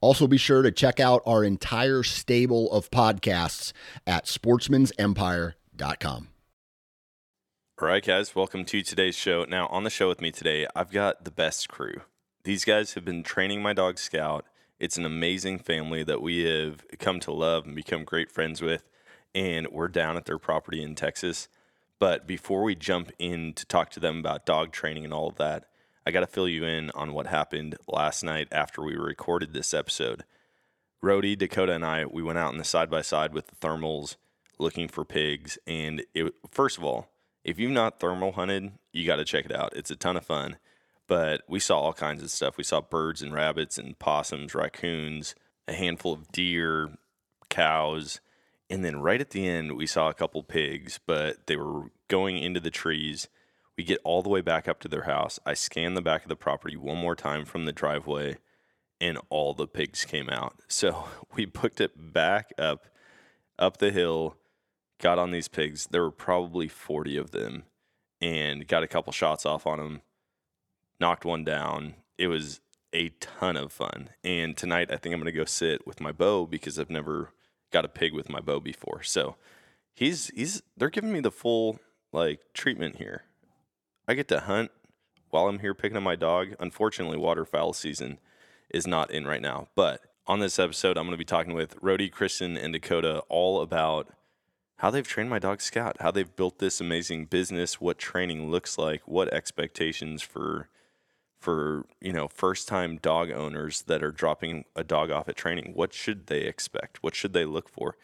Also, 0.00 0.26
be 0.26 0.36
sure 0.36 0.62
to 0.62 0.70
check 0.70 1.00
out 1.00 1.22
our 1.26 1.42
entire 1.42 2.02
stable 2.02 2.70
of 2.72 2.90
podcasts 2.90 3.72
at 4.06 4.26
sportsmansempire.com. 4.26 6.28
All 7.78 7.88
right, 7.88 8.04
guys, 8.04 8.34
welcome 8.34 8.64
to 8.64 8.82
today's 8.82 9.16
show. 9.16 9.44
Now, 9.44 9.66
on 9.66 9.84
the 9.84 9.90
show 9.90 10.08
with 10.08 10.22
me 10.22 10.30
today, 10.30 10.66
I've 10.74 10.90
got 10.90 11.24
the 11.24 11.30
best 11.30 11.68
crew. 11.68 12.00
These 12.44 12.64
guys 12.64 12.94
have 12.94 13.04
been 13.04 13.22
training 13.22 13.60
my 13.60 13.74
dog 13.74 13.98
Scout. 13.98 14.46
It's 14.78 14.96
an 14.96 15.04
amazing 15.04 15.58
family 15.58 16.02
that 16.04 16.22
we 16.22 16.44
have 16.44 16.86
come 16.98 17.20
to 17.20 17.32
love 17.32 17.66
and 17.66 17.74
become 17.74 18.04
great 18.04 18.30
friends 18.30 18.62
with. 18.62 18.88
And 19.34 19.68
we're 19.68 19.88
down 19.88 20.16
at 20.16 20.24
their 20.24 20.38
property 20.38 20.82
in 20.82 20.94
Texas. 20.94 21.48
But 21.98 22.26
before 22.26 22.62
we 22.62 22.74
jump 22.74 23.10
in 23.18 23.52
to 23.54 23.66
talk 23.66 23.90
to 23.90 24.00
them 24.00 24.18
about 24.18 24.46
dog 24.46 24.72
training 24.72 25.04
and 25.04 25.12
all 25.12 25.28
of 25.28 25.36
that, 25.36 25.66
I 26.06 26.12
got 26.12 26.20
to 26.20 26.28
fill 26.28 26.48
you 26.48 26.64
in 26.64 26.90
on 26.94 27.12
what 27.12 27.26
happened 27.26 27.76
last 27.88 28.22
night 28.22 28.46
after 28.52 28.80
we 28.80 28.94
recorded 28.94 29.52
this 29.52 29.74
episode. 29.74 30.22
Rody, 31.02 31.34
Dakota, 31.34 31.72
and 31.72 31.84
I, 31.84 32.04
we 32.06 32.22
went 32.22 32.38
out 32.38 32.52
in 32.52 32.58
the 32.58 32.64
side 32.64 32.88
by 32.88 33.02
side 33.02 33.34
with 33.34 33.48
the 33.48 33.56
thermals 33.56 34.14
looking 34.56 34.86
for 34.86 35.04
pigs. 35.04 35.58
And 35.66 36.04
it, 36.14 36.32
first 36.48 36.78
of 36.78 36.84
all, 36.84 37.08
if 37.42 37.58
you've 37.58 37.72
not 37.72 37.98
thermal 37.98 38.32
hunted, 38.32 38.70
you 38.92 39.04
got 39.04 39.16
to 39.16 39.24
check 39.24 39.46
it 39.46 39.52
out. 39.52 39.72
It's 39.74 39.90
a 39.90 39.96
ton 39.96 40.16
of 40.16 40.24
fun. 40.24 40.58
But 41.08 41.42
we 41.48 41.58
saw 41.58 41.80
all 41.80 41.92
kinds 41.92 42.22
of 42.22 42.30
stuff. 42.30 42.56
We 42.56 42.64
saw 42.64 42.80
birds 42.80 43.20
and 43.20 43.32
rabbits 43.34 43.76
and 43.76 43.98
possums, 43.98 44.54
raccoons, 44.54 45.34
a 45.66 45.72
handful 45.72 46.12
of 46.12 46.30
deer, 46.30 46.90
cows. 47.48 48.20
And 48.70 48.84
then 48.84 49.00
right 49.00 49.20
at 49.20 49.30
the 49.30 49.46
end, 49.46 49.76
we 49.76 49.86
saw 49.88 50.08
a 50.08 50.14
couple 50.14 50.42
pigs, 50.44 51.00
but 51.04 51.48
they 51.48 51.56
were 51.56 51.90
going 52.06 52.38
into 52.38 52.60
the 52.60 52.70
trees 52.70 53.28
we 53.76 53.84
get 53.84 54.00
all 54.04 54.22
the 54.22 54.28
way 54.28 54.40
back 54.40 54.68
up 54.68 54.80
to 54.80 54.88
their 54.88 55.02
house. 55.02 55.38
I 55.44 55.54
scan 55.54 55.94
the 55.94 56.02
back 56.02 56.22
of 56.22 56.28
the 56.28 56.36
property 56.36 56.76
one 56.76 56.96
more 56.96 57.14
time 57.14 57.44
from 57.44 57.64
the 57.64 57.72
driveway, 57.72 58.36
and 59.00 59.18
all 59.28 59.52
the 59.52 59.66
pigs 59.66 60.04
came 60.04 60.30
out. 60.30 60.60
So 60.68 61.08
we 61.34 61.44
booked 61.44 61.80
it 61.80 62.12
back 62.12 62.52
up, 62.58 62.86
up 63.58 63.78
the 63.78 63.90
hill, 63.90 64.36
got 65.00 65.18
on 65.18 65.30
these 65.30 65.48
pigs. 65.48 65.88
There 65.90 66.02
were 66.02 66.10
probably 66.10 66.68
40 66.68 67.16
of 67.16 67.30
them, 67.32 67.64
and 68.20 68.66
got 68.66 68.82
a 68.82 68.88
couple 68.88 69.12
shots 69.12 69.44
off 69.44 69.66
on 69.66 69.78
them, 69.78 70.02
knocked 70.98 71.24
one 71.24 71.44
down. 71.44 71.94
It 72.16 72.28
was 72.28 72.60
a 72.94 73.10
ton 73.20 73.56
of 73.56 73.72
fun. 73.72 74.08
And 74.24 74.56
tonight, 74.56 74.90
I 74.90 74.96
think 74.96 75.12
I'm 75.12 75.20
going 75.20 75.32
to 75.32 75.38
go 75.38 75.44
sit 75.44 75.86
with 75.86 76.00
my 76.00 76.12
bow 76.12 76.46
because 76.46 76.78
I've 76.78 76.90
never 76.90 77.32
got 77.70 77.84
a 77.84 77.88
pig 77.88 78.14
with 78.14 78.30
my 78.30 78.40
bow 78.40 78.58
before. 78.58 79.02
So 79.02 79.36
he's 79.94 80.28
he's 80.28 80.62
they're 80.76 80.88
giving 80.88 81.12
me 81.12 81.20
the 81.20 81.30
full 81.30 81.78
like 82.12 82.40
treatment 82.54 82.96
here. 82.96 83.24
I 84.08 84.14
get 84.14 84.28
to 84.28 84.40
hunt 84.40 84.70
while 85.30 85.48
I'm 85.48 85.58
here 85.58 85.74
picking 85.74 85.96
up 85.96 86.02
my 86.02 86.16
dog. 86.16 86.54
Unfortunately, 86.60 87.16
waterfowl 87.16 87.72
season 87.72 88.18
is 88.70 88.86
not 88.86 89.10
in 89.10 89.26
right 89.26 89.42
now. 89.42 89.68
But 89.74 90.00
on 90.26 90.38
this 90.38 90.58
episode, 90.58 90.96
I'm 90.96 91.04
going 91.04 91.12
to 91.12 91.18
be 91.18 91.24
talking 91.24 91.54
with 91.54 91.76
Rody, 91.80 92.08
Kristin, 92.08 92.62
and 92.62 92.72
Dakota 92.72 93.22
all 93.28 93.60
about 93.60 94.12
how 94.76 94.90
they've 94.90 95.06
trained 95.06 95.30
my 95.30 95.38
dog 95.38 95.60
Scout, 95.60 95.96
how 96.00 96.10
they've 96.10 96.36
built 96.36 96.58
this 96.58 96.80
amazing 96.80 97.26
business, 97.26 97.80
what 97.80 97.98
training 97.98 98.50
looks 98.50 98.78
like, 98.78 99.02
what 99.06 99.32
expectations 99.32 100.22
for 100.22 100.68
for 101.38 101.84
you 102.00 102.12
know 102.12 102.28
first 102.28 102.66
time 102.66 102.96
dog 102.96 103.30
owners 103.30 103.82
that 103.82 104.02
are 104.02 104.10
dropping 104.10 104.64
a 104.74 104.82
dog 104.82 105.10
off 105.10 105.28
at 105.28 105.36
training 105.36 105.72
what 105.74 105.92
should 105.92 106.28
they 106.28 106.40
expect 106.40 107.02
what 107.02 107.14
should 107.14 107.34
they 107.34 107.44
look 107.44 107.68
for 107.68 107.94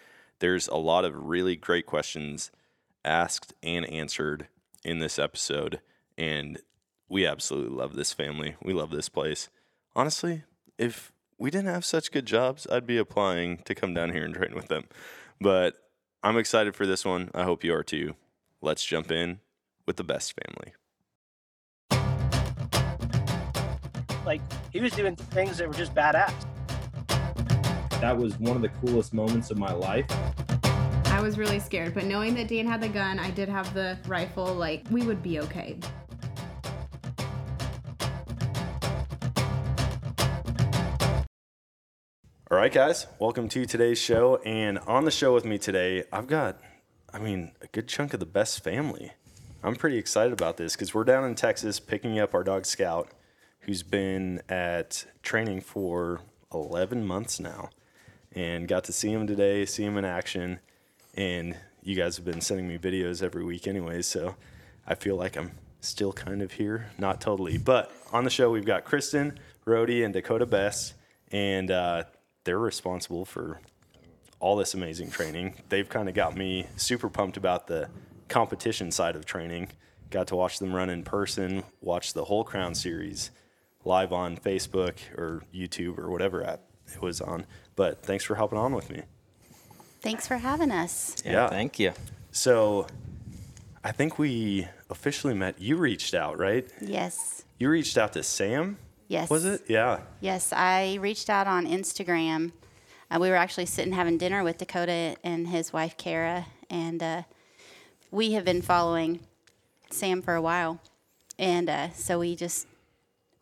there's 0.40 0.68
a 0.68 0.76
lot 0.76 1.04
of 1.04 1.14
really 1.16 1.56
great 1.56 1.86
questions 1.86 2.50
asked 3.06 3.54
and 3.62 3.86
answered 3.86 4.48
in 4.84 4.98
this 4.98 5.18
episode 5.18 5.80
and 6.22 6.60
we 7.08 7.26
absolutely 7.26 7.76
love 7.76 7.96
this 7.96 8.12
family. 8.12 8.54
We 8.62 8.72
love 8.72 8.90
this 8.90 9.08
place. 9.08 9.48
Honestly, 9.96 10.44
if 10.78 11.10
we 11.36 11.50
didn't 11.50 11.74
have 11.74 11.84
such 11.84 12.12
good 12.12 12.26
jobs, 12.26 12.64
I'd 12.70 12.86
be 12.86 12.96
applying 12.96 13.58
to 13.64 13.74
come 13.74 13.92
down 13.92 14.12
here 14.12 14.24
and 14.24 14.32
train 14.32 14.54
with 14.54 14.68
them. 14.68 14.84
But 15.40 15.74
I'm 16.22 16.38
excited 16.38 16.76
for 16.76 16.86
this 16.86 17.04
one. 17.04 17.32
I 17.34 17.42
hope 17.42 17.64
you 17.64 17.74
are 17.74 17.82
too. 17.82 18.14
Let's 18.60 18.84
jump 18.84 19.10
in 19.10 19.40
with 19.84 19.96
the 19.96 20.04
best 20.04 20.34
family. 20.40 20.74
Like 24.24 24.40
he 24.72 24.80
was 24.80 24.92
doing 24.92 25.16
things 25.16 25.58
that 25.58 25.66
were 25.66 25.74
just 25.74 25.96
badass. 25.96 26.32
That 28.00 28.16
was 28.16 28.38
one 28.38 28.54
of 28.54 28.62
the 28.62 28.70
coolest 28.80 29.12
moments 29.12 29.50
of 29.50 29.58
my 29.58 29.72
life. 29.72 30.06
I 31.06 31.20
was 31.20 31.36
really 31.36 31.58
scared, 31.58 31.94
but 31.94 32.04
knowing 32.04 32.34
that 32.36 32.46
Dan 32.46 32.66
had 32.66 32.80
the 32.80 32.88
gun, 32.88 33.18
I 33.18 33.32
did 33.32 33.48
have 33.48 33.74
the 33.74 33.98
rifle, 34.06 34.54
like 34.54 34.84
we 34.92 35.04
would 35.04 35.20
be 35.20 35.40
okay. 35.40 35.78
All 42.52 42.58
right, 42.58 42.70
guys, 42.70 43.06
welcome 43.18 43.48
to 43.48 43.64
today's 43.64 43.98
show. 43.98 44.36
And 44.44 44.78
on 44.80 45.06
the 45.06 45.10
show 45.10 45.32
with 45.32 45.46
me 45.46 45.56
today, 45.56 46.04
I've 46.12 46.26
got, 46.26 46.60
I 47.10 47.18
mean, 47.18 47.52
a 47.62 47.66
good 47.68 47.88
chunk 47.88 48.12
of 48.12 48.20
the 48.20 48.26
best 48.26 48.62
family. 48.62 49.12
I'm 49.62 49.74
pretty 49.74 49.96
excited 49.96 50.34
about 50.34 50.58
this 50.58 50.74
because 50.74 50.92
we're 50.92 51.04
down 51.04 51.24
in 51.24 51.34
Texas 51.34 51.80
picking 51.80 52.18
up 52.18 52.34
our 52.34 52.44
dog 52.44 52.66
Scout, 52.66 53.08
who's 53.60 53.82
been 53.82 54.42
at 54.50 55.06
training 55.22 55.62
for 55.62 56.20
11 56.52 57.06
months 57.06 57.40
now. 57.40 57.70
And 58.32 58.68
got 58.68 58.84
to 58.84 58.92
see 58.92 59.10
him 59.10 59.26
today, 59.26 59.64
see 59.64 59.84
him 59.84 59.96
in 59.96 60.04
action. 60.04 60.60
And 61.14 61.56
you 61.82 61.96
guys 61.96 62.16
have 62.16 62.26
been 62.26 62.42
sending 62.42 62.68
me 62.68 62.76
videos 62.76 63.22
every 63.22 63.46
week, 63.46 63.66
anyway. 63.66 64.02
So 64.02 64.36
I 64.86 64.94
feel 64.94 65.16
like 65.16 65.38
I'm 65.38 65.52
still 65.80 66.12
kind 66.12 66.42
of 66.42 66.52
here. 66.52 66.90
Not 66.98 67.18
totally. 67.18 67.56
But 67.56 67.90
on 68.12 68.24
the 68.24 68.30
show, 68.30 68.50
we've 68.50 68.66
got 68.66 68.84
Kristin, 68.84 69.38
Rody, 69.64 70.04
and 70.04 70.12
Dakota 70.12 70.44
Best. 70.44 70.92
And 71.30 71.70
uh, 71.70 72.02
they're 72.44 72.58
responsible 72.58 73.24
for 73.24 73.60
all 74.40 74.56
this 74.56 74.74
amazing 74.74 75.10
training. 75.10 75.54
They've 75.68 75.88
kind 75.88 76.08
of 76.08 76.14
got 76.14 76.36
me 76.36 76.66
super 76.76 77.08
pumped 77.08 77.36
about 77.36 77.66
the 77.66 77.88
competition 78.28 78.90
side 78.90 79.14
of 79.16 79.24
training. 79.24 79.68
Got 80.10 80.26
to 80.28 80.36
watch 80.36 80.58
them 80.58 80.74
run 80.74 80.90
in 80.90 81.04
person, 81.04 81.62
watch 81.80 82.12
the 82.12 82.24
whole 82.24 82.44
Crown 82.44 82.74
Series 82.74 83.30
live 83.84 84.12
on 84.12 84.36
Facebook 84.36 84.96
or 85.16 85.42
YouTube 85.54 85.98
or 85.98 86.10
whatever 86.10 86.44
app 86.44 86.60
it 86.92 87.00
was 87.00 87.20
on. 87.20 87.46
But 87.76 88.02
thanks 88.02 88.24
for 88.24 88.34
helping 88.34 88.58
on 88.58 88.74
with 88.74 88.90
me. 88.90 89.02
Thanks 90.00 90.26
for 90.26 90.36
having 90.36 90.70
us. 90.70 91.16
Yeah. 91.24 91.48
Thank 91.48 91.78
you. 91.78 91.92
So 92.32 92.86
I 93.84 93.92
think 93.92 94.18
we 94.18 94.68
officially 94.90 95.34
met. 95.34 95.60
You 95.60 95.76
reached 95.76 96.14
out, 96.14 96.38
right? 96.38 96.68
Yes. 96.80 97.44
You 97.58 97.70
reached 97.70 97.96
out 97.96 98.12
to 98.14 98.22
Sam, 98.22 98.78
Yes. 99.12 99.28
was 99.28 99.44
it? 99.44 99.62
Yeah. 99.68 100.00
Yes, 100.20 100.52
I 100.54 100.94
reached 100.94 101.28
out 101.28 101.46
on 101.46 101.66
Instagram. 101.66 102.52
Uh, 103.10 103.18
we 103.20 103.28
were 103.28 103.36
actually 103.36 103.66
sitting 103.66 103.92
having 103.92 104.16
dinner 104.16 104.42
with 104.42 104.56
Dakota 104.56 105.16
and 105.22 105.48
his 105.48 105.70
wife 105.70 105.98
Kara, 105.98 106.46
and 106.70 107.02
uh, 107.02 107.22
we 108.10 108.32
have 108.32 108.46
been 108.46 108.62
following 108.62 109.20
Sam 109.90 110.22
for 110.22 110.34
a 110.34 110.40
while, 110.40 110.80
and 111.38 111.68
uh, 111.68 111.90
so 111.90 112.20
we 112.20 112.34
just, 112.34 112.66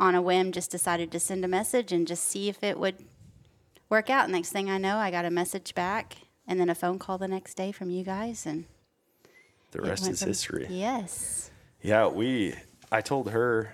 on 0.01 0.17
a 0.17 0.21
whim, 0.23 0.51
just 0.51 0.73
decided 0.73 1.13
to 1.13 1.21
send 1.21 1.45
a 1.45 1.49
message 1.49 1.93
and 1.93 2.05
just 2.05 2.25
see 2.25 2.49
if 2.49 2.65
it 2.65 2.77
would 2.77 2.97
work 3.89 4.11
out. 4.11 4.29
Next 4.29 4.51
thing 4.51 4.69
I 4.69 4.77
know, 4.79 4.97
I 4.97 5.13
got 5.13 5.25
a 5.25 5.31
message 5.31 5.77
back, 5.77 6.17
and 6.49 6.59
then 6.59 6.69
a 6.69 6.75
phone 6.75 6.99
call 6.99 7.17
the 7.17 7.29
next 7.29 7.55
day 7.55 7.71
from 7.71 7.91
you 7.91 8.03
guys, 8.03 8.45
and 8.45 8.65
The 9.71 9.83
rest 9.83 10.09
is 10.09 10.19
from- 10.19 10.29
history. 10.29 10.67
Yes. 10.69 11.53
Yeah, 11.81 12.09
we. 12.09 12.55
I 12.91 13.03
told 13.03 13.31
her, 13.31 13.73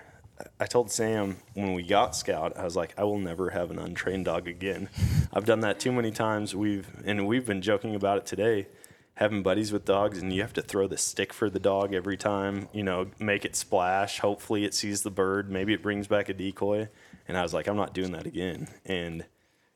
I 0.59 0.65
told 0.65 0.91
Sam 0.91 1.37
when 1.53 1.73
we 1.73 1.83
got 1.83 2.15
Scout, 2.15 2.55
I 2.57 2.63
was 2.63 2.75
like, 2.75 2.93
I 2.97 3.03
will 3.03 3.17
never 3.17 3.51
have 3.51 3.71
an 3.71 3.79
untrained 3.79 4.25
dog 4.25 4.47
again. 4.47 4.89
I've 5.33 5.45
done 5.45 5.61
that 5.61 5.79
too 5.79 5.91
many 5.91 6.11
times. 6.11 6.55
We've 6.55 6.87
and 7.05 7.27
we've 7.27 7.45
been 7.45 7.61
joking 7.61 7.95
about 7.95 8.19
it 8.19 8.25
today, 8.25 8.67
having 9.15 9.43
buddies 9.43 9.71
with 9.71 9.85
dogs, 9.85 10.19
and 10.19 10.33
you 10.33 10.41
have 10.41 10.53
to 10.53 10.61
throw 10.61 10.87
the 10.87 10.97
stick 10.97 11.33
for 11.33 11.49
the 11.49 11.59
dog 11.59 11.93
every 11.93 12.17
time. 12.17 12.69
You 12.71 12.83
know, 12.83 13.07
make 13.19 13.45
it 13.45 13.55
splash. 13.55 14.19
Hopefully, 14.19 14.63
it 14.65 14.73
sees 14.73 15.01
the 15.01 15.11
bird. 15.11 15.49
Maybe 15.49 15.73
it 15.73 15.81
brings 15.81 16.07
back 16.07 16.29
a 16.29 16.33
decoy. 16.33 16.89
And 17.27 17.37
I 17.37 17.41
was 17.41 17.53
like, 17.53 17.67
I'm 17.67 17.77
not 17.77 17.93
doing 17.93 18.11
that 18.13 18.25
again. 18.25 18.67
And 18.85 19.25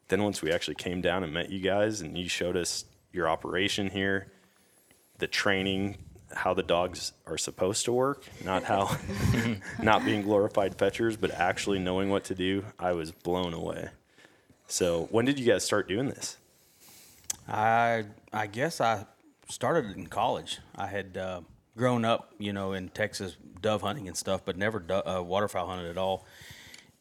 then 0.08 0.24
once 0.24 0.42
we 0.42 0.52
actually 0.52 0.76
came 0.76 1.02
down 1.02 1.24
and 1.24 1.34
met 1.34 1.50
you 1.50 1.60
guys, 1.60 2.02
and 2.02 2.18
you 2.18 2.30
showed 2.30 2.56
us 2.56 2.86
your 3.12 3.28
operation 3.28 3.90
here, 3.90 4.32
the 5.18 5.28
training 5.28 5.98
how 6.34 6.54
the 6.54 6.64
dogs 6.64 7.14
are 7.26 7.38
supposed 7.38 7.86
to 7.86 7.94
work, 7.94 8.26
not 8.44 8.64
how 8.64 8.98
not 9.82 10.06
being 10.06 10.22
glorified 10.22 10.76
fetchers, 10.76 11.18
but 11.18 11.32
actually 11.32 11.80
knowing 11.80 12.10
what 12.10 12.24
to 12.26 12.36
do. 12.36 12.66
I 12.80 12.94
was 12.94 13.12
blown 13.12 13.54
away. 13.54 13.90
So, 14.68 15.08
when 15.12 15.26
did 15.26 15.40
you 15.40 15.46
guys 15.46 15.64
start 15.64 15.88
doing 15.88 16.08
this? 16.08 16.38
I 17.48 18.06
I 18.32 18.48
guess 18.48 18.80
I 18.80 19.06
started 19.50 19.96
in 19.98 20.08
college. 20.08 20.60
I 20.76 20.88
had 20.88 21.18
uh, 21.18 21.42
grown 21.76 22.06
up, 22.06 22.34
you 22.38 22.54
know, 22.54 22.74
in 22.74 22.90
Texas 22.90 23.36
dove 23.62 23.82
hunting 23.82 24.08
and 24.08 24.18
stuff, 24.18 24.42
but 24.46 24.58
never 24.58 24.80
do- 24.80 24.94
uh, 25.06 25.22
waterfowl 25.22 25.68
hunted 25.68 25.90
at 25.90 25.98
all. 25.98 26.26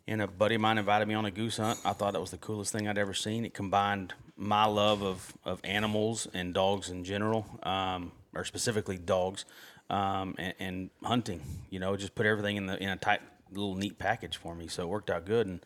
And 0.07 0.21
a 0.21 0.27
buddy 0.27 0.57
of 0.57 0.61
mine 0.61 0.79
invited 0.79 1.07
me 1.07 1.15
on 1.15 1.25
a 1.25 1.31
goose 1.31 1.59
hunt. 1.59 1.79
I 1.85 1.93
thought 1.93 2.15
that 2.15 2.21
was 2.21 2.33
the 2.33 2.39
coolest 2.39 2.73
thing 2.73 2.89
I'd 2.89 2.99
ever 2.99 3.15
seen. 3.15 3.45
It 3.45 3.55
combined 3.55 4.15
my 4.37 4.65
love 4.65 5.03
of, 5.03 5.33
of 5.45 5.61
animals 5.63 6.27
and 6.33 6.53
dogs 6.53 6.89
in 6.89 7.05
general, 7.05 7.47
um, 7.63 8.11
or 8.35 8.45
specifically 8.45 8.99
dogs, 8.99 9.45
um, 9.89 10.35
and, 10.39 10.55
and 10.59 10.91
hunting. 11.03 11.43
You 11.71 11.81
know, 11.81 11.97
just 11.97 12.15
put 12.15 12.27
everything 12.27 12.57
in 12.57 12.67
the 12.67 12.83
in 12.83 12.89
a 12.89 12.97
tight 12.97 13.21
little 13.53 13.75
neat 13.75 13.99
package 13.99 14.37
for 14.37 14.55
me. 14.55 14.69
So 14.69 14.85
it 14.85 14.89
worked 14.89 15.11
out 15.11 15.25
good. 15.25 15.47
And 15.47 15.61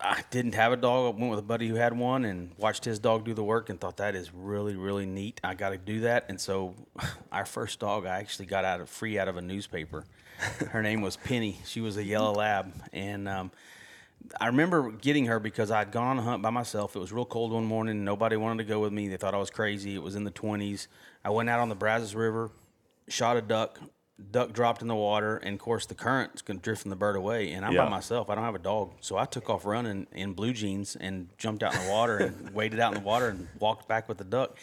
I 0.00 0.22
didn't 0.30 0.54
have 0.54 0.72
a 0.72 0.76
dog. 0.76 1.14
I 1.14 1.18
went 1.18 1.30
with 1.30 1.38
a 1.38 1.42
buddy 1.42 1.68
who 1.68 1.76
had 1.76 1.96
one 1.96 2.24
and 2.24 2.52
watched 2.58 2.84
his 2.84 2.98
dog 2.98 3.24
do 3.24 3.34
the 3.34 3.42
work 3.42 3.70
and 3.70 3.80
thought 3.80 3.96
that 3.98 4.14
is 4.14 4.32
really, 4.32 4.76
really 4.76 5.06
neat. 5.06 5.40
I 5.42 5.54
got 5.54 5.70
to 5.70 5.78
do 5.78 6.00
that. 6.00 6.26
And 6.28 6.40
so, 6.40 6.74
our 7.32 7.46
first 7.46 7.80
dog 7.80 8.06
I 8.06 8.18
actually 8.18 8.46
got 8.46 8.64
out 8.64 8.80
of 8.80 8.88
free 8.88 9.18
out 9.18 9.28
of 9.28 9.36
a 9.36 9.42
newspaper. 9.42 10.04
Her 10.70 10.82
name 10.82 11.00
was 11.00 11.16
Penny. 11.16 11.58
She 11.64 11.80
was 11.80 11.96
a 11.96 12.04
yellow 12.04 12.32
lab, 12.32 12.72
and 12.92 13.28
um, 13.28 13.50
I 14.40 14.46
remember 14.46 14.92
getting 14.92 15.26
her 15.26 15.40
because 15.40 15.70
I'd 15.72 15.90
gone 15.90 16.06
on 16.06 16.18
a 16.18 16.22
hunt 16.22 16.42
by 16.42 16.50
myself. 16.50 16.94
It 16.94 17.00
was 17.00 17.12
real 17.12 17.24
cold 17.24 17.52
one 17.52 17.64
morning. 17.64 18.04
Nobody 18.04 18.36
wanted 18.36 18.62
to 18.62 18.68
go 18.68 18.78
with 18.80 18.92
me. 18.92 19.08
They 19.08 19.16
thought 19.16 19.34
I 19.34 19.38
was 19.38 19.50
crazy. 19.50 19.94
It 19.94 20.02
was 20.02 20.14
in 20.14 20.24
the 20.24 20.30
20s. 20.30 20.86
I 21.24 21.30
went 21.30 21.48
out 21.48 21.60
on 21.60 21.68
the 21.68 21.74
Brazos 21.74 22.14
River, 22.14 22.50
shot 23.08 23.36
a 23.36 23.42
duck. 23.42 23.80
Duck 24.32 24.52
dropped 24.52 24.82
in 24.82 24.88
the 24.88 24.96
water, 24.96 25.36
and 25.36 25.54
of 25.54 25.60
course 25.60 25.86
the 25.86 25.94
current's 25.94 26.42
going 26.42 26.58
to 26.58 26.62
drift 26.64 26.88
the 26.88 26.96
bird 26.96 27.14
away. 27.14 27.52
And 27.52 27.64
I'm 27.64 27.72
Yeah. 27.72 27.84
by 27.84 27.88
myself. 27.90 28.28
I 28.28 28.34
don't 28.34 28.42
have 28.42 28.56
a 28.56 28.58
dog, 28.58 28.94
so 29.00 29.16
I 29.16 29.26
took 29.26 29.48
off 29.48 29.64
running 29.64 30.08
in 30.12 30.32
blue 30.32 30.52
jeans 30.52 30.96
and 30.96 31.28
jumped 31.38 31.62
out 31.62 31.72
in 31.74 31.84
the 31.86 31.90
water 31.92 32.16
and 32.18 32.50
waded 32.54 32.80
out 32.80 32.94
in 32.96 33.00
the 33.02 33.06
water 33.06 33.28
and 33.28 33.46
walked 33.60 33.86
back 33.86 34.08
with 34.08 34.18
the 34.18 34.24
duck. 34.24 34.56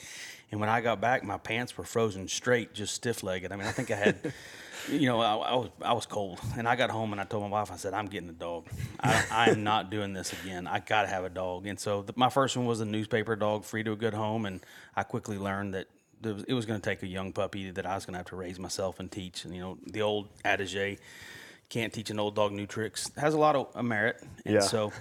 And 0.52 0.60
when 0.60 0.68
I 0.70 0.82
got 0.82 1.00
back, 1.00 1.24
my 1.24 1.38
pants 1.38 1.78
were 1.78 1.86
frozen 1.86 2.28
straight, 2.28 2.74
just 2.74 2.94
stiff 2.96 3.24
legged. 3.24 3.54
I 3.54 3.56
mean, 3.56 3.66
I 3.66 3.72
think 3.72 3.92
I 3.92 3.96
had, 3.96 4.34
you 4.92 5.08
know, 5.08 5.22
I, 5.22 5.36
I 5.36 5.56
was 5.56 5.70
I 5.82 5.94
was 5.94 6.06
cold. 6.06 6.42
And 6.58 6.68
I 6.68 6.76
got 6.76 6.90
home 6.92 7.14
and 7.14 7.22
I 7.22 7.24
told 7.24 7.44
my 7.44 7.50
wife, 7.50 7.72
I 7.72 7.78
said, 7.78 7.94
I'm 7.94 8.08
getting 8.08 8.30
a 8.30 8.34
dog. 8.34 8.68
I, 9.00 9.24
I 9.32 9.50
am 9.52 9.64
not 9.64 9.90
doing 9.90 10.12
this 10.12 10.34
again. 10.34 10.68
I 10.68 10.80
got 10.80 11.04
to 11.04 11.08
have 11.08 11.24
a 11.24 11.30
dog. 11.30 11.66
And 11.66 11.80
so 11.80 12.02
the, 12.02 12.12
my 12.18 12.30
first 12.30 12.58
one 12.58 12.66
was 12.66 12.82
a 12.82 12.86
newspaper 12.86 13.38
dog, 13.38 13.64
free 13.64 13.84
to 13.84 13.94
a 13.94 13.96
good 13.96 14.14
home. 14.14 14.46
And 14.46 14.60
I 14.98 15.04
quickly 15.04 15.38
learned 15.38 15.74
that 15.76 15.88
it 16.26 16.54
was 16.54 16.66
going 16.66 16.80
to 16.80 16.90
take 16.90 17.04
a 17.04 17.08
young 17.08 17.32
puppy 17.32 17.72
that 17.72 17.86
I 17.86 17.96
was 17.96 18.06
going 18.06 18.14
to 18.14 18.20
have 18.20 18.28
to 18.28 18.36
raise 18.36 18.60
myself 18.60 19.00
and 19.00 19.12
teach. 19.12 19.46
And 19.46 19.54
you 19.56 19.62
know, 19.62 19.78
the 19.86 20.02
old 20.02 20.28
adage, 20.44 20.76
can't 21.70 21.92
teach 21.94 22.10
an 22.10 22.20
old 22.20 22.36
dog 22.36 22.52
new 22.52 22.66
tricks, 22.66 23.10
has 23.18 23.34
a 23.34 23.38
lot 23.38 23.56
of 23.56 23.84
merit. 23.84 24.22
And 24.46 24.56
Yeah. 24.56 24.60
so, 24.62 24.92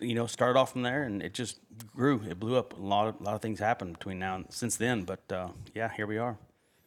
you 0.00 0.14
know, 0.14 0.26
started 0.26 0.58
off 0.58 0.72
from 0.72 0.82
there, 0.82 1.04
and 1.04 1.22
it 1.22 1.32
just 1.34 1.58
grew. 1.94 2.22
It 2.28 2.40
blew 2.40 2.56
up. 2.56 2.76
A 2.78 2.82
lot 2.82 3.08
of 3.08 3.20
a 3.20 3.22
lot 3.22 3.34
of 3.34 3.40
things 3.42 3.60
happened 3.60 3.98
between 3.98 4.18
now 4.18 4.36
and 4.36 4.46
since 4.50 4.76
then. 4.76 5.04
But 5.04 5.20
uh, 5.30 5.48
yeah, 5.74 5.90
here 5.94 6.06
we 6.06 6.18
are. 6.18 6.38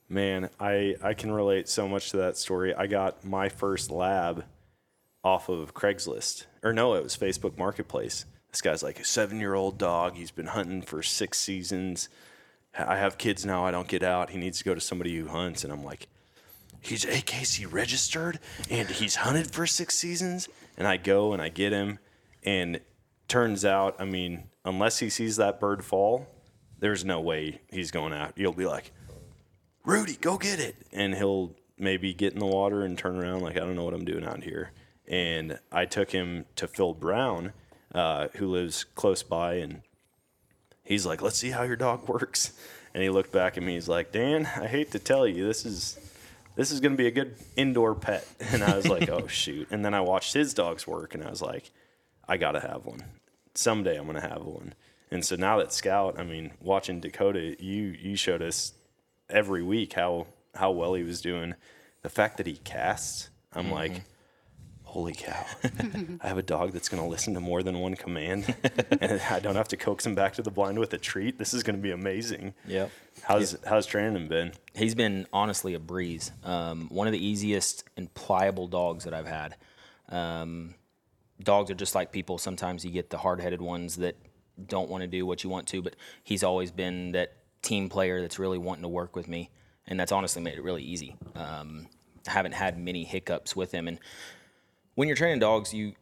Man, 0.08 0.50
I, 0.60 0.96
I 1.02 1.14
can 1.16 1.32
relate 1.32 1.68
so 1.68 1.88
much 1.88 2.12
to 2.12 2.18
that 2.18 2.38
story. 2.38 2.76
I 2.76 2.86
got 2.86 3.26
my 3.26 3.50
first 3.50 3.90
lab 3.90 4.46
off 5.24 5.50
of 5.50 5.74
Craigslist. 5.74 6.46
Or 6.62 6.74
no, 6.74 6.94
it 6.94 7.02
was 7.04 7.18
Facebook 7.18 7.58
Marketplace. 7.58 8.26
This 8.52 8.62
guy's 8.62 8.84
like 8.84 9.00
a 9.00 9.04
seven 9.06 9.40
year 9.40 9.56
old 9.56 9.78
dog. 9.80 10.16
He's 10.16 10.32
been 10.32 10.46
hunting 10.48 10.82
for 10.84 11.02
six 11.02 11.40
seasons. 11.40 12.08
I 12.78 12.98
have 12.98 13.18
kids 13.18 13.46
now. 13.46 13.66
I 13.66 13.72
don't 13.72 13.88
get 13.88 14.04
out. 14.04 14.30
He 14.30 14.38
needs 14.38 14.60
to 14.60 14.64
go 14.64 14.76
to 14.76 14.82
somebody 14.82 15.16
who 15.18 15.28
hunts. 15.28 15.64
And 15.64 15.72
I'm 15.72 15.84
like, 15.84 16.08
he's 16.82 17.06
AKC 17.06 17.72
registered 17.72 18.40
and 18.70 18.90
he's 18.90 19.16
hunted 19.16 19.52
for 19.52 19.66
six 19.66 19.96
seasons. 19.96 20.50
And 20.78 20.88
I 20.88 20.98
go 20.98 21.34
and 21.34 21.42
I 21.42 21.50
get 21.50 21.72
him. 21.72 22.00
And 22.44 22.80
turns 23.28 23.66
out, 23.66 23.96
I 24.00 24.06
mean, 24.06 24.50
unless 24.64 25.00
he 25.00 25.10
sees 25.10 25.38
that 25.38 25.60
bird 25.60 25.84
fall, 25.84 26.28
there's 26.80 27.06
no 27.06 27.22
way 27.22 27.62
he's 27.72 27.92
going 27.92 28.14
out. 28.14 28.34
You'll 28.36 28.54
be 28.54 28.66
like, 28.66 28.92
Rudy, 29.86 30.18
go 30.20 30.38
get 30.38 30.60
it. 30.60 30.76
And 30.92 31.16
he'll 31.16 31.56
maybe 31.78 32.14
get 32.14 32.34
in 32.34 32.40
the 32.40 32.46
water 32.46 32.84
and 32.84 32.98
turn 32.98 33.18
around 33.18 33.42
like, 33.42 33.56
I 33.56 33.60
don't 33.60 33.76
know 33.76 33.84
what 33.84 33.94
I'm 33.94 34.06
doing 34.06 34.26
out 34.26 34.44
here. 34.44 34.72
And 35.08 35.60
I 35.72 35.86
took 35.86 36.12
him 36.12 36.46
to 36.56 36.68
Phil 36.68 36.94
Brown, 36.94 37.54
uh, 37.94 38.28
who 38.36 38.48
lives 38.48 38.84
close 38.84 39.24
by. 39.24 39.56
And 39.56 39.82
he's 40.86 41.06
like, 41.06 41.22
let's 41.22 41.38
see 41.38 41.50
how 41.50 41.64
your 41.64 41.76
dog 41.76 42.08
works. 42.08 42.54
And 42.94 43.04
he 43.04 43.10
looked 43.10 43.34
back 43.34 43.58
at 43.58 43.64
me. 43.64 43.74
He's 43.74 43.90
like, 43.90 44.14
Dan, 44.14 44.46
I 44.46 44.68
hate 44.68 44.92
to 44.92 45.00
tell 45.00 45.28
you, 45.28 45.46
this 45.46 45.66
is 45.66 46.00
this 46.56 46.72
is 46.72 46.80
going 46.80 46.94
to 46.94 46.98
be 46.98 47.08
a 47.08 47.12
good 47.12 47.36
indoor 47.58 47.96
pet. 47.96 48.26
And 48.52 48.64
I 48.64 48.78
was 48.78 48.88
like, 48.88 49.10
oh, 49.10 49.28
shoot. 49.28 49.68
And 49.70 49.84
then 49.84 49.94
I 49.94 50.00
watched 50.02 50.34
his 50.34 50.54
dogs 50.54 50.88
work 50.88 51.14
and 51.14 51.24
I 51.24 51.30
was 51.30 51.42
like, 51.42 51.72
I 52.28 52.38
got 52.38 52.54
to 52.54 52.62
have 52.62 52.86
one. 52.86 53.04
Someday 53.54 53.98
I'm 53.98 54.08
going 54.08 54.22
to 54.22 54.28
have 54.28 54.44
one. 54.46 54.74
And 55.12 55.26
so 55.26 55.36
now 55.36 55.58
that 55.60 55.74
Scout, 55.74 56.18
I 56.18 56.24
mean, 56.24 56.52
watching 56.62 57.00
Dakota, 57.00 57.56
you 57.60 57.96
you 58.00 58.16
showed 58.16 58.42
us 58.42 58.74
every 59.30 59.64
week 59.64 59.94
how 59.94 60.28
how 60.56 60.72
well 60.72 60.94
he 60.94 61.04
was 61.04 61.22
doing. 61.22 61.56
The 62.02 62.10
fact 62.10 62.38
that 62.38 62.48
he 62.48 62.58
casts, 62.58 63.30
I'm 63.54 63.72
like, 63.72 63.92
mm-hmm. 63.92 64.02
Holy 64.96 65.14
cow! 65.14 65.46
I 66.22 66.28
have 66.30 66.38
a 66.38 66.42
dog 66.42 66.72
that's 66.72 66.88
going 66.88 67.04
to 67.04 67.10
listen 67.10 67.34
to 67.34 67.42
more 67.42 67.62
than 67.64 67.80
one 67.80 67.96
command, 67.96 68.56
and 69.02 69.22
I 69.30 69.42
don't 69.42 69.58
have 69.58 69.68
to 69.68 69.78
coax 69.78 70.06
him 70.06 70.16
back 70.16 70.36
to 70.36 70.42
the 70.42 70.50
blind 70.50 70.80
with 70.80 70.94
a 70.94 70.98
treat. 70.98 71.38
This 71.38 71.54
is 71.54 71.64
going 71.64 71.76
to 71.76 71.82
be 71.82 71.92
amazing. 71.92 72.54
Yep. 72.66 72.90
How's 73.22 73.58
how's 73.68 73.86
training 73.86 74.30
been? 74.30 74.54
He's 74.74 74.96
been 74.96 75.28
honestly 75.34 75.74
a 75.74 75.80
breeze. 75.80 76.32
Um, 76.46 76.88
one 76.88 77.08
of 77.08 77.14
the 77.14 77.24
easiest 77.24 77.84
and 77.98 78.12
pliable 78.14 78.70
dogs 78.70 79.04
that 79.04 79.14
I've 79.14 79.28
had. 79.28 79.58
Um, 80.08 80.76
dogs 81.44 81.70
are 81.70 81.76
just 81.76 81.94
like 81.94 82.14
people. 82.14 82.38
Sometimes 82.38 82.86
you 82.86 82.92
get 82.92 83.10
the 83.10 83.18
hard-headed 83.18 83.62
ones 83.62 83.98
that 83.98 84.16
don't 84.66 84.90
want 84.90 85.02
to 85.02 85.08
do 85.08 85.26
what 85.26 85.44
you 85.44 85.50
want 85.50 85.68
to, 85.68 85.82
but 85.82 85.98
he's 86.24 86.42
always 86.42 86.72
been 86.72 87.12
that 87.12 87.34
team 87.62 87.90
player 87.90 88.22
that's 88.22 88.40
really 88.40 88.58
wanting 88.58 88.84
to 88.84 88.88
work 88.88 89.14
with 89.14 89.28
me, 89.28 89.50
and 89.88 90.00
that's 90.00 90.14
honestly 90.14 90.42
made 90.42 90.54
it 90.54 90.64
really 90.64 90.84
easy. 90.84 91.18
Um, 91.36 91.88
I 92.26 92.32
haven't 92.32 92.54
had 92.54 92.80
many 92.80 93.04
hiccups 93.04 93.58
with 93.58 93.74
him, 93.74 93.90
and 93.90 94.00
when 94.96 95.08
you're 95.08 95.18
training 95.18 95.40
dogs, 95.40 95.74
you 95.74 95.94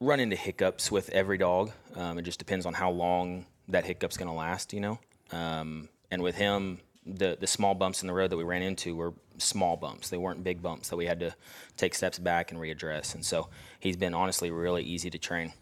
run 0.00 0.20
into 0.20 0.36
hiccups 0.36 0.90
with 0.90 1.08
every 1.10 1.38
dog. 1.38 1.72
Um, 1.94 2.18
it 2.18 2.22
just 2.22 2.38
depends 2.38 2.66
on 2.66 2.74
how 2.74 2.90
long 2.90 3.46
that 3.68 3.84
hiccup's 3.84 4.16
going 4.16 4.28
to 4.28 4.34
last, 4.34 4.72
you 4.72 4.80
know. 4.80 4.98
Um, 5.32 5.88
and 6.10 6.22
with 6.22 6.36
him, 6.36 6.78
the 7.04 7.36
the 7.38 7.46
small 7.46 7.74
bumps 7.74 8.02
in 8.02 8.08
the 8.08 8.14
road 8.14 8.30
that 8.30 8.36
we 8.36 8.44
ran 8.44 8.62
into 8.62 8.96
were 8.96 9.14
small 9.38 9.76
bumps. 9.76 10.08
They 10.08 10.16
weren't 10.16 10.42
big 10.42 10.62
bumps 10.62 10.88
that 10.88 10.96
we 10.96 11.06
had 11.06 11.20
to 11.20 11.34
take 11.76 11.94
steps 11.94 12.18
back 12.18 12.50
and 12.50 12.60
readdress. 12.60 13.14
And 13.14 13.24
so 13.24 13.48
he's 13.78 13.96
been 13.96 14.14
honestly 14.14 14.50
really 14.50 14.82
easy 14.82 15.10
to 15.10 15.18
train. 15.18 15.52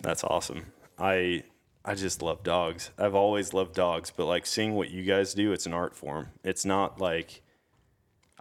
That's 0.00 0.24
awesome. 0.24 0.72
I 0.98 1.44
I 1.84 1.94
just 1.94 2.22
love 2.22 2.42
dogs. 2.42 2.90
I've 2.98 3.14
always 3.14 3.52
loved 3.52 3.74
dogs, 3.74 4.10
but 4.14 4.26
like 4.26 4.46
seeing 4.46 4.74
what 4.74 4.90
you 4.90 5.04
guys 5.04 5.34
do, 5.34 5.52
it's 5.52 5.66
an 5.66 5.74
art 5.74 5.94
form. 5.94 6.28
It's 6.42 6.64
not 6.64 7.00
like 7.00 7.42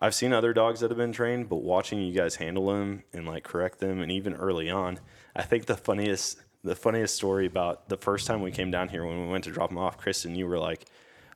I've 0.04 0.14
seen 0.14 0.34
other 0.34 0.52
dogs 0.52 0.82
that 0.82 0.92
have 0.92 0.98
been 0.98 1.14
trained, 1.14 1.48
but 1.48 1.64
watching 1.64 2.02
you 2.02 2.14
guys 2.14 2.36
handle 2.36 2.68
them 2.68 3.04
and 3.14 3.26
like 3.26 3.46
correct 3.46 3.80
them 3.80 4.02
and 4.02 4.12
even 4.12 4.34
early 4.34 4.70
on, 4.70 5.00
I 5.34 5.44
think 5.44 5.66
the 5.66 5.78
funniest 5.78 6.42
the 6.62 6.76
funniest 6.76 7.16
story 7.16 7.46
about 7.46 7.88
the 7.88 7.96
first 7.96 8.28
time 8.28 8.42
we 8.42 8.52
came 8.52 8.70
down 8.70 8.90
here 8.90 9.06
when 9.06 9.22
we 9.22 9.32
went 9.32 9.46
to 9.46 9.52
drop 9.52 9.70
them 9.70 9.78
off, 9.78 9.98
Kristin, 9.98 10.36
you 10.36 10.46
were 10.46 10.60
like, 10.60 10.88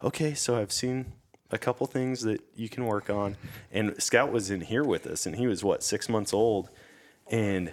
"Okay, 0.03 0.33
so 0.33 0.57
I've 0.57 0.73
seen 0.73 1.13
a 1.49 1.57
couple 1.57 1.87
things 1.87 2.23
that 2.23 2.41
you 2.57 2.67
can 2.67 2.85
work 2.85 3.09
on." 3.09 3.37
And 3.71 3.95
Scout 4.03 4.33
was 4.33 4.51
in 4.51 4.59
here 4.59 4.83
with 4.83 5.07
us 5.07 5.25
and 5.25 5.37
he 5.37 5.47
was 5.47 5.63
what, 5.63 5.81
6 5.81 6.09
months 6.09 6.33
old 6.33 6.69
and 7.31 7.71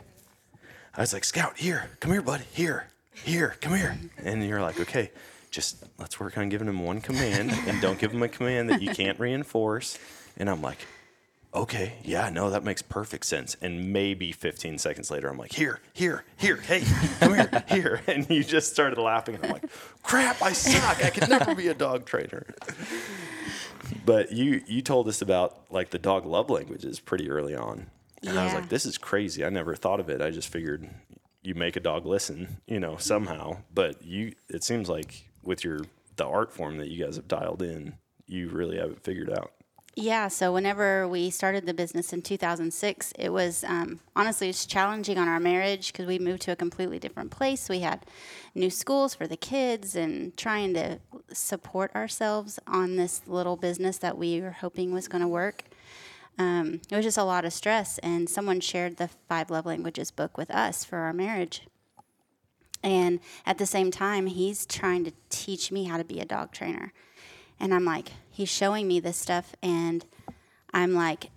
I 0.97 1.01
was 1.01 1.13
like, 1.13 1.25
Scout, 1.25 1.59
here, 1.59 1.91
come 1.99 2.13
here, 2.13 2.23
bud, 2.23 2.43
here, 2.53 2.87
here, 3.13 3.57
come 3.61 3.75
here. 3.75 3.99
And 4.17 4.47
you're 4.47 4.63
like, 4.63 4.79
okay, 4.79 5.11
just 5.51 5.85
let's 5.99 6.21
work 6.21 6.39
on 6.39 6.49
giving 6.51 6.69
him 6.69 6.85
one 6.85 7.01
command 7.01 7.51
and 7.67 7.83
don't 7.83 7.99
give 7.99 8.13
him 8.13 8.23
a 8.23 8.29
command 8.29 8.71
that 8.71 8.81
you 8.81 8.95
can't 8.95 9.19
reinforce. 9.19 9.99
And 10.37 10.51
I'm 10.51 10.63
like, 10.63 10.79
okay, 11.55 11.95
yeah, 12.03 12.29
no, 12.31 12.51
that 12.51 12.65
makes 12.65 12.83
perfect 12.83 13.25
sense. 13.27 13.57
And 13.61 13.93
maybe 13.93 14.33
15 14.33 14.79
seconds 14.79 15.11
later, 15.11 15.29
I'm 15.29 15.39
like, 15.39 15.53
here, 15.53 15.81
here, 15.93 16.25
here, 16.37 16.57
hey, 16.57 16.83
come 17.21 17.35
here, 17.35 17.65
here. 17.69 18.01
And 18.07 18.29
you 18.29 18.43
just 18.43 18.73
started 18.73 18.99
laughing. 18.99 19.37
And 19.37 19.45
I'm 19.47 19.53
like, 19.53 19.71
crap, 20.03 20.43
I 20.43 20.53
suck. 20.53 21.05
I 21.05 21.11
could 21.11 21.29
never 21.29 21.55
be 21.55 21.69
a 21.69 21.75
dog 21.75 22.05
trainer. 22.05 22.47
But 24.05 24.33
you 24.33 24.63
you 24.67 24.83
told 24.83 25.09
us 25.09 25.23
about 25.23 25.61
like 25.71 25.91
the 25.91 25.99
dog 25.99 26.27
love 26.27 26.51
languages 26.51 27.01
pretty 27.01 27.31
early 27.31 27.55
on. 27.55 27.87
And 28.27 28.39
I 28.39 28.45
was 28.45 28.55
like, 28.55 28.71
this 28.71 28.87
is 28.87 28.97
crazy. 28.97 29.45
I 29.45 29.51
never 29.51 29.75
thought 29.75 30.01
of 30.01 30.09
it. 30.09 30.23
I 30.23 30.31
just 30.31 30.49
figured 30.49 30.89
you 31.43 31.55
make 31.55 31.77
a 31.77 31.81
dog 31.81 32.07
listen, 32.07 32.57
you 32.67 32.81
know, 32.81 32.97
somehow. 32.97 33.59
But 33.73 34.03
you, 34.03 34.33
it 34.49 34.65
seems 34.65 34.89
like 34.89 35.25
with 35.43 35.63
your 35.63 35.81
the 36.17 36.27
art 36.27 36.53
form 36.53 36.79
that 36.79 36.89
you 36.89 37.05
guys 37.05 37.17
have 37.17 37.29
dialed 37.29 37.61
in, 37.61 37.95
you 38.27 38.49
really 38.49 38.79
have 38.79 38.91
it 38.91 39.01
figured 39.03 39.31
out. 39.31 39.53
Yeah, 39.97 40.27
so 40.27 40.53
whenever 40.53 41.07
we 41.07 41.31
started 41.31 41.67
the 41.67 41.75
business 41.75 42.13
in 42.13 42.21
2006, 42.21 43.13
it 43.17 43.29
was 43.29 43.63
um, 43.63 44.01
honestly 44.17 44.49
it's 44.49 44.67
challenging 44.67 45.19
on 45.19 45.29
our 45.29 45.39
marriage 45.39 45.93
because 45.93 46.07
we 46.07 46.19
moved 46.19 46.43
to 46.43 46.53
a 46.53 46.57
completely 46.57 46.99
different 46.99 47.31
place. 47.31 47.69
We 47.69 47.79
had 47.81 48.05
new 48.57 48.71
schools 48.71 49.15
for 49.15 49.29
the 49.29 49.37
kids 49.37 49.95
and 49.95 50.37
trying 50.37 50.75
to 50.75 50.99
support 51.33 51.95
ourselves 51.95 52.59
on 52.67 52.97
this 52.97 53.23
little 53.29 53.57
business 53.57 53.99
that 53.99 54.19
we 54.19 54.41
were 54.41 54.51
hoping 54.51 54.93
was 54.93 55.07
going 55.07 55.23
to 55.23 55.29
work. 55.29 55.63
Um, 56.41 56.81
it 56.91 56.97
was 56.97 57.05
just 57.05 57.19
a 57.19 57.23
lot 57.23 57.45
of 57.45 57.53
stress, 57.53 57.99
and 57.99 58.29
someone 58.29 58.59
shared 58.59 58.97
the 58.97 59.09
Five 59.29 59.49
Love 59.49 59.65
Languages 59.65 60.11
book 60.11 60.37
with 60.37 60.51
us 60.51 60.85
for 60.85 60.99
our 60.99 61.13
marriage. 61.13 61.69
And 62.83 63.21
at 63.47 63.59
the 63.59 63.67
same 63.67 63.93
time, 63.93 64.27
he's 64.27 64.67
trying 64.67 65.05
to 65.05 65.13
teach 65.31 65.71
me 65.71 65.85
how 65.85 65.99
to 65.99 66.05
be 66.05 66.19
a 66.19 66.25
dog 66.25 66.51
trainer. 66.51 66.93
And 67.61 67.73
I'm 67.73 67.85
like, 67.85 68.11
he's 68.35 68.49
showing 68.49 68.89
me 68.89 68.99
this 68.99 69.17
stuff, 69.17 69.55
and 69.63 70.05
I'm 70.73 70.93
like, 70.93 71.31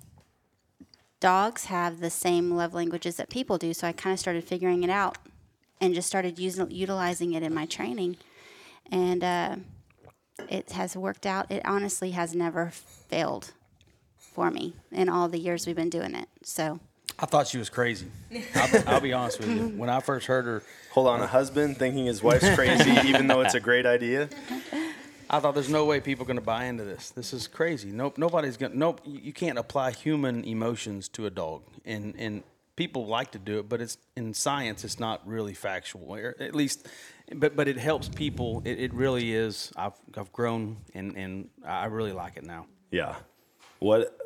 dogs 1.20 1.66
have 1.66 2.00
the 2.00 2.10
same 2.10 2.52
love 2.52 2.74
languages 2.74 3.18
that 3.18 3.30
people 3.30 3.58
do. 3.58 3.74
So 3.74 3.88
I 3.88 3.92
kind 3.92 4.14
of 4.14 4.20
started 4.20 4.44
figuring 4.44 4.84
it 4.84 4.90
out 4.90 5.18
and 5.80 5.94
just 5.94 6.08
started 6.08 6.40
using 6.40 6.70
utilizing 6.72 7.34
it 7.34 7.44
in 7.44 7.54
my 7.54 7.66
training. 7.66 8.18
And 8.92 9.24
uh, 9.24 9.56
it 10.50 10.72
has 10.72 10.98
worked 10.98 11.26
out. 11.26 11.52
It 11.52 11.62
honestly 11.66 12.12
has 12.12 12.34
never 12.36 12.72
failed 12.72 13.54
for 14.18 14.50
me 14.50 14.74
in 14.92 15.08
all 15.08 15.28
the 15.28 15.40
years 15.40 15.68
we've 15.68 15.76
been 15.76 15.90
doing 15.90 16.16
it. 16.16 16.28
So 16.44 16.80
I 17.20 17.28
thought 17.28 17.48
she 17.48 17.60
was 17.60 17.70
crazy. 17.70 18.08
I'll, 18.56 18.84
I'll 18.88 19.02
be 19.02 19.14
honest 19.14 19.40
with 19.40 19.50
you. 19.50 19.68
When 19.70 19.90
I 19.90 20.00
first 20.00 20.26
heard 20.26 20.46
her, 20.46 20.64
Hold 20.98 21.10
on, 21.10 21.22
a 21.22 21.28
husband 21.28 21.78
thinking 21.78 22.08
his 22.08 22.24
wife's 22.24 22.50
crazy, 22.56 22.90
even 23.08 23.28
though 23.28 23.42
it's 23.42 23.54
a 23.54 23.60
great 23.60 23.86
idea. 23.86 24.30
I 25.30 25.40
thought 25.40 25.54
there's 25.54 25.70
no 25.70 25.86
way 25.86 26.00
people 26.00 26.24
are 26.24 26.28
going 26.28 26.38
to 26.38 26.46
buy 26.46 26.66
into 26.66 26.84
this. 26.84 27.10
This 27.10 27.34
is 27.34 27.48
crazy. 27.48 27.92
Nope, 27.92 28.18
nobody's 28.18 28.58
going. 28.58 28.74
to 28.74 28.78
Nope, 28.78 29.02
you 29.06 29.20
you 29.20 29.34
can't 29.34 29.58
apply 29.58 29.92
human 29.92 30.44
emotions 30.46 31.10
to 31.10 31.26
a 31.26 31.30
dog, 31.30 31.64
and 31.86 32.16
and 32.18 32.44
people 32.76 33.08
like 33.08 33.32
to 33.32 33.40
do 33.40 33.60
it, 33.60 33.68
but 33.68 33.82
it's 33.82 33.98
in 34.16 34.34
science, 34.34 34.84
it's 34.84 35.00
not 35.00 35.28
really 35.28 35.54
factual, 35.54 36.14
or 36.14 36.36
at 36.40 36.56
least. 36.56 36.88
But 37.36 37.56
but 37.56 37.68
it 37.68 37.78
helps 37.78 38.08
people. 38.08 38.62
It, 38.64 38.80
it 38.80 38.94
really 38.94 39.34
is. 39.34 39.72
I've 39.76 40.00
I've 40.16 40.32
grown, 40.32 40.78
and 40.94 41.18
and 41.18 41.50
I 41.66 41.86
really 41.86 42.14
like 42.14 42.38
it 42.38 42.46
now. 42.46 42.68
Yeah. 42.92 43.16
What 43.80 44.18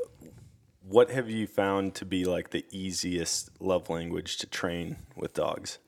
what 0.88 1.10
have 1.10 1.30
you 1.30 1.48
found 1.48 1.96
to 1.96 2.06
be 2.06 2.26
like 2.26 2.52
the 2.52 2.66
easiest 2.70 3.50
love 3.60 3.90
language 3.90 4.38
to 4.38 4.48
train 4.48 4.98
with 5.16 5.34
dogs? 5.34 5.80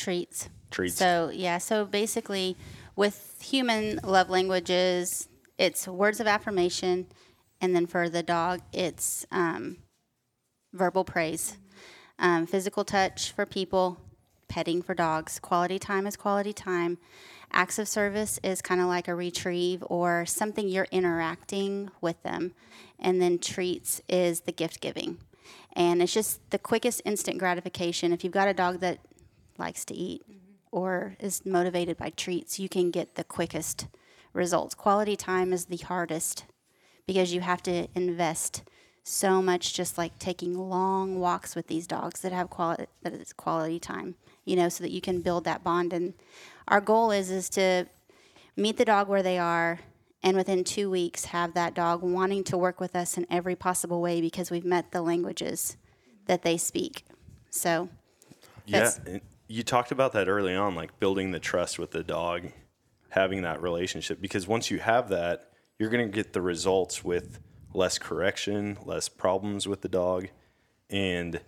treats. 0.00 0.48
Treats. 0.70 0.96
So 0.96 1.30
yeah, 1.32 1.58
so 1.58 1.84
basically, 1.84 2.56
with 3.00 3.38
human 3.42 3.98
love 4.04 4.28
languages, 4.28 5.26
it's 5.56 5.88
words 5.88 6.20
of 6.20 6.26
affirmation, 6.26 7.06
and 7.58 7.74
then 7.74 7.86
for 7.86 8.10
the 8.10 8.22
dog, 8.22 8.60
it's 8.74 9.24
um, 9.32 9.78
verbal 10.74 11.02
praise, 11.02 11.56
um, 12.18 12.44
physical 12.46 12.84
touch 12.84 13.32
for 13.32 13.46
people, 13.46 13.98
petting 14.48 14.82
for 14.82 14.94
dogs, 14.94 15.38
quality 15.38 15.78
time 15.78 16.06
is 16.06 16.14
quality 16.14 16.52
time. 16.52 16.98
Acts 17.50 17.78
of 17.78 17.88
service 17.88 18.38
is 18.44 18.60
kind 18.60 18.82
of 18.82 18.86
like 18.86 19.08
a 19.08 19.14
retrieve 19.14 19.82
or 19.86 20.26
something 20.26 20.68
you're 20.68 20.86
interacting 20.90 21.90
with 22.02 22.22
them. 22.22 22.52
And 22.98 23.22
then 23.22 23.38
treats 23.38 24.02
is 24.10 24.42
the 24.42 24.52
gift 24.52 24.82
giving. 24.82 25.16
And 25.72 26.02
it's 26.02 26.12
just 26.12 26.50
the 26.50 26.58
quickest 26.58 27.00
instant 27.06 27.38
gratification. 27.38 28.12
If 28.12 28.24
you've 28.24 28.32
got 28.34 28.48
a 28.48 28.52
dog 28.52 28.80
that 28.80 28.98
likes 29.56 29.86
to 29.86 29.94
eat 29.94 30.22
or 30.72 31.16
is 31.18 31.44
motivated 31.44 31.96
by 31.96 32.10
treats, 32.10 32.58
you 32.58 32.68
can 32.68 32.90
get 32.90 33.14
the 33.14 33.24
quickest 33.24 33.86
results. 34.32 34.74
Quality 34.74 35.16
time 35.16 35.52
is 35.52 35.66
the 35.66 35.76
hardest 35.78 36.44
because 37.06 37.32
you 37.32 37.40
have 37.40 37.62
to 37.62 37.88
invest 37.94 38.62
so 39.02 39.42
much 39.42 39.74
just 39.74 39.98
like 39.98 40.18
taking 40.18 40.56
long 40.56 41.18
walks 41.18 41.56
with 41.56 41.66
these 41.66 41.86
dogs 41.86 42.20
that 42.20 42.32
have 42.32 42.50
quality 42.50 42.86
that 43.02 43.12
is 43.12 43.32
quality 43.32 43.78
time, 43.78 44.14
you 44.44 44.54
know, 44.54 44.68
so 44.68 44.84
that 44.84 44.92
you 44.92 45.00
can 45.00 45.20
build 45.20 45.44
that 45.44 45.64
bond 45.64 45.92
and 45.92 46.14
our 46.68 46.80
goal 46.80 47.10
is 47.10 47.30
is 47.30 47.48
to 47.48 47.86
meet 48.56 48.76
the 48.76 48.84
dog 48.84 49.08
where 49.08 49.22
they 49.22 49.38
are 49.38 49.80
and 50.22 50.36
within 50.36 50.62
2 50.62 50.90
weeks 50.90 51.24
have 51.26 51.54
that 51.54 51.74
dog 51.74 52.02
wanting 52.02 52.44
to 52.44 52.58
work 52.58 52.78
with 52.78 52.94
us 52.94 53.16
in 53.16 53.26
every 53.30 53.56
possible 53.56 54.00
way 54.00 54.20
because 54.20 54.50
we've 54.50 54.64
met 54.64 54.92
the 54.92 55.00
languages 55.00 55.76
that 56.26 56.42
they 56.42 56.56
speak. 56.56 57.04
So 57.50 57.88
Yeah. 58.66 58.92
You 59.50 59.64
talked 59.64 59.90
about 59.90 60.12
that 60.12 60.28
early 60.28 60.54
on, 60.54 60.76
like 60.76 61.00
building 61.00 61.32
the 61.32 61.40
trust 61.40 61.76
with 61.76 61.90
the 61.90 62.04
dog, 62.04 62.52
having 63.08 63.42
that 63.42 63.60
relationship. 63.60 64.20
Because 64.20 64.46
once 64.46 64.70
you 64.70 64.78
have 64.78 65.08
that, 65.08 65.50
you're 65.76 65.90
going 65.90 66.08
to 66.08 66.14
get 66.14 66.32
the 66.32 66.40
results 66.40 67.02
with 67.02 67.40
less 67.74 67.98
correction, 67.98 68.78
less 68.84 69.08
problems 69.08 69.66
with 69.66 69.80
the 69.80 69.88
dog. 69.88 70.28
And 70.88 71.40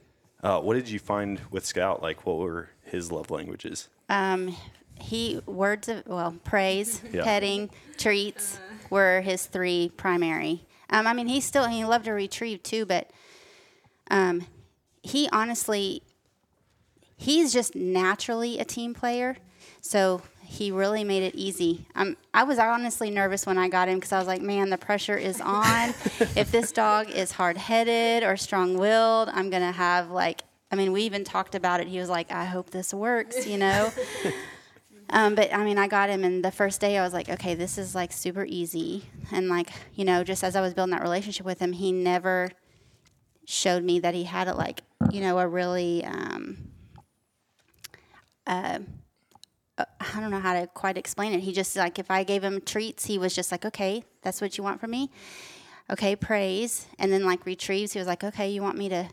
uh, 0.42 0.58
what 0.60 0.74
did 0.74 0.88
you 0.90 0.98
find 0.98 1.40
with 1.52 1.64
Scout? 1.64 2.02
Like, 2.02 2.26
what 2.26 2.38
were 2.38 2.70
his 2.82 3.12
love 3.12 3.30
languages? 3.30 3.88
Um, 4.08 4.56
he 5.00 5.40
words 5.46 5.88
of 5.88 6.04
well 6.04 6.34
praise, 6.42 7.00
Yeah. 7.12 7.22
petting, 7.22 7.70
treats 7.98 8.58
were 8.90 9.20
his 9.20 9.46
three 9.46 9.92
primary. 9.96 10.66
Um, 10.90 11.06
I 11.06 11.12
mean, 11.12 11.28
he 11.28 11.40
still 11.40 11.66
he 11.68 11.84
loved 11.84 12.06
to 12.06 12.12
retrieve 12.12 12.64
too, 12.64 12.84
but 12.84 13.10
um, 14.10 14.44
he 15.04 15.28
honestly 15.32 16.02
he's 17.16 17.52
just 17.52 17.74
naturally 17.74 18.58
a 18.58 18.64
team 18.64 18.94
player, 18.94 19.36
so 19.80 20.22
he 20.44 20.70
really 20.70 21.02
made 21.04 21.22
it 21.22 21.34
easy. 21.34 21.86
Um, 21.94 22.16
I 22.34 22.44
was 22.44 22.58
honestly 22.58 23.10
nervous 23.10 23.46
when 23.46 23.58
I 23.58 23.68
got 23.68 23.88
him 23.88 23.96
because 23.96 24.12
I 24.12 24.18
was 24.18 24.26
like, 24.26 24.42
man, 24.42 24.70
the 24.70 24.78
pressure 24.78 25.16
is 25.16 25.40
on. 25.40 25.88
if 26.36 26.50
this 26.52 26.72
dog 26.72 27.10
is 27.10 27.32
hard 27.32 27.56
headed 27.56 28.22
or 28.22 28.36
strong 28.36 28.76
willed, 28.76 29.28
I'm 29.30 29.50
gonna 29.50 29.72
have 29.72 30.10
like. 30.10 30.42
I 30.70 30.74
mean, 30.74 30.92
we 30.92 31.02
even 31.02 31.22
talked 31.22 31.54
about 31.54 31.80
it. 31.80 31.86
He 31.86 31.98
was 31.98 32.08
like, 32.08 32.32
I 32.32 32.46
hope 32.46 32.70
this 32.70 32.94
works, 32.94 33.46
you 33.46 33.58
know. 33.58 33.92
Um, 35.12 35.34
but 35.34 35.52
I 35.52 35.62
mean, 35.62 35.76
I 35.76 35.88
got 35.88 36.08
him, 36.08 36.24
and 36.24 36.42
the 36.42 36.50
first 36.50 36.80
day 36.80 36.96
I 36.96 37.04
was 37.04 37.12
like, 37.12 37.28
okay, 37.28 37.54
this 37.54 37.76
is 37.76 37.94
like 37.94 38.12
super 38.12 38.46
easy. 38.48 39.04
And 39.30 39.48
like, 39.48 39.68
you 39.94 40.06
know, 40.06 40.24
just 40.24 40.42
as 40.42 40.56
I 40.56 40.62
was 40.62 40.72
building 40.72 40.92
that 40.92 41.02
relationship 41.02 41.44
with 41.44 41.60
him, 41.60 41.72
he 41.72 41.92
never 41.92 42.50
showed 43.44 43.84
me 43.84 44.00
that 44.00 44.14
he 44.14 44.24
had 44.24 44.48
a 44.48 44.54
like, 44.54 44.80
you 45.10 45.20
know, 45.20 45.38
a 45.38 45.46
really, 45.46 46.02
um, 46.04 46.71
uh, 48.46 48.78
uh, 49.78 49.84
I 50.00 50.20
don't 50.20 50.30
know 50.30 50.40
how 50.40 50.60
to 50.60 50.66
quite 50.66 50.98
explain 50.98 51.32
it. 51.32 51.40
He 51.40 51.52
just 51.52 51.74
like, 51.76 51.98
if 51.98 52.10
I 52.10 52.24
gave 52.24 52.42
him 52.44 52.60
treats, 52.60 53.06
he 53.06 53.18
was 53.18 53.34
just 53.34 53.50
like, 53.50 53.64
okay, 53.64 54.04
that's 54.22 54.40
what 54.40 54.58
you 54.58 54.64
want 54.64 54.80
from 54.80 54.90
me. 54.90 55.10
Okay, 55.90 56.14
praise, 56.16 56.86
and 56.98 57.12
then 57.12 57.24
like 57.24 57.44
retrieves. 57.44 57.92
He 57.92 57.98
was 57.98 58.08
like, 58.08 58.22
okay, 58.22 58.50
you 58.50 58.62
want 58.62 58.78
me 58.78 58.88
to 58.88 59.08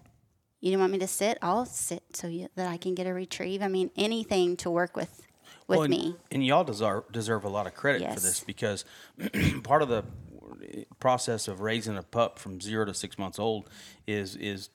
you 0.61 0.77
want 0.77 0.91
me 0.91 0.99
to 0.99 1.07
sit? 1.07 1.37
I'll 1.41 1.65
sit 1.65 2.03
so 2.13 2.27
you, 2.27 2.49
that 2.55 2.67
I 2.67 2.77
can 2.77 2.93
get 2.93 3.07
a 3.07 3.13
retrieve. 3.13 3.61
I 3.61 3.69
mean, 3.69 3.91
anything 3.95 4.57
to 4.57 4.69
work 4.69 4.95
with 4.95 5.25
with 5.67 5.77
Well, 5.77 5.83
and, 5.83 5.91
me. 5.91 6.15
And 6.31 6.45
y'all 6.45 6.63
deserve 6.63 7.11
deserve 7.11 7.43
a 7.43 7.49
lot 7.49 7.67
of 7.67 7.73
credit 7.73 8.13
for 8.13 8.19
this 8.19 8.41
because 8.41 8.85
part 9.63 9.81
of 9.81 9.89
the 9.89 10.03
process 10.99 11.47
of 11.47 11.61
raising 11.61 11.97
a 11.97 12.03
pup 12.03 12.39
from 12.39 12.59
zero 12.59 12.85
to 12.85 12.93
six 12.93 13.17
months 13.17 13.39
old 13.39 13.69
is 14.05 14.35
is 14.35 14.69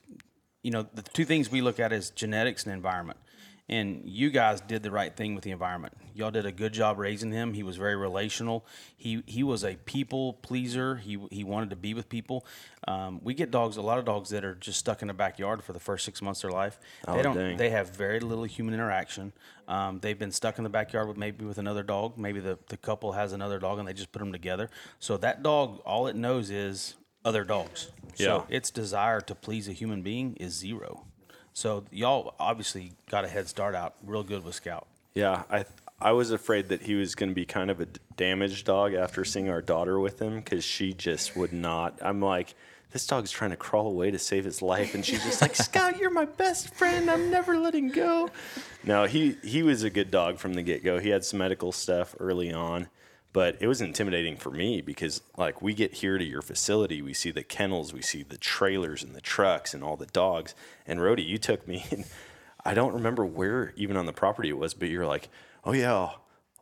you 0.63 0.71
know 0.71 0.87
the 0.93 1.01
two 1.01 1.25
things 1.25 1.51
we 1.51 1.61
look 1.61 1.79
at 1.79 1.93
is 1.93 2.09
genetics 2.09 2.65
and 2.65 2.73
environment. 2.73 3.19
And 3.67 4.03
you 4.05 4.29
guys 4.29 4.61
did 4.61 4.83
the 4.83 4.91
right 4.91 5.15
thing 5.15 5.33
with 5.33 5.43
the 5.43 5.49
environment. 5.49 5.93
Y'all 6.13 6.29
did 6.29 6.45
a 6.45 6.51
good 6.51 6.71
job 6.71 6.99
raising 6.99 7.31
him. 7.31 7.53
He 7.55 7.63
was 7.63 7.77
very 7.77 7.95
relational. 7.95 8.63
He 8.95 9.23
he 9.25 9.41
was 9.41 9.63
a 9.63 9.73
people 9.85 10.33
pleaser. 10.33 10.97
He 10.97 11.17
he 11.31 11.43
wanted 11.43 11.71
to 11.71 11.75
be 11.75 11.95
with 11.95 12.07
people. 12.07 12.45
Um, 12.87 13.19
we 13.23 13.33
get 13.33 13.49
dogs, 13.49 13.77
a 13.77 13.81
lot 13.81 13.97
of 13.97 14.05
dogs 14.05 14.29
that 14.29 14.45
are 14.45 14.53
just 14.53 14.77
stuck 14.79 15.01
in 15.01 15.07
the 15.07 15.15
backyard 15.15 15.63
for 15.63 15.73
the 15.73 15.79
first 15.79 16.05
six 16.05 16.21
months 16.21 16.43
of 16.43 16.51
their 16.51 16.59
life. 16.59 16.79
Oh, 17.07 17.15
they 17.17 17.23
don't. 17.23 17.35
dang. 17.35 17.57
They 17.57 17.71
have 17.71 17.89
very 17.95 18.19
little 18.19 18.43
human 18.43 18.75
interaction. 18.75 19.33
Um, 19.67 19.97
they've 19.99 20.19
been 20.19 20.31
stuck 20.31 20.59
in 20.59 20.63
the 20.63 20.69
backyard 20.69 21.07
with 21.07 21.17
maybe 21.17 21.43
with 21.43 21.57
another 21.57 21.81
dog. 21.81 22.19
Maybe 22.19 22.39
the, 22.39 22.59
the 22.67 22.77
couple 22.77 23.13
has 23.13 23.33
another 23.33 23.57
dog 23.57 23.79
and 23.79 23.87
they 23.87 23.93
just 23.93 24.11
put 24.11 24.19
them 24.19 24.31
together. 24.31 24.69
So 24.99 25.17
that 25.17 25.41
dog, 25.41 25.79
all 25.85 26.05
it 26.05 26.15
knows 26.15 26.51
is 26.51 26.95
other 27.25 27.43
dogs. 27.43 27.89
So 28.13 28.45
Yeah. 28.47 28.55
its 28.57 28.69
desire 28.69 29.21
to 29.21 29.33
please 29.33 29.67
a 29.67 29.71
human 29.71 30.03
being 30.03 30.35
is 30.35 30.53
zero. 30.53 31.05
So 31.55 31.85
y'all 31.89 32.35
obviously 32.37 32.91
got 33.09 33.23
a 33.23 33.29
head 33.29 33.47
start 33.47 33.75
out 33.75 33.95
real 34.05 34.23
good 34.23 34.43
with 34.43 34.55
Scout. 34.55 34.87
Yeah, 35.13 35.43
I 35.49 35.63
I 36.01 36.11
was 36.11 36.31
afraid 36.31 36.67
that 36.67 36.81
he 36.81 36.95
was 36.95 37.15
going 37.15 37.29
to 37.29 37.35
be 37.35 37.45
kind 37.45 37.71
of 37.71 37.79
a 37.79 37.87
damaged 38.17 38.65
dog 38.65 38.93
after 38.93 39.23
seeing 39.23 39.49
our 39.49 39.61
daughter 39.61 39.97
with 39.97 40.21
him 40.21 40.35
because 40.35 40.65
she 40.65 40.91
just 40.93 41.37
would 41.37 41.53
not. 41.53 41.97
I'm 42.01 42.21
like, 42.21 42.55
this 42.91 43.07
dog's 43.07 43.31
trying 43.31 43.51
to 43.51 43.55
crawl 43.55 43.87
away 43.87 44.11
to 44.11 44.19
save 44.19 44.43
his 44.43 44.61
life, 44.61 44.95
and 44.95 45.05
she's 45.05 45.23
just 45.23 45.41
like, 45.41 45.55
Scout, 45.55 45.97
you're 45.97 46.09
my 46.11 46.25
best 46.25 46.75
friend. 46.75 47.09
I'm 47.09 47.31
never 47.31 47.57
letting 47.57 47.87
go. 47.89 48.29
No, 48.83 49.05
he 49.05 49.37
he 49.41 49.63
was 49.63 49.83
a 49.83 49.89
good 49.89 50.11
dog 50.11 50.39
from 50.39 50.55
the 50.55 50.61
get 50.61 50.83
go. 50.83 50.99
He 50.99 51.07
had 51.07 51.23
some 51.23 51.39
medical 51.39 51.71
stuff 51.71 52.15
early 52.19 52.51
on. 52.51 52.89
But 53.35 53.57
it 53.59 53.67
was 53.67 53.81
intimidating 53.81 54.37
for 54.37 54.49
me 54.49 54.79
because, 54.79 55.19
like, 55.35 55.61
we 55.61 55.73
get 55.73 55.95
here 55.95 56.17
to 56.17 56.23
your 56.23 56.41
facility, 56.41 57.01
we 57.01 57.13
see 57.13 57.31
the 57.31 57.43
kennels, 57.43 57.91
we 57.91 58.01
see 58.01 58.23
the 58.23 58.37
trailers 58.37 59.03
and 59.03 59.13
the 59.13 59.19
trucks 59.19 59.73
and 59.73 59.83
all 59.83 59.97
the 59.97 60.05
dogs. 60.05 60.55
And 60.87 61.01
Rody, 61.01 61.23
you 61.23 61.37
took 61.37 61.67
me, 61.67 61.85
and 61.91 62.05
I 62.63 62.73
don't 62.73 62.93
remember 62.93 63.25
where 63.25 63.73
even 63.75 63.97
on 63.97 64.05
the 64.05 64.13
property 64.13 64.47
it 64.47 64.57
was, 64.57 64.73
but 64.73 64.87
you're 64.87 65.05
like, 65.05 65.27
oh 65.65 65.73
yeah, 65.73 66.11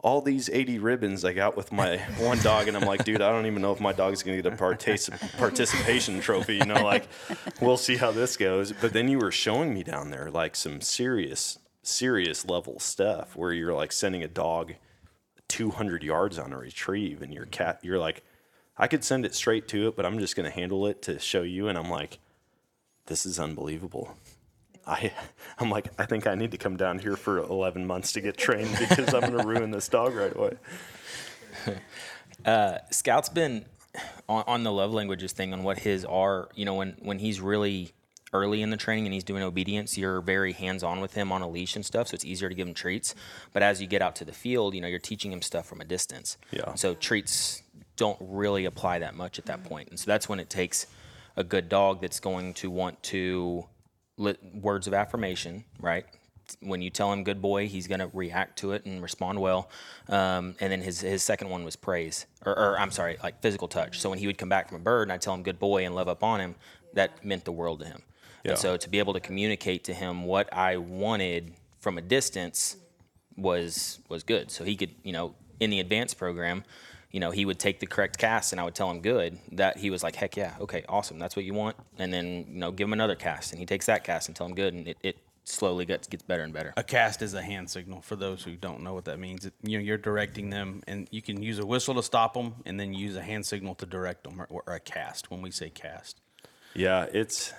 all 0.02 0.20
these 0.20 0.50
80 0.50 0.80
ribbons 0.80 1.24
I 1.24 1.34
got 1.34 1.56
with 1.56 1.72
my 1.72 1.98
one 2.18 2.40
dog, 2.40 2.68
and 2.68 2.76
I'm 2.76 2.88
like, 2.88 3.04
dude, 3.06 3.22
I 3.22 3.32
don't 3.32 3.46
even 3.46 3.62
know 3.62 3.72
if 3.72 3.80
my 3.80 3.94
dog's 3.94 4.24
gonna 4.24 4.42
get 4.42 4.52
a 4.52 4.58
partic- 4.58 5.38
participation 5.38 6.22
trophy. 6.22 6.56
You 6.56 6.66
know, 6.66 6.84
like, 6.84 7.08
we'll 7.62 7.78
see 7.78 7.98
how 7.98 8.10
this 8.10 8.36
goes. 8.36 8.72
But 8.72 8.94
then 8.94 9.08
you 9.10 9.20
were 9.20 9.32
showing 9.32 9.76
me 9.76 9.84
down 9.84 10.10
there 10.10 10.32
like 10.32 10.56
some 10.56 10.82
serious, 10.82 11.60
serious 11.84 12.48
level 12.48 12.80
stuff 12.80 13.36
where 13.36 13.54
you're 13.54 13.76
like 13.76 13.92
sending 13.92 14.24
a 14.24 14.28
dog 14.28 14.74
200 15.54 16.04
yards 16.04 16.40
on 16.40 16.52
a 16.52 16.58
retrieve, 16.58 17.22
and 17.22 17.32
your 17.32 17.46
cat, 17.46 17.80
you're 17.84 18.00
like, 18.00 18.24
I 18.76 18.88
could 18.88 19.04
send 19.04 19.24
it 19.24 19.36
straight 19.36 19.68
to 19.68 19.88
it, 19.88 19.96
but 19.96 20.04
I'm 20.04 20.18
just 20.18 20.36
gonna 20.36 20.50
handle 20.50 20.88
it 20.88 21.04
to 21.04 21.20
show 21.20 21.44
you, 21.44 21.68
and 21.68 21.78
I'm 21.78 21.92
like, 21.92 22.18
this 23.06 23.24
is 23.24 23.40
unbelievable. 23.40 24.18
I, 24.88 25.12
I'm 25.60 25.70
like, 25.70 25.90
I 26.00 26.08
think 26.08 26.26
I 26.26 26.34
need 26.34 26.50
to 26.54 26.58
come 26.58 26.76
down 26.76 26.98
here 26.98 27.16
for 27.16 27.38
11 27.38 27.86
months 27.86 28.14
to 28.14 28.22
get 28.22 28.36
trained 28.36 28.76
because 28.80 29.14
I'm 29.14 29.22
going 29.22 29.38
to 29.38 29.48
ruin 29.48 29.70
this 29.70 29.88
dog 29.88 30.16
right 30.16 30.36
away. 30.36 30.58
Uh, 32.46 32.80
Scout's 32.90 33.30
been 33.30 33.64
on, 34.28 34.44
on 34.48 34.64
the 34.64 34.72
love 34.72 34.92
languages 34.92 35.32
thing 35.32 35.54
on 35.54 35.64
what 35.64 35.78
his 35.78 36.04
are. 36.04 36.50
You 36.56 36.66
know, 36.66 36.74
when 36.74 36.98
when 37.00 37.20
he's 37.20 37.40
really 37.40 37.94
early 38.34 38.62
in 38.62 38.70
the 38.70 38.78
training 38.78 39.06
and 39.06 39.14
he's 39.14 39.24
doing 39.24 39.44
obedience, 39.44 39.98
you're 39.98 40.22
very 40.22 40.54
hands 40.54 40.84
on 40.84 41.00
with 41.00 41.14
him 41.14 41.32
on 41.32 41.42
a 41.42 41.50
leash 41.50 41.76
and 41.76 41.86
stuff, 41.86 42.08
so 42.08 42.16
it's 42.16 42.26
easier 42.26 42.50
to 42.50 42.56
give 42.56 42.68
him 42.68 42.74
treats. 42.74 43.16
But 43.54 43.64
as 43.64 43.82
you 43.82 43.88
get 43.88 44.02
out 44.02 44.16
to 44.18 44.26
the 44.26 44.34
field, 44.34 44.74
you 44.74 44.82
know, 44.82 44.88
you're 44.88 45.00
teaching 45.00 45.32
him 45.32 45.42
stuff 45.42 45.66
from 45.66 45.82
a 45.82 45.86
distance. 45.86 46.38
Yeah. 46.52 46.74
So 46.76 46.94
treats 46.94 47.64
don't 47.96 48.18
really 48.20 48.66
apply 48.66 49.00
that 49.00 49.16
much 49.16 49.40
at 49.40 49.46
that 49.46 49.64
point, 49.64 49.90
and 49.90 50.00
so 50.00 50.06
that's 50.08 50.28
when 50.28 50.40
it 50.40 50.50
takes 50.50 50.88
a 51.36 51.44
good 51.44 51.70
dog 51.70 52.02
that's 52.02 52.20
going 52.20 52.54
to 52.56 52.70
want 52.70 53.02
to 53.04 53.66
li- 54.18 54.38
words 54.54 54.88
of 54.88 54.94
affirmation, 54.94 55.64
right? 55.80 56.06
When 56.60 56.82
you 56.82 56.90
tell 56.90 57.12
him 57.14 57.24
"good 57.24 57.42
boy," 57.42 57.68
he's 57.68 57.88
going 57.88 58.02
to 58.02 58.10
react 58.14 58.60
to 58.60 58.74
it 58.74 58.86
and 58.86 59.02
respond 59.02 59.40
well. 59.40 59.70
Um, 60.10 60.56
and 60.60 60.72
then 60.72 60.82
his 60.82 61.00
his 61.00 61.24
second 61.24 61.50
one 61.50 61.64
was 61.64 61.76
praise, 61.76 62.26
or, 62.46 62.58
or 62.58 62.80
I'm 62.80 62.92
sorry, 62.92 63.18
like 63.24 63.42
physical 63.42 63.68
touch. 63.68 64.00
So 64.00 64.10
when 64.10 64.20
he 64.20 64.28
would 64.28 64.38
come 64.38 64.50
back 64.50 64.68
from 64.70 64.78
a 64.78 64.84
bird 64.84 65.04
and 65.04 65.12
I 65.14 65.18
tell 65.18 65.34
him 65.34 65.44
"good 65.44 65.58
boy" 65.60 65.86
and 65.86 65.96
love 65.96 66.08
up 66.08 66.24
on 66.24 66.42
him, 66.42 66.56
that 66.94 67.24
meant 67.24 67.46
the 67.46 67.52
world 67.52 67.80
to 67.80 67.86
him. 67.86 68.04
Yeah. 68.44 68.52
And 68.52 68.60
so 68.60 68.78
to 68.78 68.90
be 68.90 69.00
able 69.00 69.14
to 69.14 69.20
communicate 69.20 69.86
to 69.86 69.94
him 69.94 70.26
what 70.26 70.54
I 70.54 70.78
wanted 70.78 71.54
from 71.80 71.98
a 71.98 72.02
distance 72.02 72.78
was 73.38 74.00
was 74.10 74.24
good. 74.24 74.52
So 74.52 74.64
he 74.64 74.76
could, 74.76 74.92
you 75.04 75.14
know, 75.14 75.36
in 75.60 75.70
the 75.70 75.80
advanced 75.80 76.18
program, 76.18 76.64
you 77.12 77.20
know, 77.20 77.32
he 77.32 77.46
would 77.46 77.60
take 77.60 77.80
the 77.80 77.86
correct 77.86 78.18
cast 78.18 78.52
and 78.52 78.60
I 78.60 78.64
would 78.64 78.76
tell 78.76 78.90
him 78.90 79.02
good. 79.02 79.40
That 79.54 79.78
he 79.78 79.90
was 79.90 80.04
like, 80.04 80.16
heck 80.16 80.36
yeah, 80.36 80.56
okay, 80.60 80.84
awesome, 80.90 81.20
that's 81.20 81.36
what 81.36 81.46
you 81.46 81.54
want. 81.54 81.78
And 81.98 82.12
then 82.14 82.46
you 82.50 82.60
know, 82.60 82.72
give 82.72 82.88
him 82.88 82.94
another 82.94 83.16
cast, 83.16 83.52
and 83.52 83.60
he 83.60 83.66
takes 83.66 83.86
that 83.86 84.04
cast 84.04 84.28
and 84.28 84.36
tell 84.36 84.48
him 84.48 84.56
good, 84.56 84.74
and 84.74 84.88
it, 84.88 84.98
it 85.04 85.18
slowly 85.46 85.86
gets 85.86 86.08
gets 86.08 86.24
better 86.24 86.44
and 86.44 86.54
better. 86.54 86.74
A 86.76 86.84
cast 86.84 87.22
is 87.22 87.34
a 87.34 87.42
hand 87.42 87.70
signal 87.70 88.02
for 88.02 88.16
those 88.16 88.44
who 88.44 88.56
don't 88.56 88.82
know 88.82 88.94
what 88.94 89.06
that 89.06 89.20
means. 89.20 89.46
It, 89.46 89.54
you 89.62 89.78
know, 89.78 89.84
you're 89.84 89.98
directing 89.98 90.50
them, 90.50 90.82
and 90.88 91.08
you 91.12 91.22
can 91.22 91.42
use 91.42 91.60
a 91.60 91.66
whistle 91.66 91.96
to 91.96 92.04
stop 92.04 92.34
them, 92.34 92.56
and 92.66 92.80
then 92.80 92.94
use 92.94 93.16
a 93.16 93.22
hand 93.22 93.46
signal 93.46 93.76
to 93.76 93.86
direct 93.86 94.24
them, 94.24 94.42
or, 94.42 94.48
or 94.50 94.74
a 94.74 94.80
cast 94.80 95.32
when 95.32 95.42
we 95.42 95.52
say 95.52 95.70
cast. 95.70 96.20
Yeah, 96.76 97.06
it's 97.14 97.54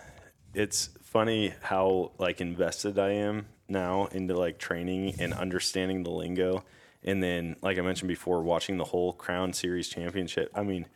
it's 0.54 0.90
funny 1.02 1.54
how 1.62 2.12
like 2.18 2.40
invested 2.40 2.98
I 2.98 3.10
am 3.10 3.46
now 3.68 4.06
into 4.06 4.36
like 4.36 4.58
training 4.58 5.14
and 5.18 5.32
understanding 5.34 6.02
the 6.02 6.10
lingo. 6.10 6.64
And 7.02 7.22
then 7.22 7.56
like 7.62 7.78
I 7.78 7.82
mentioned 7.82 8.08
before, 8.08 8.42
watching 8.42 8.78
the 8.78 8.84
whole 8.84 9.12
Crown 9.12 9.52
Series 9.52 9.88
championship. 9.88 10.50
I 10.54 10.62
mean, 10.62 10.86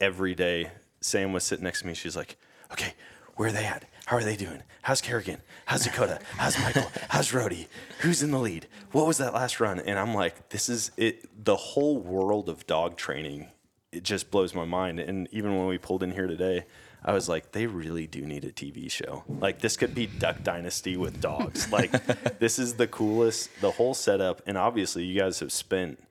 every 0.00 0.34
day 0.34 0.70
Sam 1.00 1.32
was 1.32 1.44
sitting 1.44 1.64
next 1.64 1.80
to 1.80 1.86
me, 1.86 1.94
she's 1.94 2.16
like, 2.16 2.36
Okay, 2.72 2.94
where 3.36 3.48
are 3.48 3.52
they 3.52 3.64
at? 3.64 3.84
How 4.06 4.16
are 4.16 4.24
they 4.24 4.36
doing? 4.36 4.62
How's 4.82 5.00
Kerrigan? 5.00 5.40
How's 5.66 5.84
Dakota? 5.84 6.20
How's 6.36 6.58
Michael? 6.58 6.90
How's 7.08 7.32
Rody? 7.32 7.68
Who's 8.00 8.22
in 8.22 8.32
the 8.32 8.38
lead? 8.38 8.66
What 8.92 9.06
was 9.06 9.18
that 9.18 9.34
last 9.34 9.60
run? 9.60 9.78
And 9.80 9.98
I'm 9.98 10.14
like, 10.14 10.48
this 10.50 10.68
is 10.68 10.90
it 10.96 11.44
the 11.44 11.56
whole 11.56 11.98
world 11.98 12.48
of 12.48 12.66
dog 12.66 12.96
training 12.96 13.48
it 13.92 14.04
just 14.04 14.30
blows 14.30 14.54
my 14.54 14.64
mind. 14.64 15.00
And 15.00 15.28
even 15.32 15.56
when 15.56 15.66
we 15.66 15.78
pulled 15.78 16.02
in 16.02 16.12
here 16.12 16.26
today, 16.26 16.64
I 17.04 17.12
was 17.12 17.28
like, 17.28 17.52
they 17.52 17.66
really 17.66 18.06
do 18.06 18.22
need 18.26 18.44
a 18.44 18.52
TV 18.52 18.90
show. 18.90 19.24
Like 19.28 19.60
this 19.60 19.76
could 19.76 19.94
be 19.94 20.06
Duck 20.06 20.42
Dynasty 20.42 20.96
with 20.96 21.20
dogs. 21.20 21.70
Like 21.72 21.90
this 22.38 22.58
is 22.58 22.74
the 22.74 22.86
coolest, 22.86 23.48
the 23.60 23.70
whole 23.72 23.94
setup. 23.94 24.42
And 24.46 24.58
obviously, 24.58 25.04
you 25.04 25.18
guys 25.18 25.40
have 25.40 25.52
spent 25.52 26.02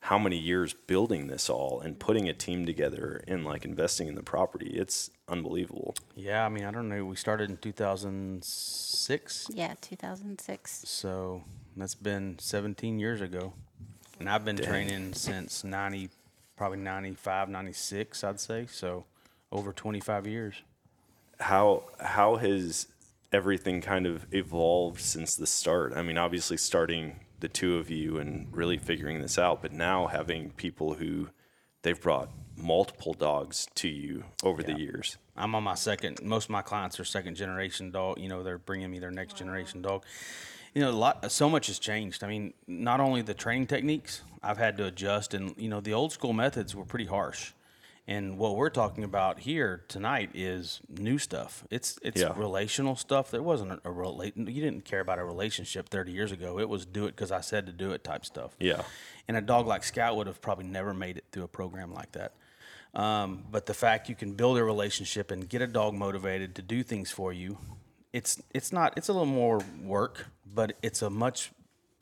how 0.00 0.18
many 0.18 0.36
years 0.36 0.74
building 0.74 1.28
this 1.28 1.48
all 1.48 1.80
and 1.80 1.98
putting 1.98 2.28
a 2.28 2.34
team 2.34 2.66
together 2.66 3.24
and 3.26 3.42
like 3.42 3.64
investing 3.64 4.06
in 4.06 4.14
the 4.14 4.22
property. 4.22 4.72
It's 4.76 5.10
unbelievable. 5.28 5.94
Yeah, 6.14 6.44
I 6.44 6.50
mean, 6.50 6.64
I 6.66 6.70
don't 6.70 6.90
know. 6.90 7.06
We 7.06 7.16
started 7.16 7.48
in 7.48 7.56
2006, 7.56 9.50
Yeah, 9.54 9.74
2006. 9.80 10.82
so 10.86 11.42
that's 11.76 11.94
been 11.94 12.38
17 12.38 12.98
years 12.98 13.20
ago, 13.22 13.54
and 14.20 14.28
I've 14.28 14.44
been 14.44 14.56
training 14.58 15.14
since 15.14 15.64
90, 15.64 16.10
probably 16.56 16.78
95, 16.78 17.48
96, 17.48 18.24
I'd 18.24 18.40
say. 18.40 18.66
So 18.70 19.06
over 19.54 19.72
25 19.72 20.26
years. 20.26 20.62
how 21.40 21.84
how 22.00 22.36
has 22.36 22.88
everything 23.32 23.80
kind 23.80 24.06
of 24.06 24.26
evolved 24.32 25.00
since 25.00 25.34
the 25.36 25.46
start? 25.46 25.92
I 25.96 26.02
mean, 26.02 26.18
obviously 26.18 26.56
starting 26.56 27.20
the 27.40 27.48
two 27.48 27.78
of 27.78 27.90
you 27.90 28.18
and 28.18 28.46
really 28.52 28.78
figuring 28.78 29.20
this 29.20 29.38
out, 29.38 29.62
but 29.62 29.72
now 29.72 30.06
having 30.06 30.50
people 30.50 30.94
who 30.94 31.28
they've 31.82 32.00
brought 32.00 32.30
multiple 32.56 33.12
dogs 33.12 33.66
to 33.74 33.88
you 33.88 34.24
over 34.42 34.62
the 34.62 34.78
years. 34.78 35.18
I'm 35.36 35.54
on 35.54 35.64
my 35.64 35.74
second. 35.74 36.22
Most 36.22 36.44
of 36.44 36.50
my 36.50 36.62
clients 36.62 36.98
are 37.00 37.04
second 37.04 37.34
generation 37.34 37.90
dog. 37.90 38.18
You 38.18 38.28
know, 38.28 38.42
they're 38.42 38.58
bringing 38.58 38.90
me 38.90 38.98
their 38.98 39.10
next 39.10 39.36
generation 39.36 39.82
dog. 39.82 40.04
You 40.74 40.82
know, 40.82 40.90
a 40.90 40.92
lot. 40.92 41.30
So 41.30 41.50
much 41.50 41.66
has 41.66 41.78
changed. 41.78 42.24
I 42.24 42.28
mean, 42.28 42.54
not 42.66 43.00
only 43.00 43.22
the 43.22 43.34
training 43.34 43.66
techniques, 43.66 44.22
I've 44.42 44.58
had 44.58 44.76
to 44.78 44.86
adjust, 44.86 45.34
and 45.34 45.54
you 45.56 45.68
know, 45.68 45.80
the 45.80 45.92
old 45.92 46.12
school 46.12 46.32
methods 46.32 46.74
were 46.74 46.84
pretty 46.84 47.06
harsh. 47.06 47.52
And 48.06 48.36
what 48.36 48.56
we're 48.56 48.68
talking 48.70 49.02
about 49.02 49.38
here 49.40 49.82
tonight 49.88 50.30
is 50.34 50.80
new 50.90 51.16
stuff. 51.16 51.64
It's 51.70 51.98
it's 52.02 52.20
Yeah. 52.20 52.32
relational 52.36 52.96
stuff. 52.96 53.30
There 53.30 53.42
wasn't 53.42 53.72
a, 53.72 53.80
a 53.84 53.90
relate. 53.90 54.36
You 54.36 54.60
didn't 54.62 54.84
care 54.84 55.00
about 55.00 55.18
a 55.18 55.24
relationship 55.24 55.88
30 55.88 56.12
years 56.12 56.30
ago. 56.30 56.58
It 56.58 56.68
was 56.68 56.84
do 56.84 57.06
it 57.06 57.12
because 57.12 57.32
I 57.32 57.40
said 57.40 57.64
to 57.66 57.72
do 57.72 57.92
it 57.92 58.04
type 58.04 58.26
stuff. 58.26 58.54
Yeah. 58.60 58.82
And 59.26 59.38
a 59.38 59.40
dog 59.40 59.66
like 59.66 59.84
Scout 59.84 60.16
would 60.16 60.26
have 60.26 60.42
probably 60.42 60.66
never 60.66 60.92
made 60.92 61.16
it 61.16 61.24
through 61.32 61.44
a 61.44 61.48
program 61.48 61.94
like 61.94 62.12
that. 62.12 62.34
Um, 62.94 63.44
but 63.50 63.64
the 63.66 63.74
fact 63.74 64.08
you 64.10 64.14
can 64.14 64.34
build 64.34 64.58
a 64.58 64.64
relationship 64.64 65.30
and 65.30 65.48
get 65.48 65.62
a 65.62 65.66
dog 65.66 65.94
motivated 65.94 66.54
to 66.56 66.62
do 66.62 66.82
things 66.82 67.10
for 67.10 67.32
you, 67.32 67.56
it's 68.12 68.40
it's 68.52 68.70
not 68.70 68.92
it's 68.98 69.08
a 69.08 69.12
little 69.12 69.24
more 69.26 69.60
work, 69.82 70.26
but 70.46 70.76
it's 70.82 71.00
a 71.00 71.08
much 71.08 71.52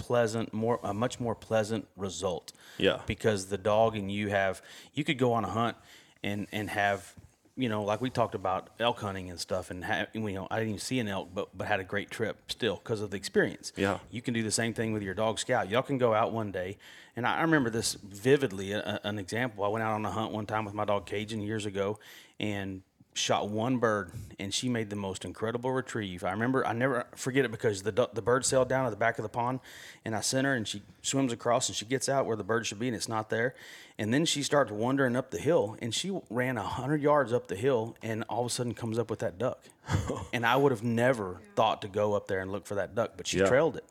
pleasant 0.07 0.53
more 0.53 0.81
a 0.83 0.93
much 0.93 1.21
more 1.21 1.35
pleasant 1.35 1.87
result. 1.97 2.53
Yeah. 2.79 3.01
Because 3.07 3.47
the 3.47 3.59
dog 3.59 3.97
and 3.97 4.11
you 4.11 4.29
have 4.29 4.61
you 4.95 5.05
could 5.05 5.19
go 5.19 5.33
on 5.33 5.45
a 5.45 5.49
hunt 5.49 5.77
and 6.23 6.47
and 6.53 6.69
have 6.71 7.15
you 7.57 7.69
know 7.69 7.83
like 7.85 8.01
we 8.01 8.11
talked 8.11 8.35
about 8.35 8.71
elk 8.81 8.99
hunting 9.01 9.29
and 9.31 9.39
stuff 9.39 9.71
and 9.71 9.85
have, 9.85 10.09
you 10.15 10.21
know 10.33 10.49
I 10.51 10.57
didn't 10.59 10.71
even 10.71 10.81
see 10.81 10.99
an 11.01 11.09
elk 11.09 11.29
but 11.35 11.57
but 11.57 11.67
had 11.69 11.81
a 11.81 11.85
great 11.85 12.11
trip 12.11 12.37
still 12.51 12.77
because 12.77 13.01
of 13.01 13.11
the 13.11 13.17
experience. 13.17 13.73
Yeah. 13.77 13.99
You 14.11 14.23
can 14.23 14.35
do 14.35 14.43
the 14.43 14.51
same 14.51 14.73
thing 14.75 14.93
with 14.93 15.03
your 15.03 15.15
dog 15.15 15.39
scout. 15.39 15.69
Y'all 15.71 15.83
can 15.83 15.99
go 15.99 16.15
out 16.15 16.33
one 16.33 16.51
day, 16.51 16.79
and 17.17 17.27
I 17.27 17.39
I 17.39 17.43
remember 17.43 17.71
this 17.71 17.95
vividly. 17.95 18.73
A, 18.73 18.81
a- 18.81 19.01
an 19.09 19.19
example: 19.19 19.65
I 19.65 19.69
went 19.69 19.83
out 19.85 19.93
on 19.93 20.05
a 20.05 20.11
hunt 20.11 20.33
one 20.33 20.47
time 20.47 20.65
with 20.65 20.75
my 20.75 20.85
dog 20.85 21.07
Cajun 21.07 21.41
years 21.43 21.67
ago, 21.67 21.99
and 22.41 22.83
shot 23.15 23.49
one 23.51 23.77
bird, 23.79 24.11
and 24.39 24.55
she 24.55 24.69
made 24.69 24.89
the 24.89 24.97
most 24.97 25.25
incredible 25.25 25.71
retrieve. 25.71 26.25
I 26.25 26.31
remember, 26.31 26.67
I 26.67 26.73
never 26.73 27.07
forget 27.15 27.45
it 27.45 27.51
because 27.51 27.83
the 27.83 28.09
the 28.13 28.23
bird 28.23 28.45
sailed 28.45 28.69
down 28.69 28.87
at 28.87 28.91
the 28.91 28.97
back 28.97 29.19
of 29.19 29.23
the 29.23 29.29
pond, 29.29 29.61
and 30.05 30.15
I 30.17 30.21
sent 30.21 30.47
her, 30.47 30.55
and 30.55 30.67
she 30.67 30.83
swims 31.03 31.33
across, 31.33 31.69
and 31.69 31.77
she 31.77 31.85
gets 31.85 32.09
out 32.09 32.25
where 32.27 32.37
the 32.37 32.45
bird 32.45 32.67
should 32.67 32.79
be, 32.79 32.87
and 32.89 32.97
it's 32.97 33.09
not 33.09 33.29
there. 33.31 33.55
And 33.99 34.13
then 34.13 34.25
she 34.25 34.43
starts 34.43 34.73
wandering 34.73 35.15
up 35.17 35.31
the 35.31 35.39
hill, 35.39 35.77
and 35.83 35.95
she 35.95 36.19
ran 36.31 36.57
a 36.57 36.63
hundred 36.63 37.03
yards 37.03 37.33
up 37.33 37.49
the 37.49 37.57
hill, 37.57 37.97
and 38.03 38.25
all 38.29 38.41
of 38.41 38.47
a 38.47 38.51
sudden 38.51 38.73
comes 38.75 38.99
up 38.99 39.11
with 39.11 39.19
that 39.19 39.39
duck. 39.39 39.63
and 40.33 40.47
I 40.47 40.57
would 40.57 40.73
have 40.73 40.83
never 40.83 41.41
thought 41.55 41.83
to 41.83 41.89
go 41.89 42.15
up 42.15 42.27
there 42.29 42.41
and 42.41 42.51
look 42.51 42.67
for 42.67 42.77
that 42.77 42.95
duck, 42.95 43.13
but 43.17 43.27
she 43.27 43.39
Yeah. 43.39 43.47
trailed 43.47 43.77
it, 43.77 43.85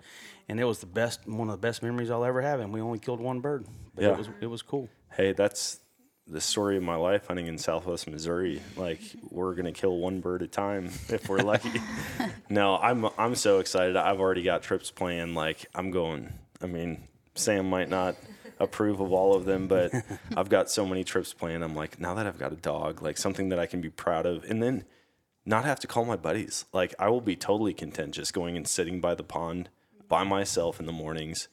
and 0.49 0.59
it 0.59 0.63
was 0.65 0.79
the 0.79 0.85
best, 0.87 1.27
one 1.27 1.47
of 1.49 1.53
the 1.53 1.57
best 1.65 1.83
memories 1.83 2.09
I'll 2.09 2.25
ever 2.25 2.41
have. 2.41 2.59
And 2.59 2.73
we 2.73 2.81
only 2.81 2.97
killed 2.97 3.19
one 3.21 3.39
bird, 3.39 3.65
but 3.93 4.03
Yeah. 4.03 4.11
it 4.13 4.17
was 4.17 4.29
it 4.41 4.47
was 4.47 4.61
cool. 4.63 4.89
Hey, 5.11 5.33
that's 5.33 5.80
the 6.31 6.41
story 6.41 6.77
of 6.77 6.83
my 6.83 6.95
life 6.95 7.27
hunting 7.27 7.47
in 7.47 7.57
Southwest 7.57 8.07
Missouri. 8.07 8.61
Like 8.77 9.01
we're 9.29 9.53
gonna 9.53 9.73
kill 9.73 9.97
one 9.97 10.21
bird 10.21 10.41
at 10.41 10.47
a 10.47 10.51
time 10.51 10.85
if 11.09 11.27
we're 11.29 11.39
lucky. 11.39 11.81
no, 12.49 12.77
I'm 12.77 13.07
I'm 13.17 13.35
so 13.35 13.59
excited. 13.59 13.95
I've 13.95 14.19
already 14.19 14.43
got 14.43 14.63
trips 14.63 14.89
planned. 14.89 15.35
Like 15.35 15.65
I'm 15.75 15.91
going. 15.91 16.33
I 16.61 16.67
mean, 16.67 17.07
Sam 17.35 17.69
might 17.69 17.89
not 17.89 18.15
approve 18.59 18.99
of 19.01 19.11
all 19.11 19.35
of 19.35 19.45
them, 19.45 19.67
but 19.67 19.91
I've 20.37 20.49
got 20.49 20.69
so 20.69 20.85
many 20.85 21.03
trips 21.03 21.33
planned. 21.33 21.63
I'm 21.63 21.75
like, 21.75 21.99
now 21.99 22.13
that 22.13 22.25
I've 22.25 22.39
got 22.39 22.53
a 22.53 22.57
dog, 22.57 23.01
like 23.01 23.17
something 23.17 23.49
that 23.49 23.59
I 23.59 23.65
can 23.65 23.81
be 23.81 23.89
proud 23.89 24.25
of, 24.25 24.43
and 24.45 24.63
then 24.63 24.85
not 25.45 25.65
have 25.65 25.79
to 25.81 25.87
call 25.87 26.05
my 26.05 26.15
buddies. 26.15 26.65
Like 26.71 26.95
I 26.97 27.09
will 27.09 27.21
be 27.21 27.35
totally 27.35 27.73
content 27.73 28.13
just 28.13 28.33
going 28.33 28.55
and 28.55 28.67
sitting 28.67 29.01
by 29.01 29.15
the 29.15 29.23
pond 29.23 29.69
by 30.07 30.23
myself 30.23 30.79
in 30.79 30.85
the 30.85 30.91
mornings. 30.91 31.49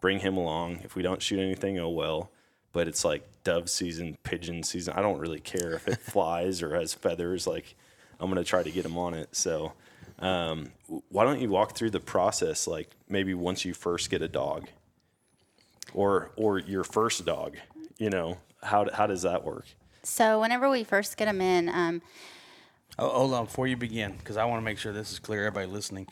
Bring 0.00 0.20
him 0.20 0.36
along. 0.36 0.80
If 0.82 0.96
we 0.96 1.02
don't 1.02 1.22
shoot 1.22 1.38
anything, 1.38 1.78
oh 1.78 1.90
well. 1.90 2.30
But 2.72 2.88
it's 2.88 3.04
like 3.04 3.28
dove 3.44 3.68
season, 3.68 4.16
pigeon 4.22 4.62
season. 4.62 4.94
I 4.94 5.02
don't 5.02 5.18
really 5.18 5.40
care 5.40 5.72
if 5.74 5.88
it 5.88 6.00
flies 6.00 6.62
or 6.62 6.74
has 6.74 6.94
feathers. 6.94 7.46
Like 7.46 7.74
I'm 8.18 8.28
gonna 8.30 8.44
try 8.44 8.62
to 8.62 8.70
get 8.70 8.84
him 8.84 8.96
on 8.98 9.14
it. 9.14 9.34
So 9.34 9.72
um, 10.18 10.72
why 11.08 11.24
don't 11.24 11.40
you 11.40 11.48
walk 11.48 11.76
through 11.76 11.90
the 11.90 12.00
process? 12.00 12.66
Like 12.66 12.90
maybe 13.08 13.34
once 13.34 13.64
you 13.64 13.74
first 13.74 14.10
get 14.10 14.22
a 14.22 14.28
dog, 14.28 14.68
or 15.94 16.30
or 16.36 16.58
your 16.58 16.84
first 16.84 17.24
dog. 17.26 17.56
You 17.98 18.10
know 18.10 18.38
how 18.62 18.88
how 18.92 19.06
does 19.06 19.22
that 19.22 19.44
work? 19.44 19.66
So 20.02 20.40
whenever 20.40 20.68
we 20.68 20.82
first 20.82 21.16
get 21.16 21.26
them 21.26 21.40
in, 21.40 21.68
um, 21.68 22.02
Oh, 22.98 23.08
hold 23.08 23.32
on 23.32 23.46
before 23.46 23.66
you 23.66 23.76
begin, 23.76 24.16
because 24.18 24.36
I 24.36 24.44
want 24.44 24.60
to 24.60 24.64
make 24.64 24.78
sure 24.78 24.92
this 24.92 25.12
is 25.12 25.18
clear. 25.18 25.46
Everybody 25.46 25.66
listening, 25.66 26.08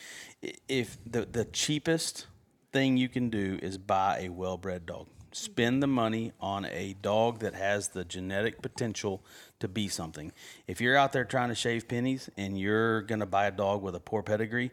if 0.66 0.96
the 1.04 1.26
the 1.26 1.44
cheapest 1.44 2.26
thing 2.72 2.96
you 2.96 3.08
can 3.08 3.28
do 3.28 3.58
is 3.60 3.76
buy 3.76 4.20
a 4.20 4.28
well-bred 4.30 4.86
dog, 4.86 5.06
Spend 5.32 5.82
the 5.82 5.86
money 5.86 6.32
on 6.40 6.64
a 6.64 6.96
dog 7.00 7.40
that 7.40 7.54
has 7.54 7.88
the 7.88 8.04
genetic 8.04 8.62
potential 8.62 9.22
to 9.60 9.68
be 9.68 9.88
something. 9.88 10.32
If 10.66 10.80
you're 10.80 10.96
out 10.96 11.12
there 11.12 11.24
trying 11.24 11.50
to 11.50 11.54
shave 11.54 11.86
pennies 11.86 12.28
and 12.36 12.58
you're 12.58 13.02
going 13.02 13.20
to 13.20 13.26
buy 13.26 13.46
a 13.46 13.50
dog 13.52 13.82
with 13.82 13.94
a 13.94 14.00
poor 14.00 14.22
pedigree, 14.22 14.72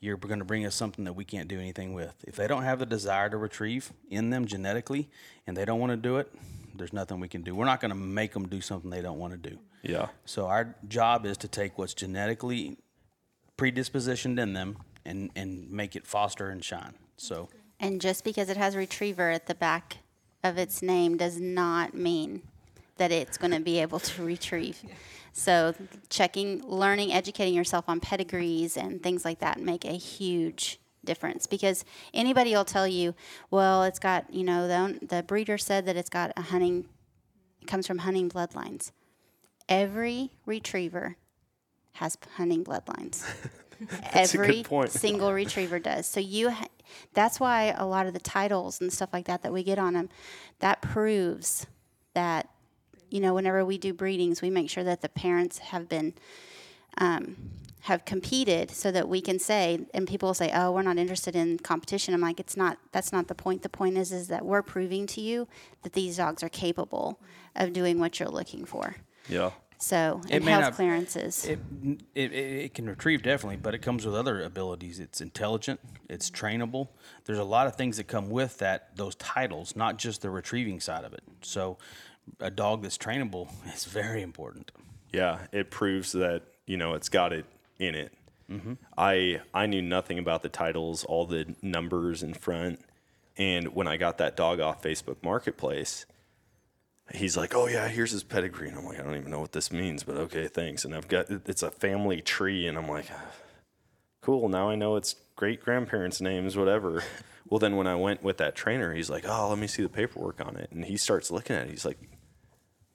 you're 0.00 0.16
going 0.16 0.38
to 0.38 0.44
bring 0.44 0.64
us 0.64 0.74
something 0.74 1.04
that 1.04 1.12
we 1.12 1.24
can't 1.24 1.48
do 1.48 1.58
anything 1.58 1.92
with. 1.92 2.14
If 2.26 2.36
they 2.36 2.46
don't 2.46 2.62
have 2.62 2.78
the 2.78 2.86
desire 2.86 3.28
to 3.30 3.36
retrieve 3.36 3.92
in 4.10 4.30
them 4.30 4.46
genetically 4.46 5.10
and 5.46 5.56
they 5.56 5.64
don't 5.64 5.80
want 5.80 5.90
to 5.90 5.96
do 5.96 6.16
it, 6.18 6.32
there's 6.74 6.92
nothing 6.92 7.20
we 7.20 7.28
can 7.28 7.42
do. 7.42 7.54
We're 7.54 7.64
not 7.64 7.80
going 7.80 7.90
to 7.90 7.96
make 7.96 8.32
them 8.32 8.48
do 8.48 8.60
something 8.60 8.90
they 8.90 9.02
don't 9.02 9.18
want 9.18 9.32
to 9.32 9.50
do. 9.50 9.58
Yeah. 9.82 10.08
So 10.24 10.46
our 10.46 10.76
job 10.86 11.26
is 11.26 11.36
to 11.38 11.48
take 11.48 11.76
what's 11.76 11.94
genetically 11.94 12.78
predispositioned 13.56 14.38
in 14.38 14.52
them 14.52 14.78
and, 15.04 15.30
and 15.34 15.70
make 15.70 15.96
it 15.96 16.06
foster 16.06 16.48
and 16.48 16.64
shine. 16.64 16.94
So 17.16 17.48
And 17.80 18.00
just 18.00 18.24
because 18.24 18.48
it 18.48 18.56
has 18.56 18.74
retriever 18.74 19.30
at 19.30 19.46
the 19.46 19.54
back 19.54 19.98
of 20.42 20.58
its 20.58 20.82
name 20.82 21.16
does 21.16 21.40
not 21.40 21.94
mean 21.94 22.42
that 22.96 23.12
it's 23.12 23.38
going 23.38 23.52
to 23.52 23.60
be 23.60 23.80
able 23.80 24.00
to 24.00 24.22
retrieve. 24.24 24.82
So 25.32 25.74
checking, 26.10 26.62
learning, 26.68 27.12
educating 27.12 27.54
yourself 27.54 27.88
on 27.88 28.00
pedigrees 28.00 28.76
and 28.76 29.02
things 29.02 29.24
like 29.24 29.38
that 29.38 29.60
make 29.60 29.84
a 29.84 29.92
huge 29.92 30.80
difference 31.04 31.46
because 31.46 31.84
anybody 32.12 32.52
will 32.54 32.64
tell 32.64 32.88
you, 32.88 33.14
well, 33.50 33.84
it's 33.84 33.98
got, 34.00 34.32
you 34.32 34.44
know, 34.44 34.66
the, 34.66 35.06
the 35.06 35.22
breeder 35.22 35.56
said 35.56 35.86
that 35.86 35.96
it's 35.96 36.10
got 36.10 36.32
a 36.36 36.42
hunting, 36.42 36.86
it 37.62 37.68
comes 37.68 37.86
from 37.86 37.98
hunting 37.98 38.28
bloodlines. 38.28 38.90
Every 39.68 40.32
retriever 40.44 41.16
has 41.92 42.18
hunting 42.36 42.64
bloodlines. 42.64 43.24
That's 44.12 44.34
a 44.34 44.38
good 44.38 44.44
Every 44.44 44.62
point. 44.62 44.90
single 44.92 45.32
retriever 45.32 45.78
does. 45.78 46.06
So 46.06 46.20
you, 46.20 46.50
ha- 46.50 46.68
that's 47.14 47.38
why 47.38 47.74
a 47.76 47.86
lot 47.86 48.06
of 48.06 48.12
the 48.12 48.20
titles 48.20 48.80
and 48.80 48.92
stuff 48.92 49.10
like 49.12 49.26
that 49.26 49.42
that 49.42 49.52
we 49.52 49.62
get 49.62 49.78
on 49.78 49.94
them, 49.94 50.08
that 50.60 50.82
proves 50.82 51.66
that, 52.14 52.48
you 53.10 53.20
know, 53.20 53.34
whenever 53.34 53.64
we 53.64 53.78
do 53.78 53.92
breedings, 53.92 54.42
we 54.42 54.50
make 54.50 54.68
sure 54.70 54.84
that 54.84 55.00
the 55.02 55.08
parents 55.08 55.58
have 55.58 55.88
been, 55.88 56.14
um, 56.98 57.36
have 57.82 58.04
competed 58.04 58.70
so 58.70 58.90
that 58.90 59.08
we 59.08 59.20
can 59.20 59.38
say, 59.38 59.86
and 59.94 60.06
people 60.08 60.28
will 60.28 60.34
say, 60.34 60.50
oh, 60.52 60.72
we're 60.72 60.82
not 60.82 60.98
interested 60.98 61.36
in 61.36 61.58
competition. 61.58 62.12
I'm 62.12 62.20
like, 62.20 62.40
it's 62.40 62.56
not, 62.56 62.78
that's 62.92 63.12
not 63.12 63.28
the 63.28 63.34
point. 63.34 63.62
The 63.62 63.68
point 63.68 63.96
is, 63.96 64.12
is 64.12 64.28
that 64.28 64.44
we're 64.44 64.62
proving 64.62 65.06
to 65.08 65.20
you 65.20 65.46
that 65.82 65.92
these 65.92 66.16
dogs 66.16 66.42
are 66.42 66.48
capable 66.48 67.20
of 67.54 67.72
doing 67.72 67.98
what 67.98 68.18
you're 68.18 68.28
looking 68.28 68.64
for. 68.64 68.96
Yeah. 69.28 69.52
So, 69.78 70.20
It 70.28 70.36
and 70.36 70.44
health 70.44 70.62
not- 70.62 70.74
clearances. 70.74 71.44
it, 71.44 71.60
it, 72.14 72.32
it, 72.32 72.32
it 72.32 72.74
can 72.74 72.88
retrieve 72.88 73.22
definitely, 73.22 73.58
but 73.58 73.74
it 73.74 73.78
comes 73.78 74.04
with 74.04 74.14
other 74.14 74.42
abilities. 74.42 74.98
It's 74.98 75.20
intelligent, 75.20 75.80
it's 76.08 76.30
mm-hmm. 76.30 76.62
trainable. 76.62 76.88
There's 77.26 77.38
a 77.38 77.44
lot 77.44 77.68
of 77.68 77.76
things 77.76 77.96
that 77.98 78.08
come 78.08 78.28
with 78.28 78.58
that, 78.58 78.96
those 78.96 79.14
titles, 79.14 79.76
not 79.76 79.96
just 79.96 80.22
the 80.22 80.30
retrieving 80.30 80.80
side 80.80 81.04
of 81.04 81.12
it. 81.12 81.22
So 81.42 81.78
a 82.40 82.50
dog 82.50 82.82
that's 82.82 82.98
trainable 82.98 83.48
is 83.74 83.84
very 83.84 84.22
important. 84.22 84.72
Yeah, 85.12 85.46
it 85.52 85.70
proves 85.70 86.12
that 86.12 86.42
you 86.66 86.76
know 86.76 86.94
it's 86.94 87.08
got 87.08 87.32
it 87.32 87.46
in 87.78 87.94
it. 87.94 88.12
Mm-hmm. 88.50 88.74
I 88.96 89.40
I 89.54 89.66
knew 89.66 89.82
nothing 89.82 90.18
about 90.18 90.42
the 90.42 90.48
titles, 90.48 91.04
all 91.04 91.26
the 91.26 91.54
numbers 91.62 92.22
in 92.22 92.34
front, 92.34 92.80
and 93.36 93.74
when 93.74 93.86
I 93.86 93.96
got 93.96 94.18
that 94.18 94.36
dog 94.36 94.60
off 94.60 94.82
Facebook 94.82 95.16
Marketplace, 95.22 96.04
he's 97.14 97.36
like, 97.36 97.54
"Oh 97.54 97.66
yeah, 97.66 97.88
here's 97.88 98.12
his 98.12 98.24
pedigree," 98.24 98.68
and 98.68 98.78
I'm 98.78 98.84
like, 98.84 98.98
"I 98.98 99.02
don't 99.02 99.16
even 99.16 99.30
know 99.30 99.40
what 99.40 99.52
this 99.52 99.72
means, 99.72 100.02
but 100.02 100.16
okay, 100.16 100.48
thanks." 100.48 100.84
And 100.84 100.94
I've 100.94 101.08
got 101.08 101.30
it's 101.30 101.62
a 101.62 101.70
family 101.70 102.20
tree, 102.20 102.66
and 102.66 102.76
I'm 102.78 102.88
like, 102.88 103.06
"Cool, 104.20 104.48
now 104.48 104.68
I 104.68 104.74
know 104.74 104.96
it's 104.96 105.16
great 105.36 105.62
grandparents' 105.62 106.20
names, 106.20 106.56
whatever." 106.56 107.02
well, 107.48 107.58
then 107.58 107.76
when 107.76 107.86
I 107.86 107.96
went 107.96 108.22
with 108.22 108.38
that 108.38 108.54
trainer, 108.54 108.94
he's 108.94 109.10
like, 109.10 109.24
"Oh, 109.26 109.48
let 109.48 109.58
me 109.58 109.66
see 109.66 109.82
the 109.82 109.88
paperwork 109.88 110.40
on 110.44 110.56
it," 110.56 110.70
and 110.70 110.84
he 110.84 110.96
starts 110.96 111.30
looking 111.30 111.56
at 111.56 111.66
it. 111.66 111.70
He's 111.70 111.84
like, 111.84 111.98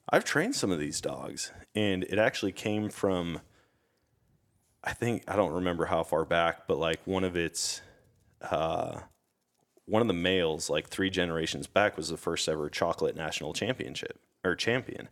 I've 0.08 0.24
trained 0.24 0.54
some 0.54 0.70
of 0.70 0.78
these 0.78 1.00
dogs, 1.00 1.50
and 1.74 2.04
it 2.04 2.18
actually 2.18 2.52
came 2.52 2.90
from. 2.90 3.40
I 4.82 4.92
think 4.92 5.24
I 5.26 5.34
don't 5.34 5.52
remember 5.52 5.86
how 5.86 6.02
far 6.02 6.26
back, 6.26 6.68
but 6.68 6.78
like 6.78 7.00
one 7.06 7.24
of 7.24 7.36
its, 7.36 7.80
uh, 8.42 9.00
one 9.86 10.02
of 10.02 10.08
the 10.08 10.14
males, 10.14 10.70
like 10.70 10.88
three 10.88 11.10
generations 11.10 11.66
back, 11.66 11.96
was 11.96 12.08
the 12.08 12.16
first 12.16 12.48
ever 12.48 12.68
chocolate 12.70 13.16
national 13.16 13.52
championship 13.52 14.18
or 14.44 14.54
champion, 14.56 15.08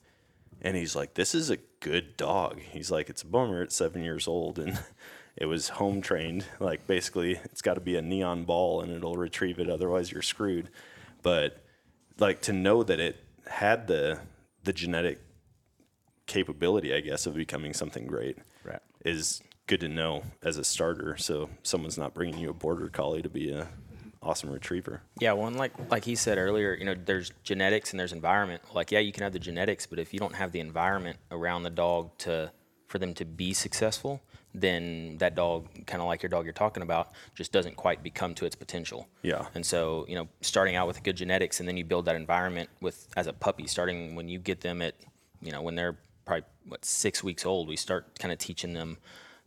and 0.60 0.76
he's 0.76 0.94
like, 0.96 1.14
"This 1.14 1.34
is 1.34 1.50
a 1.50 1.58
good 1.80 2.16
dog." 2.16 2.60
He's 2.60 2.90
like, 2.90 3.10
"It's 3.10 3.22
a 3.22 3.26
bummer. 3.26 3.62
It's 3.62 3.76
seven 3.76 4.02
years 4.02 4.26
old, 4.28 4.58
and 4.58 4.78
it 5.36 5.46
was 5.46 5.70
home 5.70 6.00
trained. 6.00 6.44
Like 6.60 6.86
basically, 6.86 7.32
it's 7.44 7.62
got 7.62 7.74
to 7.74 7.80
be 7.80 7.96
a 7.96 8.02
neon 8.02 8.44
ball, 8.44 8.80
and 8.80 8.92
it'll 8.92 9.16
retrieve 9.16 9.58
it. 9.58 9.68
Otherwise, 9.68 10.10
you're 10.12 10.22
screwed." 10.22 10.70
But 11.22 11.62
like 12.18 12.40
to 12.42 12.52
know 12.52 12.82
that 12.82 12.98
it 13.00 13.16
had 13.46 13.86
the 13.88 14.20
the 14.64 14.72
genetic 14.72 15.20
capability, 16.26 16.94
I 16.94 17.00
guess, 17.00 17.26
of 17.26 17.34
becoming 17.34 17.72
something 17.74 18.06
great 18.06 18.38
Right. 18.64 18.80
is 19.04 19.42
good 19.66 19.80
to 19.80 19.88
know 19.88 20.22
as 20.42 20.56
a 20.56 20.64
starter. 20.64 21.16
So 21.16 21.50
someone's 21.62 21.98
not 21.98 22.14
bringing 22.14 22.38
you 22.38 22.50
a 22.50 22.54
border 22.54 22.88
collie 22.88 23.22
to 23.22 23.28
be 23.28 23.50
a 23.50 23.68
awesome 24.22 24.50
retriever. 24.50 25.02
Yeah, 25.18 25.32
well, 25.32 25.48
and 25.48 25.56
like 25.56 25.72
like 25.90 26.04
he 26.04 26.14
said 26.14 26.38
earlier, 26.38 26.74
you 26.74 26.84
know, 26.84 26.94
there's 26.94 27.32
genetics 27.42 27.90
and 27.90 28.00
there's 28.00 28.12
environment. 28.12 28.62
Like, 28.74 28.90
yeah, 28.92 29.00
you 29.00 29.12
can 29.12 29.22
have 29.22 29.32
the 29.32 29.38
genetics, 29.38 29.86
but 29.86 29.98
if 29.98 30.12
you 30.12 30.20
don't 30.20 30.34
have 30.34 30.52
the 30.52 30.60
environment 30.60 31.18
around 31.30 31.62
the 31.62 31.70
dog 31.70 32.16
to 32.18 32.52
for 32.88 32.98
them 32.98 33.14
to 33.14 33.24
be 33.24 33.54
successful, 33.54 34.20
then 34.54 35.16
that 35.18 35.34
dog, 35.34 35.66
kind 35.86 36.02
of 36.02 36.08
like 36.08 36.22
your 36.22 36.28
dog 36.28 36.44
you're 36.44 36.52
talking 36.52 36.82
about, 36.82 37.12
just 37.34 37.52
doesn't 37.52 37.76
quite 37.76 38.02
become 38.02 38.34
to 38.34 38.44
its 38.44 38.54
potential. 38.54 39.08
Yeah. 39.22 39.46
And 39.54 39.64
so, 39.64 40.04
you 40.08 40.14
know, 40.14 40.28
starting 40.42 40.76
out 40.76 40.86
with 40.86 41.02
good 41.02 41.16
genetics, 41.16 41.58
and 41.58 41.68
then 41.68 41.76
you 41.76 41.84
build 41.84 42.04
that 42.04 42.16
environment 42.16 42.68
with 42.80 43.08
as 43.16 43.26
a 43.26 43.32
puppy, 43.32 43.66
starting 43.66 44.14
when 44.14 44.28
you 44.28 44.38
get 44.38 44.60
them 44.60 44.82
at, 44.82 44.94
you 45.40 45.52
know, 45.52 45.62
when 45.62 45.74
they're 45.74 45.96
probably 46.24 46.44
what 46.68 46.84
six 46.84 47.24
weeks 47.24 47.46
old, 47.46 47.66
we 47.68 47.76
start 47.76 48.18
kind 48.18 48.30
of 48.30 48.38
teaching 48.38 48.74
them 48.74 48.98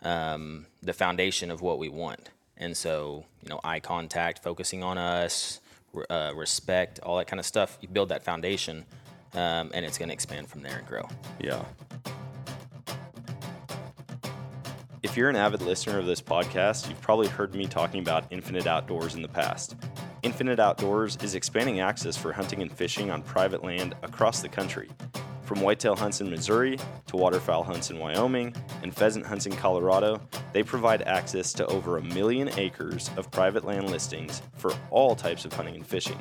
um, 0.01 0.65
the 0.81 0.93
foundation 0.93 1.51
of 1.51 1.61
what 1.61 1.77
we 1.77 1.87
want. 1.87 2.29
And 2.57 2.75
so, 2.75 3.25
you 3.43 3.49
know, 3.49 3.59
eye 3.63 3.79
contact, 3.79 4.41
focusing 4.41 4.83
on 4.83 4.97
us, 4.97 5.59
uh, 6.09 6.31
respect, 6.35 6.99
all 6.99 7.17
that 7.17 7.27
kind 7.27 7.39
of 7.39 7.45
stuff. 7.45 7.77
You 7.81 7.87
build 7.87 8.09
that 8.09 8.23
foundation, 8.23 8.85
um, 9.33 9.71
and 9.73 9.85
it's 9.85 9.97
going 9.97 10.09
to 10.09 10.13
expand 10.13 10.47
from 10.47 10.61
there 10.61 10.77
and 10.77 10.87
grow. 10.87 11.07
Yeah. 11.39 11.63
If 15.03 15.15
you're 15.15 15.29
an 15.29 15.35
avid 15.35 15.61
listener 15.61 15.99
of 15.99 16.05
this 16.07 16.21
podcast, 16.21 16.89
you've 16.89 17.01
probably 17.01 17.27
heard 17.27 17.53
me 17.53 17.67
talking 17.67 18.01
about 18.01 18.25
Infinite 18.31 18.65
Outdoors 18.65 19.15
in 19.15 19.21
the 19.21 19.27
past. 19.27 19.75
Infinite 20.23 20.59
Outdoors 20.59 21.17
is 21.21 21.35
expanding 21.35 21.79
access 21.79 22.17
for 22.17 22.33
hunting 22.33 22.61
and 22.63 22.71
fishing 22.71 23.11
on 23.11 23.21
private 23.21 23.63
land 23.63 23.93
across 24.01 24.41
the 24.41 24.49
country. 24.49 24.89
From 25.45 25.61
whitetail 25.61 25.95
hunts 25.95 26.21
in 26.21 26.29
Missouri 26.31 26.79
to 27.05 27.17
waterfowl 27.17 27.61
hunts 27.61 27.91
in 27.91 27.99
Wyoming 27.99 28.55
and 28.81 28.91
pheasant 28.91 29.27
hunts 29.27 29.45
in 29.45 29.55
Colorado, 29.55 30.19
they 30.53 30.63
provide 30.63 31.03
access 31.03 31.53
to 31.53 31.67
over 31.67 31.97
a 31.97 32.01
million 32.01 32.49
acres 32.57 33.11
of 33.15 33.29
private 33.29 33.63
land 33.63 33.91
listings 33.91 34.41
for 34.55 34.73
all 34.89 35.15
types 35.15 35.45
of 35.45 35.53
hunting 35.53 35.75
and 35.75 35.85
fishing. 35.85 36.17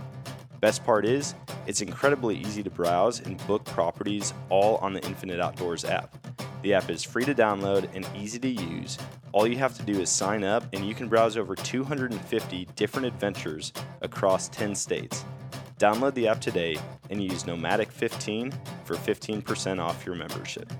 Best 0.60 0.84
part 0.84 1.06
is, 1.06 1.34
it's 1.66 1.80
incredibly 1.80 2.36
easy 2.36 2.62
to 2.62 2.70
browse 2.70 3.20
and 3.20 3.44
book 3.46 3.64
properties 3.64 4.34
all 4.50 4.76
on 4.76 4.92
the 4.92 5.04
Infinite 5.06 5.40
Outdoors 5.40 5.86
app. 5.86 6.14
The 6.60 6.74
app 6.74 6.90
is 6.90 7.02
free 7.02 7.24
to 7.24 7.34
download 7.34 7.88
and 7.94 8.06
easy 8.14 8.38
to 8.40 8.48
use. 8.48 8.98
All 9.32 9.46
you 9.46 9.56
have 9.56 9.74
to 9.78 9.82
do 9.82 10.00
is 10.00 10.10
sign 10.10 10.44
up, 10.44 10.64
and 10.74 10.86
you 10.86 10.94
can 10.94 11.08
browse 11.08 11.38
over 11.38 11.56
250 11.56 12.68
different 12.76 13.06
adventures 13.06 13.72
across 14.02 14.48
10 14.50 14.74
states. 14.74 15.24
Download 15.78 16.14
the 16.14 16.28
app 16.28 16.40
today 16.40 16.76
and 17.10 17.22
use 17.22 17.46
Nomadic 17.46 17.90
15 17.90 18.52
for 18.84 18.94
15% 18.94 19.80
off 19.80 20.06
your 20.06 20.14
membership. 20.14 20.72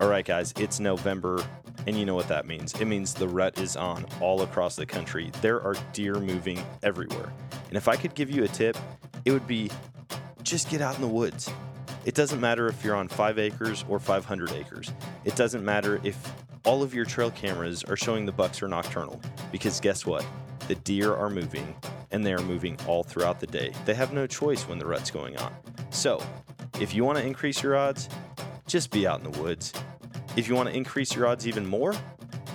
All 0.00 0.08
right, 0.08 0.24
guys, 0.24 0.52
it's 0.58 0.78
November, 0.78 1.44
and 1.86 1.98
you 1.98 2.04
know 2.04 2.14
what 2.14 2.28
that 2.28 2.46
means. 2.46 2.74
It 2.80 2.84
means 2.84 3.14
the 3.14 3.28
rut 3.28 3.58
is 3.58 3.76
on 3.76 4.06
all 4.20 4.42
across 4.42 4.76
the 4.76 4.86
country. 4.86 5.30
There 5.40 5.60
are 5.62 5.74
deer 5.92 6.14
moving 6.14 6.62
everywhere. 6.82 7.32
And 7.68 7.76
if 7.76 7.88
I 7.88 7.96
could 7.96 8.14
give 8.14 8.30
you 8.30 8.44
a 8.44 8.48
tip, 8.48 8.76
it 9.24 9.32
would 9.32 9.46
be 9.46 9.70
just 10.42 10.70
get 10.70 10.80
out 10.80 10.94
in 10.94 11.00
the 11.00 11.08
woods. 11.08 11.50
It 12.04 12.14
doesn't 12.14 12.40
matter 12.40 12.68
if 12.68 12.84
you're 12.84 12.94
on 12.94 13.08
five 13.08 13.38
acres 13.38 13.84
or 13.88 13.98
500 13.98 14.52
acres. 14.52 14.92
It 15.24 15.34
doesn't 15.34 15.64
matter 15.64 16.00
if 16.04 16.16
all 16.64 16.82
of 16.82 16.94
your 16.94 17.04
trail 17.04 17.32
cameras 17.32 17.82
are 17.84 17.96
showing 17.96 18.26
the 18.26 18.32
bucks 18.32 18.62
are 18.62 18.68
nocturnal, 18.68 19.20
because 19.50 19.80
guess 19.80 20.06
what? 20.06 20.24
The 20.68 20.74
deer 20.76 21.14
are 21.14 21.30
moving, 21.30 21.74
and 22.10 22.24
they 22.24 22.32
are 22.32 22.42
moving 22.42 22.78
all 22.86 23.02
throughout 23.02 23.40
the 23.40 23.46
day. 23.46 23.72
They 23.84 23.94
have 23.94 24.12
no 24.12 24.26
choice 24.26 24.66
when 24.68 24.78
the 24.78 24.86
rut's 24.86 25.10
going 25.10 25.36
on. 25.36 25.54
So, 25.90 26.22
if 26.80 26.94
you 26.94 27.04
want 27.04 27.18
to 27.18 27.24
increase 27.24 27.62
your 27.62 27.76
odds, 27.76 28.08
just 28.66 28.90
be 28.90 29.06
out 29.06 29.22
in 29.22 29.30
the 29.30 29.38
woods. 29.40 29.72
If 30.36 30.48
you 30.48 30.54
want 30.54 30.68
to 30.68 30.74
increase 30.76 31.14
your 31.14 31.26
odds 31.26 31.46
even 31.46 31.66
more, 31.66 31.94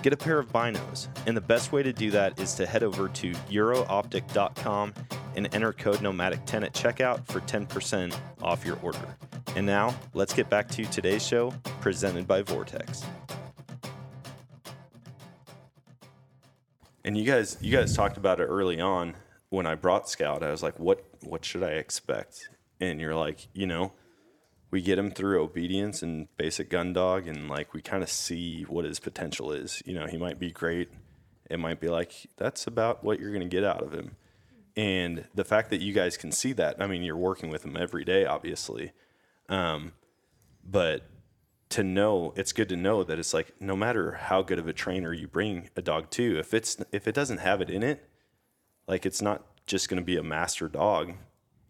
get 0.02 0.12
a 0.12 0.16
pair 0.16 0.38
of 0.38 0.52
binos. 0.52 1.08
And 1.26 1.36
the 1.36 1.40
best 1.40 1.72
way 1.72 1.82
to 1.82 1.92
do 1.92 2.10
that 2.10 2.38
is 2.38 2.54
to 2.54 2.66
head 2.66 2.82
over 2.82 3.08
to 3.08 3.32
eurooptic.com 3.32 4.94
and 5.36 5.54
enter 5.54 5.72
code 5.72 5.98
nomadic10 5.98 6.64
at 6.64 6.74
checkout 6.74 7.26
for 7.26 7.40
10% 7.40 8.14
off 8.42 8.64
your 8.64 8.78
order. 8.82 9.16
And 9.56 9.66
now, 9.66 9.94
let's 10.14 10.34
get 10.34 10.48
back 10.48 10.68
to 10.70 10.84
today's 10.84 11.26
show 11.26 11.52
presented 11.80 12.26
by 12.26 12.42
Vortex. 12.42 13.04
And 17.04 17.16
you 17.16 17.24
guys 17.24 17.56
you 17.60 17.76
guys 17.76 17.94
talked 17.96 18.16
about 18.16 18.40
it 18.40 18.44
early 18.44 18.80
on 18.80 19.14
when 19.52 19.66
I 19.66 19.74
brought 19.74 20.08
Scout, 20.08 20.42
I 20.42 20.50
was 20.50 20.62
like, 20.62 20.78
what 20.78 21.04
what 21.20 21.44
should 21.44 21.62
I 21.62 21.72
expect? 21.72 22.48
And 22.80 23.00
you're 23.00 23.14
like, 23.14 23.48
you 23.52 23.66
know, 23.66 23.92
we 24.70 24.80
get 24.80 24.98
him 24.98 25.10
through 25.10 25.42
obedience 25.42 26.02
and 26.02 26.26
basic 26.38 26.70
gun 26.70 26.94
dog, 26.94 27.28
and 27.28 27.48
like 27.48 27.74
we 27.74 27.82
kind 27.82 28.02
of 28.02 28.08
see 28.08 28.62
what 28.62 28.86
his 28.86 28.98
potential 28.98 29.52
is. 29.52 29.82
You 29.84 29.94
know, 29.94 30.06
he 30.06 30.16
might 30.16 30.38
be 30.38 30.50
great. 30.50 30.90
It 31.50 31.58
might 31.58 31.80
be 31.80 31.88
like 31.88 32.12
that's 32.38 32.66
about 32.66 33.04
what 33.04 33.20
you're 33.20 33.30
going 33.30 33.42
to 33.42 33.48
get 33.48 33.62
out 33.62 33.82
of 33.82 33.92
him. 33.92 34.16
And 34.74 35.26
the 35.34 35.44
fact 35.44 35.68
that 35.68 35.82
you 35.82 35.92
guys 35.92 36.16
can 36.16 36.32
see 36.32 36.54
that, 36.54 36.76
I 36.80 36.86
mean, 36.86 37.02
you're 37.02 37.14
working 37.14 37.50
with 37.50 37.62
him 37.62 37.76
every 37.76 38.06
day, 38.06 38.24
obviously. 38.24 38.92
Um, 39.50 39.92
but 40.64 41.02
to 41.72 41.84
know, 41.84 42.32
it's 42.36 42.52
good 42.52 42.68
to 42.68 42.76
know 42.76 43.02
that 43.04 43.18
it's 43.18 43.34
like 43.34 43.52
no 43.60 43.76
matter 43.76 44.12
how 44.12 44.42
good 44.42 44.58
of 44.58 44.68
a 44.68 44.72
trainer 44.72 45.12
you 45.12 45.26
bring 45.26 45.70
a 45.76 45.82
dog 45.82 46.10
to, 46.10 46.38
if 46.38 46.54
it's 46.54 46.76
if 46.92 47.08
it 47.08 47.14
doesn't 47.14 47.38
have 47.38 47.60
it 47.60 47.70
in 47.70 47.82
it, 47.82 48.08
like 48.86 49.04
it's 49.04 49.20
not 49.20 49.44
just 49.66 49.88
going 49.88 50.00
to 50.00 50.04
be 50.04 50.16
a 50.16 50.22
master 50.22 50.68
dog 50.68 51.14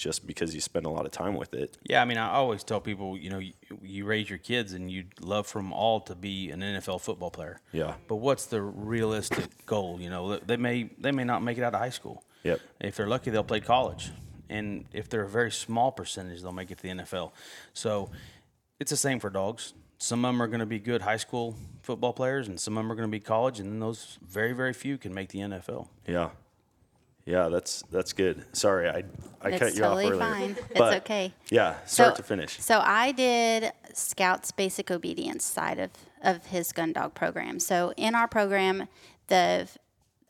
just 0.02 0.26
because 0.26 0.52
you 0.52 0.60
spend 0.60 0.84
a 0.84 0.88
lot 0.88 1.06
of 1.06 1.12
time 1.12 1.36
with 1.36 1.54
it. 1.54 1.78
Yeah, 1.84 2.02
I 2.02 2.04
mean, 2.04 2.18
I 2.18 2.30
always 2.30 2.64
tell 2.64 2.80
people, 2.80 3.16
you 3.16 3.30
know, 3.30 3.38
you, 3.38 3.52
you 3.82 4.04
raise 4.04 4.28
your 4.28 4.38
kids 4.38 4.72
and 4.72 4.90
you'd 4.90 5.20
love 5.20 5.46
for 5.46 5.60
them 5.60 5.72
all 5.72 6.00
to 6.00 6.16
be 6.16 6.50
an 6.50 6.60
NFL 6.60 7.00
football 7.00 7.30
player. 7.30 7.60
Yeah. 7.70 7.94
But 8.08 8.16
what's 8.16 8.46
the 8.46 8.60
realistic 8.60 9.64
goal? 9.66 10.00
You 10.00 10.10
know, 10.10 10.38
they 10.38 10.56
may 10.56 10.90
they 10.98 11.12
may 11.12 11.24
not 11.24 11.42
make 11.42 11.58
it 11.58 11.62
out 11.62 11.74
of 11.74 11.80
high 11.80 11.90
school. 11.90 12.24
Yep. 12.42 12.60
If 12.80 12.96
they're 12.96 13.06
lucky, 13.06 13.30
they'll 13.30 13.44
play 13.44 13.60
college, 13.60 14.10
and 14.50 14.86
if 14.92 15.08
they're 15.08 15.22
a 15.22 15.28
very 15.28 15.52
small 15.52 15.92
percentage, 15.92 16.42
they'll 16.42 16.50
make 16.50 16.72
it 16.72 16.78
to 16.78 16.82
the 16.82 16.88
NFL. 16.88 17.30
So 17.72 18.10
it's 18.80 18.90
the 18.90 18.96
same 18.96 19.20
for 19.20 19.30
dogs. 19.30 19.74
Some 20.02 20.24
of 20.24 20.30
them 20.30 20.42
are 20.42 20.48
going 20.48 20.58
to 20.58 20.66
be 20.66 20.80
good 20.80 21.00
high 21.02 21.16
school 21.16 21.54
football 21.82 22.12
players, 22.12 22.48
and 22.48 22.58
some 22.58 22.76
of 22.76 22.82
them 22.82 22.90
are 22.90 22.96
going 22.96 23.06
to 23.08 23.10
be 23.10 23.20
college, 23.20 23.60
and 23.60 23.70
then 23.70 23.78
those 23.78 24.18
very 24.28 24.52
very 24.52 24.72
few 24.72 24.98
can 24.98 25.14
make 25.14 25.28
the 25.28 25.38
NFL. 25.38 25.86
Yeah. 26.08 26.30
Yeah, 27.24 27.48
that's 27.48 27.84
that's 27.92 28.12
good. 28.12 28.44
Sorry, 28.52 28.88
I 28.88 29.04
I 29.40 29.50
It's 29.50 29.58
cut 29.60 29.74
you 29.74 29.80
totally 29.80 30.06
off 30.06 30.12
earlier. 30.14 30.18
fine. 30.24 30.50
It's 30.70 30.78
But, 30.78 30.96
okay. 31.02 31.32
Yeah, 31.50 31.76
start 31.84 32.14
So- 32.14 32.16
to 32.16 32.22
finish. 32.24 32.58
So 32.60 32.80
I 32.80 33.12
did 33.12 33.70
Scout's 33.94 34.50
basic 34.50 34.90
obedience 34.90 35.44
side 35.44 35.78
of, 35.78 35.90
of 36.20 36.46
his 36.46 36.72
gun 36.72 36.92
dog 36.92 37.14
program. 37.14 37.60
So 37.60 37.92
in 37.96 38.16
our 38.16 38.26
program, 38.26 38.88
the 39.28 39.68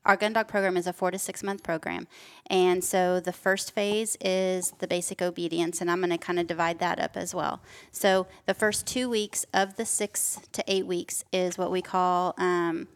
our 0.04 0.16
gun 0.16 0.32
dog 0.32 0.48
program 0.48 0.76
is 0.76 0.86
a 0.86 0.92
four 0.92 1.10
to 1.10 1.18
six 1.18 1.42
month 1.42 1.62
program. 1.62 2.08
And 2.48 2.82
so 2.82 3.20
the 3.20 3.32
first 3.32 3.72
phase 3.72 4.16
is 4.20 4.72
the 4.78 4.88
basic 4.88 5.22
obedience, 5.22 5.80
and 5.80 5.90
I'm 5.90 6.00
going 6.00 6.10
to 6.10 6.18
kind 6.18 6.40
of 6.40 6.46
divide 6.46 6.78
that 6.80 6.98
up 6.98 7.16
as 7.16 7.34
well. 7.34 7.62
So 7.90 8.26
the 8.46 8.54
first 8.54 8.86
two 8.86 9.08
weeks 9.08 9.46
of 9.54 9.76
the 9.76 9.86
six 9.86 10.40
to 10.52 10.64
eight 10.66 10.86
weeks 10.86 11.24
is 11.32 11.56
what 11.56 11.70
we 11.70 11.82
call 11.82 12.34
um, 12.36 12.88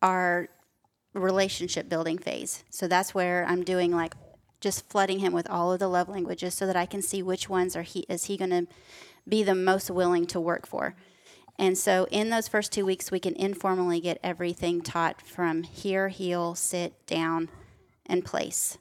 our 0.00 0.48
relationship 1.14 1.88
building 1.88 2.18
phase. 2.18 2.64
So 2.70 2.88
that's 2.88 3.14
where 3.14 3.44
I'm 3.46 3.62
doing 3.62 3.92
like 3.92 4.14
just 4.60 4.88
flooding 4.88 5.18
him 5.18 5.32
with 5.32 5.48
all 5.50 5.72
of 5.72 5.78
the 5.78 5.88
love 5.88 6.08
languages 6.08 6.54
so 6.54 6.66
that 6.66 6.76
I 6.76 6.86
can 6.86 7.02
see 7.02 7.22
which 7.22 7.48
ones 7.48 7.76
are 7.76 7.82
he 7.82 8.06
is 8.08 8.24
he 8.24 8.36
going 8.36 8.50
to 8.50 8.66
be 9.28 9.42
the 9.42 9.54
most 9.54 9.90
willing 9.90 10.26
to 10.26 10.40
work 10.40 10.66
for. 10.66 10.94
And 11.58 11.76
so 11.76 12.06
in 12.10 12.30
those 12.30 12.48
first 12.48 12.72
2 12.72 12.84
weeks 12.84 13.10
we 13.10 13.20
can 13.20 13.34
informally 13.36 14.00
get 14.00 14.18
everything 14.22 14.80
taught 14.80 15.20
from 15.20 15.62
here, 15.62 16.08
heel, 16.08 16.54
sit, 16.54 17.06
down, 17.06 17.48
and 18.06 18.24
place. 18.24 18.78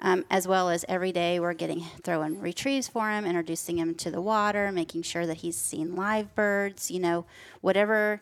Um, 0.00 0.24
as 0.28 0.46
well 0.46 0.68
as 0.68 0.84
every 0.88 1.12
day 1.12 1.38
we're 1.38 1.54
getting 1.54 1.80
throwing 2.02 2.40
retrieves 2.40 2.88
for 2.88 3.10
him, 3.10 3.24
introducing 3.24 3.78
him 3.78 3.94
to 3.96 4.10
the 4.10 4.20
water, 4.20 4.72
making 4.72 5.02
sure 5.02 5.26
that 5.26 5.38
he's 5.38 5.56
seen 5.56 5.94
live 5.94 6.34
birds, 6.34 6.90
you 6.90 6.98
know, 6.98 7.26
whatever 7.60 8.20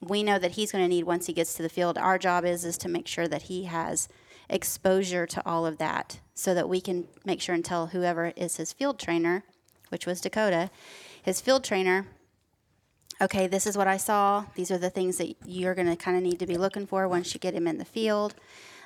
we 0.00 0.22
know 0.22 0.38
that 0.38 0.52
he's 0.52 0.72
going 0.72 0.84
to 0.84 0.88
need 0.88 1.04
once 1.04 1.26
he 1.26 1.32
gets 1.32 1.54
to 1.54 1.62
the 1.62 1.68
field. 1.68 1.98
Our 1.98 2.18
job 2.18 2.44
is 2.44 2.64
is 2.64 2.78
to 2.78 2.88
make 2.88 3.06
sure 3.06 3.28
that 3.28 3.42
he 3.42 3.64
has 3.64 4.08
exposure 4.48 5.26
to 5.26 5.42
all 5.46 5.66
of 5.66 5.78
that, 5.78 6.20
so 6.34 6.54
that 6.54 6.68
we 6.68 6.80
can 6.80 7.06
make 7.24 7.40
sure 7.40 7.54
and 7.54 7.64
tell 7.64 7.88
whoever 7.88 8.32
is 8.36 8.56
his 8.56 8.72
field 8.72 8.98
trainer, 8.98 9.44
which 9.90 10.06
was 10.06 10.20
Dakota, 10.20 10.70
his 11.22 11.40
field 11.40 11.64
trainer. 11.64 12.06
Okay, 13.22 13.46
this 13.46 13.66
is 13.66 13.76
what 13.76 13.86
I 13.86 13.98
saw. 13.98 14.46
These 14.54 14.70
are 14.70 14.78
the 14.78 14.90
things 14.90 15.18
that 15.18 15.34
you're 15.44 15.74
going 15.74 15.88
to 15.88 15.96
kind 15.96 16.16
of 16.16 16.22
need 16.22 16.38
to 16.38 16.46
be 16.46 16.56
looking 16.56 16.86
for 16.86 17.06
once 17.06 17.34
you 17.34 17.40
get 17.40 17.54
him 17.54 17.66
in 17.66 17.78
the 17.78 17.84
field. 17.84 18.34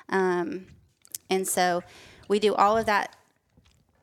Um, 0.09 0.67
and 1.29 1.47
so 1.47 1.83
we 2.27 2.39
do 2.39 2.53
all 2.53 2.77
of 2.77 2.85
that 2.85 3.15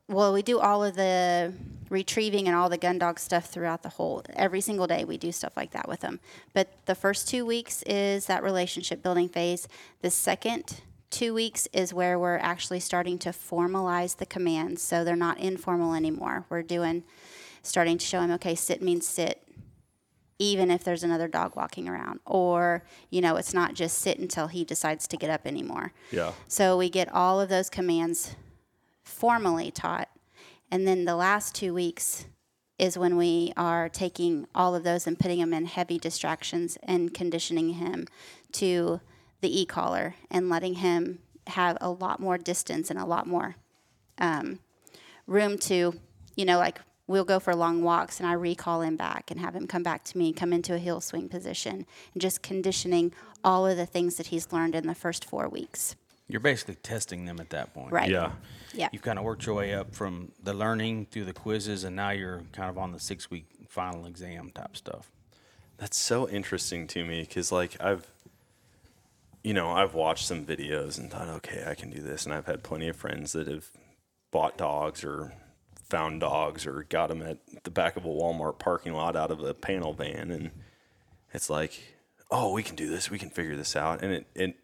well, 0.08 0.32
we 0.32 0.42
do 0.42 0.58
all 0.58 0.84
of 0.84 0.94
the 0.94 1.52
retrieving 1.88 2.46
and 2.46 2.56
all 2.56 2.68
the 2.68 2.78
gun 2.78 2.98
dog 2.98 3.18
stuff 3.18 3.46
throughout 3.46 3.82
the 3.82 3.88
whole 3.88 4.22
every 4.34 4.60
single 4.60 4.86
day. 4.86 5.04
We 5.04 5.16
do 5.16 5.32
stuff 5.32 5.56
like 5.56 5.70
that 5.72 5.88
with 5.88 6.00
them. 6.00 6.20
But 6.52 6.68
the 6.86 6.94
first 6.94 7.28
two 7.28 7.46
weeks 7.46 7.82
is 7.84 8.26
that 8.26 8.42
relationship 8.42 9.02
building 9.02 9.28
phase. 9.28 9.68
The 10.00 10.10
second 10.10 10.80
two 11.10 11.34
weeks 11.34 11.68
is 11.72 11.94
where 11.94 12.18
we're 12.18 12.38
actually 12.38 12.80
starting 12.80 13.18
to 13.18 13.30
formalize 13.30 14.16
the 14.16 14.26
commands, 14.26 14.82
so 14.82 15.04
they're 15.04 15.16
not 15.16 15.38
informal 15.38 15.94
anymore. 15.94 16.44
We're 16.48 16.62
doing 16.62 17.04
starting 17.62 17.98
to 17.98 18.04
show 18.04 18.20
him 18.20 18.30
okay, 18.32 18.54
sit 18.54 18.82
means 18.82 19.06
sit. 19.06 19.41
Even 20.38 20.70
if 20.70 20.82
there's 20.82 21.04
another 21.04 21.28
dog 21.28 21.54
walking 21.54 21.88
around, 21.88 22.20
or 22.26 22.82
you 23.10 23.20
know, 23.20 23.36
it's 23.36 23.54
not 23.54 23.74
just 23.74 23.98
sit 23.98 24.18
until 24.18 24.48
he 24.48 24.64
decides 24.64 25.06
to 25.08 25.16
get 25.16 25.30
up 25.30 25.46
anymore. 25.46 25.92
Yeah. 26.10 26.32
So 26.48 26.76
we 26.76 26.90
get 26.90 27.12
all 27.12 27.40
of 27.40 27.48
those 27.48 27.70
commands 27.70 28.34
formally 29.02 29.70
taught. 29.70 30.08
And 30.70 30.86
then 30.86 31.04
the 31.04 31.16
last 31.16 31.54
two 31.54 31.74
weeks 31.74 32.26
is 32.78 32.98
when 32.98 33.16
we 33.16 33.52
are 33.56 33.88
taking 33.88 34.46
all 34.54 34.74
of 34.74 34.82
those 34.82 35.06
and 35.06 35.18
putting 35.18 35.38
them 35.38 35.52
in 35.52 35.66
heavy 35.66 35.98
distractions 35.98 36.78
and 36.82 37.14
conditioning 37.14 37.74
him 37.74 38.06
to 38.52 39.00
the 39.40 39.60
e 39.60 39.66
collar 39.66 40.14
and 40.30 40.48
letting 40.48 40.74
him 40.74 41.18
have 41.48 41.76
a 41.80 41.90
lot 41.90 42.20
more 42.20 42.38
distance 42.38 42.90
and 42.90 42.98
a 42.98 43.04
lot 43.04 43.26
more 43.26 43.56
um, 44.18 44.58
room 45.26 45.58
to, 45.58 45.94
you 46.36 46.44
know, 46.44 46.58
like 46.58 46.80
we'll 47.12 47.24
go 47.24 47.38
for 47.38 47.54
long 47.54 47.82
walks 47.82 48.18
and 48.18 48.28
I 48.28 48.32
recall 48.32 48.80
him 48.80 48.96
back 48.96 49.30
and 49.30 49.38
have 49.38 49.54
him 49.54 49.66
come 49.66 49.82
back 49.82 50.02
to 50.04 50.18
me, 50.18 50.32
come 50.32 50.52
into 50.52 50.74
a 50.74 50.78
heel 50.78 51.00
swing 51.00 51.28
position, 51.28 51.86
and 52.14 52.20
just 52.20 52.42
conditioning 52.42 53.12
all 53.44 53.66
of 53.66 53.76
the 53.76 53.86
things 53.86 54.16
that 54.16 54.28
he's 54.28 54.50
learned 54.50 54.74
in 54.74 54.86
the 54.86 54.94
first 54.94 55.24
four 55.24 55.48
weeks. 55.48 55.94
You're 56.26 56.40
basically 56.40 56.76
testing 56.76 57.26
them 57.26 57.38
at 57.38 57.50
that 57.50 57.74
point. 57.74 57.92
Right. 57.92 58.10
Yeah. 58.10 58.32
Yeah. 58.72 58.88
You've 58.90 59.02
kind 59.02 59.18
of 59.18 59.24
worked 59.24 59.44
your 59.44 59.54
way 59.54 59.74
up 59.74 59.94
from 59.94 60.32
the 60.42 60.54
learning 60.54 61.06
through 61.10 61.26
the 61.26 61.34
quizzes, 61.34 61.84
and 61.84 61.94
now 61.94 62.10
you're 62.10 62.42
kind 62.52 62.70
of 62.70 62.78
on 62.78 62.92
the 62.92 62.98
six 62.98 63.30
week 63.30 63.44
final 63.68 64.06
exam 64.06 64.50
type 64.50 64.74
stuff. 64.74 65.10
That's 65.76 65.98
so 65.98 66.26
interesting 66.28 66.86
to 66.88 67.04
me 67.04 67.20
because, 67.20 67.52
like, 67.52 67.76
I've, 67.82 68.06
you 69.44 69.52
know, 69.52 69.70
I've 69.72 69.92
watched 69.92 70.26
some 70.26 70.46
videos 70.46 70.98
and 70.98 71.10
thought, 71.10 71.28
okay, 71.28 71.64
I 71.66 71.74
can 71.74 71.90
do 71.90 72.00
this. 72.00 72.24
And 72.24 72.32
I've 72.32 72.46
had 72.46 72.62
plenty 72.62 72.88
of 72.88 72.96
friends 72.96 73.32
that 73.32 73.46
have 73.48 73.70
bought 74.30 74.56
dogs 74.56 75.04
or 75.04 75.34
found 75.92 76.20
dogs 76.20 76.66
or 76.66 76.86
got 76.88 77.10
them 77.10 77.20
at 77.20 77.36
the 77.64 77.70
back 77.70 77.96
of 77.96 78.06
a 78.06 78.08
Walmart 78.08 78.58
parking 78.58 78.94
lot 78.94 79.14
out 79.14 79.30
of 79.30 79.42
a 79.42 79.52
panel 79.52 79.92
van. 79.92 80.30
And 80.30 80.50
it's 81.34 81.50
like, 81.50 81.78
oh, 82.30 82.50
we 82.54 82.62
can 82.62 82.76
do 82.76 82.88
this. 82.88 83.10
We 83.10 83.18
can 83.18 83.28
figure 83.28 83.56
this 83.56 83.76
out. 83.76 84.02
And 84.02 84.10
it, 84.10 84.26
it, 84.34 84.56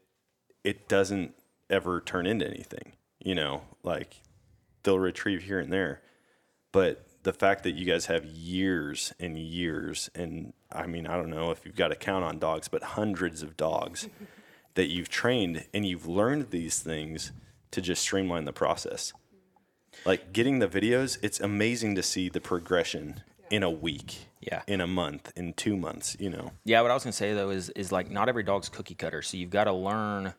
it 0.64 0.88
doesn't 0.88 1.34
ever 1.68 2.00
turn 2.00 2.24
into 2.26 2.46
anything, 2.46 2.92
you 3.18 3.34
know, 3.34 3.60
like 3.82 4.22
they'll 4.82 4.98
retrieve 4.98 5.42
here 5.42 5.60
and 5.60 5.70
there. 5.70 6.00
But 6.72 7.06
the 7.24 7.34
fact 7.34 7.62
that 7.64 7.72
you 7.72 7.84
guys 7.84 8.06
have 8.06 8.24
years 8.24 9.12
and 9.20 9.38
years, 9.38 10.08
and 10.14 10.54
I 10.72 10.86
mean, 10.86 11.06
I 11.06 11.18
don't 11.18 11.28
know 11.28 11.50
if 11.50 11.66
you've 11.66 11.76
got 11.76 11.88
to 11.88 11.96
count 11.96 12.24
on 12.24 12.38
dogs, 12.38 12.68
but 12.68 12.82
hundreds 12.82 13.42
of 13.42 13.54
dogs 13.54 14.08
that 14.76 14.86
you've 14.86 15.10
trained 15.10 15.66
and 15.74 15.84
you've 15.84 16.06
learned 16.06 16.52
these 16.52 16.78
things 16.78 17.32
to 17.72 17.82
just 17.82 18.00
streamline 18.00 18.46
the 18.46 18.52
process. 18.54 19.12
Like 20.04 20.32
getting 20.32 20.58
the 20.58 20.68
videos, 20.68 21.18
it's 21.22 21.40
amazing 21.40 21.94
to 21.96 22.02
see 22.02 22.28
the 22.28 22.40
progression 22.40 23.22
in 23.50 23.62
a 23.62 23.70
week, 23.70 24.26
Yeah. 24.40 24.62
in 24.66 24.80
a 24.80 24.87
month, 24.87 25.32
in 25.37 25.52
two 25.54 25.76
months, 25.76 26.16
you 26.20 26.30
know. 26.30 26.52
Yeah, 26.64 26.80
what 26.82 26.90
I 26.90 26.94
was 26.94 27.02
gonna 27.04 27.12
say 27.12 27.34
though 27.34 27.50
is 27.50 27.70
is 27.70 27.90
like 27.92 28.11
not 28.11 28.28
every 28.28 28.42
dog's 28.42 28.68
cookie 28.68 28.94
cutter, 28.94 29.22
so 29.22 29.37
you've 29.37 29.50
got 29.50 29.64
to 29.64 29.72
learn 29.72 30.34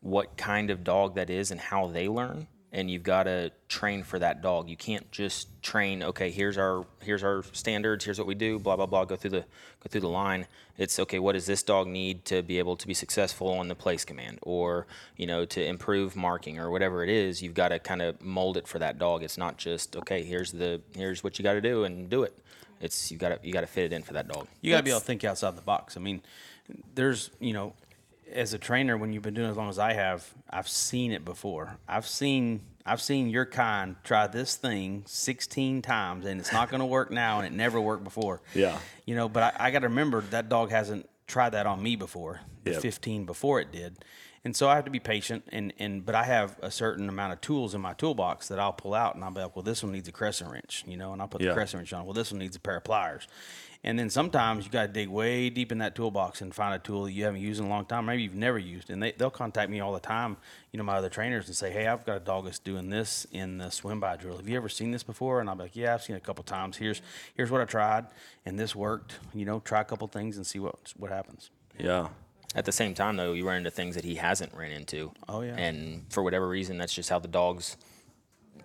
what 0.00 0.36
kind 0.36 0.70
of 0.70 0.84
dog 0.84 1.14
that 1.14 1.30
is 1.30 1.50
and 1.50 1.60
how 1.60 1.86
they 1.86 2.08
learn, 2.08 2.46
and 2.74 2.90
you've 2.90 3.04
got 3.04 3.22
to 3.22 3.52
train 3.68 4.02
for 4.02 4.18
that 4.18 4.42
dog. 4.42 4.68
You 4.68 4.76
can't 4.76 5.08
just 5.12 5.62
train. 5.62 6.02
Okay, 6.02 6.30
here's 6.30 6.58
our 6.58 6.84
here's 7.00 7.22
our 7.22 7.44
standards. 7.52 8.04
Here's 8.04 8.18
what 8.18 8.26
we 8.26 8.34
do. 8.34 8.58
Blah 8.58 8.74
blah 8.74 8.86
blah. 8.86 9.04
Go 9.04 9.14
through 9.14 9.30
the 9.30 9.40
go 9.40 9.88
through 9.88 10.00
the 10.00 10.08
line. 10.08 10.46
It's 10.76 10.98
okay. 10.98 11.20
What 11.20 11.32
does 11.32 11.46
this 11.46 11.62
dog 11.62 11.86
need 11.86 12.24
to 12.26 12.42
be 12.42 12.58
able 12.58 12.76
to 12.76 12.86
be 12.86 12.92
successful 12.92 13.48
on 13.48 13.68
the 13.68 13.76
place 13.76 14.04
command, 14.04 14.40
or 14.42 14.88
you 15.16 15.26
know 15.26 15.44
to 15.46 15.64
improve 15.64 16.16
marking 16.16 16.58
or 16.58 16.68
whatever 16.68 17.04
it 17.04 17.08
is? 17.08 17.40
You've 17.40 17.54
got 17.54 17.68
to 17.68 17.78
kind 17.78 18.02
of 18.02 18.20
mold 18.20 18.56
it 18.56 18.66
for 18.66 18.80
that 18.80 18.98
dog. 18.98 19.22
It's 19.22 19.38
not 19.38 19.56
just 19.56 19.94
okay. 19.96 20.24
Here's 20.24 20.50
the 20.50 20.82
here's 20.96 21.22
what 21.22 21.38
you 21.38 21.44
got 21.44 21.54
to 21.54 21.60
do 21.60 21.84
and 21.84 22.10
do 22.10 22.24
it. 22.24 22.36
It's 22.80 23.12
you 23.12 23.18
got 23.18 23.28
to 23.28 23.46
you 23.46 23.52
got 23.52 23.60
to 23.60 23.68
fit 23.68 23.84
it 23.84 23.92
in 23.92 24.02
for 24.02 24.14
that 24.14 24.26
dog. 24.26 24.48
You 24.60 24.72
got 24.72 24.78
to 24.78 24.82
be 24.82 24.90
able 24.90 24.98
to 24.98 25.06
think 25.06 25.22
outside 25.22 25.56
the 25.56 25.62
box. 25.62 25.96
I 25.96 26.00
mean, 26.00 26.22
there's, 26.94 27.30
you 27.40 27.52
know, 27.52 27.74
as 28.32 28.54
a 28.54 28.58
trainer, 28.58 28.96
when 28.96 29.12
you've 29.12 29.22
been 29.22 29.34
doing 29.34 29.50
as 29.50 29.56
long 29.56 29.68
as 29.68 29.78
I 29.78 29.92
have, 29.92 30.28
I've 30.50 30.68
seen 30.68 31.12
it 31.12 31.24
before. 31.24 31.76
I've 31.88 32.06
seen, 32.06 32.60
I've 32.86 33.00
seen 33.00 33.28
your 33.28 33.46
kind 33.46 33.96
try 34.04 34.26
this 34.26 34.56
thing 34.56 35.04
16 35.06 35.82
times 35.82 36.26
and 36.26 36.40
it's 36.40 36.52
not 36.52 36.70
going 36.70 36.80
to 36.80 36.86
work 36.86 37.10
now 37.10 37.38
and 37.38 37.46
it 37.46 37.52
never 37.56 37.80
worked 37.80 38.04
before. 38.04 38.40
Yeah. 38.54 38.78
You 39.06 39.14
know, 39.14 39.28
but 39.28 39.54
I, 39.58 39.66
I 39.66 39.70
got 39.70 39.80
to 39.80 39.88
remember 39.88 40.20
that 40.30 40.48
dog 40.48 40.70
hasn't 40.70 41.08
tried 41.26 41.50
that 41.50 41.66
on 41.66 41.82
me 41.82 41.96
before, 41.96 42.40
the 42.64 42.72
Yep. 42.72 42.82
15 42.82 43.24
before 43.24 43.60
it 43.60 43.72
did. 43.72 43.96
And 44.46 44.54
so 44.54 44.68
I 44.68 44.74
have 44.74 44.84
to 44.84 44.90
be 44.90 45.00
patient, 45.00 45.42
and, 45.52 45.72
and 45.78 46.04
but 46.04 46.14
I 46.14 46.24
have 46.24 46.58
a 46.60 46.70
certain 46.70 47.08
amount 47.08 47.32
of 47.32 47.40
tools 47.40 47.74
in 47.74 47.80
my 47.80 47.94
toolbox 47.94 48.48
that 48.48 48.58
I'll 48.58 48.74
pull 48.74 48.92
out, 48.92 49.14
and 49.14 49.24
I'll 49.24 49.30
be 49.30 49.40
like, 49.40 49.56
well, 49.56 49.62
this 49.62 49.82
one 49.82 49.90
needs 49.92 50.06
a 50.06 50.12
crescent 50.12 50.50
wrench, 50.52 50.84
you 50.86 50.98
know, 50.98 51.14
and 51.14 51.22
I'll 51.22 51.28
put 51.28 51.40
Yeah. 51.40 51.48
the 51.48 51.54
crescent 51.54 51.78
wrench 51.80 51.94
on. 51.94 52.04
Well, 52.04 52.12
this 52.12 52.30
one 52.30 52.40
needs 52.40 52.54
a 52.54 52.60
pair 52.60 52.76
of 52.76 52.84
pliers, 52.84 53.26
and 53.84 53.98
then 53.98 54.08
sometimes 54.08 54.64
you 54.64 54.70
got 54.72 54.86
to 54.86 54.92
dig 54.92 55.08
way 55.08 55.50
deep 55.50 55.70
in 55.70 55.78
that 55.78 55.94
toolbox 55.94 56.40
and 56.40 56.54
find 56.54 56.74
a 56.74 56.78
tool 56.78 57.04
that 57.04 57.12
you 57.12 57.24
haven't 57.24 57.42
used 57.42 57.60
in 57.60 57.66
a 57.66 57.68
long 57.68 57.84
time, 57.84 58.06
maybe 58.06 58.22
you've 58.22 58.34
never 58.34 58.58
used, 58.58 58.88
and 58.90 59.02
they 59.02 59.12
they'll 59.12 59.30
contact 59.30 59.70
me 59.70 59.80
all 59.80 59.92
the 59.92 60.00
time, 60.00 60.38
you 60.72 60.78
know, 60.78 60.84
my 60.84 60.96
other 60.96 61.10
trainers, 61.10 61.46
and 61.46 61.54
say, 61.54 61.70
hey, 61.70 61.86
I've 61.86 62.04
got 62.06 62.16
a 62.16 62.20
dog 62.20 62.46
that's 62.46 62.58
doing 62.58 62.88
this 62.88 63.26
in 63.30 63.58
the 63.58 63.70
swim 63.70 64.00
by 64.00 64.16
drill. 64.16 64.38
Have 64.38 64.48
you 64.48 64.56
ever 64.56 64.68
seen 64.68 64.90
this 64.90 65.02
before? 65.02 65.40
And 65.40 65.48
I'll 65.48 65.56
be 65.56 65.64
like, 65.64 65.76
yeah, 65.76 65.94
I've 65.94 66.02
seen 66.02 66.16
it 66.16 66.22
a 66.22 66.26
couple 66.26 66.42
times. 66.42 66.78
Here's 66.78 67.02
here's 67.34 67.50
what 67.50 67.60
I 67.60 67.66
tried, 67.66 68.06
and 68.46 68.58
this 68.58 68.74
worked. 68.74 69.18
You 69.34 69.44
know, 69.44 69.60
try 69.60 69.82
a 69.82 69.84
couple 69.84 70.08
things 70.08 70.38
and 70.38 70.46
see 70.46 70.58
what 70.58 70.94
what 70.96 71.10
happens. 71.10 71.50
Yeah. 71.78 72.08
At 72.56 72.64
the 72.64 72.72
same 72.72 72.94
time, 72.94 73.16
though, 73.16 73.32
you 73.32 73.46
run 73.46 73.56
into 73.56 73.70
things 73.70 73.96
that 73.96 74.04
he 74.04 74.14
hasn't 74.14 74.54
ran 74.54 74.70
into. 74.70 75.10
Oh, 75.28 75.40
yeah. 75.40 75.56
And 75.56 76.04
for 76.10 76.22
whatever 76.22 76.48
reason, 76.48 76.78
that's 76.78 76.94
just 76.94 77.10
how 77.10 77.18
the 77.18 77.26
dog's 77.26 77.76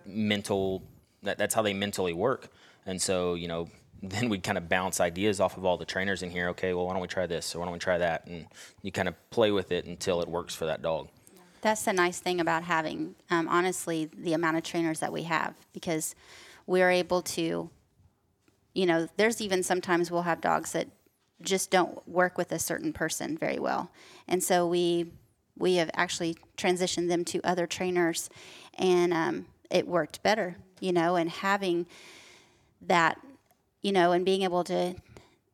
mental. 0.06 0.84
That, 1.24 1.38
that's 1.38 1.54
how 1.54 1.62
they 1.62 1.74
mentally 1.74 2.12
work. 2.12 2.50
And 2.86 3.02
so, 3.02 3.34
you 3.34 3.48
know, 3.48 3.68
then 4.02 4.28
we'd 4.28 4.42
kind 4.42 4.58
of 4.58 4.68
bounce 4.68 5.00
ideas 5.00 5.40
off 5.40 5.56
of 5.56 5.64
all 5.64 5.76
the 5.76 5.84
trainers 5.84 6.22
in 6.22 6.30
here. 6.30 6.48
Okay, 6.50 6.72
well, 6.74 6.86
why 6.86 6.92
don't 6.92 7.02
we 7.02 7.08
try 7.08 7.26
this 7.26 7.54
or 7.54 7.58
why 7.58 7.66
don't 7.66 7.72
we 7.74 7.78
try 7.78 7.98
that? 7.98 8.26
And 8.26 8.46
you 8.82 8.92
kind 8.92 9.08
of 9.08 9.30
play 9.30 9.50
with 9.50 9.72
it 9.72 9.84
until 9.84 10.20
it 10.20 10.28
works 10.28 10.54
for 10.54 10.66
that 10.66 10.82
dog. 10.82 11.08
That's 11.62 11.84
the 11.84 11.92
nice 11.92 12.18
thing 12.18 12.40
about 12.40 12.62
having, 12.64 13.16
um, 13.30 13.46
honestly, 13.48 14.10
the 14.16 14.32
amount 14.32 14.56
of 14.56 14.62
trainers 14.62 15.00
that 15.00 15.12
we 15.12 15.24
have 15.24 15.54
because 15.72 16.14
we're 16.66 16.90
able 16.90 17.20
to, 17.22 17.68
you 18.74 18.86
know, 18.86 19.08
there's 19.16 19.42
even 19.42 19.62
sometimes 19.62 20.10
we'll 20.10 20.22
have 20.22 20.40
dogs 20.40 20.72
that 20.72 20.88
just 21.42 21.70
don't 21.70 22.06
work 22.08 22.38
with 22.38 22.52
a 22.52 22.58
certain 22.58 22.92
person 22.92 23.36
very 23.36 23.58
well, 23.58 23.90
and 24.28 24.42
so 24.42 24.66
we 24.66 25.10
we 25.58 25.74
have 25.74 25.90
actually 25.94 26.36
transitioned 26.56 27.08
them 27.08 27.24
to 27.26 27.40
other 27.44 27.66
trainers, 27.66 28.30
and 28.78 29.12
um, 29.12 29.46
it 29.70 29.86
worked 29.86 30.22
better, 30.22 30.56
you 30.80 30.92
know, 30.92 31.16
and 31.16 31.30
having 31.30 31.86
that, 32.82 33.20
you 33.82 33.92
know, 33.92 34.12
and 34.12 34.24
being 34.24 34.42
able 34.42 34.64
to, 34.64 34.94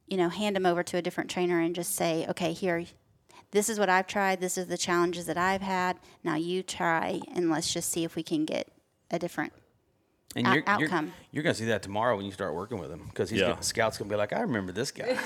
you 0.06 0.16
know, 0.16 0.28
hand 0.28 0.56
them 0.56 0.66
over 0.66 0.82
to 0.82 0.96
a 0.96 1.02
different 1.02 1.30
trainer 1.30 1.60
and 1.60 1.74
just 1.74 1.94
say, 1.94 2.26
okay, 2.28 2.52
here, 2.52 2.84
this 3.52 3.68
is 3.68 3.78
what 3.78 3.88
I've 3.88 4.06
tried. 4.06 4.40
This 4.40 4.58
is 4.58 4.66
the 4.66 4.78
challenges 4.78 5.26
that 5.26 5.38
I've 5.38 5.62
had. 5.62 5.98
Now 6.24 6.34
you 6.36 6.62
try, 6.62 7.20
and 7.34 7.50
let's 7.50 7.72
just 7.72 7.90
see 7.90 8.04
if 8.04 8.16
we 8.16 8.22
can 8.22 8.44
get 8.44 8.68
a 9.10 9.18
different. 9.18 9.52
And 10.34 10.46
you're, 10.48 10.56
you're, 10.56 10.64
outcome. 10.68 11.14
you're 11.32 11.42
going 11.42 11.54
to 11.54 11.58
see 11.58 11.68
that 11.68 11.82
tomorrow 11.82 12.14
when 12.14 12.26
you 12.26 12.32
start 12.32 12.54
working 12.54 12.78
with 12.78 12.90
him 12.90 13.00
because 13.08 13.30
he's 13.30 13.40
Yeah. 13.40 13.52
gonna, 13.52 13.62
scout's 13.62 13.96
going 13.96 14.10
to 14.10 14.12
be 14.12 14.18
like, 14.18 14.34
I 14.34 14.40
remember 14.40 14.70
this 14.70 14.90
guy. 14.90 15.16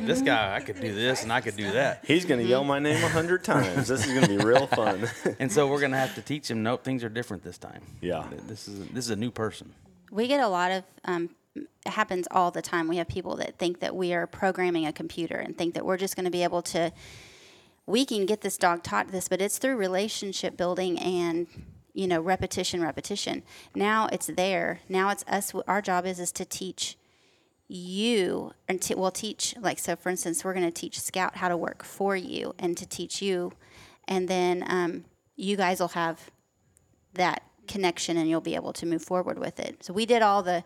this 0.00 0.22
guy, 0.22 0.56
I 0.56 0.60
could 0.60 0.80
do 0.80 0.94
this 0.94 1.24
and 1.24 1.30
I 1.30 1.42
could 1.42 1.56
do 1.58 1.72
that. 1.72 2.04
He's 2.06 2.24
going 2.24 2.40
to 2.40 2.46
yell 2.46 2.64
my 2.64 2.78
name 2.78 3.04
a 3.04 3.08
hundred 3.08 3.44
times. 3.44 3.88
This 3.88 4.06
is 4.06 4.12
going 4.14 4.22
to 4.22 4.28
be 4.28 4.38
real 4.42 4.66
fun. 4.66 5.06
And 5.38 5.52
so 5.52 5.66
we're 5.66 5.80
going 5.80 5.92
to 5.92 5.98
have 5.98 6.14
to 6.14 6.22
teach 6.22 6.50
him, 6.50 6.62
nope, 6.62 6.84
things 6.84 7.04
are 7.04 7.10
different 7.10 7.42
this 7.42 7.58
time. 7.58 7.82
Yeah. 8.00 8.24
This 8.46 8.66
is, 8.66 8.78
this 8.88 9.04
is 9.04 9.10
a 9.10 9.16
new 9.16 9.30
person. 9.30 9.74
We 10.10 10.26
get 10.26 10.40
a 10.40 10.48
lot 10.48 10.70
of. 10.70 10.84
Um, 11.04 11.28
it 11.56 11.90
happens 11.92 12.26
all 12.30 12.50
the 12.50 12.62
time. 12.62 12.88
We 12.88 12.96
have 12.96 13.08
people 13.08 13.36
that 13.36 13.58
think 13.58 13.80
that 13.80 13.94
we 13.94 14.12
are 14.12 14.26
programming 14.26 14.86
a 14.86 14.92
computer 14.92 15.36
and 15.36 15.56
think 15.56 15.74
that 15.74 15.84
we're 15.84 15.96
just 15.96 16.16
going 16.16 16.24
to 16.24 16.30
be 16.30 16.42
able 16.42 16.62
to. 16.62 16.92
We 17.86 18.04
can 18.04 18.26
get 18.26 18.40
this 18.40 18.56
dog 18.56 18.82
taught 18.82 19.12
this, 19.12 19.28
but 19.28 19.40
it's 19.40 19.58
through 19.58 19.76
relationship 19.76 20.56
building 20.56 20.98
and 20.98 21.46
you 21.94 22.06
know 22.06 22.20
repetition, 22.20 22.82
repetition. 22.82 23.42
Now 23.74 24.08
it's 24.12 24.26
there. 24.26 24.80
Now 24.88 25.10
it's 25.10 25.24
us. 25.28 25.52
Our 25.66 25.80
job 25.80 26.06
is 26.06 26.20
is 26.20 26.32
to 26.32 26.44
teach 26.44 26.96
you 27.68 28.52
and 28.68 28.80
t- 28.80 28.94
we'll 28.94 29.10
teach 29.10 29.54
like 29.60 29.78
so 29.78 29.96
for 29.96 30.08
instance 30.08 30.44
we're 30.44 30.54
going 30.54 30.64
to 30.64 30.70
teach 30.70 31.00
scout 31.00 31.36
how 31.36 31.48
to 31.48 31.56
work 31.56 31.82
for 31.82 32.14
you 32.14 32.54
and 32.58 32.76
to 32.76 32.86
teach 32.86 33.20
you 33.20 33.52
and 34.06 34.28
then 34.28 34.64
um, 34.68 35.04
you 35.34 35.56
guys 35.56 35.80
will 35.80 35.88
have 35.88 36.30
that 37.14 37.42
connection 37.66 38.16
and 38.16 38.30
you'll 38.30 38.40
be 38.40 38.54
able 38.54 38.72
to 38.72 38.86
move 38.86 39.02
forward 39.02 39.38
with 39.38 39.58
it 39.58 39.82
so 39.82 39.92
we 39.92 40.06
did 40.06 40.22
all 40.22 40.42
the 40.42 40.62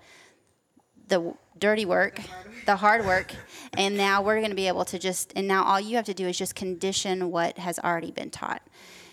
the 1.10 1.34
dirty 1.58 1.84
work 1.84 2.18
the 2.66 2.76
hard 2.76 3.04
work 3.04 3.34
and 3.76 3.96
now 3.96 4.22
we're 4.22 4.38
going 4.38 4.50
to 4.50 4.56
be 4.56 4.68
able 4.68 4.84
to 4.84 4.98
just 4.98 5.32
and 5.36 5.46
now 5.46 5.62
all 5.64 5.78
you 5.80 5.96
have 5.96 6.06
to 6.06 6.14
do 6.14 6.26
is 6.26 6.38
just 6.38 6.54
condition 6.54 7.30
what 7.30 7.58
has 7.58 7.78
already 7.80 8.10
been 8.10 8.30
taught 8.30 8.62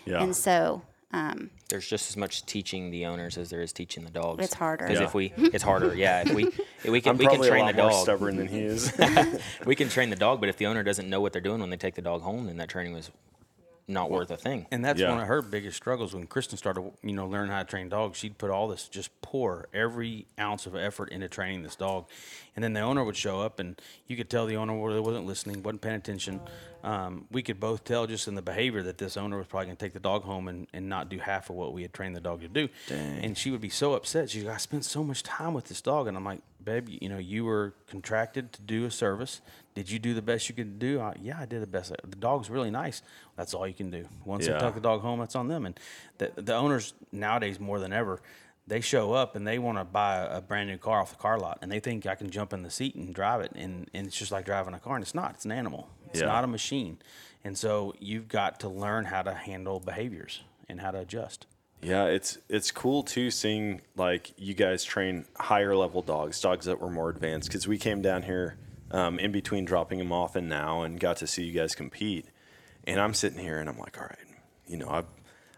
Yeah. 0.06 0.22
and 0.22 0.34
so 0.34 0.82
um, 1.10 1.48
There's 1.70 1.88
just 1.88 2.10
as 2.10 2.18
much 2.18 2.44
teaching 2.44 2.90
the 2.90 3.06
owners 3.06 3.38
as 3.38 3.48
there 3.48 3.62
is 3.62 3.72
teaching 3.72 4.04
the 4.04 4.10
dogs. 4.10 4.44
It's 4.44 4.52
harder. 4.52 4.84
Because 4.86 5.00
Yeah. 5.00 5.06
if 5.06 5.14
we, 5.14 5.32
it's 5.38 5.62
harder. 5.64 5.94
Yeah. 5.94 6.20
If 6.26 6.34
we, 6.34 6.44
if 6.48 6.90
we 6.90 7.00
can, 7.00 7.12
I'm 7.12 7.16
we 7.16 7.24
can 7.24 7.36
probably 7.36 7.48
train 7.48 7.62
a 7.62 7.66
lot 7.68 7.76
the 7.76 7.82
more 7.84 7.92
stubborn 7.92 8.36
than 8.36 8.46
he 8.46 8.58
is. 8.60 8.92
we 9.64 9.74
can 9.74 9.88
train 9.88 10.10
the 10.10 10.16
dog, 10.16 10.38
but 10.38 10.50
if 10.50 10.58
the 10.58 10.66
owner 10.66 10.82
doesn't 10.82 11.08
know 11.08 11.22
what 11.22 11.32
they're 11.32 11.40
doing 11.40 11.60
when 11.60 11.70
they 11.70 11.78
take 11.78 11.94
the 11.94 12.02
dog 12.02 12.20
home, 12.20 12.44
then 12.44 12.58
that 12.58 12.68
training 12.68 12.92
was 12.92 13.10
not 13.88 14.10
worth 14.10 14.30
a 14.30 14.36
thing. 14.36 14.66
And 14.70 14.84
that's 14.84 15.00
Yeah. 15.00 15.10
one 15.10 15.20
of 15.20 15.26
her 15.26 15.40
biggest 15.42 15.76
struggles 15.78 16.14
when 16.14 16.26
Kristin 16.26 16.58
started, 16.58 16.92
you 17.02 17.12
know, 17.12 17.26
learning 17.26 17.50
how 17.50 17.58
to 17.62 17.64
train 17.68 17.88
dogs. 17.88 18.18
She'd 18.18 18.36
put 18.38 18.50
all 18.50 18.68
this, 18.68 18.86
just 18.86 19.10
pour 19.22 19.66
every 19.72 20.26
ounce 20.38 20.66
of 20.66 20.76
effort 20.76 21.08
into 21.10 21.28
training 21.28 21.62
this 21.62 21.74
dog, 21.74 22.06
and 22.54 22.62
then 22.62 22.74
the 22.74 22.80
owner 22.80 23.02
would 23.02 23.16
show 23.16 23.40
up, 23.40 23.58
and 23.58 23.80
you 24.06 24.16
could 24.16 24.28
tell 24.28 24.44
the 24.46 24.56
owner 24.56 24.74
really 24.86 25.00
wasn't 25.00 25.26
listening, 25.26 25.62
wasn't 25.62 25.80
paying 25.80 25.96
attention. 25.96 26.40
Um, 26.84 27.26
we 27.32 27.42
could 27.42 27.58
both 27.58 27.82
tell 27.84 28.06
just 28.06 28.28
in 28.28 28.34
the 28.36 28.42
behavior 28.42 28.82
that 28.84 28.98
this 28.98 29.16
owner 29.16 29.36
was 29.36 29.46
probably 29.48 29.66
going 29.66 29.76
to 29.76 29.84
take 29.84 29.94
the 29.94 30.00
dog 30.00 30.22
home 30.22 30.46
and, 30.46 30.68
and 30.72 30.88
not 30.88 31.08
do 31.08 31.18
half 31.18 31.50
of 31.50 31.56
what 31.56 31.72
we 31.72 31.82
had 31.82 31.92
trained 31.92 32.14
the 32.14 32.20
dog 32.20 32.40
to 32.42 32.48
do. 32.48 32.68
And 32.90 33.36
she 33.36 33.50
would 33.50 33.60
be 33.60 33.68
so 33.68 33.94
upset. 33.94 34.30
She's 34.30 34.44
like, 34.44 34.54
I 34.54 34.58
spent 34.58 34.84
so 34.84 35.02
much 35.02 35.22
time 35.24 35.54
with 35.54 35.64
this 35.64 35.80
dog, 35.80 36.06
and 36.06 36.16
I'm 36.16 36.24
like, 36.24 36.40
babe, 36.62 36.88
you 36.88 37.08
know, 37.08 37.18
you 37.18 37.44
were 37.46 37.74
contracted 37.88 38.52
to 38.52 38.62
do 38.62 38.84
a 38.84 38.90
service. 38.90 39.40
Did 39.78 39.88
you 39.92 40.00
do 40.00 40.12
the 40.12 40.22
best 40.22 40.48
you 40.48 40.56
could 40.56 40.80
do? 40.80 41.00
Uh, 41.00 41.14
yeah, 41.22 41.38
I 41.38 41.46
did 41.46 41.62
the 41.62 41.66
best. 41.68 41.92
The 42.02 42.16
dog's 42.16 42.50
really 42.50 42.70
nice. 42.72 43.00
That's 43.36 43.54
all 43.54 43.64
you 43.64 43.74
can 43.74 43.92
do. 43.92 44.08
Once 44.24 44.44
Yeah. 44.44 44.54
they 44.54 44.58
tuck 44.58 44.74
the 44.74 44.80
dog 44.80 45.02
home, 45.02 45.20
that's 45.20 45.36
on 45.36 45.46
them. 45.46 45.66
And 45.66 45.78
the, 46.18 46.32
the 46.34 46.52
owners 46.56 46.94
nowadays 47.12 47.60
more 47.60 47.78
than 47.78 47.92
ever, 47.92 48.20
they 48.66 48.80
show 48.80 49.12
up 49.12 49.36
and 49.36 49.46
they 49.46 49.60
want 49.60 49.78
to 49.78 49.84
buy 49.84 50.16
a, 50.16 50.38
a 50.38 50.40
brand 50.40 50.68
new 50.68 50.78
car 50.78 51.00
off 51.00 51.10
the 51.10 51.16
car 51.16 51.38
lot, 51.38 51.58
and 51.62 51.70
they 51.70 51.78
think 51.78 52.06
I 52.06 52.16
can 52.16 52.28
jump 52.28 52.52
in 52.52 52.64
the 52.64 52.70
seat 52.70 52.96
and 52.96 53.14
drive 53.14 53.40
it, 53.40 53.52
and, 53.54 53.88
and 53.94 54.08
it's 54.08 54.16
just 54.18 54.32
like 54.32 54.44
driving 54.44 54.74
a 54.74 54.80
car, 54.80 54.96
and 54.96 55.04
it's 55.04 55.14
not. 55.14 55.34
It's 55.34 55.44
an 55.44 55.52
animal. 55.52 55.88
It's 56.10 56.22
Yeah. 56.22 56.26
not 56.26 56.42
a 56.42 56.48
machine. 56.48 56.98
And 57.44 57.56
so 57.56 57.94
you've 58.00 58.26
got 58.26 58.58
to 58.60 58.68
learn 58.68 59.04
how 59.04 59.22
to 59.22 59.32
handle 59.32 59.78
behaviors 59.78 60.42
and 60.68 60.80
how 60.80 60.90
to 60.90 60.98
adjust. 60.98 61.46
Yeah, 61.82 62.06
it's 62.06 62.36
it's 62.48 62.72
cool 62.72 63.04
too 63.04 63.30
seeing 63.30 63.82
like 63.94 64.32
you 64.36 64.54
guys 64.54 64.82
train 64.82 65.24
higher 65.38 65.76
level 65.76 66.02
dogs, 66.02 66.40
dogs 66.40 66.66
that 66.66 66.80
were 66.80 66.90
more 66.90 67.10
advanced. 67.10 67.48
Because 67.48 67.68
we 67.68 67.78
came 67.78 68.02
down 68.02 68.24
here 68.24 68.58
um, 68.90 69.18
in 69.18 69.32
between 69.32 69.64
dropping 69.64 70.00
him 70.00 70.12
off 70.12 70.36
and 70.36 70.48
now, 70.48 70.82
and 70.82 70.98
got 70.98 71.18
to 71.18 71.26
see 71.26 71.44
you 71.44 71.52
guys 71.52 71.74
compete. 71.74 72.26
And 72.84 73.00
I'm 73.00 73.14
sitting 73.14 73.38
here 73.38 73.58
and 73.58 73.68
I'm 73.68 73.78
like, 73.78 73.98
all 73.98 74.04
right, 74.04 74.18
you 74.66 74.76
know, 74.76 74.88
I 74.88 75.04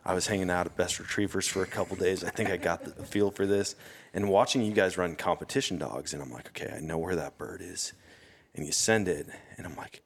I 0.04 0.14
was 0.14 0.26
hanging 0.26 0.50
out 0.50 0.66
at 0.66 0.76
Best 0.76 0.98
Retrievers 0.98 1.46
for 1.46 1.62
a 1.62 1.66
couple 1.66 1.94
days. 1.94 2.24
I 2.24 2.30
think 2.30 2.48
I 2.48 2.56
got 2.56 2.84
the 2.84 3.04
feel 3.04 3.30
for 3.30 3.46
this, 3.46 3.76
and 4.14 4.28
watching 4.30 4.62
you 4.62 4.72
guys 4.72 4.96
run 4.96 5.14
competition 5.14 5.78
dogs, 5.78 6.14
and 6.14 6.22
I'm 6.22 6.32
like, 6.32 6.48
okay, 6.48 6.74
I 6.74 6.80
know 6.80 6.98
where 6.98 7.16
that 7.16 7.36
bird 7.36 7.60
is, 7.62 7.92
and 8.54 8.64
you 8.64 8.72
send 8.72 9.08
it, 9.08 9.28
and 9.56 9.66
I'm 9.66 9.76
like, 9.76 10.02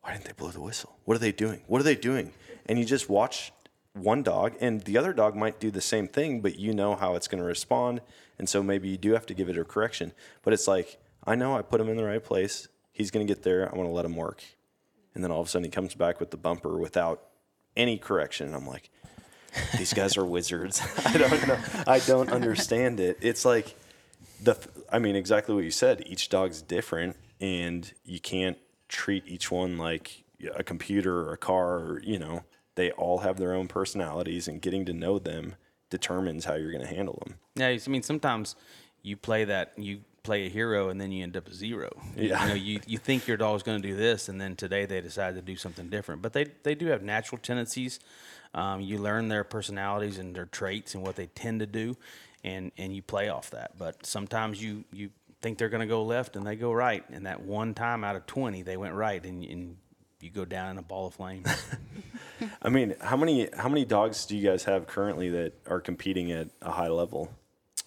why 0.00 0.12
didn't 0.12 0.26
they 0.26 0.32
blow 0.32 0.50
the 0.50 0.60
whistle? 0.60 0.96
What 1.04 1.16
are 1.16 1.20
they 1.20 1.32
doing? 1.32 1.62
What 1.66 1.80
are 1.80 1.84
they 1.84 1.96
doing? 1.96 2.32
And 2.66 2.78
you 2.78 2.84
just 2.84 3.08
watch 3.08 3.52
one 3.94 4.22
dog, 4.22 4.54
and 4.60 4.82
the 4.82 4.96
other 4.96 5.12
dog 5.12 5.36
might 5.36 5.60
do 5.60 5.70
the 5.70 5.80
same 5.80 6.08
thing, 6.08 6.40
but 6.40 6.58
you 6.58 6.72
know 6.72 6.94
how 6.94 7.14
it's 7.16 7.28
going 7.28 7.40
to 7.42 7.46
respond. 7.46 8.00
And 8.38 8.48
so 8.48 8.62
maybe 8.62 8.88
you 8.88 8.96
do 8.96 9.12
have 9.12 9.26
to 9.26 9.34
give 9.34 9.48
it 9.48 9.58
a 9.58 9.64
correction. 9.64 10.12
But 10.42 10.52
it's 10.52 10.66
like, 10.66 10.98
I 11.24 11.34
know 11.34 11.56
I 11.56 11.62
put 11.62 11.80
him 11.80 11.88
in 11.88 11.96
the 11.96 12.04
right 12.04 12.22
place. 12.22 12.68
He's 12.92 13.10
going 13.10 13.26
to 13.26 13.32
get 13.32 13.42
there. 13.42 13.64
I'm 13.64 13.74
going 13.74 13.86
to 13.86 13.92
let 13.92 14.04
him 14.04 14.16
work. 14.16 14.42
And 15.14 15.22
then 15.22 15.30
all 15.30 15.40
of 15.40 15.46
a 15.46 15.50
sudden 15.50 15.64
he 15.64 15.70
comes 15.70 15.94
back 15.94 16.20
with 16.20 16.30
the 16.30 16.36
bumper 16.36 16.78
without 16.78 17.22
any 17.76 17.98
correction. 17.98 18.46
And 18.46 18.56
I'm 18.56 18.66
like, 18.66 18.90
these 19.76 19.92
guys 19.92 20.16
are 20.16 20.24
wizards. 20.24 20.82
I 21.06 21.18
don't 21.18 21.46
know. 21.46 21.58
I 21.86 21.98
don't 22.00 22.30
understand 22.30 23.00
it. 23.00 23.18
It's 23.20 23.44
like 23.44 23.74
the 24.42 24.56
I 24.90 24.98
mean 24.98 25.16
exactly 25.16 25.54
what 25.54 25.64
you 25.64 25.70
said. 25.70 26.02
Each 26.06 26.28
dog's 26.28 26.62
different 26.62 27.16
and 27.40 27.92
you 28.04 28.20
can't 28.20 28.58
treat 28.88 29.24
each 29.26 29.50
one 29.50 29.78
like 29.78 30.24
a 30.54 30.64
computer 30.64 31.20
or 31.20 31.32
a 31.32 31.38
car 31.38 31.74
or, 31.76 32.00
you 32.02 32.18
know, 32.18 32.44
they 32.74 32.90
all 32.92 33.18
have 33.18 33.36
their 33.36 33.54
own 33.54 33.68
personalities 33.68 34.48
and 34.48 34.60
getting 34.60 34.84
to 34.86 34.92
know 34.92 35.18
them 35.18 35.54
determines 35.90 36.46
how 36.46 36.54
you're 36.54 36.72
going 36.72 36.86
to 36.86 36.94
handle 36.94 37.22
them. 37.24 37.38
Yeah, 37.54 37.68
I 37.68 37.90
mean 37.90 38.02
sometimes 38.02 38.56
you 39.02 39.16
play 39.16 39.44
that 39.44 39.72
you 39.76 40.00
play 40.22 40.46
a 40.46 40.48
hero 40.48 40.88
and 40.88 41.00
then 41.00 41.10
you 41.12 41.22
end 41.22 41.36
up 41.36 41.48
a 41.48 41.54
zero. 41.54 41.90
You- 42.16 42.28
Yeah. 42.28 42.42
You 42.42 42.48
know, 42.48 42.54
you, 42.54 42.80
you 42.86 42.98
think 42.98 43.26
your 43.26 43.36
dog's 43.36 43.62
going 43.62 43.80
to 43.82 43.88
do 43.88 43.96
this 43.96 44.28
and 44.28 44.40
then 44.40 44.56
today 44.56 44.86
they 44.86 45.00
decide 45.00 45.34
to 45.34 45.42
do 45.42 45.56
something 45.56 45.88
different. 45.88 46.22
But 46.22 46.32
they 46.32 46.46
they 46.62 46.74
do 46.74 46.86
have 46.86 47.02
natural 47.02 47.38
tendencies. 47.38 48.00
Um, 48.54 48.80
you 48.80 48.98
learn 48.98 49.28
their 49.28 49.44
personalities 49.44 50.18
and 50.18 50.34
their 50.34 50.44
traits 50.46 50.94
and 50.94 51.02
what 51.02 51.16
they 51.16 51.26
tend 51.26 51.60
to 51.60 51.66
do, 51.66 51.96
and 52.44 52.70
and 52.76 52.94
you 52.94 53.00
play 53.02 53.28
off 53.30 53.50
that. 53.50 53.78
But 53.78 54.04
sometimes 54.04 54.62
you 54.62 54.84
you 54.92 55.10
think 55.40 55.56
they're 55.58 55.70
going 55.70 55.80
to 55.80 55.86
go 55.86 56.04
left 56.04 56.36
and 56.36 56.46
they 56.46 56.54
go 56.56 56.70
right, 56.72 57.02
and 57.10 57.26
that 57.26 57.40
one 57.42 57.72
time 57.74 58.04
out 58.04 58.14
of 58.14 58.26
twenty 58.26 58.62
they 58.62 58.76
went 58.76 58.94
right, 58.94 59.24
and, 59.24 59.42
and 59.44 59.76
you 60.20 60.28
go 60.30 60.44
down 60.44 60.70
in 60.72 60.78
a 60.78 60.82
ball 60.82 61.06
of 61.06 61.14
flame. 61.14 61.44
I 62.62 62.68
mean, 62.68 62.94
how 63.00 63.16
many 63.16 63.48
how 63.56 63.68
many 63.70 63.84
dogs 63.86 64.26
do 64.26 64.36
you 64.36 64.46
guys 64.48 64.64
have 64.64 64.86
currently 64.86 65.30
that 65.30 65.54
are 65.66 65.80
competing 65.80 66.30
at 66.30 66.48
a 66.60 66.70
high 66.72 66.88
level? 66.88 67.32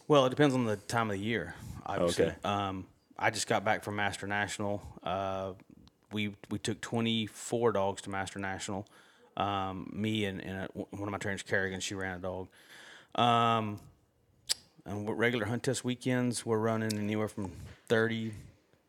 Well, 0.07 0.25
it 0.25 0.29
depends 0.31 0.55
on 0.55 0.65
the 0.65 0.75
time 0.77 1.11
of 1.11 1.17
the 1.17 1.23
year. 1.23 1.53
Obviously. 1.85 2.25
Okay. 2.25 2.35
Um, 2.43 2.85
I 3.17 3.29
just 3.29 3.47
got 3.47 3.63
back 3.63 3.83
from 3.83 3.95
Master 3.95 4.27
National. 4.27 4.81
Uh, 5.03 5.53
we 6.11 6.35
we 6.49 6.59
took 6.59 6.81
24 6.81 7.71
dogs 7.73 8.01
to 8.03 8.09
Master 8.09 8.39
National. 8.39 8.85
Um, 9.37 9.89
me 9.93 10.25
and, 10.25 10.41
and 10.41 10.57
a, 10.63 10.67
one 10.73 11.03
of 11.03 11.09
my 11.11 11.17
trainers, 11.17 11.43
Kerrigan, 11.43 11.79
she 11.81 11.93
ran 11.93 12.17
a 12.17 12.21
dog. 12.21 12.47
Um, 13.15 13.79
and 14.85 15.05
what 15.07 15.17
regular 15.17 15.45
hunt 15.45 15.63
test 15.63 15.83
weekends, 15.83 16.45
we're 16.45 16.57
running 16.59 16.97
anywhere 16.97 17.27
from 17.27 17.51
30, 17.87 18.31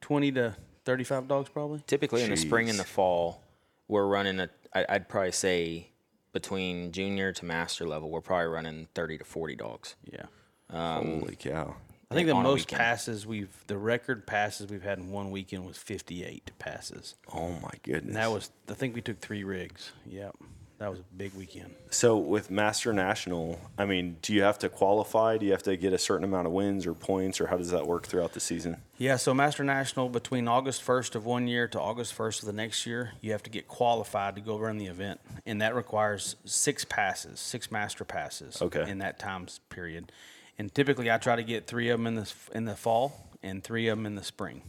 20 0.01 0.33
to 0.33 0.57
35 0.85 1.27
dogs 1.29 1.49
probably. 1.49 1.83
Typically 1.87 2.23
in 2.23 2.31
the 2.31 2.37
spring 2.37 2.69
and 2.69 2.79
the 2.79 2.85
fall, 2.85 3.43
we're 3.89 4.07
running 4.07 4.39
a. 4.41 4.49
I- 4.75 4.87
I'd 4.89 5.09
probably 5.09 5.33
say 5.33 5.89
between 6.33 6.93
junior 6.93 7.33
to 7.33 7.45
master 7.45 7.87
level, 7.89 8.11
we're 8.11 8.21
probably 8.21 8.47
running 8.49 8.89
30 8.95 9.19
to 9.19 9.25
40 9.25 9.57
dogs. 9.57 9.97
Yeah. 10.05 10.27
Holy 10.71 11.37
cow! 11.37 11.77
I 12.11 12.15
think 12.15 12.29
the 12.29 12.35
on 12.35 12.45
a 12.45 12.49
most 12.49 12.61
weekend. 12.61 12.81
passes 12.81 13.27
we've, 13.27 13.51
the 13.67 13.79
record 13.79 14.27
passes 14.27 14.71
we've 14.71 14.83
had 14.83 14.99
in 14.99 15.11
one 15.11 15.31
weekend 15.31 15.67
was 15.67 15.77
58 15.77 16.53
passes. 16.59 17.17
Oh 17.35 17.51
my 17.63 17.73
goodness! 17.83 18.07
And 18.07 18.17
that 18.17 18.31
was, 18.31 18.51
I 18.69 18.75
think 18.75 18.95
we 18.95 19.01
took 19.01 19.21
three 19.21 19.43
rigs. 19.45 19.91
Yep. 20.07 20.37
That 20.79 20.91
was 20.91 20.99
a 20.99 21.05
big 21.17 21.33
weekend. 21.33 21.75
so 21.89 22.19
with 22.19 22.51
Master 22.51 22.93
National. 22.93 23.59
I 23.79 23.87
mean, 23.87 24.19
do 24.21 24.35
you 24.35 24.43
have 24.43 24.59
to 24.59 24.69
qualify? 24.69 25.39
Do 25.39 25.47
you 25.47 25.53
have 25.53 25.63
to 25.63 25.75
get 25.75 25.95
a 25.95 25.99
certain 25.99 26.23
amount 26.23 26.47
of 26.47 26.53
wins 26.53 26.87
or 26.87 26.93
points, 26.93 27.41
or 27.41 27.47
how 27.47 27.57
does 27.57 27.71
that 27.71 27.87
work 27.87 28.07
throughout 28.07 28.35
the 28.35 28.41
season? 28.41 28.83
Yeah, 28.99 29.17
so 29.17 29.33
Master 29.33 29.65
National 29.65 30.11
between 30.11 30.47
August 30.47 30.85
1st 30.85 31.15
of 31.15 31.25
one 31.25 31.49
year 31.49 31.67
to 31.69 31.81
August 31.81 32.17
1st 32.17 32.41
of 32.41 32.47
the 32.47 32.53
next 32.53 32.85
year, 32.85 33.13
you 33.23 33.33
have 33.33 33.43
to 33.45 33.51
get 33.51 33.69
qualified 33.69 34.35
to 34.35 34.43
go 34.43 34.59
run 34.59 34.77
the 34.77 34.87
event, 34.87 35.19
and 35.47 35.63
that 35.63 35.75
requires 35.75 36.37
six 36.45 36.85
passes, 36.85 37.41
six 37.41 37.71
master 37.73 38.05
passes. 38.05 38.61
Okay. 38.61 38.89
In 38.89 38.99
that 38.99 39.19
time 39.19 39.47
period, 39.71 40.13
and 40.59 40.75
typically 40.75 41.11
I 41.11 41.19
try 41.19 41.37
to 41.37 41.43
get 41.43 41.67
three 41.67 41.89
of 41.91 41.99
them 41.99 42.07
in 42.07 42.15
the 42.17 42.33
in 42.55 42.65
the 42.65 42.75
fall 42.77 43.29
and 43.43 43.63
three 43.63 43.89
of 43.89 43.99
them 43.99 44.07
in 44.07 44.15
the 44.15 44.25
spring. 44.25 44.63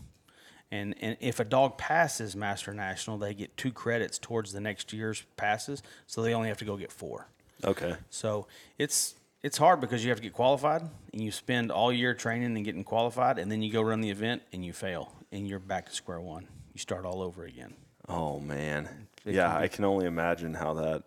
And, 0.69 0.95
and 0.99 1.15
if 1.21 1.39
a 1.39 1.45
dog 1.45 1.77
passes 1.77 2.35
Master 2.35 2.73
National, 2.73 3.17
they 3.17 3.33
get 3.33 3.55
two 3.55 3.71
credits 3.71 4.19
towards 4.19 4.51
the 4.51 4.59
next 4.59 4.91
year's 4.91 5.23
passes, 5.37 5.81
so 6.07 6.21
they 6.21 6.33
only 6.33 6.49
have 6.49 6.57
to 6.57 6.65
go 6.65 6.75
get 6.75 6.91
four. 6.91 7.27
Okay. 7.63 7.95
So 8.09 8.47
it's 8.77 9.15
it's 9.43 9.57
hard 9.57 9.79
because 9.79 10.03
you 10.03 10.09
have 10.09 10.17
to 10.17 10.23
get 10.23 10.33
qualified 10.33 10.81
and 11.13 11.21
you 11.21 11.31
spend 11.31 11.71
all 11.71 11.91
year 11.93 12.13
training 12.13 12.55
and 12.55 12.65
getting 12.65 12.83
qualified, 12.83 13.39
and 13.39 13.51
then 13.51 13.61
you 13.61 13.71
go 13.71 13.81
run 13.81 14.01
the 14.01 14.09
event 14.09 14.41
and 14.51 14.65
you 14.65 14.73
fail, 14.73 15.13
and 15.31 15.47
you're 15.47 15.59
back 15.59 15.87
to 15.87 15.93
square 15.93 16.19
one. 16.19 16.47
You 16.73 16.79
start 16.79 17.05
all 17.05 17.21
over 17.21 17.45
again. 17.45 17.73
Oh 18.09 18.39
man. 18.39 19.07
It 19.25 19.35
yeah, 19.35 19.49
can 19.49 19.59
be- 19.59 19.63
I 19.63 19.67
can 19.69 19.85
only 19.85 20.05
imagine 20.05 20.53
how 20.53 20.73
that 20.75 21.03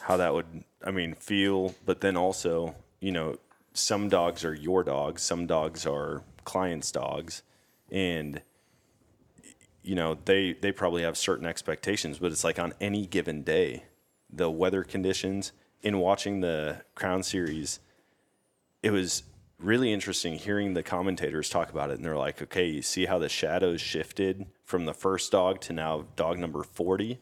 how 0.00 0.16
that 0.16 0.32
would 0.32 0.64
I 0.84 0.90
mean 0.92 1.14
feel, 1.14 1.74
but 1.84 2.00
then 2.00 2.16
also, 2.16 2.74
you 3.00 3.12
know, 3.12 3.36
some 3.72 4.08
dogs 4.08 4.44
are 4.44 4.54
your 4.54 4.82
dogs, 4.84 5.22
some 5.22 5.46
dogs 5.46 5.86
are 5.86 6.22
clients' 6.44 6.90
dogs, 6.92 7.42
and 7.90 8.42
you 9.82 9.94
know, 9.94 10.18
they 10.24 10.52
they 10.52 10.72
probably 10.72 11.02
have 11.02 11.16
certain 11.16 11.46
expectations, 11.46 12.18
but 12.18 12.32
it's 12.32 12.44
like 12.44 12.58
on 12.58 12.74
any 12.80 13.06
given 13.06 13.42
day, 13.42 13.84
the 14.30 14.50
weather 14.50 14.84
conditions 14.84 15.52
in 15.82 15.98
watching 15.98 16.40
the 16.40 16.82
Crown 16.94 17.22
series, 17.22 17.80
it 18.82 18.90
was 18.90 19.22
really 19.58 19.92
interesting 19.92 20.34
hearing 20.34 20.74
the 20.74 20.82
commentators 20.82 21.48
talk 21.48 21.70
about 21.70 21.90
it. 21.90 21.96
And 21.96 22.04
they're 22.04 22.16
like 22.16 22.40
okay 22.40 22.66
you 22.66 22.82
see 22.82 23.06
how 23.06 23.18
the 23.18 23.28
shadows 23.28 23.80
shifted 23.80 24.46
from 24.64 24.86
the 24.86 24.94
first 24.94 25.32
dog 25.32 25.60
to 25.62 25.72
now 25.74 26.06
dog 26.16 26.38
number 26.38 26.62
40 26.62 27.20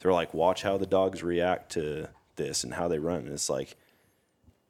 they're 0.00 0.12
like 0.12 0.34
watch 0.34 0.62
how 0.62 0.78
the 0.78 0.86
dogs 0.86 1.22
react 1.22 1.72
to 1.72 2.08
this 2.36 2.64
and 2.64 2.74
how 2.74 2.88
they 2.88 2.98
run. 2.98 3.20
And 3.20 3.28
it's 3.30 3.50
like 3.50 3.76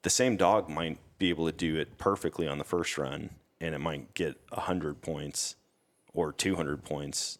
the 0.03 0.11
same 0.11 0.37
dog 0.37 0.69
might 0.69 0.99
be 1.19 1.31
able 1.31 1.47
to 1.47 1.53
do 1.53 1.77
it 1.77 1.99
perfectly 1.99 2.47
on 2.47 2.59
the 2.59 2.65
first 2.65 2.97
run 2.99 3.31
and 3.61 3.75
it 3.75 3.79
might 3.79 4.15
get 4.15 4.37
100 4.51 5.01
points 5.03 5.57
or 6.15 6.33
200 6.33 6.85
points 6.85 7.39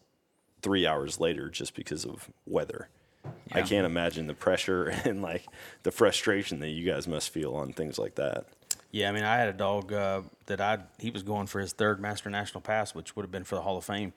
three 0.61 0.85
hours 0.85 1.19
later 1.19 1.49
just 1.49 1.73
because 1.75 2.05
of 2.05 2.29
weather 2.45 2.89
i 3.51 3.61
can't 3.61 3.85
imagine 3.85 4.27
the 4.27 4.33
pressure 4.33 4.85
and 5.05 5.21
like 5.21 5.45
the 5.83 5.91
frustration 5.91 6.59
that 6.59 6.69
you 6.69 6.85
guys 6.85 7.07
must 7.07 7.29
feel 7.29 7.55
on 7.55 7.71
things 7.73 7.97
like 7.97 8.15
that 8.15 8.45
Yeah, 8.91 9.09
I 9.09 9.11
mean, 9.11 9.23
I 9.23 9.35
had 9.35 9.49
a 9.49 9.53
dog 9.53 9.93
uh, 9.93 10.21
that 10.47 10.59
I 10.59 10.79
he 10.97 11.11
was 11.11 11.21
going 11.21 11.45
for 11.47 11.59
his 11.59 11.73
third 11.73 11.99
Master 11.99 12.29
National 12.29 12.61
Pass, 12.61 12.95
which 12.95 13.15
would 13.15 13.23
have 13.23 13.31
been 13.31 13.43
for 13.43 13.55
the 13.55 13.61
Hall 13.61 13.77
of 13.77 13.85
Fame. 13.85 14.13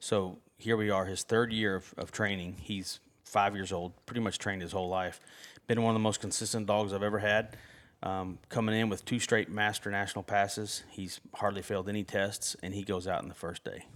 So 0.00 0.38
here 0.56 0.76
we 0.76 0.88
are, 0.88 1.04
his 1.04 1.22
third 1.22 1.52
year 1.52 1.76
of, 1.76 1.94
of 1.98 2.10
training. 2.10 2.56
He's 2.60 3.00
five 3.22 3.54
years 3.54 3.72
old, 3.72 3.92
pretty 4.06 4.20
much 4.20 4.38
trained 4.38 4.62
his 4.62 4.72
whole 4.72 4.88
life. 4.88 5.20
Been 5.66 5.82
one 5.82 5.90
of 5.90 5.94
the 5.94 6.02
most 6.02 6.20
consistent 6.20 6.66
dogs 6.66 6.92
I've 6.92 7.02
ever 7.02 7.18
had. 7.18 7.56
Um, 8.04 8.38
coming 8.50 8.78
in 8.78 8.90
with 8.90 9.04
two 9.06 9.18
straight 9.18 9.48
Master 9.48 9.90
National 9.90 10.22
Passes, 10.22 10.84
he's 10.90 11.20
hardly 11.36 11.62
failed 11.62 11.88
any 11.88 12.04
tests, 12.04 12.54
and 12.62 12.74
he 12.74 12.82
goes 12.82 13.08
out 13.08 13.22
in 13.22 13.30
the 13.30 13.34
first 13.34 13.64
day. 13.64 13.86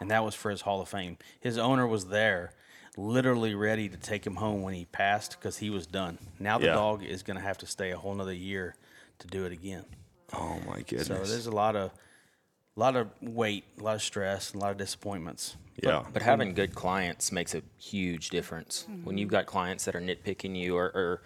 And 0.00 0.10
that 0.12 0.24
was 0.24 0.36
for 0.36 0.50
his 0.52 0.60
Hall 0.60 0.80
of 0.80 0.88
Fame. 0.88 1.18
His 1.40 1.58
owner 1.58 1.88
was 1.88 2.06
there, 2.06 2.52
literally 2.96 3.52
ready 3.56 3.88
to 3.88 3.96
take 3.96 4.24
him 4.24 4.36
home 4.36 4.62
when 4.62 4.74
he 4.74 4.84
passed 4.84 5.32
because 5.32 5.58
he 5.58 5.70
was 5.70 5.86
done. 5.88 6.18
Now 6.38 6.58
the 6.58 6.66
Yeah. 6.66 6.74
dog 6.74 7.02
is 7.04 7.24
going 7.24 7.36
to 7.36 7.42
have 7.42 7.58
to 7.58 7.66
stay 7.66 7.90
a 7.90 7.98
whole 7.98 8.14
nother 8.14 8.32
year 8.32 8.76
to 9.18 9.26
do 9.26 9.44
it 9.44 9.52
again. 9.52 9.84
oh 10.32 10.60
my 10.64 10.76
goodness 10.82 11.08
So 11.08 11.14
there's 11.24 11.46
a 11.48 11.50
lot 11.50 11.74
of, 11.74 11.90
lot 12.76 12.94
of 12.94 13.08
weight, 13.20 13.64
a 13.80 13.82
lot 13.82 13.96
of 13.96 14.02
stress, 14.02 14.52
and 14.52 14.62
a 14.62 14.64
lot 14.64 14.70
of 14.70 14.76
disappointments. 14.76 15.56
yeah 15.82 16.04
But 16.12 16.22
having 16.22 16.54
good 16.54 16.76
clients 16.76 17.32
makes 17.32 17.56
a 17.56 17.62
huge 17.76 18.30
difference. 18.30 18.86
When 19.02 19.18
you've 19.18 19.28
got 19.30 19.46
clients 19.46 19.84
that 19.86 19.96
are 19.96 20.00
nitpicking 20.00 20.56
you 20.56 20.76
or, 20.76 20.84
or 20.94 21.22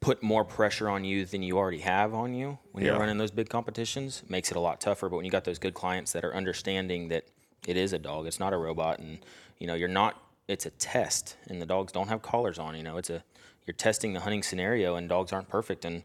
put 0.00 0.22
more 0.22 0.44
pressure 0.44 0.88
on 0.88 1.04
you 1.04 1.24
than 1.24 1.42
you 1.42 1.56
already 1.56 1.78
have 1.80 2.14
on 2.14 2.34
you 2.34 2.58
when 2.72 2.84
Yeah. 2.84 2.92
you're 2.92 3.00
running 3.00 3.18
those 3.18 3.30
big 3.30 3.48
competitions, 3.48 4.22
makes 4.28 4.50
it 4.50 4.56
a 4.56 4.60
lot 4.60 4.80
tougher. 4.80 5.08
But 5.08 5.16
when 5.16 5.24
you 5.24 5.30
got 5.30 5.44
those 5.44 5.58
good 5.58 5.74
clients 5.74 6.12
that 6.12 6.24
are 6.24 6.34
understanding 6.34 7.08
that 7.08 7.24
it 7.66 7.76
is 7.76 7.92
a 7.92 7.98
dog, 7.98 8.26
it's 8.26 8.38
not 8.38 8.52
a 8.52 8.56
robot, 8.56 8.98
and 8.98 9.18
you 9.58 9.66
know 9.66 9.74
you're 9.74 9.88
not. 9.88 10.22
It's 10.48 10.64
a 10.64 10.70
test, 10.70 11.36
and 11.48 11.60
the 11.60 11.66
dogs 11.66 11.92
don't 11.92 12.08
have 12.08 12.22
collars 12.22 12.58
on. 12.58 12.76
You 12.76 12.82
know, 12.84 12.98
it's 12.98 13.10
a 13.10 13.24
you're 13.66 13.74
testing 13.74 14.12
the 14.12 14.20
hunting 14.20 14.42
scenario, 14.44 14.94
and 14.94 15.08
dogs 15.08 15.32
aren't 15.32 15.48
perfect. 15.48 15.84
And 15.84 16.04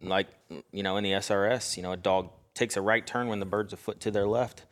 like 0.00 0.26
you 0.72 0.82
know 0.82 0.96
in 0.96 1.04
the 1.04 1.12
SRS, 1.12 1.76
you 1.76 1.82
know 1.82 1.92
a 1.92 1.96
dog 1.96 2.30
takes 2.54 2.76
a 2.76 2.80
right 2.82 3.06
turn 3.06 3.28
when 3.28 3.38
the 3.38 3.46
bird's 3.46 3.72
a 3.72 3.76
foot 3.76 4.00
to 4.00 4.10
their 4.10 4.26
left 4.26 4.64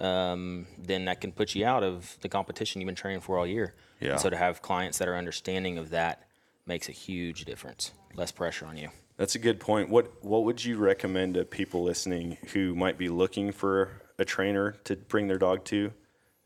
um, 0.00 0.66
then 0.78 1.04
that 1.06 1.20
can 1.20 1.32
put 1.32 1.54
you 1.54 1.64
out 1.64 1.82
of 1.82 2.16
the 2.20 2.28
competition 2.28 2.80
you've 2.80 2.86
been 2.86 2.94
training 2.94 3.20
for 3.20 3.38
all 3.38 3.46
year. 3.46 3.74
Yeah. 4.00 4.12
And 4.12 4.20
so 4.20 4.30
to 4.30 4.36
have 4.36 4.62
clients 4.62 4.98
that 4.98 5.08
are 5.08 5.16
understanding 5.16 5.76
of 5.78 5.90
that 5.90 6.27
makes 6.68 6.88
a 6.88 6.92
huge 6.92 7.44
difference. 7.44 7.92
Less 8.14 8.30
pressure 8.30 8.66
on 8.66 8.76
you. 8.76 8.90
That's 9.16 9.34
a 9.34 9.38
good 9.40 9.58
point. 9.58 9.88
What 9.88 10.24
what 10.24 10.44
would 10.44 10.64
you 10.64 10.76
recommend 10.76 11.34
to 11.34 11.44
people 11.44 11.82
listening 11.82 12.38
who 12.52 12.74
might 12.74 12.98
be 12.98 13.08
looking 13.08 13.50
for 13.50 14.02
a 14.18 14.24
trainer 14.24 14.72
to 14.84 14.94
bring 14.94 15.26
their 15.26 15.38
dog 15.38 15.64
to? 15.66 15.92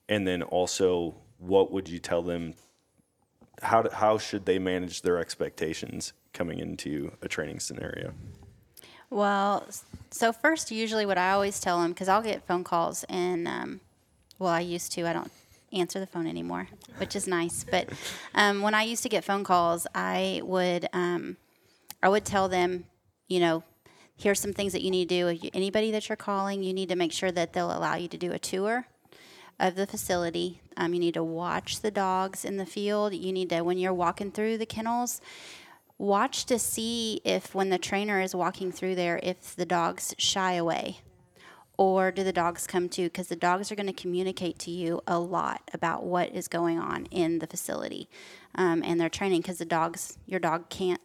And 0.08 0.26
then 0.26 0.42
also, 0.42 1.16
what 1.38 1.70
would 1.70 1.88
you 1.88 1.98
tell 1.98 2.22
them? 2.22 2.54
How 3.60 3.82
to, 3.82 3.94
how 3.94 4.18
should 4.18 4.46
they 4.46 4.58
manage 4.58 5.02
their 5.02 5.18
expectations 5.18 6.14
coming 6.32 6.58
into 6.58 7.12
a 7.20 7.28
training 7.28 7.60
scenario? 7.60 8.12
Well, 9.10 9.68
so 10.10 10.32
first, 10.32 10.70
usually 10.70 11.04
what 11.04 11.18
I 11.18 11.32
always 11.32 11.60
tell 11.60 11.80
them, 11.80 11.92
because 11.92 12.08
I'll 12.08 12.22
get 12.22 12.46
phone 12.46 12.64
calls, 12.64 13.04
and 13.04 13.46
um, 13.46 13.80
well, 14.38 14.50
I 14.50 14.60
used 14.60 14.92
to. 14.92 15.06
I 15.06 15.12
don't 15.12 15.30
answer 15.72 16.00
the 16.00 16.06
phone 16.06 16.26
anymore, 16.26 16.68
which 16.98 17.16
is 17.16 17.26
nice. 17.26 17.64
But 17.64 17.88
um, 18.34 18.62
when 18.62 18.74
I 18.74 18.82
used 18.82 19.02
to 19.04 19.08
get 19.08 19.24
phone 19.24 19.44
calls, 19.44 19.86
I 19.94 20.40
would 20.44 20.88
um, 20.92 21.36
I 22.02 22.08
would 22.08 22.24
tell 22.24 22.48
them, 22.48 22.84
you 23.28 23.40
know, 23.40 23.62
here's 24.16 24.40
some 24.40 24.52
things 24.52 24.72
that 24.72 24.82
you 24.82 24.90
need 24.90 25.08
to 25.08 25.14
do. 25.14 25.28
If 25.28 25.44
you- 25.44 25.50
Anybody 25.54 25.90
that 25.92 26.08
you're 26.08 26.16
calling, 26.16 26.62
you 26.62 26.72
need 26.72 26.88
to 26.88 26.96
make 26.96 27.12
sure 27.12 27.30
that 27.32 27.52
they'll 27.52 27.76
allow 27.76 27.94
you 27.96 28.08
to 28.08 28.16
do 28.18 28.32
a 28.32 28.38
tour 28.38 28.86
of 29.60 29.74
the 29.76 29.86
facility. 29.86 30.60
Um, 30.76 30.94
you 30.94 31.00
need 31.00 31.14
to 31.14 31.22
watch 31.22 31.80
the 31.80 31.90
dogs 31.90 32.44
in 32.44 32.56
the 32.56 32.66
field. 32.66 33.14
You 33.14 33.32
need 33.32 33.50
to, 33.50 33.62
when 33.62 33.78
you're 33.78 33.92
walking 33.94 34.32
through 34.32 34.58
the 34.58 34.66
kennels, 34.66 35.20
watch 35.98 36.44
to 36.46 36.58
see 36.58 37.20
if 37.24 37.54
when 37.54 37.68
the 37.68 37.78
trainer 37.78 38.20
is 38.20 38.34
walking 38.34 38.72
through 38.72 38.96
there, 38.96 39.20
if 39.22 39.54
the 39.54 39.66
dogs 39.66 40.14
shy 40.18 40.54
away 40.54 40.98
or 41.76 42.10
do 42.10 42.22
the 42.22 42.32
dogs 42.32 42.66
come 42.66 42.88
to? 42.90 43.04
Because 43.04 43.28
the 43.28 43.36
dogs 43.36 43.72
are 43.72 43.74
going 43.74 43.86
to 43.86 43.92
communicate 43.92 44.58
to 44.60 44.70
you 44.70 45.00
a 45.06 45.18
lot 45.18 45.62
about 45.72 46.04
what 46.04 46.30
is 46.34 46.48
going 46.48 46.78
on 46.78 47.06
in 47.06 47.38
the 47.38 47.46
facility 47.46 48.08
um, 48.54 48.82
and 48.84 49.00
their 49.00 49.08
training. 49.08 49.40
Because 49.40 49.58
the 49.58 49.64
dogs, 49.64 50.18
your 50.26 50.40
dog 50.40 50.68
can't 50.68 51.00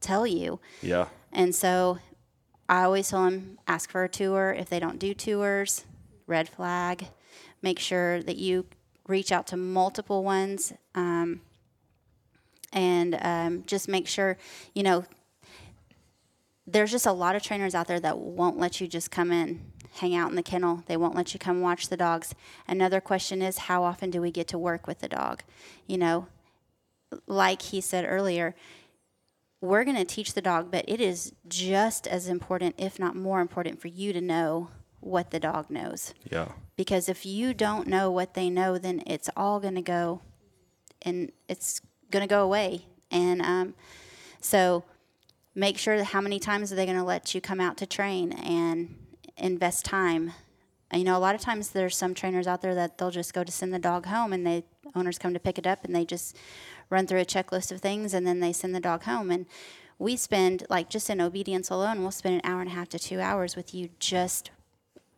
tell 0.00 0.26
you. 0.26 0.60
Yeah. 0.82 1.06
And 1.32 1.54
so 1.54 1.98
I 2.68 2.82
always 2.82 3.08
tell 3.08 3.24
them 3.24 3.58
ask 3.66 3.90
for 3.90 4.04
a 4.04 4.08
tour. 4.08 4.54
If 4.58 4.68
they 4.68 4.80
don't 4.80 4.98
do 4.98 5.14
tours, 5.14 5.84
red 6.26 6.48
flag. 6.48 7.08
Make 7.62 7.78
sure 7.78 8.22
that 8.22 8.36
you 8.36 8.66
reach 9.06 9.32
out 9.32 9.46
to 9.48 9.56
multiple 9.56 10.24
ones 10.24 10.72
um, 10.94 11.40
and 12.72 13.18
um, 13.20 13.64
just 13.66 13.88
make 13.88 14.06
sure, 14.06 14.38
you 14.74 14.82
know, 14.82 15.04
there's 16.72 16.90
just 16.90 17.06
a 17.06 17.12
lot 17.12 17.36
of 17.36 17.42
trainers 17.42 17.74
out 17.74 17.86
there 17.86 18.00
that 18.00 18.18
won't 18.18 18.58
let 18.58 18.80
you 18.80 18.86
just 18.86 19.10
come 19.10 19.32
in, 19.32 19.60
hang 19.94 20.14
out 20.14 20.30
in 20.30 20.36
the 20.36 20.42
kennel. 20.42 20.84
They 20.86 20.96
won't 20.96 21.14
let 21.14 21.32
you 21.34 21.40
come 21.40 21.60
watch 21.60 21.88
the 21.88 21.96
dogs. 21.96 22.34
Another 22.68 23.00
question 23.00 23.42
is 23.42 23.58
how 23.58 23.82
often 23.82 24.10
do 24.10 24.20
we 24.20 24.30
get 24.30 24.48
to 24.48 24.58
work 24.58 24.86
with 24.86 25.00
the 25.00 25.08
dog? 25.08 25.42
You 25.86 25.98
know, 25.98 26.28
like 27.26 27.62
he 27.62 27.80
said 27.80 28.04
earlier, 28.08 28.54
we're 29.60 29.84
going 29.84 29.96
to 29.96 30.04
teach 30.04 30.32
the 30.32 30.40
dog, 30.40 30.70
but 30.70 30.84
it 30.88 31.00
is 31.00 31.32
just 31.48 32.06
as 32.06 32.28
important, 32.28 32.76
if 32.78 32.98
not 32.98 33.14
more 33.14 33.40
important, 33.40 33.80
for 33.80 33.88
you 33.88 34.12
to 34.12 34.20
know 34.20 34.68
what 35.00 35.30
the 35.30 35.40
dog 35.40 35.70
knows. 35.70 36.14
Yeah. 36.30 36.52
Because 36.76 37.08
if 37.08 37.26
you 37.26 37.52
don't 37.52 37.86
know 37.86 38.10
what 38.10 38.34
they 38.34 38.48
know, 38.48 38.78
then 38.78 39.02
it's 39.06 39.28
all 39.36 39.60
going 39.60 39.74
to 39.74 39.82
go 39.82 40.22
and 41.02 41.32
it's 41.48 41.80
going 42.10 42.22
to 42.22 42.28
go 42.28 42.42
away. 42.42 42.86
And 43.10 43.42
um, 43.42 43.74
so 44.40 44.84
make 45.54 45.78
sure 45.78 46.02
how 46.04 46.20
many 46.20 46.38
times 46.38 46.72
are 46.72 46.76
they 46.76 46.86
going 46.86 46.96
to 46.96 47.04
let 47.04 47.34
you 47.34 47.40
come 47.40 47.60
out 47.60 47.76
to 47.78 47.86
train 47.86 48.32
and 48.32 48.94
invest 49.36 49.84
time. 49.84 50.32
You 50.92 51.04
know, 51.04 51.16
a 51.16 51.18
lot 51.20 51.34
of 51.34 51.40
times 51.40 51.70
there's 51.70 51.96
some 51.96 52.14
trainers 52.14 52.46
out 52.46 52.62
there 52.62 52.74
that 52.74 52.98
they'll 52.98 53.10
just 53.10 53.32
go 53.32 53.44
to 53.44 53.52
send 53.52 53.72
the 53.72 53.78
dog 53.78 54.06
home 54.06 54.32
and 54.32 54.46
the 54.46 54.64
owners 54.94 55.18
come 55.18 55.34
to 55.34 55.40
pick 55.40 55.58
it 55.58 55.66
up 55.66 55.84
and 55.84 55.94
they 55.94 56.04
just 56.04 56.36
run 56.88 57.06
through 57.06 57.20
a 57.20 57.24
checklist 57.24 57.70
of 57.70 57.80
things 57.80 58.12
and 58.12 58.26
then 58.26 58.40
they 58.40 58.52
send 58.52 58.74
the 58.74 58.80
dog 58.80 59.04
home. 59.04 59.30
And 59.30 59.46
we 59.98 60.16
spend, 60.16 60.64
like, 60.68 60.90
just 60.90 61.08
in 61.08 61.20
obedience 61.20 61.70
alone, 61.70 62.02
we'll 62.02 62.10
spend 62.10 62.36
an 62.36 62.40
hour 62.44 62.60
and 62.60 62.70
a 62.70 62.74
half 62.74 62.88
to 62.90 62.98
two 62.98 63.20
hours 63.20 63.54
with 63.54 63.72
you 63.74 63.90
just, 64.00 64.50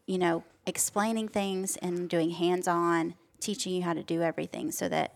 you 0.07 0.19
know, 0.19 0.45
explaining 0.67 1.29
things 1.29 1.77
and 1.79 2.09
doing 2.09 2.31
hands 2.31 2.69
on, 2.69 3.15
teaching 3.41 3.73
you 3.73 3.83
how 3.83 3.95
to 3.95 4.03
do 4.03 4.23
everything 4.23 4.71
so 4.71 4.89
that 4.89 5.15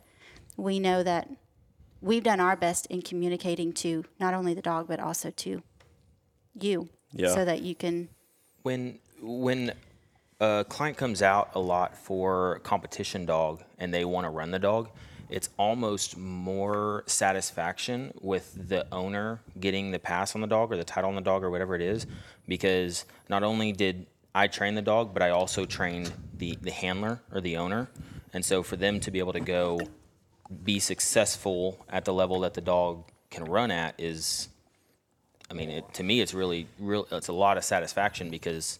we 0.57 0.79
know 0.79 1.03
that 1.03 1.29
we've 2.01 2.23
done 2.23 2.41
our 2.41 2.57
best 2.57 2.87
in 2.87 3.03
communicating 3.03 3.73
to 3.73 4.05
not 4.21 4.35
only 4.35 4.55
the 4.55 4.63
dog 4.63 4.87
but 4.89 5.01
also 5.01 5.31
to 5.31 5.63
you 6.61 6.89
Yeah. 7.13 7.35
so 7.35 7.45
that 7.45 7.63
you 7.63 7.75
can 7.75 8.09
when 8.63 8.99
when 9.21 9.73
a 10.41 10.65
client 10.69 10.97
comes 10.97 11.23
out 11.23 11.51
a 11.55 11.61
lot 11.61 11.97
for 11.97 12.61
competition 12.63 13.25
dog 13.25 13.63
and 13.79 13.93
they 13.93 14.05
want 14.05 14.25
to 14.27 14.31
run 14.31 14.51
the 14.51 14.59
dog 14.59 14.91
it's 15.29 15.49
almost 15.59 16.17
more 16.17 17.03
satisfaction 17.07 18.13
with 18.21 18.69
the 18.69 18.87
owner 18.93 19.41
getting 19.59 19.91
the 19.91 19.99
pass 19.99 20.35
on 20.35 20.41
the 20.41 20.47
dog 20.47 20.73
or 20.73 20.77
the 20.77 20.85
title 20.85 21.09
on 21.11 21.17
the 21.17 21.21
dog 21.23 21.43
or 21.43 21.51
whatever 21.51 21.75
it 21.75 21.83
is 21.83 22.07
because 22.47 23.05
not 23.29 23.43
only 23.43 23.73
did 23.73 24.07
I 24.35 24.47
train 24.47 24.75
the 24.75 24.83
dog 24.83 25.13
but 25.15 25.23
I 25.23 25.31
also 25.31 25.65
trained 25.65 26.13
the 26.37 26.57
the 26.61 26.71
handler 26.71 27.21
or 27.33 27.41
the 27.41 27.57
owner 27.57 27.89
and 28.33 28.45
so 28.45 28.63
for 28.63 28.77
them 28.77 29.01
to 29.01 29.11
be 29.11 29.19
able 29.19 29.33
to 29.33 29.41
go 29.41 29.81
be 30.65 30.79
successful 30.79 31.85
at 31.89 32.05
the 32.05 32.13
level 32.13 32.41
that 32.41 32.55
the 32.55 32.61
dog 32.61 33.05
can 33.31 33.45
run 33.45 33.71
at 33.71 33.95
is 33.99 34.49
I 35.51 35.55
mean, 35.55 35.71
it, 35.71 35.95
to 35.95 36.03
me, 36.03 36.21
it's 36.21 36.35
really, 36.35 36.67
real. 36.79 37.07
It's 37.13 37.29
a 37.29 37.33
lot 37.33 37.57
of 37.57 37.65
satisfaction 37.65 38.31
because 38.31 38.79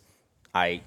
I, 0.55 0.83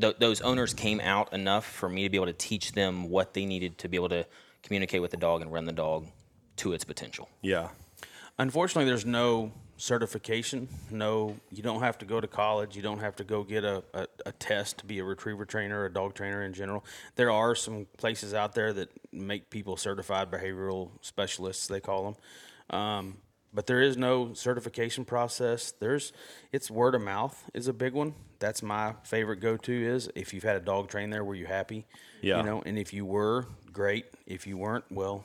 th- 0.00 0.16
those 0.18 0.40
owners 0.40 0.72
came 0.72 1.00
out 1.00 1.32
enough 1.32 1.66
for 1.66 1.88
me 1.88 2.04
to 2.04 2.08
be 2.08 2.16
able 2.16 2.26
to 2.26 2.32
teach 2.32 2.72
them 2.72 3.10
what 3.10 3.34
they 3.34 3.44
needed 3.44 3.78
to 3.78 3.88
be 3.88 3.96
able 3.96 4.10
to 4.10 4.26
communicate 4.62 5.02
with 5.02 5.10
the 5.10 5.16
dog 5.16 5.42
and 5.42 5.52
run 5.52 5.64
the 5.64 5.72
dog 5.72 6.06
to 6.56 6.72
its 6.72 6.84
potential. 6.84 7.28
Yeah. 7.42 7.70
Unfortunately, 8.38 8.84
there's 8.84 9.04
no 9.04 9.52
certification. 9.76 10.68
No, 10.90 11.36
you 11.50 11.62
don't 11.62 11.80
have 11.80 11.98
to 11.98 12.04
go 12.04 12.20
to 12.20 12.26
college. 12.26 12.76
You 12.76 12.82
don't 12.82 13.00
have 13.00 13.16
to 13.16 13.24
go 13.24 13.42
get 13.42 13.64
a, 13.64 13.82
a, 13.92 14.06
a 14.26 14.32
test 14.32 14.78
to 14.78 14.86
be 14.86 14.98
a 14.98 15.04
retriever 15.04 15.44
trainer 15.44 15.80
or 15.80 15.86
a 15.86 15.92
dog 15.92 16.14
trainer 16.14 16.42
in 16.42 16.52
general. 16.52 16.84
There 17.16 17.30
are 17.30 17.54
some 17.54 17.86
places 17.96 18.34
out 18.34 18.54
there 18.54 18.72
that 18.72 18.90
make 19.12 19.50
people 19.50 19.76
certified 19.76 20.30
behavioral 20.30 20.90
specialists, 21.00 21.66
they 21.66 21.80
call 21.80 22.04
them. 22.70 22.78
Um, 22.78 23.16
but 23.52 23.66
there 23.66 23.80
is 23.80 23.96
no 23.96 24.34
certification 24.34 25.04
process. 25.04 25.72
There's, 25.72 26.12
it's 26.52 26.70
word 26.70 26.96
of 26.96 27.02
mouth 27.02 27.44
is 27.54 27.68
a 27.68 27.72
big 27.72 27.92
one. 27.92 28.14
That's 28.40 28.62
my 28.62 28.94
favorite 29.04 29.36
go-to 29.38 29.72
is 29.72 30.10
if 30.16 30.34
you've 30.34 30.42
had 30.42 30.56
a 30.56 30.60
dog 30.60 30.88
train 30.88 31.10
there, 31.10 31.22
were 31.22 31.36
you 31.36 31.46
happy? 31.46 31.86
Yeah. 32.20 32.38
You 32.38 32.42
know, 32.42 32.62
and 32.66 32.78
if 32.78 32.92
you 32.92 33.04
were, 33.04 33.46
great. 33.72 34.06
If 34.26 34.46
you 34.46 34.56
weren't, 34.56 34.84
well, 34.90 35.24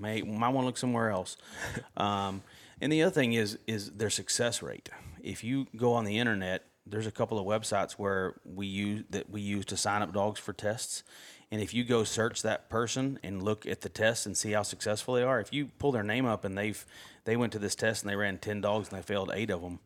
may 0.00 0.22
might 0.22 0.48
want 0.48 0.64
to 0.64 0.66
look 0.66 0.78
somewhere 0.78 1.10
else. 1.10 1.36
Um, 1.96 2.42
and 2.80 2.92
the 2.92 3.02
other 3.02 3.12
thing 3.12 3.32
is 3.32 3.58
is 3.66 3.90
their 3.92 4.10
success 4.10 4.62
rate. 4.62 4.88
If 5.22 5.42
you 5.42 5.66
go 5.76 5.92
on 5.94 6.04
the 6.04 6.18
internet, 6.18 6.64
there's 6.86 7.06
a 7.06 7.10
couple 7.10 7.38
of 7.38 7.46
websites 7.46 7.92
where 7.92 8.34
we 8.44 8.66
use 8.66 9.04
that 9.10 9.28
we 9.30 9.40
use 9.40 9.64
to 9.66 9.76
sign 9.76 10.02
up 10.02 10.12
dogs 10.12 10.38
for 10.38 10.52
tests. 10.52 11.02
And 11.50 11.60
if 11.60 11.72
you 11.72 11.84
go 11.84 12.02
search 12.02 12.42
that 12.42 12.68
person 12.68 13.18
and 13.22 13.42
look 13.42 13.66
at 13.66 13.80
the 13.82 13.88
tests 13.88 14.26
and 14.26 14.36
see 14.36 14.52
how 14.52 14.62
successful 14.62 15.14
they 15.14 15.22
are, 15.22 15.40
if 15.40 15.52
you 15.52 15.66
pull 15.78 15.92
their 15.92 16.02
name 16.02 16.26
up 16.26 16.44
and 16.44 16.56
they've 16.56 16.84
they 17.24 17.36
went 17.36 17.52
to 17.52 17.58
this 17.58 17.74
test 17.74 18.02
and 18.02 18.10
they 18.10 18.16
ran 18.16 18.38
ten 18.38 18.60
dogs 18.60 18.88
and 18.88 18.98
they 18.98 19.02
failed 19.02 19.30
eight 19.32 19.50
of 19.50 19.62
them, 19.62 19.78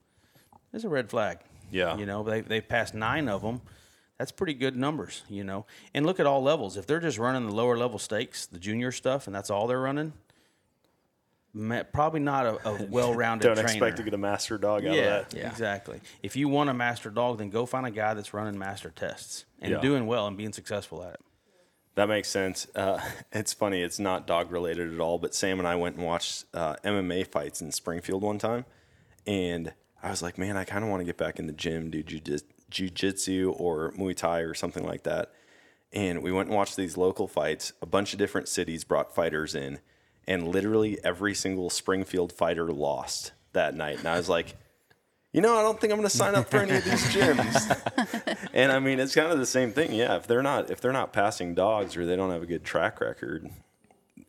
there's 0.71 0.85
a 0.85 0.89
red 0.89 1.11
flag. 1.11 1.39
Yeah. 1.71 1.97
You 1.97 2.07
know, 2.07 2.23
they 2.23 2.41
they 2.41 2.61
passed 2.61 2.95
nine 2.95 3.29
of 3.29 3.43
them. 3.43 3.61
That's 4.19 4.33
pretty 4.33 4.53
good 4.53 4.77
numbers, 4.77 5.23
you 5.31 5.45
know. 5.45 5.65
And 5.95 6.05
look 6.05 6.21
at 6.21 6.27
all 6.27 6.43
levels. 6.43 6.77
If 6.77 6.87
they're 6.87 7.01
just 7.01 7.17
running 7.17 7.47
the 7.47 7.55
lower 7.55 7.79
level 7.79 7.99
stakes, 7.99 8.45
the 8.45 8.59
junior 8.59 8.93
stuff, 8.93 9.27
and 9.27 9.35
that's 9.35 9.49
all 9.49 9.67
they're 9.67 9.81
running, 9.81 10.13
ma- 11.53 11.83
probably 11.83 12.21
not 12.21 12.47
a, 12.47 12.69
a 12.69 12.87
well-rounded 12.91 13.45
Don't 13.45 13.55
trainer. 13.57 13.69
expect 13.69 13.97
to 13.99 14.03
get 14.03 14.15
a 14.15 14.19
master 14.19 14.59
dog 14.59 14.85
out 14.87 14.95
yeah, 14.95 15.19
of 15.19 15.29
that. 15.31 15.39
Yeah. 15.39 15.51
exactly. 15.51 16.01
If 16.23 16.37
you 16.37 16.49
want 16.49 16.71
a 16.71 16.75
master 16.75 17.11
dog, 17.11 17.39
then 17.39 17.51
go 17.51 17.67
find 17.67 17.87
a 17.87 17.91
guy 17.91 18.15
that's 18.15 18.33
running 18.35 18.59
master 18.59 18.91
tests 18.91 19.45
and 19.61 19.73
Yeah. 19.73 19.81
doing 19.81 20.07
well 20.07 20.27
and 20.27 20.37
being 20.37 20.53
successful 20.53 21.03
at 21.03 21.15
it. 21.15 21.21
That 21.97 22.09
makes 22.09 22.29
sense. 22.29 22.67
Uh, 22.75 23.01
it's 23.33 23.53
funny. 23.53 23.83
It's 23.83 23.99
not 23.99 24.27
dog 24.27 24.51
related 24.53 24.95
at 24.95 25.01
all. 25.01 25.19
But 25.19 25.35
Sam 25.35 25.59
and 25.59 25.67
I 25.69 25.77
went 25.77 25.97
and 25.97 26.05
watched 26.07 26.45
uh, 26.55 26.77
MMA 26.85 27.27
fights 27.27 27.61
in 27.61 27.73
Springfield 27.73 28.23
one 28.23 28.39
time, 28.39 28.65
and 29.27 29.73
I 30.03 30.11
was 30.11 30.23
like, 30.23 30.39
man, 30.39 30.57
I 30.57 30.65
kind 30.65 30.85
of 30.85 30.91
want 30.91 31.01
to 31.01 31.05
get 31.05 31.19
back 31.19 31.39
in 31.39 31.47
the 31.47 31.53
gym, 31.53 31.91
do 31.91 32.03
jiu- 32.03 32.39
jujitsu 32.71 33.55
or 33.61 33.93
Muay 33.99 34.17
Thai 34.17 34.41
or 34.41 34.55
something 34.55 34.85
like 34.87 35.03
that. 35.03 35.33
And 35.93 36.23
we 36.23 36.31
went 36.31 36.49
and 36.49 36.57
watched 36.57 36.77
these 36.77 36.97
local 36.97 37.27
fights. 37.27 37.73
A 37.83 37.87
bunch 37.87 38.13
of 38.13 38.19
different 38.19 38.49
cities 38.49 38.85
brought 38.85 39.13
fighters 39.15 39.55
in, 39.57 39.81
and 40.27 40.49
literally 40.49 40.99
every 41.05 41.35
single 41.35 41.71
Springfield 41.71 42.33
fighter 42.33 42.73
lost 42.73 43.33
that 43.53 43.75
night. 43.75 43.99
And 43.99 44.07
I 44.09 44.17
was 44.17 44.29
like, 44.29 44.57
you 45.33 45.41
know, 45.41 45.57
I 45.57 45.63
don't 45.63 45.81
think 45.81 45.93
I'm 45.93 45.99
going 45.99 46.09
to 46.09 46.17
sign 46.17 46.35
up 46.35 46.51
for 46.51 46.59
any 46.59 46.77
of 46.77 46.85
these 46.85 47.03
gyms. 47.15 48.49
and 48.53 48.73
I 48.73 48.79
mean, 48.81 48.99
it's 49.01 49.15
kind 49.15 49.33
of 49.33 49.39
the 49.39 49.47
same 49.47 49.73
thing. 49.73 49.93
Yeah, 49.93 50.17
if 50.17 50.27
they're 50.27 50.43
not 50.43 50.71
if 50.71 50.81
they're 50.81 50.93
not 50.93 51.13
passing 51.13 51.55
dogs 51.55 51.97
or 51.97 52.05
they 52.07 52.17
don't 52.17 52.31
have 52.31 52.43
a 52.43 52.47
good 52.47 52.65
track 52.65 53.01
record, 53.01 53.49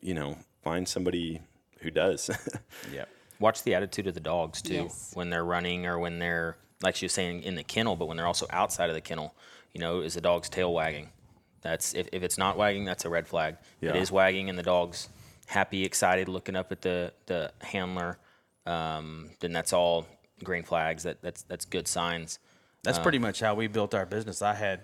you 0.00 0.14
know, 0.14 0.36
find 0.62 0.86
somebody 0.88 1.40
who 1.80 1.90
does. 1.90 2.30
Yeah. 2.92 3.04
Watch 3.40 3.64
the 3.64 3.74
attitude 3.74 4.06
of 4.06 4.14
the 4.14 4.20
dogs 4.20 4.62
too 4.62 4.74
Yes. 4.74 5.10
when 5.14 5.28
they're 5.30 5.44
running 5.44 5.84
or 5.86 5.98
when 5.98 6.20
they're 6.20 6.56
like 6.82 6.94
she 6.94 7.06
was 7.06 7.12
saying 7.12 7.42
in 7.42 7.56
the 7.56 7.64
kennel, 7.64 7.96
but 7.96 8.06
when 8.06 8.16
they're 8.16 8.26
also 8.26 8.46
outside 8.50 8.88
of 8.88 8.94
the 8.94 9.00
kennel. 9.00 9.34
You 9.72 9.80
know, 9.80 10.00
is 10.00 10.14
the 10.14 10.20
dog's 10.20 10.48
tail 10.48 10.72
wagging? 10.72 11.08
That's 11.62 11.94
if, 11.94 12.08
if 12.12 12.22
it's 12.22 12.38
not 12.38 12.56
wagging, 12.56 12.84
that's 12.84 13.04
a 13.04 13.08
red 13.08 13.26
flag. 13.26 13.56
Yeah. 13.80 13.90
it 13.90 13.96
is 13.96 14.12
wagging 14.12 14.48
and 14.50 14.56
the 14.58 14.62
dog's 14.62 15.08
happy, 15.52 15.84
excited, 15.84 16.28
looking 16.28 16.56
up 16.56 16.72
at 16.72 16.80
the 16.82 17.12
the 17.26 17.52
handler, 17.60 18.18
um, 18.66 19.30
then 19.40 19.52
that's 19.52 19.72
all 19.72 20.06
green 20.42 20.64
flags. 20.64 21.02
That 21.02 21.20
that's 21.22 21.42
that's 21.42 21.64
good 21.64 21.86
signs. 21.86 22.38
That's 22.82 22.98
pretty 22.98 23.18
much 23.18 23.38
how 23.38 23.54
we 23.54 23.68
built 23.68 23.94
our 23.94 24.06
business. 24.06 24.42
I 24.42 24.54
had 24.54 24.80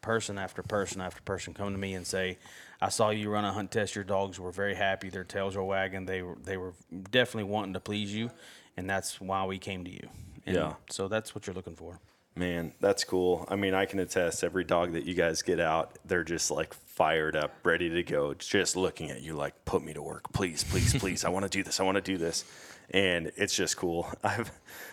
person 0.00 0.38
after 0.38 0.62
person 0.62 1.00
after 1.02 1.20
person 1.22 1.52
come 1.52 1.72
to 1.72 1.78
me 1.78 1.92
and 1.94 2.06
say, 2.06 2.38
"I 2.80 2.88
saw 2.88 3.10
you 3.10 3.28
run 3.28 3.44
a 3.44 3.52
hunt 3.52 3.70
test. 3.70 3.94
Your 3.94 4.04
dogs 4.04 4.40
were 4.40 4.52
very 4.52 4.74
happy. 4.74 5.10
Their 5.10 5.24
tails 5.24 5.56
were 5.56 5.64
wagging. 5.64 6.06
They 6.06 6.22
were 6.22 6.36
they 6.42 6.56
were 6.56 6.72
definitely 7.10 7.50
wanting 7.50 7.74
to 7.74 7.80
please 7.80 8.14
you, 8.14 8.30
and 8.76 8.88
that's 8.88 9.20
why 9.20 9.44
we 9.44 9.58
came 9.58 9.84
to 9.84 9.90
you." 9.90 10.08
And 10.46 10.56
Yeah. 10.56 10.74
So 10.90 11.08
that's 11.08 11.34
what 11.34 11.46
you're 11.46 11.54
looking 11.54 11.76
for. 11.76 12.00
Man, 12.36 12.72
that's 12.80 13.04
cool. 13.04 13.46
I 13.48 13.54
mean, 13.54 13.74
I 13.74 13.84
can 13.86 14.00
attest 14.00 14.42
every 14.42 14.64
dog 14.64 14.92
that 14.94 15.04
you 15.04 15.14
guys 15.14 15.42
get 15.42 15.60
out, 15.60 15.98
they're 16.04 16.24
just 16.24 16.50
like 16.50 16.74
fired 16.74 17.36
up, 17.36 17.52
ready 17.62 17.88
to 17.90 18.02
go, 18.02 18.34
just 18.34 18.74
looking 18.74 19.10
at 19.10 19.22
you 19.22 19.34
like, 19.34 19.64
put 19.64 19.84
me 19.84 19.92
to 19.94 20.02
work, 20.02 20.32
please, 20.32 20.64
please, 20.64 20.94
please. 20.94 21.24
I 21.24 21.28
want 21.28 21.44
to 21.44 21.48
do 21.48 21.62
this. 21.62 21.78
I 21.78 21.84
want 21.84 21.96
to 21.96 22.00
do 22.02 22.18
this. 22.18 22.44
And 22.90 23.30
it's 23.36 23.54
just 23.54 23.76
cool. 23.76 24.08
I've 24.24 24.50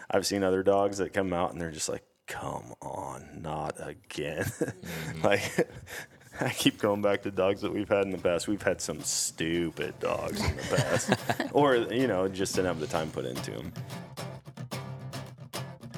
I've 0.09 0.25
seen 0.25 0.43
other 0.43 0.61
dogs 0.61 0.99
that 0.99 1.13
come 1.13 1.33
out 1.33 1.51
and 1.51 1.59
they're 1.59 1.71
just 1.71 1.89
like, 1.89 2.03
come 2.27 2.73
on, 2.81 3.41
not 3.41 3.75
again. 3.79 4.45
Mm-hmm. 4.61 5.25
like 5.25 5.67
I 6.41 6.49
keep 6.49 6.79
going 6.79 7.01
back 7.01 7.23
to 7.23 7.31
dogs 7.31 7.61
that 7.61 7.73
we've 7.73 7.89
had 7.89 8.05
in 8.05 8.11
the 8.11 8.17
past. 8.17 8.47
We've 8.47 8.61
had 8.61 8.81
some 8.81 9.01
stupid 9.01 9.99
dogs 9.99 10.43
in 10.43 10.55
the 10.55 10.75
past, 10.75 11.13
or 11.53 11.75
you 11.75 12.07
know, 12.07 12.27
just 12.27 12.55
didn't 12.55 12.67
have 12.67 12.79
the 12.79 12.87
time 12.87 13.11
put 13.11 13.25
into 13.25 13.51
them. 13.51 13.73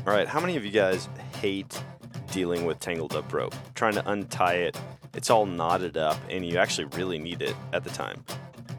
All 0.06 0.12
right, 0.12 0.28
how 0.28 0.42
many 0.42 0.58
of 0.58 0.66
you 0.66 0.72
guys 0.72 1.08
hate 1.40 1.82
dealing 2.30 2.66
with 2.66 2.78
tangled 2.82 3.16
up 3.16 3.32
rope? 3.32 3.56
Trying 3.74 3.94
to 3.94 4.10
untie 4.10 4.56
it, 4.56 4.78
it's 5.14 5.30
all 5.30 5.46
knotted 5.46 5.96
up, 5.96 6.18
and 6.30 6.46
you 6.46 6.58
actually 6.58 6.86
really 6.98 7.18
need 7.18 7.42
it 7.42 7.56
at 7.72 7.86
the 7.86 7.90
time. 7.90 8.22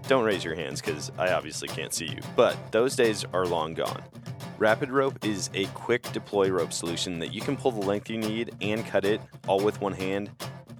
Don't 0.06 0.24
raise 0.24 0.44
your 0.44 0.54
hands 0.54 0.82
because 0.82 1.10
I 1.16 1.32
obviously 1.32 1.68
can't 1.68 1.94
see 1.94 2.04
you, 2.04 2.18
but 2.36 2.58
those 2.72 2.94
days 2.94 3.24
are 3.32 3.46
long 3.46 3.72
gone. 3.72 4.02
Rapid 4.58 4.90
Rope 4.90 5.24
is 5.24 5.48
a 5.54 5.64
quick 5.68 6.02
deploy 6.12 6.50
rope 6.50 6.74
solution 6.74 7.18
that 7.20 7.32
you 7.32 7.40
can 7.40 7.56
pull 7.56 7.70
the 7.70 7.86
length 7.86 8.10
you 8.10 8.18
need 8.18 8.54
and 8.60 8.84
cut 8.84 9.06
it 9.06 9.22
all 9.48 9.60
with 9.60 9.80
one 9.80 9.94
hand. 9.94 10.30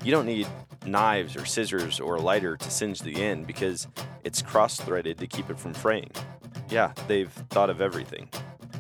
You 0.05 0.13
don't 0.13 0.27
need 0.27 0.47
knives 0.85 1.37
or 1.37 1.47
scissors 1.47 2.01
or 2.01 2.17
a 2.17 2.21
lighter 2.21 2.59
to 2.59 2.71
singe 2.71 3.01
the 3.01 3.23
end 3.23 3.47
because 3.47 3.89
it's 4.25 4.43
cross 4.43 4.77
threaded 4.77 5.17
to 5.21 5.27
keep 5.27 5.49
it 5.49 5.59
from 5.59 5.73
fraying. 5.73 6.11
Yeah, 6.69 6.93
they've 7.09 7.33
thought 7.49 7.71
of 7.71 7.81
everything. 7.81 8.29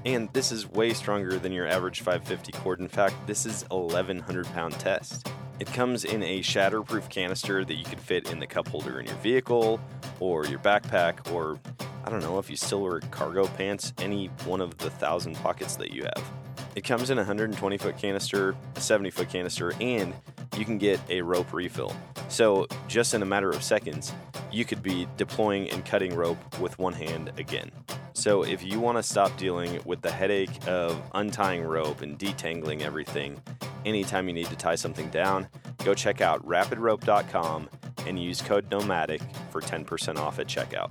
And 0.04 0.30
this 0.32 0.52
is 0.52 0.70
way 0.70 0.92
stronger 0.92 1.38
than 1.38 1.52
your 1.52 1.66
average 1.66 2.00
550 2.00 2.52
cord. 2.52 2.80
In 2.80 2.88
fact, 2.88 3.14
this 3.26 3.46
is 3.46 3.64
1100 3.70 4.46
pound 4.46 4.74
test. 4.74 5.28
It 5.60 5.72
comes 5.72 6.04
in 6.04 6.22
a 6.22 6.40
shatterproof 6.40 7.08
canister 7.08 7.64
that 7.64 7.74
you 7.74 7.84
can 7.84 7.98
fit 7.98 8.30
in 8.30 8.38
the 8.38 8.46
cup 8.46 8.68
holder 8.68 9.00
in 9.00 9.06
your 9.06 9.16
vehicle 9.16 9.80
or 10.20 10.44
your 10.46 10.58
backpack 10.58 11.32
or 11.32 11.58
I 12.04 12.10
don't 12.10 12.20
know 12.20 12.38
if 12.38 12.50
you 12.50 12.56
still 12.56 12.82
wear 12.82 13.00
cargo 13.00 13.46
pants, 13.46 13.94
any 13.98 14.26
one 14.44 14.60
of 14.60 14.76
the 14.76 14.90
thousand 14.90 15.36
pockets 15.36 15.76
that 15.76 15.90
you 15.92 16.02
have. 16.02 16.30
It 16.74 16.82
comes 16.82 17.10
in 17.10 17.18
a 17.18 17.20
120 17.20 17.78
foot 17.78 17.96
canister, 17.98 18.56
a 18.74 18.80
70 18.80 19.10
foot 19.10 19.28
canister, 19.28 19.72
and 19.80 20.12
you 20.56 20.64
can 20.64 20.76
get 20.76 21.00
a 21.08 21.22
rope 21.22 21.52
refill. 21.52 21.94
So, 22.28 22.66
just 22.88 23.14
in 23.14 23.22
a 23.22 23.26
matter 23.26 23.50
of 23.50 23.62
seconds, 23.62 24.12
you 24.50 24.64
could 24.64 24.82
be 24.82 25.06
deploying 25.16 25.70
and 25.70 25.84
cutting 25.84 26.14
rope 26.14 26.58
with 26.58 26.76
one 26.78 26.92
hand 26.92 27.30
again. 27.38 27.70
So, 28.14 28.42
if 28.42 28.64
you 28.64 28.80
want 28.80 28.98
to 28.98 29.04
stop 29.04 29.36
dealing 29.36 29.80
with 29.84 30.02
the 30.02 30.10
headache 30.10 30.66
of 30.66 31.00
untying 31.14 31.62
rope 31.62 32.02
and 32.02 32.18
detangling 32.18 32.82
everything 32.82 33.40
anytime 33.84 34.26
you 34.26 34.34
need 34.34 34.46
to 34.46 34.56
tie 34.56 34.74
something 34.74 35.08
down, 35.10 35.46
go 35.84 35.94
check 35.94 36.20
out 36.20 36.44
rapidrope.com 36.44 37.68
and 38.06 38.20
use 38.20 38.42
code 38.42 38.68
NOMADIC 38.70 39.22
for 39.50 39.60
10% 39.60 40.18
off 40.18 40.40
at 40.40 40.48
checkout. 40.48 40.90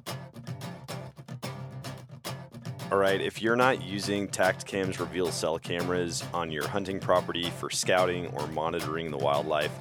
All 2.94 3.00
right, 3.00 3.20
if 3.20 3.42
you're 3.42 3.56
not 3.56 3.82
using 3.82 4.28
Tactacam's 4.28 5.00
reveal 5.00 5.32
cell 5.32 5.58
cameras 5.58 6.24
on 6.32 6.52
your 6.52 6.68
hunting 6.68 7.00
property 7.00 7.50
for 7.50 7.72
scouting 7.72 8.28
or 8.28 8.46
monitoring 8.50 9.10
the 9.10 9.18
wildlife, 9.18 9.72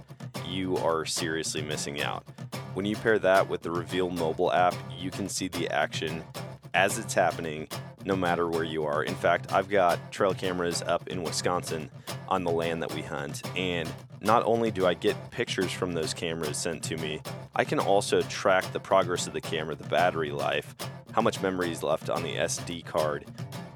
you 0.49 0.79
are 0.79 1.05
seriously 1.05 1.61
missing 1.61 2.01
out. 2.01 2.25
When 2.73 2.87
you 2.87 2.97
pair 2.97 3.19
that 3.19 3.47
with 3.51 3.61
the 3.61 3.71
Reveal 3.71 4.09
mobile 4.09 4.51
app, 4.51 4.75
you 4.99 5.11
can 5.11 5.29
see 5.29 5.49
the 5.49 5.69
action 5.69 6.25
as 6.73 6.97
it's 6.97 7.13
happening 7.13 7.69
no 8.07 8.17
matter 8.17 8.49
where 8.49 8.65
you 8.65 8.85
are. 8.85 9.03
In 9.03 9.15
fact, 9.15 9.53
I've 9.53 9.69
got 9.69 10.11
trail 10.11 10.33
cameras 10.33 10.81
up 10.81 11.09
in 11.09 11.23
Wisconsin 11.23 11.91
on 12.29 12.45
the 12.45 12.51
land 12.51 12.83
that 12.83 12.95
we 12.95 13.03
hunt, 13.03 13.47
and 13.55 13.93
not 14.23 14.43
only 14.47 14.71
do 14.71 14.87
I 14.87 14.95
get 14.95 15.31
pictures 15.31 15.71
from 15.71 15.93
those 15.93 16.15
cameras 16.15 16.57
sent 16.57 16.83
to 16.85 16.97
me, 16.97 17.21
I 17.55 17.65
can 17.65 17.79
also 17.79 18.23
track 18.23 18.73
the 18.73 18.81
progress 18.81 19.27
of 19.27 19.35
the 19.35 19.41
camera, 19.43 19.75
the 19.75 19.85
battery 19.85 20.31
life, 20.31 20.75
how 21.13 21.23
much 21.23 21.41
memory 21.41 21.71
is 21.71 21.83
left 21.83 22.11
on 22.11 22.23
the 22.23 22.35
SD 22.37 22.85
card, 22.85 23.27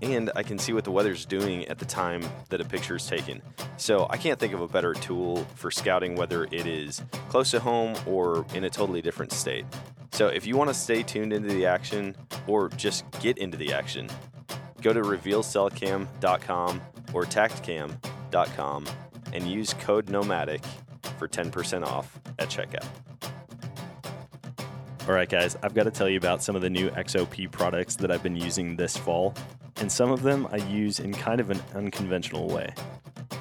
and 0.03 0.31
I 0.35 0.43
can 0.43 0.59
see 0.59 0.73
what 0.73 0.85
the 0.85 0.91
weather's 0.91 1.25
doing 1.25 1.67
at 1.69 1.79
the 1.79 1.85
time 1.85 2.25
that 2.49 2.61
a 2.61 2.65
picture 2.65 2.97
is 2.97 3.07
taken. 3.07 3.43
So 3.77 4.07
I 4.11 4.17
can't 4.17 4.39
think 4.39 4.53
of 4.53 4.61
a 4.61 4.69
better 4.69 4.95
tool 4.95 5.47
for 5.55 5.71
scouting 5.71 6.17
whether 6.17 6.45
it 6.45 6.67
is 6.67 7.03
close 7.29 7.51
to 7.53 7.61
home 7.61 7.95
or 8.07 8.45
in 8.55 8.65
a 8.65 8.71
totally 8.71 9.03
different 9.03 9.33
state. 9.33 9.65
So 10.13 10.29
if 10.29 10.47
you 10.47 10.57
want 10.57 10.69
to 10.69 10.75
stay 10.75 11.03
tuned 11.03 11.33
into 11.33 11.49
the 11.49 11.67
action 11.67 12.17
or 12.47 12.69
just 12.71 13.05
get 13.21 13.39
into 13.39 13.57
the 13.57 13.73
action, 13.73 14.09
go 14.81 14.93
to 14.93 15.03
revealcellcam.com 15.03 16.81
or 17.13 17.25
tactacam.com 17.25 18.87
and 19.33 19.47
use 19.47 19.75
code 19.75 20.09
nomadic 20.09 20.63
for 21.19 21.29
10% 21.29 21.85
off 21.85 22.19
at 22.39 22.49
checkout. 22.49 22.87
All 25.09 25.15
right, 25.15 25.29
guys, 25.29 25.57
I've 25.63 25.73
got 25.73 25.85
to 25.85 25.93
tell 25.93 26.09
you 26.09 26.19
about 26.19 26.43
some 26.43 26.57
of 26.57 26.63
the 26.63 26.71
new 26.71 26.91
XOP 26.91 27.53
products 27.53 27.95
that 27.95 28.11
I've 28.11 28.25
been 28.25 28.35
using 28.35 28.75
this 28.75 28.97
fall, 28.97 29.35
and 29.77 29.91
some 29.91 30.11
of 30.11 30.25
them 30.25 30.49
I 30.51 30.57
use 30.57 30.99
in 30.99 31.13
kind 31.13 31.41
of 31.41 31.51
an 31.51 31.63
unconventional 31.77 32.49
way. 32.49 32.75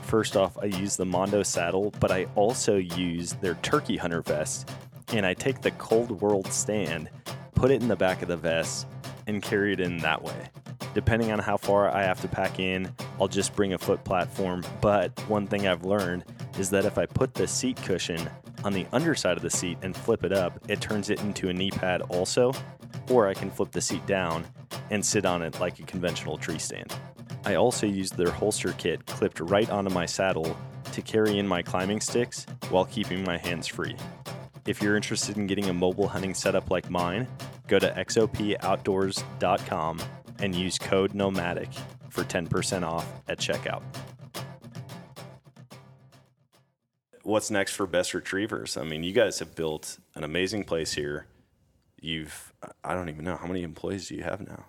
First 0.03 0.37
off, 0.37 0.59
I 0.59 0.65
use 0.65 0.95
the 0.95 1.05
Mondo 1.05 1.41
saddle, 1.41 1.91
but 1.99 2.11
I 2.11 2.27
also 2.35 2.75
use 2.75 3.31
their 3.41 3.55
turkey 3.63 3.97
hunter 3.97 4.21
vest, 4.21 4.69
and 5.11 5.25
I 5.25 5.33
take 5.33 5.61
the 5.61 5.71
Cold 5.71 6.21
World 6.21 6.45
stand, 6.53 7.09
put 7.55 7.71
it 7.71 7.81
in 7.81 7.87
the 7.87 7.95
back 7.95 8.21
of 8.21 8.27
the 8.27 8.37
vest, 8.37 8.85
and 9.25 9.41
carry 9.41 9.73
it 9.73 9.79
in 9.79 9.97
that 9.97 10.21
way. 10.21 10.49
Depending 10.93 11.31
on 11.31 11.39
how 11.39 11.57
far 11.57 11.89
I 11.89 12.03
have 12.03 12.21
to 12.21 12.27
pack 12.27 12.59
in, 12.59 12.91
I'll 13.19 13.27
just 13.27 13.55
bring 13.55 13.73
a 13.73 13.77
foot 13.77 14.03
platform. 14.03 14.63
But 14.81 15.17
one 15.29 15.47
thing 15.47 15.67
I've 15.67 15.85
learned 15.85 16.25
is 16.57 16.69
that 16.69 16.85
if 16.85 16.97
I 16.97 17.05
put 17.05 17.33
the 17.33 17.47
seat 17.47 17.77
cushion 17.83 18.29
on 18.63 18.73
the 18.73 18.85
underside 18.91 19.37
of 19.37 19.43
the 19.43 19.49
seat 19.49 19.77
and 19.81 19.95
flip 19.95 20.23
it 20.23 20.31
up, 20.31 20.59
it 20.67 20.81
turns 20.81 21.09
it 21.09 21.21
into 21.21 21.49
a 21.49 21.53
knee 21.53 21.71
pad 21.71 22.01
also, 22.03 22.53
or 23.09 23.27
I 23.27 23.33
can 23.33 23.51
flip 23.51 23.71
the 23.71 23.81
seat 23.81 24.05
down 24.05 24.45
and 24.89 25.05
sit 25.05 25.25
on 25.25 25.41
it 25.41 25.59
like 25.59 25.79
a 25.79 25.83
conventional 25.83 26.37
tree 26.37 26.59
stand. 26.59 26.93
I 27.45 27.55
also 27.55 27.85
used 27.85 28.17
their 28.17 28.31
holster 28.31 28.73
kit 28.77 29.05
clipped 29.05 29.39
right 29.39 29.69
onto 29.69 29.91
my 29.91 30.05
saddle 30.05 30.57
to 30.91 31.01
carry 31.01 31.37
in 31.37 31.47
my 31.47 31.61
climbing 31.61 32.01
sticks 32.01 32.45
while 32.69 32.85
keeping 32.85 33.23
my 33.23 33.37
hands 33.37 33.67
free. 33.67 33.95
If 34.65 34.81
you're 34.81 34.95
interested 34.95 35.37
in 35.37 35.45
getting 35.45 35.69
a 35.69 35.73
mobile 35.73 36.07
hunting 36.07 36.33
setup 36.33 36.71
like 36.71 36.89
mine, 36.89 37.27
go 37.67 37.77
to 37.77 37.91
xopoutdoors.com 37.91 39.99
and 40.39 40.55
use 40.55 40.77
code 40.77 41.13
NOMADIC 41.13 41.73
for 42.09 42.23
10% 42.23 42.83
off 42.83 43.07
at 43.27 43.39
checkout. 43.39 43.81
What's 47.23 47.49
next 47.49 47.73
for 47.73 47.87
Best 47.87 48.13
Retrievers? 48.13 48.77
I 48.77 48.83
mean, 48.83 49.03
you 49.03 49.11
guys 49.11 49.39
have 49.39 49.55
built 49.55 49.97
an 50.13 50.23
amazing 50.23 50.63
place 50.63 50.93
here. 50.93 51.25
You've, 51.99 52.53
I 52.83 52.93
don't 52.93 53.09
even 53.09 53.25
know, 53.25 53.35
how 53.35 53.47
many 53.47 53.63
employees 53.63 54.09
do 54.09 54.15
you 54.15 54.23
have 54.23 54.47
now? 54.47 54.65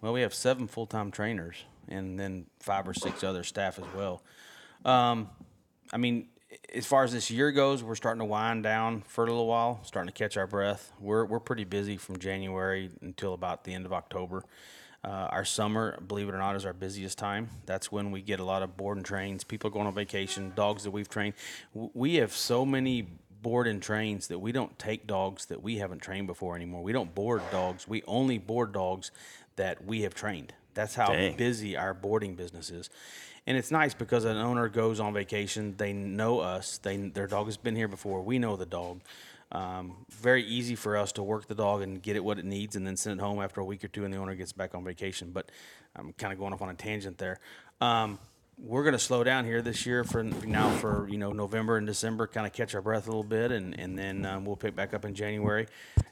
Well, 0.00 0.14
we 0.14 0.22
have 0.22 0.32
seven 0.32 0.66
full 0.66 0.86
time 0.86 1.10
trainers 1.10 1.64
and 1.88 2.18
then 2.18 2.46
five 2.58 2.88
or 2.88 2.94
six 2.94 3.22
other 3.22 3.44
staff 3.44 3.78
as 3.78 3.84
well. 3.94 4.22
Um, 4.84 5.28
I 5.92 5.98
mean, 5.98 6.28
as 6.74 6.86
far 6.86 7.04
as 7.04 7.12
this 7.12 7.30
year 7.30 7.52
goes, 7.52 7.82
we're 7.82 7.94
starting 7.94 8.20
to 8.20 8.24
wind 8.24 8.62
down 8.62 9.02
for 9.02 9.24
a 9.24 9.26
little 9.28 9.46
while, 9.46 9.80
starting 9.82 10.10
to 10.10 10.16
catch 10.16 10.36
our 10.36 10.46
breath. 10.46 10.92
We're, 10.98 11.24
we're 11.24 11.40
pretty 11.40 11.64
busy 11.64 11.96
from 11.96 12.18
January 12.18 12.90
until 13.02 13.34
about 13.34 13.64
the 13.64 13.74
end 13.74 13.86
of 13.86 13.92
October. 13.92 14.44
Uh, 15.02 15.28
our 15.30 15.44
summer, 15.44 15.98
believe 16.06 16.28
it 16.28 16.34
or 16.34 16.38
not, 16.38 16.56
is 16.56 16.66
our 16.66 16.74
busiest 16.74 17.16
time. 17.16 17.48
That's 17.64 17.90
when 17.90 18.10
we 18.10 18.20
get 18.20 18.38
a 18.38 18.44
lot 18.44 18.62
of 18.62 18.76
board 18.76 18.98
and 18.98 19.06
trains, 19.06 19.44
people 19.44 19.70
going 19.70 19.86
on 19.86 19.94
vacation, 19.94 20.52
dogs 20.54 20.84
that 20.84 20.90
we've 20.90 21.08
trained. 21.08 21.34
We 21.72 22.16
have 22.16 22.32
so 22.32 22.66
many 22.66 23.08
board 23.42 23.66
and 23.66 23.82
trains 23.82 24.26
that 24.28 24.38
we 24.38 24.52
don't 24.52 24.78
take 24.78 25.06
dogs 25.06 25.46
that 25.46 25.62
we 25.62 25.78
haven't 25.78 26.00
trained 26.00 26.26
before 26.26 26.54
anymore. 26.54 26.82
We 26.82 26.92
don't 26.92 27.14
board 27.14 27.42
dogs. 27.50 27.88
We 27.88 28.02
only 28.06 28.36
board 28.36 28.72
dogs 28.72 29.10
that 29.56 29.84
we 29.84 30.02
have 30.02 30.14
trained. 30.14 30.52
That's 30.74 30.94
how 30.94 31.08
Dang. 31.12 31.36
busy 31.36 31.76
our 31.76 31.94
boarding 31.94 32.34
business 32.34 32.70
is. 32.70 32.90
And 33.46 33.56
it's 33.56 33.70
nice 33.70 33.94
because 33.94 34.24
an 34.24 34.36
owner 34.36 34.68
goes 34.68 35.00
on 35.00 35.14
vacation. 35.14 35.74
They 35.76 35.92
know 35.92 36.40
us. 36.40 36.78
They 36.78 36.96
their 36.98 37.26
dog 37.26 37.46
has 37.46 37.56
been 37.56 37.74
here 37.74 37.88
before. 37.88 38.22
We 38.22 38.38
know 38.38 38.56
the 38.56 38.66
dog. 38.66 39.00
Um, 39.52 40.06
very 40.10 40.44
easy 40.44 40.76
for 40.76 40.96
us 40.96 41.12
to 41.12 41.22
work 41.22 41.48
the 41.48 41.54
dog 41.54 41.82
and 41.82 42.00
get 42.00 42.16
it 42.16 42.24
what 42.24 42.38
it 42.38 42.44
needs, 42.44 42.76
and 42.76 42.86
then 42.86 42.96
send 42.96 43.20
it 43.20 43.22
home 43.22 43.40
after 43.40 43.60
a 43.60 43.64
week 43.64 43.84
or 43.84 43.88
two, 43.88 44.04
and 44.04 44.14
the 44.14 44.18
owner 44.18 44.34
gets 44.34 44.52
back 44.52 44.74
on 44.74 44.84
vacation. 44.84 45.30
But 45.32 45.50
I'm 45.96 46.12
kind 46.12 46.32
of 46.32 46.38
going 46.38 46.52
off 46.52 46.62
on 46.62 46.68
a 46.68 46.74
tangent 46.74 47.18
there. 47.18 47.40
Um, 47.80 48.18
we're 48.62 48.82
going 48.82 48.92
to 48.92 48.98
slow 48.98 49.24
down 49.24 49.44
here 49.44 49.62
this 49.62 49.86
year 49.86 50.04
for 50.04 50.22
now 50.22 50.70
for 50.76 51.08
you 51.08 51.18
know 51.18 51.32
November 51.32 51.76
and 51.76 51.86
December, 51.86 52.26
kind 52.26 52.46
of 52.46 52.52
catch 52.52 52.74
our 52.74 52.82
breath 52.82 53.06
a 53.06 53.10
little 53.10 53.24
bit, 53.24 53.50
and 53.52 53.78
and 53.78 53.98
then 53.98 54.24
um, 54.26 54.44
we'll 54.44 54.56
pick 54.56 54.76
back 54.76 54.94
up 54.94 55.04
in 55.04 55.14
January. 55.14 55.66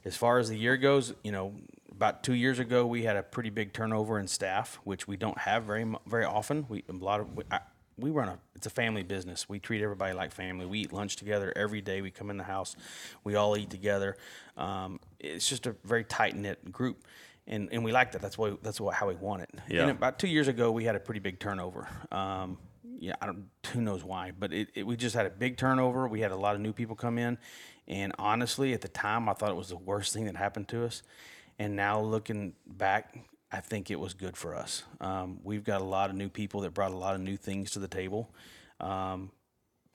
As 0.05 0.16
far 0.16 0.39
as 0.39 0.49
the 0.49 0.57
year 0.57 0.76
goes, 0.76 1.12
you 1.22 1.32
know, 1.32 1.55
about 1.91 2.22
two 2.22 2.34
years 2.34 2.59
ago 2.59 2.86
we 2.86 3.03
had 3.03 3.16
a 3.16 3.22
pretty 3.22 3.51
big 3.51 3.72
turnover 3.72 4.18
in 4.18 4.26
staff, 4.26 4.78
which 4.84 5.07
we 5.07 5.16
don't 5.16 5.39
have 5.39 5.64
very 5.64 5.86
very 6.07 6.24
often. 6.24 6.66
We 6.68 6.84
a 6.89 6.93
lot 6.93 7.20
of 7.20 7.28
I, 7.51 7.61
we 7.99 8.11
run 8.11 8.28
a 8.28 8.38
it's 8.55 8.66
a 8.66 8.70
family 8.70 9.03
business. 9.03 9.49
We 9.49 9.59
treat 9.59 9.82
everybody 9.82 10.14
like 10.14 10.32
family. 10.32 10.66
We 10.66 10.80
eat 10.80 10.92
lunch 10.92 11.16
together 11.16 11.53
every 11.55 11.80
day. 11.80 12.01
We 12.01 12.11
come 12.11 12.30
in 12.30 12.36
the 12.36 12.44
house, 12.44 12.76
we 13.24 13.36
all 13.36 13.57
eat 13.57 13.70
together. 13.70 14.16
Um, 14.57 15.01
it's 15.18 15.49
just 15.49 15.66
a 15.66 15.76
very 15.84 16.05
tight 16.05 16.36
knit 16.36 16.72
group. 16.72 17.05
And, 17.46 17.70
and 17.72 17.82
we 17.82 17.92
like 17.92 18.12
that. 18.12 18.20
That's 18.20 18.36
why 18.36 18.55
that's 18.62 18.80
what, 18.80 18.94
how 18.94 19.09
we 19.09 19.14
want 19.14 19.42
it. 19.42 19.51
Yeah. 19.68 19.82
And 19.82 19.90
about 19.90 20.18
two 20.18 20.28
years 20.28 20.49
ago, 20.49 20.70
we 20.70 20.84
had 20.84 20.94
a 20.94 21.01
pretty 21.01 21.20
big 21.20 21.38
turnover. 21.38 21.88
Um, 22.12 22.59
yeah, 23.01 23.14
I 23.22 23.26
don't. 23.26 23.46
Who 23.72 23.80
knows 23.80 24.05
why? 24.05 24.32
But 24.38 24.53
it, 24.53 24.68
it, 24.74 24.86
we 24.86 24.96
just 24.96 25.14
had 25.14 25.24
a 25.24 25.30
big 25.30 25.57
turnover. 25.57 26.09
We 26.09 26.20
had 26.20 26.32
a 26.32 26.36
lot 26.36 26.57
of 26.57 26.61
new 26.61 26.72
people 26.72 26.96
come 26.96 27.16
in, 27.16 27.38
and 27.86 28.12
honestly, 28.18 28.74
at 28.74 28.80
the 28.80 28.88
time, 28.88 29.28
I 29.28 29.34
thought 29.34 29.51
it 29.51 29.57
was 29.57 29.68
the 29.68 29.76
worst 29.76 30.12
thing 30.12 30.24
that 30.24 30.36
happened 30.36 30.68
to 30.68 30.84
us. 30.84 31.03
And 31.59 31.74
now 31.74 32.01
looking 32.01 32.55
back, 32.66 33.18
I 33.51 33.61
think 33.61 33.90
it 33.90 33.99
was 33.99 34.14
good 34.14 34.36
for 34.36 34.55
us. 34.55 34.82
Um, 35.01 35.40
we've 35.42 35.64
got 35.64 35.80
a 35.80 35.84
lot 35.84 36.11
of 36.11 36.16
new 36.16 36.28
people 36.28 36.61
that 36.62 36.74
brought 36.74 36.92
a 36.92 36.96
lot 36.96 37.14
of 37.14 37.20
new 37.20 37.36
things 37.36 37.70
to 37.72 37.78
the 37.78 37.88
table. 37.88 38.30
Um, 38.80 39.30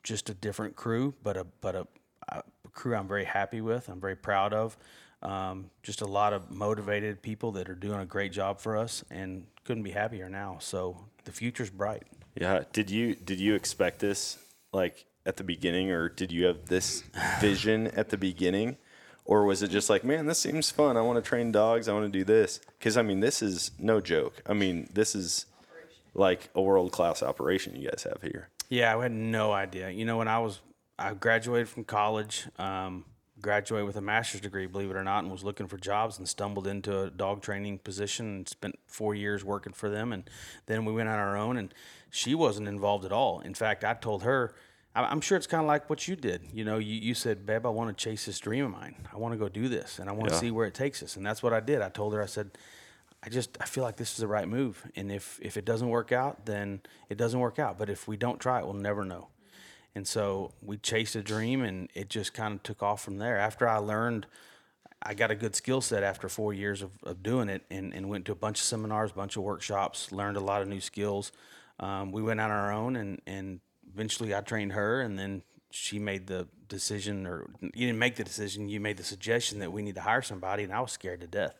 just 0.04 0.30
a 0.30 0.34
different 0.34 0.76
crew, 0.76 1.14
but 1.24 1.38
a 1.38 1.46
but 1.62 1.76
a, 1.76 1.88
a 2.30 2.44
crew 2.74 2.96
I'm 2.96 3.08
very 3.08 3.26
happy 3.26 3.62
with. 3.62 3.88
I'm 3.90 4.02
very 4.02 4.16
proud 4.16 4.54
of. 4.54 4.78
Um, 5.22 5.70
just 5.84 6.02
a 6.02 6.06
lot 6.06 6.34
of 6.34 6.52
motivated 6.52 7.22
people 7.22 7.54
that 7.54 7.70
are 7.70 7.76
doing 7.76 8.00
a 8.00 8.06
great 8.06 8.34
job 8.34 8.60
for 8.60 8.76
us, 8.76 9.04
and 9.10 9.46
couldn't 9.64 9.84
be 9.84 9.92
happier 9.92 10.30
now. 10.30 10.58
So 10.60 10.98
the 11.24 11.32
future's 11.32 11.70
bright. 11.70 12.04
Yeah. 12.36 12.64
Did 12.74 12.90
you 12.90 13.16
did 13.16 13.40
you 13.40 13.56
expect 13.56 14.00
this 14.00 14.38
like 14.74 15.06
at 15.26 15.38
the 15.38 15.44
beginning, 15.44 15.92
or 15.92 16.10
did 16.10 16.32
you 16.32 16.46
have 16.46 16.66
this 16.66 17.04
vision 17.40 17.88
at 17.88 18.10
the 18.10 18.18
beginning, 18.18 18.78
or 19.26 19.46
was 19.46 19.64
it 19.64 19.70
just 19.70 19.90
like, 19.90 20.04
man, 20.04 20.26
this 20.26 20.40
seems 20.40 20.70
fun. 20.70 20.98
I 20.98 21.02
want 21.02 21.24
to 21.24 21.28
train 21.28 21.52
dogs. 21.52 21.88
I 21.88 21.94
want 21.94 22.12
to 22.12 22.20
do 22.20 22.24
this 22.24 22.60
because 22.78 22.98
I 22.98 23.02
mean, 23.02 23.20
this 23.20 23.42
is 23.42 23.72
no 23.80 24.02
joke. 24.02 24.42
I 24.46 24.54
mean, 24.54 24.90
this 24.94 25.16
is 25.16 25.46
like 26.14 26.50
a 26.56 26.62
world 26.62 26.92
class 26.92 27.24
operation 27.24 27.76
you 27.76 27.90
guys 27.90 28.04
have 28.04 28.22
here. 28.22 28.50
Yeah, 28.70 28.98
I 28.98 29.04
had 29.04 29.12
no 29.12 29.52
idea. 29.52 29.90
You 29.90 30.06
know, 30.06 30.18
when 30.18 30.28
I 30.28 30.40
was, 30.40 30.60
I 30.98 31.14
graduated 31.14 31.70
from 31.70 31.84
college, 31.84 32.48
um, 32.58 33.06
graduated 33.42 33.86
with 33.86 33.98
a 33.98 34.02
master's 34.02 34.42
degree, 34.42 34.66
believe 34.66 34.90
it 34.90 34.96
or 34.96 35.04
not, 35.04 35.24
and 35.24 35.32
was 35.32 35.44
looking 35.44 35.68
for 35.68 35.78
jobs 35.78 36.18
and 36.18 36.28
stumbled 36.28 36.66
into 36.68 37.02
a 37.02 37.10
dog 37.10 37.42
training 37.42 37.80
position 37.80 38.26
and 38.26 38.50
spent 38.50 38.80
four 38.88 39.14
years 39.14 39.44
working 39.44 39.74
for 39.74 39.90
them. 39.90 40.12
And 40.14 40.30
then 40.66 40.86
we 40.86 40.94
went 40.94 41.10
on 41.10 41.20
our 41.20 41.38
own, 41.38 41.58
and 41.58 41.74
she 42.10 42.36
wasn't 42.36 42.68
involved 42.68 43.06
at 43.06 43.12
all. 43.12 43.42
In 43.42 43.54
fact, 43.54 43.84
I 43.84 43.94
told 43.94 44.24
her, 44.24 44.56
I'm 44.96 45.22
sure 45.22 45.38
it's 45.38 45.48
kind 45.48 45.62
of 45.62 45.68
like 45.68 45.90
what 45.90 46.08
you 46.08 46.16
did. 46.16 46.42
You 46.54 46.64
know, 46.66 46.78
you, 46.78 46.94
you 46.96 47.14
said, 47.16 47.46
Babe, 47.46 47.66
I 47.66 47.70
want 47.70 47.96
to 47.96 48.04
chase 48.04 48.26
this 48.26 48.40
dream 48.40 48.66
of 48.66 48.72
mine. 48.72 48.96
I 49.12 49.18
want 49.18 49.34
to 49.34 49.38
go 49.40 49.50
do 49.50 49.68
this, 49.68 49.98
and 50.00 50.08
I 50.08 50.12
want 50.14 50.30
to 50.30 50.36
Yeah. 50.36 50.40
see 50.42 50.52
where 50.52 50.68
it 50.68 50.74
takes 50.76 51.02
us. 51.02 51.16
And 51.16 51.26
that's 51.26 51.42
what 51.42 51.52
I 51.54 51.60
did. 51.60 51.82
I 51.82 51.90
told 51.90 52.14
her, 52.14 52.22
I 52.22 52.28
said, 52.28 52.52
I 53.24 53.30
just 53.30 53.58
I 53.62 53.66
feel 53.66 53.84
like 53.84 53.96
this 53.98 54.12
is 54.12 54.18
the 54.18 54.28
right 54.28 54.48
move, 54.48 54.86
and 54.96 55.12
if 55.12 55.40
if 55.42 55.56
it 55.58 55.64
doesn't 55.66 55.88
work 55.90 56.12
out, 56.12 56.46
then 56.46 56.82
it 57.10 57.18
doesn't 57.18 57.40
work 57.40 57.58
out. 57.58 57.80
But 57.80 57.90
if 57.90 58.06
we 58.08 58.18
don't 58.18 58.38
try 58.40 58.60
it, 58.60 58.66
we'll 58.66 58.74
never 58.74 59.06
know. 59.06 59.30
And 59.96 60.06
so 60.08 60.52
we 60.62 60.78
chased 60.78 61.16
a 61.16 61.24
dream, 61.24 61.62
and 61.64 61.90
it 61.94 62.10
just 62.10 62.34
kind 62.34 62.54
of 62.56 62.64
took 62.64 62.84
off 62.84 63.02
from 63.02 63.20
there. 63.20 63.38
After 63.40 63.68
I 63.68 63.78
learned, 63.78 64.28
I 65.02 65.14
got 65.14 65.32
a 65.32 65.36
good 65.36 65.56
skill 65.56 65.82
set 65.82 66.04
after 66.04 66.28
four 66.28 66.54
years 66.54 66.82
of, 66.82 66.92
of 67.04 67.24
doing 67.24 67.48
it 67.50 67.64
and, 67.72 67.94
and 67.94 68.10
went 68.10 68.26
to 68.26 68.32
a 68.32 68.36
bunch 68.36 68.60
of 68.60 68.66
seminars, 68.66 69.12
a 69.12 69.14
bunch 69.14 69.38
of 69.38 69.44
workshops, 69.44 70.12
learned 70.12 70.36
a 70.38 70.40
lot 70.42 70.62
of 70.62 70.68
new 70.68 70.80
skills. 70.82 71.32
Um, 71.80 72.12
we 72.12 72.22
went 72.22 72.40
on 72.42 72.52
our 72.52 72.72
own 72.72 72.96
and, 72.96 73.22
and 73.28 73.60
eventually 73.94 74.34
I 74.36 74.42
trained 74.42 74.74
her 74.74 75.02
and 75.02 75.18
then 75.18 75.44
she 75.72 76.00
made 76.00 76.28
the 76.28 76.48
decision 76.68 77.26
or 77.26 77.50
you 77.62 77.88
didn't 77.88 78.00
make 78.00 78.16
the 78.16 78.24
decision, 78.24 78.70
you 78.70 78.80
made 78.80 78.98
the 78.98 79.04
suggestion 79.04 79.60
that 79.60 79.72
we 79.72 79.82
need 79.82 79.96
to 79.96 80.02
hire 80.02 80.22
somebody 80.22 80.64
and 80.64 80.72
I 80.74 80.80
was 80.82 80.92
scared 80.92 81.22
to 81.22 81.28
death 81.28 81.56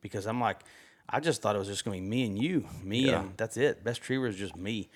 because 0.00 0.26
I'm 0.26 0.40
like, 0.40 0.60
I 1.08 1.20
just 1.20 1.40
thought 1.42 1.56
it 1.56 1.58
was 1.58 1.68
just 1.68 1.84
gonna 1.84 1.96
be 1.96 2.02
me 2.02 2.26
and 2.26 2.38
you, 2.38 2.66
me 2.82 3.06
Yeah. 3.06 3.20
and 3.20 3.36
that's 3.36 3.56
it. 3.56 3.82
Best 3.82 4.00
retriever 4.00 4.26
was 4.26 4.36
just 4.36 4.56
me. 4.56 4.88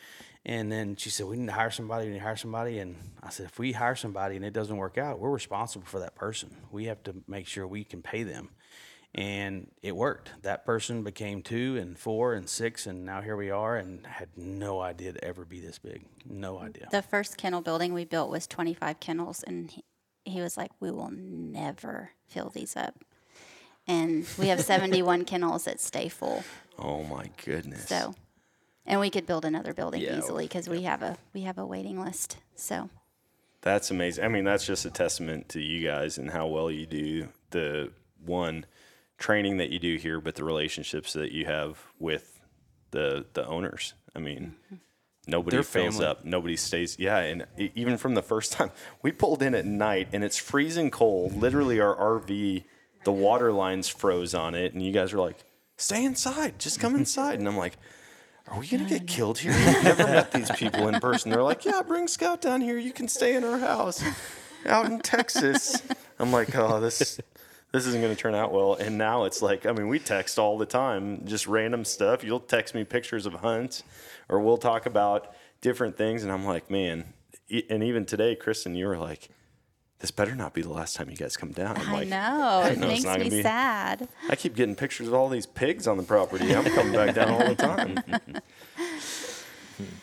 And 0.44 0.70
then 0.72 0.96
she 0.96 1.08
said, 1.08 1.26
We 1.26 1.36
need 1.36 1.46
to 1.46 1.52
hire 1.52 1.70
somebody, 1.70 2.06
we 2.06 2.12
need 2.14 2.18
to 2.18 2.24
hire 2.24 2.36
somebody. 2.36 2.80
And 2.80 2.96
I 3.22 3.30
said, 3.30 3.46
If 3.46 3.58
we 3.58 3.72
hire 3.72 3.94
somebody 3.94 4.34
and 4.36 4.44
it 4.44 4.52
doesn't 4.52 4.76
work 4.76 4.98
out, 4.98 5.20
we're 5.20 5.30
responsible 5.30 5.86
for 5.86 6.00
that 6.00 6.14
person. 6.16 6.50
We 6.72 6.86
have 6.86 7.02
to 7.04 7.14
make 7.28 7.46
sure 7.46 7.66
we 7.66 7.84
can 7.84 8.02
pay 8.02 8.24
them. 8.24 8.50
And 9.14 9.70
it 9.82 9.94
worked. 9.94 10.30
That 10.42 10.64
person 10.64 11.02
became 11.02 11.42
two 11.42 11.76
and 11.76 11.98
four 11.98 12.32
and 12.32 12.48
six, 12.48 12.86
and 12.86 13.04
now 13.04 13.20
here 13.20 13.36
we 13.36 13.50
are, 13.50 13.76
and 13.76 14.06
had 14.06 14.30
no 14.36 14.80
idea 14.80 15.12
to 15.12 15.22
ever 15.22 15.44
be 15.44 15.60
this 15.60 15.78
big. 15.78 16.06
No 16.24 16.58
idea. 16.58 16.88
The 16.90 17.02
first 17.02 17.36
kennel 17.36 17.60
building 17.60 17.92
we 17.92 18.06
built 18.06 18.30
was 18.30 18.46
25 18.46 19.00
kennels, 19.00 19.42
and 19.42 19.70
he, 19.70 19.84
he 20.24 20.40
was 20.40 20.56
like, 20.56 20.70
"We 20.80 20.90
will 20.90 21.10
never 21.12 22.12
fill 22.26 22.48
these 22.48 22.74
up." 22.74 23.04
And 23.86 24.26
we 24.38 24.48
have 24.48 24.60
71 24.60 25.24
kennels 25.26 25.64
that 25.64 25.78
stay 25.80 26.08
full. 26.08 26.42
Oh 26.78 27.02
my 27.02 27.30
goodness. 27.44 27.88
So, 27.88 28.14
and 28.86 28.98
we 28.98 29.10
could 29.10 29.26
build 29.26 29.44
another 29.44 29.74
building 29.74 30.00
Yeah, 30.00 30.16
easily 30.16 30.46
because 30.46 30.70
we 30.70 30.82
have 30.82 31.02
a 31.02 31.18
we 31.34 31.42
have 31.42 31.58
a 31.58 31.66
waiting 31.66 32.00
list. 32.02 32.38
So, 32.54 32.88
That's 33.60 33.90
amazing. 33.90 34.24
I 34.24 34.28
mean, 34.28 34.44
that's 34.44 34.64
just 34.64 34.86
a 34.86 34.90
testament 34.90 35.50
to 35.50 35.60
you 35.60 35.86
guys 35.86 36.16
and 36.16 36.30
how 36.30 36.46
well 36.46 36.70
you 36.70 36.86
do 36.86 37.28
the 37.50 37.92
one 38.24 38.64
training 39.22 39.56
that 39.58 39.70
you 39.70 39.78
do 39.78 39.96
here, 39.96 40.20
but 40.20 40.34
the 40.34 40.44
relationships 40.44 41.12
that 41.14 41.32
you 41.32 41.46
have 41.46 41.78
with 41.98 42.40
the 42.90 43.24
the 43.32 43.46
owners. 43.46 43.94
I 44.14 44.18
mean, 44.18 44.56
nobody 45.26 45.62
fills 45.62 45.94
family. 45.94 46.06
up. 46.06 46.24
Nobody 46.24 46.56
stays. 46.56 46.98
Yeah, 46.98 47.18
and 47.18 47.46
even 47.56 47.96
from 47.96 48.14
the 48.14 48.22
first 48.22 48.52
time 48.52 48.70
we 49.00 49.12
pulled 49.12 49.42
in 49.42 49.54
at 49.54 49.64
night 49.64 50.08
and 50.12 50.22
it's 50.24 50.36
freezing 50.36 50.90
cold. 50.90 51.36
Literally, 51.36 51.80
our 51.80 51.94
RV, 51.96 52.64
the 53.04 53.12
water 53.12 53.52
lines 53.52 53.88
froze 53.88 54.34
on 54.34 54.54
it, 54.54 54.74
and 54.74 54.82
you 54.82 54.92
guys 54.92 55.12
were 55.14 55.20
like, 55.20 55.38
"Stay 55.78 56.04
inside. 56.04 56.58
Just 56.58 56.80
come 56.80 56.94
inside." 56.94 57.38
And 57.38 57.48
I'm 57.48 57.56
like. 57.56 57.78
Are 58.48 58.58
we 58.58 58.66
gonna 58.66 58.88
get 58.88 59.06
killed 59.06 59.38
here? 59.38 59.52
We've 59.52 59.84
never 59.84 60.02
met 60.02 60.32
these 60.32 60.50
people 60.50 60.88
in 60.88 60.98
person. 60.98 61.30
They're 61.30 61.44
like, 61.44 61.64
"Yeah, 61.64 61.80
bring 61.86 62.08
Scout 62.08 62.40
down 62.42 62.60
here. 62.60 62.76
You 62.76 62.92
can 62.92 63.06
stay 63.06 63.36
in 63.36 63.44
our 63.44 63.56
house 63.56 64.02
out 64.66 64.86
in 64.86 64.98
Texas." 64.98 65.80
I'm 66.18 66.32
like, 66.32 66.54
"Oh, 66.56 66.80
this 66.80 67.20
this 67.72 67.86
isn't 67.86 68.00
gonna 68.00 68.14
turn 68.14 68.34
out 68.34 68.52
well." 68.52 68.74
And 68.74 68.96
now 68.96 69.24
it's 69.24 69.42
like, 69.42 69.66
I 69.66 69.72
mean, 69.72 69.88
we 69.88 69.98
text 69.98 70.38
all 70.38 70.56
the 70.58 70.66
time, 70.66 71.22
just 71.26 71.46
random 71.46 71.84
stuff. 71.84 72.22
You'll 72.24 72.40
text 72.40 72.74
me 72.74 72.84
pictures 72.84 73.26
of 73.26 73.34
hunts, 73.34 73.82
or 74.28 74.38
we'll 74.40 74.58
talk 74.58 74.86
about 74.86 75.32
different 75.60 75.96
things, 75.96 76.22
and 76.22 76.30
I'm 76.32 76.44
like, 76.44 76.70
man. 76.70 77.12
And 77.68 77.82
even 77.82 78.06
today, 78.06 78.34
Kristin, 78.40 78.76
you 78.76 78.86
were 78.86 78.96
like, 78.96 79.28
"This 79.98 80.10
better 80.10 80.34
not 80.34 80.54
be 80.54 80.62
the 80.62 80.70
last 80.72 80.96
time 80.96 81.10
you 81.10 81.16
guys 81.16 81.36
come 81.36 81.52
down." 81.52 81.76
I'm 81.76 81.88
I 81.88 81.92
like, 81.92 82.08
know 82.08 82.62
it 82.64 82.78
know 82.78 82.88
it's 82.88 83.02
makes 83.02 83.04
not 83.04 83.20
me 83.20 83.28
be- 83.28 83.42
sad. 83.42 84.08
I 84.30 84.36
keep 84.36 84.54
getting 84.56 84.74
pictures 84.74 85.06
of 85.08 85.12
all 85.14 85.28
these 85.28 85.44
pigs 85.46 85.86
on 85.86 85.96
the 85.98 86.02
property. 86.02 86.54
I'm 86.56 86.64
coming 86.64 86.92
back 86.94 87.14
down 87.14 87.30
all 87.30 87.46
the 87.46 87.54
time. 87.54 87.98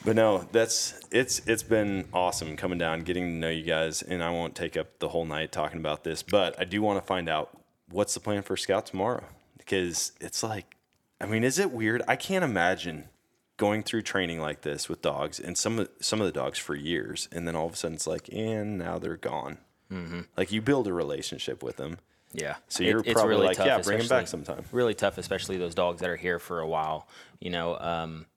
But 0.03 0.15
no, 0.15 0.47
that's 0.51 0.99
it's 1.11 1.41
it's 1.47 1.63
been 1.63 2.07
awesome 2.13 2.55
coming 2.57 2.78
down, 2.78 3.01
getting 3.01 3.24
to 3.26 3.34
know 3.34 3.49
you 3.49 3.63
guys, 3.63 4.01
and 4.01 4.24
I 4.24 4.30
won't 4.32 4.55
take 4.55 4.76
up 4.78 4.99
the 4.99 5.09
whole 5.09 5.26
night 5.26 5.51
talking 5.51 5.80
about 5.80 6.03
this, 6.03 6.24
but 6.24 6.59
I 6.59 6.63
do 6.65 6.82
want 6.82 6.99
to 6.99 7.05
find 7.05 7.30
out 7.30 7.57
what's 7.89 8.13
the 8.13 8.20
plan 8.20 8.41
for 8.41 8.55
Scout 8.57 8.86
tomorrow 8.86 9.24
because 9.57 10.11
it's 10.22 10.43
like, 10.43 10.76
I 11.22 11.26
mean, 11.26 11.43
is 11.43 11.59
it 11.59 11.72
weird? 11.72 12.01
I 12.07 12.15
can't 12.15 12.43
imagine 12.43 13.09
going 13.57 13.84
through 13.84 14.01
training 14.03 14.39
like 14.39 14.61
this 14.61 14.88
with 14.88 15.01
dogs 15.01 15.39
and 15.39 15.57
some 15.57 15.80
of 15.80 15.89
some 15.99 16.22
of 16.22 16.26
the 16.28 16.32
dogs 16.34 16.57
for 16.57 16.76
years, 16.76 17.28
and 17.32 17.47
then 17.47 17.55
all 17.55 17.67
of 17.67 17.74
a 17.74 17.76
sudden 17.76 17.95
it's 17.95 18.07
like, 18.07 18.30
and 18.32 18.78
now 18.78 18.97
they're 18.99 19.17
gone. 19.17 19.57
Like 20.38 20.51
you 20.51 20.61
build 20.61 20.88
a 20.88 20.93
relationship 20.93 21.63
with 21.63 21.78
them. 21.78 21.97
Yeah. 22.32 22.57
So 22.67 22.84
you're 22.84 23.01
probably 23.01 23.38
like, 23.38 23.57
yeah, 23.57 23.82
bring 23.82 23.99
'em 23.99 24.07
back 24.07 24.28
sometime. 24.28 24.63
Really 24.72 24.93
tough, 24.93 25.17
especially 25.17 25.57
those 25.57 25.74
dogs 25.74 26.01
that 26.01 26.09
are 26.11 26.15
here 26.15 26.38
for 26.38 26.59
a 26.59 26.67
while. 26.67 27.07
You 27.39 27.49
know, 27.49 27.76
um, 27.80 28.28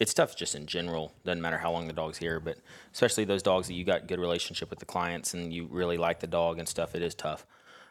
it's 0.00 0.14
tough 0.14 0.36
just 0.36 0.54
in 0.54 0.66
general. 0.66 1.12
Doesn't 1.24 1.42
matter 1.42 1.58
how 1.58 1.72
long 1.72 1.86
the 1.86 1.92
dog's 1.92 2.18
here, 2.18 2.40
but 2.40 2.58
especially 2.92 3.24
those 3.24 3.42
dogs 3.42 3.68
that 3.68 3.74
you 3.74 3.84
got 3.84 4.06
good 4.06 4.20
relationship 4.20 4.70
with 4.70 4.78
the 4.78 4.86
clients 4.86 5.34
and 5.34 5.52
you 5.52 5.66
really 5.70 5.96
like 5.96 6.20
the 6.20 6.26
dog 6.26 6.58
and 6.58 6.68
stuff. 6.68 6.94
It 6.94 7.02
is 7.02 7.14
tough. 7.14 7.46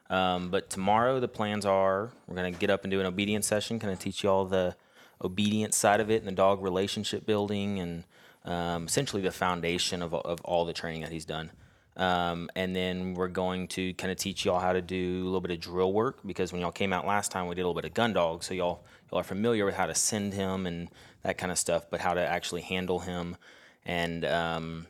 Um, 0.10 0.50
but 0.50 0.70
tomorrow 0.70 1.20
the 1.20 1.28
plans 1.28 1.66
are 1.66 2.12
we're 2.28 2.36
gonna 2.36 2.52
get 2.52 2.70
up 2.70 2.84
and 2.84 2.92
do 2.92 3.00
an 3.00 3.06
obedience 3.06 3.46
session, 3.46 3.78
kind 3.80 3.92
of 3.92 4.00
teach 4.00 4.24
you 4.24 4.30
all 4.30 4.46
the 4.46 4.76
obedience 5.22 5.76
side 5.76 6.00
of 6.00 6.10
it 6.10 6.18
and 6.18 6.28
the 6.28 6.32
dog 6.32 6.62
relationship 6.62 7.26
building 7.26 7.80
and 7.80 8.04
um, 8.46 8.86
essentially 8.86 9.22
the 9.22 9.32
foundation 9.32 10.02
of, 10.02 10.14
of 10.14 10.40
all 10.42 10.64
the 10.64 10.74
training 10.74 11.02
that 11.02 11.12
he's 11.12 11.26
done. 11.26 11.52
Um, 11.98 12.50
and 12.56 12.76
then 12.76 13.16
we're 13.16 13.28
going 13.28 13.68
to 13.70 13.94
kind 13.96 14.12
of 14.12 14.18
teach 14.18 14.46
y'all 14.46 14.60
how 14.60 14.72
to 14.72 14.82
do 14.82 15.24
a 15.24 15.26
little 15.26 15.42
bit 15.42 15.50
of 15.52 15.60
drill 15.60 15.92
work 15.92 16.20
because 16.26 16.54
when 16.54 16.62
y'all 16.62 16.72
came 16.72 16.94
out 16.94 17.08
last 17.08 17.32
time, 17.32 17.48
we 17.48 17.56
did 17.56 17.62
a 17.62 17.68
little 17.68 17.74
bit 17.82 17.86
of 17.86 17.96
gun 17.96 18.14
dog. 18.14 18.44
So 18.44 18.54
y'all 18.54 18.84
y'all 19.12 19.22
are 19.22 19.24
familiar 19.24 19.66
with 19.66 19.76
how 19.76 19.88
to 19.88 19.96
send 19.96 20.34
him 20.34 20.68
and 20.68 20.90
that 21.28 21.38
kind 21.38 21.52
of 21.52 21.60
stuff, 21.60 21.86
but 21.92 22.00
how 22.00 22.14
to 22.14 22.22
actually 22.26 22.62
handle 22.62 23.00
him 23.00 23.36
and 23.86 24.24
um, 24.24 24.88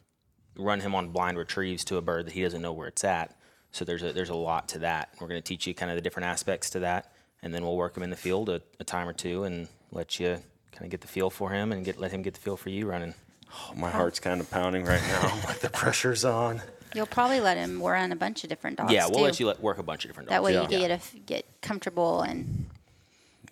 run 0.55 0.79
him 0.79 0.93
on 0.93 1.09
blind 1.09 1.35
retrieves 1.37 1.83
to 1.85 1.97
a 1.97 2.01
bird 2.01 2.27
that 2.27 2.33
he 2.33 2.43
doesn't 2.43 2.61
know 2.61 2.73
where 2.73 2.87
it's 2.87 3.03
at. 3.03 3.35
So 3.71 3.83
there's 3.83 4.03
a 4.03 4.13
there's 4.13 4.29
a 4.29 4.35
lot 4.35 4.69
to 4.69 4.79
that. 4.79 5.09
We're 5.19 5.27
going 5.27 5.41
to 5.41 5.47
teach 5.47 5.65
you 5.67 5.73
kind 5.73 5.91
of 5.91 5.95
the 5.97 6.01
different 6.01 6.27
aspects 6.27 6.69
to 6.71 6.79
that, 6.79 7.11
and 7.41 7.53
then 7.53 7.63
we'll 7.63 7.75
work 7.75 7.97
him 7.97 8.03
in 8.03 8.11
the 8.11 8.15
field 8.15 8.49
a, 8.49 8.61
a 8.79 8.83
time 8.83 9.09
or 9.09 9.13
two 9.13 9.43
and 9.45 9.67
let 9.91 10.19
you 10.19 10.37
kind 10.71 10.83
of 10.85 10.89
get 10.89 11.01
the 11.01 11.07
feel 11.07 11.29
for 11.31 11.49
him 11.49 11.71
and 11.71 11.83
get 11.83 11.99
let 11.99 12.11
him 12.11 12.21
get 12.21 12.35
the 12.35 12.39
feel 12.39 12.55
for 12.55 12.69
you 12.69 12.87
running. 12.87 13.15
Oh, 13.51 13.73
my 13.75 13.89
heart's 13.89 14.19
kind 14.19 14.39
of 14.39 14.49
pounding 14.51 14.85
right 14.85 15.01
now. 15.01 15.33
like 15.47 15.59
the 15.59 15.69
pressure's 15.71 16.23
on. 16.23 16.61
You'll 16.93 17.05
probably 17.07 17.39
let 17.39 17.57
him 17.57 17.81
run 17.81 18.11
a 18.11 18.15
bunch 18.15 18.43
of 18.43 18.49
different 18.49 18.77
dogs. 18.77 18.93
yeah, 18.93 19.05
we'll 19.07 19.15
too. 19.17 19.23
let 19.23 19.39
you 19.39 19.47
let, 19.47 19.59
work 19.61 19.79
a 19.79 19.83
bunch 19.83 20.05
of 20.05 20.09
different 20.09 20.29
dogs. 20.29 20.35
That 20.35 20.43
way 20.43 20.53
Yeah. 20.53 20.61
you 20.63 20.67
get 20.69 20.91
a 20.91 20.95
f 20.95 21.15
get 21.25 21.45
comfortable 21.61 22.21
and 22.21 22.67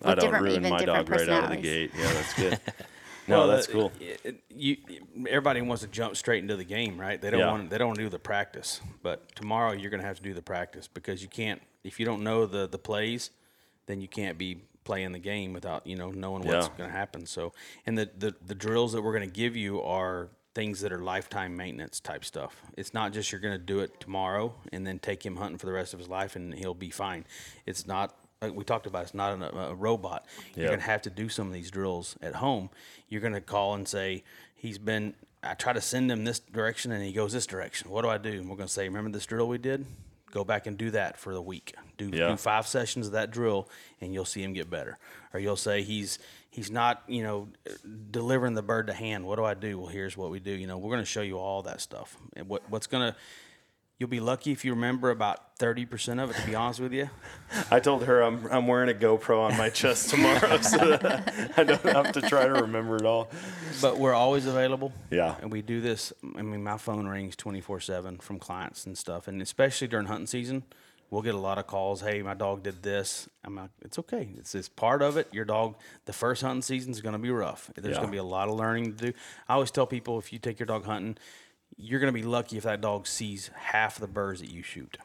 I 0.04 0.14
don't 0.14 0.24
different, 0.26 0.44
ruin 0.44 0.56
even 0.56 0.70
my 0.70 0.78
different 0.78 1.06
dog 1.08 1.18
right 1.20 1.28
out 1.28 1.44
of 1.44 1.50
the 1.50 1.56
personalities. 1.56 1.90
gate. 1.90 1.90
Yeah, 1.98 2.12
that's 2.12 2.34
good. 2.34 2.60
No, 3.28 3.38
Well, 3.38 3.48
that's 3.48 3.68
uh, 3.68 3.72
cool. 3.72 3.92
it- 3.98 4.20
it- 4.22 4.44
you, 4.50 4.76
everybody 5.28 5.60
wants 5.60 5.82
to 5.82 5.88
jump 5.88 6.16
straight 6.16 6.42
into 6.44 6.54
the 6.54 6.62
game, 6.64 6.96
right? 6.96 7.20
They 7.20 7.28
don't 7.30 7.40
Yeah. 7.40 7.50
want 7.50 7.70
they 7.70 7.76
don't 7.78 7.88
want 7.88 7.98
to 7.98 8.04
do 8.04 8.08
the 8.08 8.20
practice. 8.20 8.80
But 9.02 9.34
tomorrow 9.34 9.72
you're 9.72 9.90
going 9.90 10.00
to 10.00 10.06
have 10.06 10.18
to 10.18 10.22
do 10.22 10.32
the 10.32 10.42
practice 10.42 10.86
because 10.86 11.22
you 11.22 11.28
can't 11.28 11.60
if 11.82 11.98
you 11.98 12.06
don't 12.06 12.22
know 12.22 12.46
the 12.46 12.68
the 12.68 12.78
plays, 12.78 13.30
then 13.86 14.00
you 14.00 14.06
can't 14.06 14.38
be 14.38 14.60
playing 14.84 15.10
the 15.10 15.18
game 15.18 15.52
without 15.52 15.84
you 15.88 15.96
know 15.96 16.12
knowing 16.12 16.44
what's 16.44 16.68
Yeah. 16.68 16.78
going 16.78 16.88
to 16.88 16.96
happen. 16.96 17.26
So, 17.26 17.52
and 17.84 17.98
the, 17.98 18.08
the 18.16 18.32
the 18.46 18.54
drills 18.54 18.92
that 18.92 19.02
we're 19.02 19.12
going 19.16 19.28
to 19.28 19.34
give 19.34 19.56
you 19.56 19.82
are 19.82 20.28
things 20.54 20.80
that 20.82 20.92
are 20.92 21.00
lifetime 21.02 21.56
maintenance 21.56 21.98
type 21.98 22.24
stuff. 22.24 22.62
It's 22.76 22.94
not 22.94 23.12
just 23.12 23.32
you're 23.32 23.40
going 23.40 23.58
to 23.58 23.64
do 23.64 23.80
it 23.80 23.98
tomorrow 23.98 24.54
and 24.72 24.86
then 24.86 25.00
take 25.00 25.26
him 25.26 25.34
hunting 25.34 25.58
for 25.58 25.66
the 25.66 25.72
rest 25.72 25.92
of 25.94 25.98
his 25.98 26.08
life 26.08 26.36
and 26.36 26.54
he'll 26.54 26.74
be 26.74 26.90
fine. 26.90 27.24
It's 27.66 27.88
not 27.88 28.14
like 28.42 28.54
we 28.54 28.64
talked 28.64 28.86
about. 28.86 29.04
It's 29.04 29.14
not 29.14 29.34
an, 29.34 29.42
a, 29.42 29.74
robot. 29.74 30.26
You're 30.54 30.66
going 30.68 30.80
to 30.80 30.86
have 30.86 31.02
to 31.02 31.10
do 31.10 31.28
some 31.28 31.46
of 31.46 31.52
these 31.52 31.70
drills 31.70 32.16
at 32.20 32.36
home. 32.36 32.70
You're 33.08 33.20
going 33.20 33.32
to 33.32 33.40
call 33.40 33.74
and 33.74 33.86
say 33.86 34.24
he's 34.54 34.78
been. 34.78 35.14
I 35.42 35.54
try 35.54 35.72
to 35.72 35.80
send 35.80 36.10
him 36.10 36.24
this 36.24 36.40
direction 36.40 36.90
and 36.90 37.04
he 37.04 37.12
goes 37.12 37.32
this 37.32 37.46
direction. 37.46 37.90
What 37.90 38.02
do 38.02 38.08
I 38.08 38.18
do? 38.18 38.32
And 38.32 38.50
we're 38.50 38.56
going 38.56 38.66
to 38.66 38.72
say, 38.72 38.88
remember 38.88 39.10
this 39.10 39.26
drill 39.26 39.48
we 39.48 39.58
did? 39.58 39.86
Go 40.32 40.44
back 40.44 40.66
and 40.66 40.76
do 40.76 40.90
that 40.90 41.16
for 41.16 41.32
the 41.32 41.40
week. 41.40 41.74
Do, 41.98 42.10
Yeah. 42.12 42.30
do 42.30 42.36
five 42.36 42.66
sessions 42.66 43.06
of 43.06 43.12
that 43.12 43.30
drill, 43.30 43.68
and 44.00 44.12
you'll 44.12 44.24
see 44.24 44.42
him 44.42 44.52
get 44.52 44.68
better. 44.68 44.98
Or 45.32 45.40
you'll 45.40 45.56
say 45.56 45.82
he's 45.82 46.18
he's 46.50 46.70
not 46.70 47.02
you 47.06 47.22
know 47.22 47.48
delivering 48.10 48.54
the 48.54 48.62
bird 48.62 48.88
to 48.88 48.92
hand. 48.92 49.24
What 49.24 49.36
do 49.36 49.44
I 49.44 49.54
do? 49.54 49.78
Well, 49.78 49.88
here's 49.88 50.16
what 50.16 50.30
we 50.30 50.40
do. 50.40 50.50
You 50.50 50.66
know, 50.66 50.78
we're 50.78 50.90
going 50.90 51.02
to 51.02 51.06
show 51.06 51.22
you 51.22 51.38
all 51.38 51.62
that 51.62 51.80
stuff. 51.80 52.16
And 52.34 52.48
what 52.48 52.68
what's 52.68 52.86
going 52.86 53.12
to 53.12 53.16
You'll 53.98 54.10
be 54.10 54.20
lucky 54.20 54.52
if 54.52 54.62
you 54.62 54.72
remember 54.72 55.10
about 55.10 55.56
thirty 55.58 55.86
percent 55.86 56.20
of 56.20 56.30
it. 56.30 56.36
To 56.36 56.46
be 56.46 56.54
honest 56.54 56.80
with 56.80 56.92
you, 56.92 57.08
I 57.70 57.80
told 57.80 58.04
her 58.04 58.20
I'm 58.22 58.46
I'm 58.50 58.66
wearing 58.66 58.90
a 58.90 58.94
GoPro 58.94 59.38
on 59.50 59.56
my 59.56 59.70
chest 59.70 60.10
tomorrow, 60.10 60.60
so 60.60 60.78
I 61.56 61.64
don't 61.64 61.80
have 61.82 62.12
to 62.12 62.20
try 62.20 62.44
to 62.46 62.52
remember 62.52 62.96
it 62.96 63.06
all. 63.06 63.30
but 63.80 63.98
we're 63.98 64.12
always 64.12 64.44
available. 64.44 64.92
Yeah. 65.10 65.36
and 65.40 65.50
we 65.50 65.62
do 65.62 65.80
this. 65.80 66.12
I 66.36 66.42
mean, 66.42 66.62
my 66.62 66.76
phone 66.76 67.06
rings 67.06 67.36
twenty 67.36 67.62
four 67.62 67.80
seven 67.80 68.18
from 68.18 68.38
clients 68.38 68.84
and 68.84 68.98
stuff, 68.98 69.28
and 69.28 69.40
especially 69.40 69.88
during 69.88 70.06
hunting 70.08 70.26
season, 70.26 70.64
we'll 71.08 71.22
get 71.22 71.34
a 71.34 71.38
lot 71.38 71.56
of 71.56 71.66
calls. 71.66 72.02
Hey, 72.02 72.20
my 72.20 72.34
dog 72.34 72.62
did 72.64 72.82
this. 72.82 73.30
I'm 73.44 73.56
like, 73.56 73.70
it's 73.80 73.98
okay. 74.00 74.28
It's 74.36 74.54
it's 74.54 74.68
part 74.68 75.00
of 75.00 75.16
it. 75.16 75.28
Your 75.32 75.46
dog. 75.46 75.74
The 76.04 76.12
first 76.12 76.42
hunting 76.42 76.60
season 76.60 76.92
is 76.92 77.00
going 77.00 77.14
to 77.14 77.18
be 77.18 77.30
rough. 77.30 77.70
There's 77.74 77.94
Yeah. 77.94 78.00
going 78.02 78.08
to 78.08 78.12
be 78.12 78.18
a 78.18 78.24
lot 78.24 78.48
of 78.50 78.56
learning 78.56 78.96
to 78.96 79.06
do. 79.12 79.18
I 79.48 79.54
always 79.54 79.70
tell 79.70 79.86
people 79.86 80.18
if 80.18 80.34
you 80.34 80.38
take 80.38 80.58
your 80.60 80.66
dog 80.66 80.84
hunting, 80.84 81.16
you're 81.76 82.00
going 82.00 82.12
to 82.12 82.18
be 82.18 82.26
lucky 82.26 82.56
if 82.56 82.64
that 82.64 82.80
dog 82.80 83.06
sees 83.06 83.50
half 83.54 83.98
the 83.98 84.06
birds 84.06 84.40
that 84.40 84.50
you 84.50 84.62
shoot, 84.62 84.96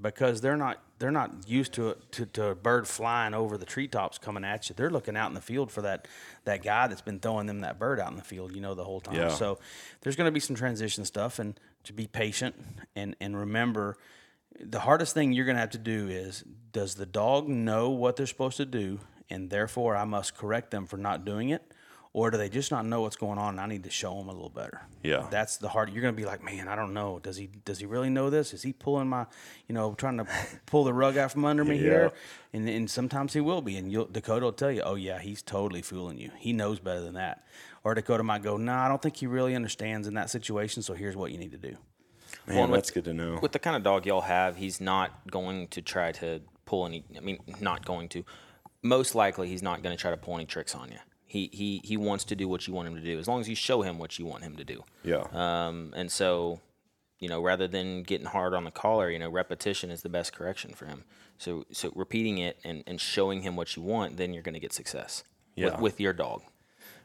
because 0.00 0.40
they're 0.40 0.56
not 0.56 0.82
they're 0.98 1.12
not 1.12 1.48
used 1.48 1.72
to, 1.74 1.90
it, 1.90 2.12
to 2.12 2.26
to 2.26 2.46
a 2.48 2.54
bird 2.54 2.88
flying 2.88 3.34
over 3.34 3.56
the 3.56 3.66
treetops 3.66 4.18
coming 4.18 4.44
at 4.44 4.68
you. 4.68 4.74
They're 4.76 4.90
looking 4.90 5.16
out 5.16 5.28
in 5.28 5.34
the 5.34 5.40
field 5.40 5.70
for 5.70 5.82
that 5.82 6.08
that 6.44 6.62
guy 6.62 6.86
that's 6.88 7.02
been 7.02 7.20
throwing 7.20 7.46
them 7.46 7.60
that 7.60 7.78
bird 7.78 8.00
out 8.00 8.10
in 8.10 8.16
the 8.16 8.24
field, 8.24 8.54
you 8.54 8.60
know, 8.60 8.74
the 8.74 8.84
whole 8.84 9.00
time. 9.00 9.14
Yeah. 9.14 9.28
So 9.28 9.58
there's 10.00 10.16
going 10.16 10.26
to 10.28 10.32
be 10.32 10.40
some 10.40 10.56
transition 10.56 11.04
stuff, 11.04 11.38
and 11.38 11.58
to 11.84 11.92
be 11.92 12.06
patient 12.06 12.54
and 12.94 13.16
and 13.20 13.38
remember 13.38 13.96
the 14.60 14.80
hardest 14.80 15.14
thing 15.14 15.32
you're 15.32 15.44
going 15.44 15.56
to 15.56 15.60
have 15.60 15.70
to 15.70 15.78
do 15.78 16.08
is 16.08 16.44
does 16.72 16.94
the 16.94 17.06
dog 17.06 17.48
know 17.48 17.90
what 17.90 18.16
they're 18.16 18.26
supposed 18.26 18.56
to 18.56 18.66
do 18.66 19.00
and 19.30 19.50
therefore 19.50 19.96
I 19.96 20.04
must 20.04 20.36
correct 20.36 20.70
them 20.70 20.86
for 20.86 20.96
not 20.96 21.24
doing 21.24 21.50
it 21.50 21.62
or 22.18 22.32
do 22.32 22.36
they 22.36 22.48
just 22.48 22.72
not 22.72 22.84
know 22.84 23.02
what's 23.02 23.14
going 23.14 23.38
on 23.38 23.50
and 23.50 23.60
I 23.60 23.66
need 23.66 23.84
to 23.84 23.90
show 23.90 24.12
them 24.18 24.28
a 24.28 24.32
little 24.32 24.48
better. 24.48 24.80
Yeah. 25.04 25.28
That's 25.30 25.56
the 25.58 25.68
hard 25.68 25.92
you're 25.92 26.02
going 26.02 26.12
to 26.12 26.20
be 26.20 26.26
like, 26.26 26.42
"Man, 26.42 26.66
I 26.66 26.74
don't 26.74 26.92
know. 26.92 27.20
Does 27.20 27.36
he 27.36 27.48
does 27.64 27.78
he 27.78 27.86
really 27.86 28.10
know 28.10 28.28
this? 28.28 28.52
Is 28.52 28.62
he 28.62 28.72
pulling 28.72 29.08
my, 29.08 29.26
you 29.68 29.74
know, 29.76 29.94
trying 29.94 30.18
to 30.18 30.26
pull 30.66 30.82
the 30.82 30.92
rug 30.92 31.16
out 31.16 31.30
from 31.30 31.44
under 31.44 31.64
me 31.64 31.78
here?" 31.78 32.10
And 32.52 32.68
and 32.68 32.90
sometimes 32.90 33.34
he 33.34 33.40
will 33.40 33.62
be 33.62 33.76
and 33.76 33.92
you'll, 33.92 34.06
Dakota 34.06 34.46
will 34.46 34.52
tell 34.52 34.72
you, 34.72 34.82
"Oh 34.82 34.96
yeah, 34.96 35.20
he's 35.20 35.42
totally 35.42 35.80
fooling 35.80 36.18
you. 36.18 36.32
He 36.36 36.52
knows 36.52 36.80
better 36.80 37.00
than 37.00 37.14
that." 37.14 37.44
Or 37.84 37.94
Dakota 37.94 38.24
might 38.24 38.42
go, 38.42 38.56
"No, 38.56 38.72
nah, 38.72 38.84
I 38.84 38.88
don't 38.88 39.00
think 39.00 39.16
he 39.16 39.28
really 39.28 39.54
understands 39.54 40.08
in 40.08 40.14
that 40.14 40.28
situation, 40.28 40.82
so 40.82 40.94
here's 40.94 41.14
what 41.14 41.30
you 41.30 41.38
need 41.38 41.52
to 41.52 41.58
do." 41.58 41.76
Man, 42.48 42.56
Well, 42.56 42.66
with- 42.66 42.78
that's 42.78 42.90
good 42.90 43.04
to 43.04 43.14
know. 43.14 43.38
With 43.40 43.52
the 43.52 43.60
kind 43.60 43.76
of 43.76 43.84
dog 43.84 44.06
y'all 44.06 44.22
have, 44.22 44.56
he's 44.56 44.80
not 44.80 45.30
going 45.30 45.68
to 45.68 45.82
try 45.82 46.10
to 46.12 46.40
pull 46.66 46.84
any. 46.84 47.04
I 47.16 47.20
mean, 47.20 47.38
not 47.60 47.84
going 47.84 48.08
to. 48.10 48.24
Most 48.82 49.14
likely, 49.14 49.48
he's 49.48 49.62
not 49.62 49.84
going 49.84 49.96
to 49.96 50.00
try 50.00 50.10
to 50.10 50.16
pull 50.16 50.34
any 50.34 50.46
tricks 50.46 50.74
on 50.74 50.90
you. 50.90 50.98
He 51.28 51.50
he 51.52 51.80
he 51.84 51.96
wants 51.98 52.24
to 52.24 52.34
do 52.34 52.48
what 52.48 52.66
you 52.66 52.72
want 52.72 52.88
him 52.88 52.96
to 52.96 53.02
do, 53.02 53.18
as 53.18 53.28
long 53.28 53.40
as 53.40 53.48
you 53.48 53.54
show 53.54 53.82
him 53.82 53.98
what 53.98 54.18
you 54.18 54.24
want 54.24 54.42
him 54.42 54.56
to 54.56 54.64
do. 54.64 54.82
Yeah. 55.04 55.26
Um, 55.32 55.92
and 55.94 56.10
so, 56.10 56.60
you 57.18 57.28
know, 57.28 57.42
rather 57.42 57.68
than 57.68 58.02
getting 58.02 58.26
hard 58.26 58.54
on 58.54 58.64
the 58.64 58.70
collar, 58.70 59.10
you 59.10 59.18
know, 59.18 59.28
repetition 59.28 59.90
is 59.90 60.00
the 60.00 60.08
best 60.08 60.32
correction 60.32 60.72
for 60.72 60.86
him. 60.86 61.04
So 61.36 61.66
so 61.70 61.92
repeating 61.94 62.38
it 62.38 62.58
and, 62.64 62.82
and 62.86 62.98
showing 62.98 63.42
him 63.42 63.56
what 63.56 63.76
you 63.76 63.82
want, 63.82 64.16
then 64.16 64.32
you're 64.32 64.42
going 64.42 64.54
to 64.54 64.60
get 64.60 64.72
success. 64.72 65.22
Yeah. 65.54 65.72
With, 65.72 65.80
with 65.80 66.00
your 66.00 66.14
dog. 66.14 66.42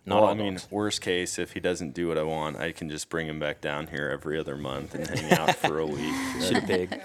Not 0.05 0.21
well, 0.21 0.31
I 0.31 0.33
mean, 0.33 0.53
dogs. 0.53 0.67
worst 0.71 1.01
case, 1.01 1.37
if 1.37 1.53
he 1.53 1.59
doesn't 1.59 1.93
do 1.93 2.07
what 2.07 2.17
I 2.17 2.23
want, 2.23 2.57
I 2.57 2.71
can 2.71 2.89
just 2.89 3.09
bring 3.09 3.27
him 3.27 3.39
back 3.39 3.61
down 3.61 3.87
here 3.87 4.09
every 4.09 4.39
other 4.39 4.57
month 4.57 4.95
and 4.95 5.07
hang 5.07 5.31
out 5.33 5.55
for 5.55 5.79
a 5.79 5.85
week. 5.87 6.13
Shoot 6.41 6.57
a 6.57 6.61
pig. 6.61 7.01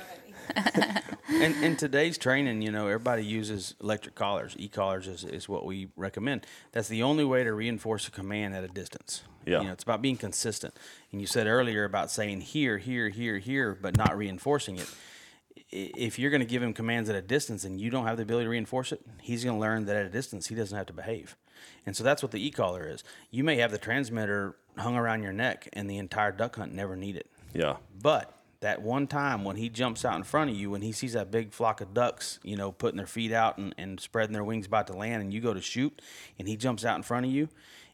in, 1.29 1.55
in 1.63 1.77
today's 1.77 2.19
training, 2.19 2.63
you 2.63 2.71
know, 2.71 2.87
everybody 2.87 3.25
uses 3.25 3.75
electric 3.83 4.15
collars. 4.15 4.55
E-collars 4.59 5.07
is, 5.07 5.25
is 5.25 5.49
what 5.49 5.65
we 5.65 5.89
recommend. 5.97 6.47
That's 6.73 6.89
the 6.89 7.03
only 7.03 7.25
way 7.25 7.45
to 7.45 7.53
reinforce 7.53 8.09
a 8.09 8.11
command 8.11 8.55
at 8.55 8.65
a 8.65 8.69
distance. 8.69 9.23
Yeah. 9.47 9.61
You 9.61 9.67
know, 9.67 9.73
it's 9.73 9.83
about 9.83 10.03
being 10.03 10.17
consistent. 10.17 10.75
And 11.13 11.21
you 11.21 11.27
said 11.27 11.47
earlier 11.47 11.85
about 11.85 12.11
saying 12.11 12.43
here, 12.43 12.79
here, 12.79 13.09
here, 13.09 13.39
here, 13.39 13.75
but 13.81 13.97
not 13.97 14.17
reinforcing 14.17 14.77
it. 14.77 14.91
If 15.71 16.19
you're 16.19 16.31
going 16.31 16.41
to 16.41 16.47
give 16.47 16.63
him 16.63 16.73
commands 16.73 17.11
at 17.11 17.17
a 17.17 17.23
distance 17.23 17.65
and 17.65 17.81
you 17.81 17.91
don't 17.91 18.07
have 18.07 18.17
the 18.17 18.23
ability 18.23 18.47
to 18.47 18.51
reinforce 18.51 18.93
it, 18.93 19.01
he's 19.21 19.45
going 19.45 19.57
to 19.57 19.61
learn 19.61 19.85
that 19.87 19.97
at 19.97 20.07
a 20.07 20.11
distance 20.11 20.47
he 20.47 20.55
doesn't 20.55 20.77
have 20.77 20.87
to 20.87 20.93
behave. 20.93 21.37
And 21.85 21.97
so 21.97 22.05
that's 22.05 22.23
what 22.23 22.33
the 22.33 22.47
e-collar 22.47 22.89
is. 22.89 23.05
You 23.31 23.45
may 23.45 23.57
have 23.57 23.71
the 23.71 23.79
transmitter 23.79 24.57
hung 24.77 24.97
around 24.97 25.23
your 25.23 25.33
neck 25.33 25.69
and 25.73 25.91
the 25.91 25.99
entire 25.99 26.33
duck 26.33 26.57
hunt 26.57 26.73
never 26.73 26.97
need 26.97 27.17
it. 27.17 27.31
Yeah. 27.53 27.77
But 28.01 28.38
that 28.61 28.83
one 28.83 29.07
time 29.07 29.45
when 29.45 29.57
he 29.57 29.69
jumps 29.69 30.05
out 30.05 30.17
in 30.17 30.25
front 30.25 30.51
of 30.51 30.57
you, 30.57 30.71
when 30.71 30.83
he 30.83 30.93
sees 30.93 31.13
that 31.13 31.31
big 31.31 31.53
flock 31.53 31.81
of 31.81 31.95
ducks, 31.95 32.41
you 32.43 32.57
know, 32.57 32.73
putting 32.73 32.97
their 32.97 33.07
feet 33.07 33.33
out 33.33 33.57
and, 33.59 33.75
and 33.79 34.01
spreading 34.01 34.33
their 34.33 34.45
wings 34.45 34.67
about 34.67 34.87
to 34.89 34.93
land, 34.93 35.23
and 35.23 35.33
you 35.33 35.41
go 35.41 35.55
to 35.55 35.61
shoot, 35.61 36.03
and 36.39 36.49
he 36.49 36.57
jumps 36.57 36.85
out 36.85 36.97
in 36.97 37.03
front 37.03 37.25
of 37.25 37.33
you, 37.33 37.49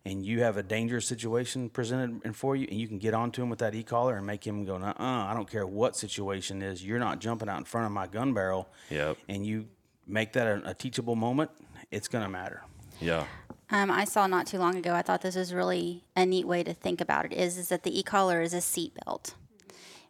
and 0.07 0.25
you 0.25 0.41
have 0.41 0.57
a 0.57 0.62
dangerous 0.62 1.07
situation 1.07 1.69
presented 1.69 2.25
in 2.25 2.33
for 2.33 2.57
you, 2.57 2.67
and 2.71 2.81
you 2.81 2.89
can 2.89 2.99
get 2.99 3.12
onto 3.12 3.43
him 3.43 3.51
with 3.51 3.59
that 3.59 3.75
e-collar 3.75 4.17
and 4.17 4.27
make 4.27 4.47
him 4.47 4.65
go, 4.65 4.77
uh 4.77 4.95
I 4.99 5.33
don't 5.35 5.51
care 5.51 5.67
what 5.67 5.97
situation 5.97 6.62
is, 6.62 6.85
you're 6.85 6.99
not 6.99 7.21
jumping 7.21 7.49
out 7.49 7.59
in 7.59 7.65
front 7.65 7.87
of 7.87 7.93
my 7.93 8.07
gun 8.07 8.33
barrel. 8.33 8.69
Yep. 8.91 9.19
And 9.29 9.47
you 9.47 9.67
make 10.07 10.33
that 10.33 10.47
a, 10.47 10.71
a 10.71 10.75
teachable 10.75 11.17
moment, 11.17 11.51
it's 11.91 12.09
going 12.09 12.25
to 12.25 12.31
matter. 12.31 12.62
Yeah. 13.01 13.27
Um, 13.71 13.91
I 13.91 14.05
saw 14.05 14.27
not 14.27 14.47
too 14.47 14.59
long 14.59 14.77
ago. 14.77 14.95
I 14.95 15.03
thought 15.03 15.23
this 15.23 15.37
was 15.37 15.53
really 15.53 16.05
a 16.15 16.25
neat 16.27 16.47
way 16.47 16.62
to 16.62 16.75
think 16.75 17.01
about 17.01 17.25
it. 17.25 17.33
Is 17.33 17.57
is 17.57 17.69
that 17.71 17.83
the 17.83 17.99
e-collar 17.99 18.41
is 18.43 18.53
a 18.55 18.59
seatbelt. 18.59 19.35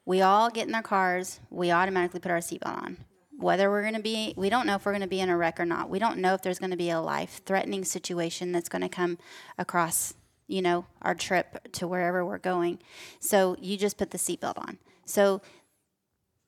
We 0.06 0.20
all 0.20 0.50
get 0.50 0.68
in 0.68 0.74
our 0.74 0.82
cars. 0.82 1.40
We 1.50 1.70
automatically 1.70 2.20
put 2.20 2.30
our 2.30 2.38
seatbelt 2.38 2.82
on. 2.82 2.96
Whether 3.38 3.70
we're 3.70 3.82
going 3.82 3.94
to 3.94 4.02
be, 4.02 4.32
we 4.36 4.48
don't 4.48 4.66
know 4.66 4.76
if 4.76 4.86
we're 4.86 4.92
going 4.92 5.02
to 5.02 5.08
be 5.08 5.20
in 5.20 5.28
a 5.28 5.36
wreck 5.36 5.58
or 5.58 5.64
not. 5.64 5.90
We 5.90 5.98
don't 5.98 6.18
know 6.18 6.34
if 6.34 6.42
there's 6.42 6.58
going 6.58 6.70
to 6.70 6.76
be 6.76 6.90
a 6.90 7.00
life-threatening 7.00 7.84
situation 7.84 8.52
that's 8.52 8.68
going 8.68 8.82
to 8.82 8.88
come 8.88 9.18
across, 9.58 10.14
you 10.46 10.62
know, 10.62 10.86
our 11.02 11.14
trip 11.14 11.72
to 11.72 11.88
wherever 11.88 12.24
we're 12.24 12.38
going. 12.38 12.78
So 13.18 13.56
you 13.60 13.76
just 13.76 13.98
put 13.98 14.12
the 14.12 14.18
seatbelt 14.18 14.58
on. 14.58 14.78
So 15.04 15.40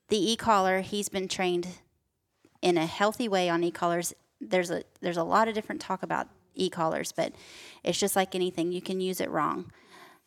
the 0.09 0.33
e-collar, 0.33 0.81
he's 0.81 1.09
been 1.09 1.27
trained 1.27 1.67
in 2.63 2.79
a 2.79 2.87
healthy 2.87 3.29
way 3.29 3.49
on 3.49 3.65
e-collars. 3.65 4.15
There's 4.41 4.71
a 4.71 4.85
there's 5.01 5.17
a 5.17 5.25
lot 5.25 5.49
of 5.49 5.55
different 5.55 5.81
talk 5.81 6.03
about 6.03 6.29
e-collars, 6.55 7.13
but 7.13 7.33
it's 7.83 7.99
just 7.99 8.17
like 8.17 8.35
anything. 8.35 8.71
You 8.71 8.81
can 8.81 9.01
use 9.01 9.21
it 9.21 9.31
wrong. 9.31 9.73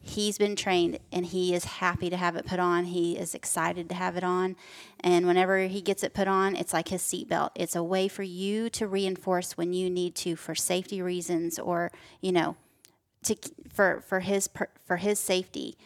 He's 0.02 0.38
been 0.38 0.56
trained 0.56 1.00
and 1.12 1.26
he 1.26 1.54
is 1.54 1.66
happy 1.66 2.10
to 2.10 2.16
have 2.16 2.36
it 2.38 2.46
put 2.46 2.60
on. 2.60 2.86
He 2.86 3.18
is 3.18 3.36
excited 3.36 3.90
to 3.90 3.96
have 3.96 4.16
it 4.16 4.24
on. 4.24 4.56
And 5.02 5.28
whenever 5.28 5.68
he 5.68 5.82
gets 5.82 6.04
it 6.04 6.14
put 6.14 6.28
on, 6.28 6.56
it's 6.56 6.74
like 6.74 6.88
his 6.88 7.02
seatbelt. 7.02 7.52
It's 7.56 7.76
a 7.76 7.84
way 7.84 8.08
for 8.08 8.24
you 8.24 8.70
to 8.72 8.88
reinforce 8.88 9.58
when 9.58 9.74
you 9.74 9.90
need 9.90 10.16
to 10.16 10.36
for 10.38 10.56
safety 10.56 11.02
reasons 11.02 11.60
or, 11.60 11.92
you 12.22 12.32
know, 12.32 12.56
to 13.24 13.36
for 13.74 14.02
for 14.08 14.22
his 14.22 14.50
for 14.86 14.98
his 14.98 15.20
safety. 15.20 15.78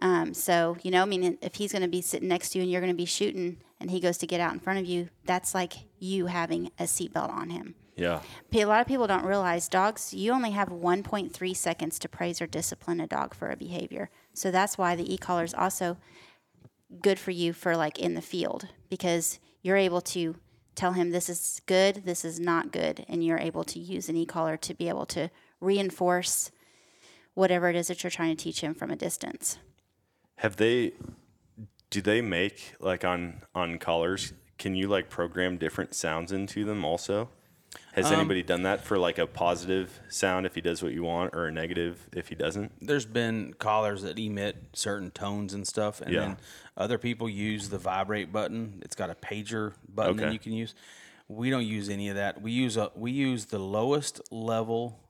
Um, 0.00 0.32
so 0.32 0.76
you 0.82 0.90
know, 0.90 1.02
I 1.02 1.06
mean, 1.06 1.38
if 1.42 1.56
he's 1.56 1.72
going 1.72 1.82
to 1.82 1.88
be 1.88 2.00
sitting 2.00 2.28
next 2.28 2.50
to 2.50 2.58
you 2.58 2.62
and 2.62 2.70
you're 2.70 2.80
going 2.80 2.92
to 2.92 2.96
be 2.96 3.04
shooting, 3.04 3.58
and 3.80 3.90
he 3.90 4.00
goes 4.00 4.16
to 4.18 4.26
get 4.26 4.40
out 4.40 4.52
in 4.52 4.60
front 4.60 4.78
of 4.78 4.86
you, 4.86 5.08
that's 5.26 5.54
like 5.54 5.74
you 5.98 6.26
having 6.26 6.70
a 6.78 6.84
seatbelt 6.84 7.30
on 7.30 7.50
him. 7.50 7.74
Yeah. 7.98 8.20
A 8.54 8.64
lot 8.64 8.80
of 8.80 8.86
people 8.86 9.06
don't 9.06 9.24
realize 9.24 9.68
dogs. 9.68 10.14
You 10.14 10.32
only 10.32 10.52
have 10.52 10.68
1.3 10.68 11.56
seconds 11.56 11.98
to 11.98 12.08
praise 12.08 12.40
or 12.40 12.46
discipline 12.46 13.00
a 13.00 13.06
dog 13.06 13.34
for 13.34 13.50
a 13.50 13.56
behavior. 13.56 14.08
So 14.34 14.50
that's 14.50 14.78
why 14.78 14.94
the 14.94 15.12
e-collar 15.12 15.44
is 15.44 15.52
also 15.52 15.98
good 17.02 17.18
for 17.18 17.32
you 17.32 17.52
for 17.52 17.76
like 17.76 17.98
in 17.98 18.14
the 18.14 18.22
field 18.22 18.68
because 18.88 19.40
you're 19.62 19.76
able 19.76 20.00
to 20.00 20.36
tell 20.74 20.92
him 20.92 21.10
this 21.10 21.28
is 21.28 21.60
good, 21.66 22.04
this 22.04 22.24
is 22.24 22.38
not 22.38 22.70
good, 22.70 23.04
and 23.08 23.24
you're 23.24 23.38
able 23.38 23.64
to 23.64 23.80
use 23.80 24.08
an 24.08 24.16
e-collar 24.16 24.56
to 24.56 24.74
be 24.74 24.88
able 24.88 25.06
to 25.06 25.28
reinforce 25.60 26.52
whatever 27.34 27.68
it 27.68 27.76
is 27.76 27.88
that 27.88 28.02
you're 28.02 28.10
trying 28.10 28.34
to 28.34 28.42
teach 28.42 28.60
him 28.60 28.74
from 28.74 28.90
a 28.90 28.96
distance. 28.96 29.58
Have 30.36 30.56
they? 30.56 30.92
Do 31.90 32.00
they 32.00 32.20
make 32.20 32.74
like 32.78 33.04
on 33.04 33.42
on 33.54 33.78
collars? 33.78 34.32
Can 34.56 34.74
you 34.74 34.86
like 34.88 35.10
program 35.10 35.56
different 35.56 35.94
sounds 35.94 36.30
into 36.30 36.64
them 36.64 36.84
also? 36.84 37.30
Has 37.98 38.12
Um, 38.12 38.20
anybody 38.20 38.42
done 38.44 38.62
that 38.62 38.84
for 38.84 38.96
like 38.96 39.18
a 39.18 39.26
positive 39.26 39.98
sound 40.08 40.46
if 40.46 40.54
he 40.54 40.60
does 40.60 40.82
what 40.82 40.92
you 40.92 41.02
want, 41.02 41.34
or 41.34 41.46
a 41.46 41.52
negative 41.52 42.08
if 42.12 42.28
he 42.28 42.34
doesn't? 42.36 42.72
There's 42.80 43.06
been 43.06 43.54
collars 43.54 44.02
that 44.02 44.18
emit 44.18 44.56
certain 44.72 45.10
tones 45.10 45.52
and 45.52 45.66
stuff, 45.66 46.00
and 46.00 46.12
Yeah. 46.12 46.20
then 46.20 46.36
other 46.76 46.96
people 46.96 47.28
use 47.28 47.70
the 47.70 47.78
vibrate 47.78 48.32
button. 48.32 48.80
It's 48.84 48.94
got 48.94 49.10
a 49.10 49.14
pager 49.16 49.74
button 49.88 50.16
that 50.18 50.32
you 50.32 50.38
can 50.38 50.52
use. 50.52 50.74
We 51.26 51.50
don't 51.50 51.66
use 51.66 51.88
any 51.88 52.08
of 52.08 52.14
that. 52.14 52.40
We 52.40 52.52
use 52.52 52.76
a 52.76 52.92
we 52.94 53.10
use 53.10 53.46
the 53.46 53.58
lowest 53.58 54.20
level 54.30 55.00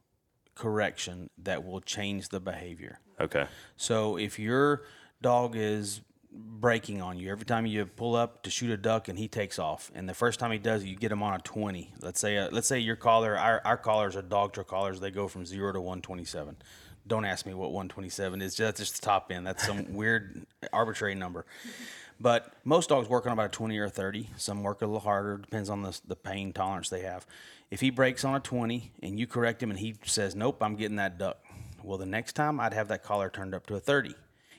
correction 0.54 1.30
that 1.38 1.64
will 1.64 1.80
change 1.80 2.30
the 2.30 2.40
behavior. 2.40 3.00
Okay. 3.20 3.46
So 3.76 4.16
if 4.16 4.38
your 4.38 4.82
dog 5.20 5.54
is 5.56 6.00
breaking 6.32 7.00
on 7.00 7.18
you 7.18 7.30
every 7.30 7.44
time 7.44 7.66
you 7.66 7.84
pull 7.86 8.14
up 8.14 8.42
to 8.42 8.50
shoot 8.50 8.70
a 8.70 8.76
duck 8.76 9.08
and 9.08 9.18
he 9.18 9.28
takes 9.28 9.58
off, 9.58 9.90
and 9.94 10.08
the 10.08 10.14
first 10.14 10.38
time 10.38 10.50
he 10.50 10.58
does, 10.58 10.84
you 10.84 10.96
get 10.96 11.12
him 11.12 11.22
on 11.22 11.34
a 11.34 11.38
twenty. 11.38 11.92
Let's 12.00 12.20
say 12.20 12.38
uh, 12.38 12.48
let's 12.52 12.66
say 12.66 12.78
your 12.78 12.96
collar, 12.96 13.36
our 13.36 13.60
our 13.64 13.76
collars 13.76 14.16
are 14.16 14.22
Dogtra 14.22 14.66
collars. 14.66 15.00
They 15.00 15.10
go 15.10 15.28
from 15.28 15.46
zero 15.46 15.72
to 15.72 15.80
one 15.80 16.00
twenty 16.02 16.24
seven. 16.24 16.56
Don't 17.06 17.24
ask 17.24 17.46
me 17.46 17.54
what 17.54 17.72
one 17.72 17.88
twenty 17.88 18.08
seven 18.08 18.42
is. 18.42 18.56
That's 18.56 18.78
just 18.78 19.00
the 19.00 19.06
top 19.06 19.32
end. 19.32 19.46
That's 19.46 19.64
some 19.66 19.92
weird 19.94 20.46
arbitrary 20.72 21.14
number. 21.14 21.46
But 22.20 22.52
most 22.64 22.88
dogs 22.88 23.08
work 23.08 23.26
on 23.26 23.32
about 23.32 23.46
a 23.46 23.50
20 23.50 23.78
or 23.78 23.84
a 23.84 23.90
30. 23.90 24.30
Some 24.36 24.62
work 24.62 24.82
a 24.82 24.86
little 24.86 25.00
harder, 25.00 25.38
depends 25.38 25.70
on 25.70 25.82
the, 25.82 25.98
the 26.04 26.16
pain 26.16 26.52
tolerance 26.52 26.88
they 26.88 27.02
have. 27.02 27.24
If 27.70 27.80
he 27.80 27.90
breaks 27.90 28.24
on 28.24 28.34
a 28.34 28.40
20 28.40 28.90
and 29.02 29.20
you 29.20 29.26
correct 29.26 29.62
him 29.62 29.70
and 29.70 29.78
he 29.78 29.94
says, 30.04 30.34
Nope, 30.34 30.62
I'm 30.62 30.74
getting 30.74 30.96
that 30.96 31.18
duck. 31.18 31.38
Well, 31.82 31.98
the 31.98 32.06
next 32.06 32.32
time 32.32 32.58
I'd 32.58 32.72
have 32.72 32.88
that 32.88 33.04
collar 33.04 33.30
turned 33.30 33.54
up 33.54 33.66
to 33.66 33.76
a 33.76 33.80
30. 33.80 34.14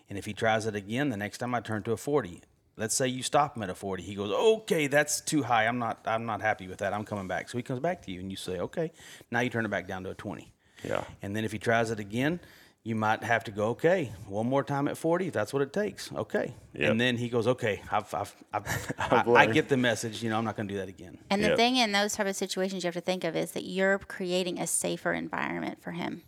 And 0.09 0.17
if 0.17 0.25
he 0.25 0.33
tries 0.33 0.65
it 0.65 0.75
again, 0.75 1.09
the 1.09 1.17
next 1.17 1.37
time 1.37 1.53
I 1.53 1.59
turn 1.61 1.83
to 1.83 1.91
a 1.91 1.97
40. 1.97 2.41
Let's 2.77 2.95
say 2.95 3.07
you 3.07 3.23
stop 3.23 3.57
him 3.57 3.63
at 3.63 3.69
a 3.69 3.75
40. 3.75 4.03
He 4.03 4.15
goes, 4.15 4.31
"Okay, 4.31 4.87
that's 4.87 5.19
too 5.21 5.43
high. 5.43 5.67
I'm 5.67 5.79
not 5.79 5.99
I'm 6.05 6.25
not 6.25 6.41
happy 6.41 6.67
with 6.67 6.77
that. 6.79 6.93
I'm 6.93 7.03
coming 7.03 7.27
back." 7.27 7.49
So 7.49 7.57
he 7.57 7.63
comes 7.63 7.79
back 7.81 8.01
to 8.03 8.11
you 8.11 8.21
and 8.21 8.31
you 8.31 8.37
say, 8.37 8.59
"Okay." 8.59 8.91
Now 9.31 9.41
you 9.41 9.49
turn 9.49 9.65
it 9.65 9.69
back 9.69 9.85
down 9.87 10.03
to 10.05 10.11
a 10.11 10.15
20. 10.15 10.53
Yeah. 10.83 11.03
And 11.21 11.35
then 11.35 11.43
if 11.43 11.51
he 11.51 11.59
tries 11.59 11.91
it 11.91 11.99
again, 11.99 12.39
you 12.83 12.95
might 12.95 13.21
have 13.23 13.43
to 13.43 13.51
go, 13.51 13.67
okay, 13.71 14.11
one 14.27 14.47
more 14.47 14.63
time 14.63 14.87
at 14.87 14.97
40, 14.97 15.27
if 15.27 15.33
that's 15.33 15.51
what 15.51 15.61
it 15.61 15.73
takes. 15.73 16.09
Okay. 16.13 16.55
Yep. 16.73 16.91
And 16.91 17.01
then 17.01 17.17
he 17.17 17.27
goes, 17.27 17.45
okay, 17.47 17.81
I've, 17.91 18.11
I've, 18.13 18.33
I've, 18.53 18.93
I, 18.97 19.23
I 19.35 19.45
get 19.47 19.67
the 19.67 19.75
message. 19.75 20.23
You 20.23 20.29
know, 20.29 20.37
I'm 20.37 20.45
not 20.45 20.55
going 20.55 20.69
to 20.69 20.73
do 20.73 20.79
that 20.79 20.87
again. 20.87 21.17
And 21.29 21.43
the 21.43 21.49
Yep. 21.49 21.57
thing 21.57 21.75
in 21.75 21.91
those 21.91 22.13
type 22.13 22.25
of 22.27 22.37
situations 22.37 22.83
you 22.85 22.87
have 22.87 22.93
to 22.93 23.01
think 23.01 23.25
of 23.25 23.35
is 23.35 23.51
that 23.51 23.63
you're 23.65 23.99
creating 23.99 24.57
a 24.59 24.65
safer 24.65 25.11
environment 25.11 25.83
for 25.83 25.91
him. 25.91 26.23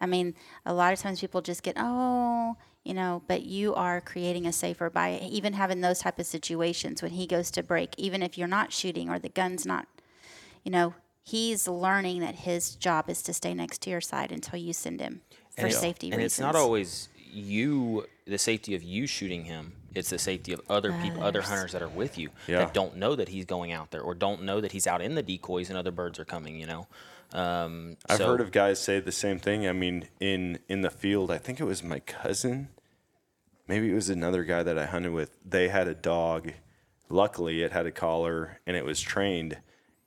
I 0.00 0.06
mean, 0.06 0.34
a 0.64 0.72
lot 0.72 0.94
of 0.94 0.98
times 0.98 1.20
people 1.20 1.42
just 1.42 1.62
get, 1.62 1.76
oh, 1.78 2.56
you 2.84 2.94
know, 2.94 3.22
but 3.26 3.42
you 3.42 3.74
are 3.74 4.00
creating 4.00 4.46
a 4.46 4.52
safer 4.52 4.88
by 4.90 5.18
even 5.30 5.52
having 5.52 5.80
those 5.80 6.00
type 6.00 6.18
of 6.18 6.26
situations 6.26 7.02
when 7.02 7.12
he 7.12 7.26
goes 7.26 7.50
to 7.52 7.62
break, 7.62 7.94
even 7.98 8.22
if 8.22 8.38
you're 8.38 8.48
not 8.48 8.72
shooting 8.72 9.08
or 9.08 9.18
the 9.18 9.28
gun's 9.28 9.66
not, 9.66 9.86
you 10.64 10.70
know, 10.70 10.94
he's 11.22 11.68
learning 11.68 12.20
that 12.20 12.34
his 12.36 12.74
job 12.76 13.08
is 13.10 13.22
to 13.22 13.32
stay 13.34 13.54
next 13.54 13.82
to 13.82 13.90
your 13.90 14.00
side 14.00 14.32
until 14.32 14.58
you 14.58 14.72
send 14.72 15.00
him 15.00 15.20
for 15.56 15.66
it's- 15.66 15.80
safety 15.80 16.08
and 16.08 16.16
reasons. 16.16 16.32
it's 16.32 16.40
not 16.40 16.56
always 16.56 17.08
you, 17.32 18.06
the 18.26 18.38
safety 18.38 18.74
of 18.74 18.82
you 18.82 19.06
shooting 19.06 19.44
him. 19.44 19.72
It's 19.94 20.10
the 20.10 20.18
safety 20.18 20.52
of 20.52 20.60
other 20.68 20.92
people, 21.02 21.22
other 21.22 21.42
hunters 21.42 21.72
that 21.72 21.82
are 21.82 21.88
with 21.88 22.16
you 22.16 22.30
Yeah. 22.46 22.58
that 22.60 22.74
don't 22.74 22.96
know 22.96 23.16
that 23.16 23.28
he's 23.28 23.44
going 23.44 23.72
out 23.72 23.90
there 23.90 24.00
or 24.02 24.14
don't 24.14 24.42
know 24.44 24.60
that 24.60 24.72
he's 24.72 24.86
out 24.86 25.02
in 25.02 25.14
the 25.16 25.22
decoys 25.22 25.68
and 25.68 25.76
other 25.78 25.90
birds 25.90 26.18
are 26.18 26.24
coming. 26.24 26.58
You 26.60 26.66
know. 26.66 26.86
Um, 27.32 27.96
I've 28.08 28.18
so- 28.18 28.26
heard 28.28 28.40
of 28.40 28.50
guys 28.52 28.80
say 28.80 29.00
the 29.00 29.12
same 29.12 29.38
thing. 29.38 29.66
I 29.66 29.72
mean, 29.72 30.08
in 30.20 30.58
in 30.68 30.80
the 30.82 30.90
field, 30.90 31.30
I 31.30 31.38
think 31.38 31.60
it 31.60 31.64
was 31.64 31.82
my 31.82 32.00
cousin. 32.00 32.68
Maybe 33.68 33.90
it 33.90 33.94
was 33.94 34.10
another 34.10 34.42
guy 34.44 34.62
that 34.64 34.76
I 34.78 34.86
hunted 34.86 35.12
with. 35.12 35.30
They 35.44 35.68
had 35.68 35.86
a 35.86 35.94
dog. 35.94 36.52
Luckily, 37.08 37.62
it 37.62 37.72
had 37.72 37.86
a 37.86 37.92
collar 37.92 38.58
and 38.66 38.76
it 38.76 38.84
was 38.84 39.00
trained. 39.00 39.58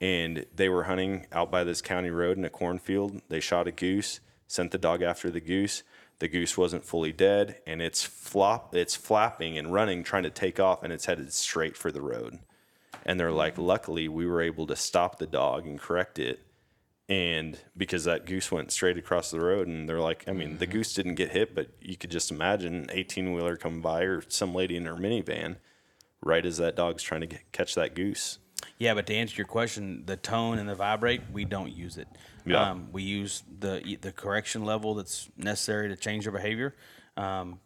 And 0.02 0.46
they 0.54 0.68
were 0.68 0.84
hunting 0.84 1.28
out 1.32 1.50
by 1.50 1.64
this 1.64 1.82
county 1.82 2.10
road 2.10 2.38
in 2.38 2.44
a 2.44 2.50
cornfield. 2.50 3.22
They 3.30 3.40
shot 3.40 3.68
a 3.68 3.72
goose, 3.72 4.20
sent 4.48 4.72
the 4.72 4.78
dog 4.78 5.02
after 5.02 5.30
the 5.32 5.40
goose. 5.40 5.84
The 6.20 6.28
goose 6.28 6.57
wasn't 6.57 6.86
fully 6.86 7.11
dead, 7.11 7.59
and 7.68 7.82
it's 7.82 8.03
flop, 8.03 8.76
it's 8.76 8.95
flapping 8.95 9.57
and 9.57 9.74
running, 9.74 10.03
trying 10.03 10.24
to 10.24 10.30
take 10.30 10.59
off, 10.59 10.84
and 10.84 10.93
it's 10.93 11.05
headed 11.05 11.34
straight 11.34 11.76
for 11.76 11.91
the 11.91 12.01
road. 12.01 12.39
And 13.05 13.20
they're 13.20 13.32
like, 13.32 13.57
luckily, 13.57 14.07
we 14.07 14.26
were 14.26 14.41
able 14.41 14.66
to 14.68 14.76
stop 14.76 15.20
the 15.20 15.28
dog 15.28 15.66
and 15.66 15.80
correct 15.80 16.20
it 16.20 16.45
and 17.09 17.59
because 17.76 18.05
that 18.05 18.26
goose 18.26 18.49
went 18.49 18.72
straight 18.72 18.97
across 18.97 19.30
the 19.30 19.39
road 19.41 19.68
and 19.68 19.89
they're 19.89 19.99
like 19.99 20.24
i 20.26 20.32
mean 20.32 20.57
the 20.57 20.66
mm-hmm. 20.66 20.78
goose 20.78 20.93
didn't 20.93 21.16
get 21.16 21.32
hit 21.32 21.53
but 21.53 21.68
you 21.82 21.97
could 21.97 22.09
just 22.09 22.32
imagine 22.32 22.74
an 22.76 22.89
18 22.93 23.34
wheeler 23.34 23.57
come 23.57 23.82
by 23.82 24.03
or 24.03 24.24
some 24.30 24.55
lady 24.55 24.78
in 24.78 24.86
her 24.86 24.95
minivan 24.95 25.57
right 26.22 26.45
as 26.45 26.55
that 26.55 26.78
dog's 26.78 27.03
trying 27.03 27.20
to 27.20 27.28
get, 27.28 27.51
catch 27.51 27.76
that 27.76 27.93
goose 27.93 28.39
Yeah, 28.78 28.93
but 28.93 29.07
to 29.07 29.16
answer 29.16 29.36
your 29.36 29.47
question, 29.47 30.03
the 30.05 30.18
tone 30.18 30.57
and 30.57 30.68
the 30.68 30.76
vibrate, 30.76 31.22
we 31.32 31.45
don't 31.45 31.72
use 31.72 31.97
it. 31.97 32.07
Yeah. 32.46 32.72
Um, 32.72 32.89
we 32.91 33.04
use 33.04 33.44
the 33.60 33.98
the 34.02 34.12
correction 34.12 34.66
level 34.66 34.96
that's 34.96 35.30
necessary 35.38 35.89
to 35.89 35.96
change 35.96 36.26
their 36.26 36.34
behavior. 36.34 36.76
Um, 37.16 37.60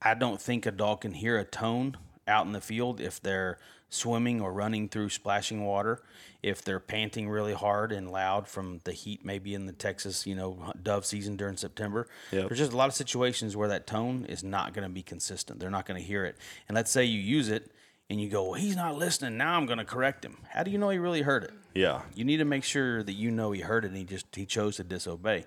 I 0.00 0.14
don't 0.14 0.40
think 0.40 0.66
a 0.66 0.70
dog 0.70 1.02
can 1.02 1.12
hear 1.12 1.38
a 1.38 1.44
tone 1.44 1.96
out 2.26 2.46
in 2.46 2.52
the 2.52 2.60
field 2.60 3.00
if 3.00 3.20
they're 3.20 3.58
swimming 3.90 4.40
or 4.40 4.52
running 4.52 4.88
through 4.88 5.08
splashing 5.08 5.64
water, 5.64 6.02
if 6.42 6.62
they're 6.62 6.80
panting 6.80 7.28
really 7.28 7.54
hard 7.54 7.90
and 7.90 8.10
loud 8.10 8.46
from 8.46 8.80
the 8.84 8.92
heat, 8.92 9.24
maybe 9.24 9.54
in 9.54 9.66
the 9.66 9.72
Texas, 9.72 10.26
you 10.26 10.34
know, 10.34 10.72
dove 10.82 11.06
season 11.06 11.36
during 11.36 11.56
September. 11.56 12.06
Yep. 12.30 12.48
There's 12.48 12.58
just 12.58 12.72
a 12.72 12.76
lot 12.76 12.88
of 12.88 12.94
situations 12.94 13.56
where 13.56 13.68
that 13.68 13.86
tone 13.86 14.26
is 14.26 14.44
not 14.44 14.74
going 14.74 14.86
to 14.86 14.92
be 14.92 15.02
consistent. 15.02 15.58
They're 15.58 15.70
not 15.70 15.86
going 15.86 16.00
to 16.00 16.06
hear 16.06 16.24
it. 16.24 16.36
And 16.68 16.74
let's 16.74 16.90
say 16.90 17.04
you 17.04 17.20
use 17.20 17.48
it 17.48 17.72
and 18.10 18.20
you 18.20 18.28
go, 18.28 18.44
well, 18.44 18.54
he's 18.54 18.76
not 18.76 18.96
listening. 18.96 19.36
Now 19.36 19.56
I'm 19.56 19.66
going 19.66 19.78
to 19.78 19.84
correct 19.84 20.24
him. 20.24 20.38
How 20.50 20.62
do 20.62 20.70
you 20.70 20.78
know 20.78 20.88
he 20.90 20.98
really 20.98 21.22
heard 21.22 21.44
it? 21.44 21.52
yeah 21.74 22.02
You 22.14 22.24
need 22.24 22.38
to 22.38 22.44
make 22.44 22.64
sure 22.64 23.02
that 23.02 23.12
you 23.12 23.30
know 23.30 23.52
he 23.52 23.60
heard 23.60 23.84
it 23.84 23.88
and 23.88 23.96
he 23.96 24.04
just 24.04 24.26
he 24.34 24.46
chose 24.46 24.76
to 24.76 24.84
disobey. 24.84 25.44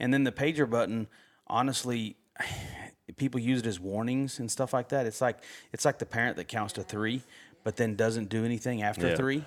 And 0.00 0.12
then 0.14 0.24
the 0.24 0.32
pager 0.32 0.68
button, 0.68 1.08
honestly, 1.46 2.16
people 3.16 3.40
use 3.40 3.60
it 3.60 3.66
as 3.66 3.80
warnings 3.80 4.38
and 4.38 4.50
stuff 4.50 4.72
like 4.72 4.88
that. 4.90 5.06
It's 5.06 5.20
like 5.20 5.38
it's 5.72 5.84
like 5.84 5.98
the 5.98 6.06
parent 6.06 6.36
that 6.36 6.46
counts 6.48 6.74
to 6.74 6.82
three, 6.82 7.22
but 7.64 7.76
then 7.76 7.96
doesn't 7.96 8.28
do 8.28 8.44
anything 8.44 8.82
after 8.82 9.08
Yeah. 9.08 9.16
three. 9.16 9.44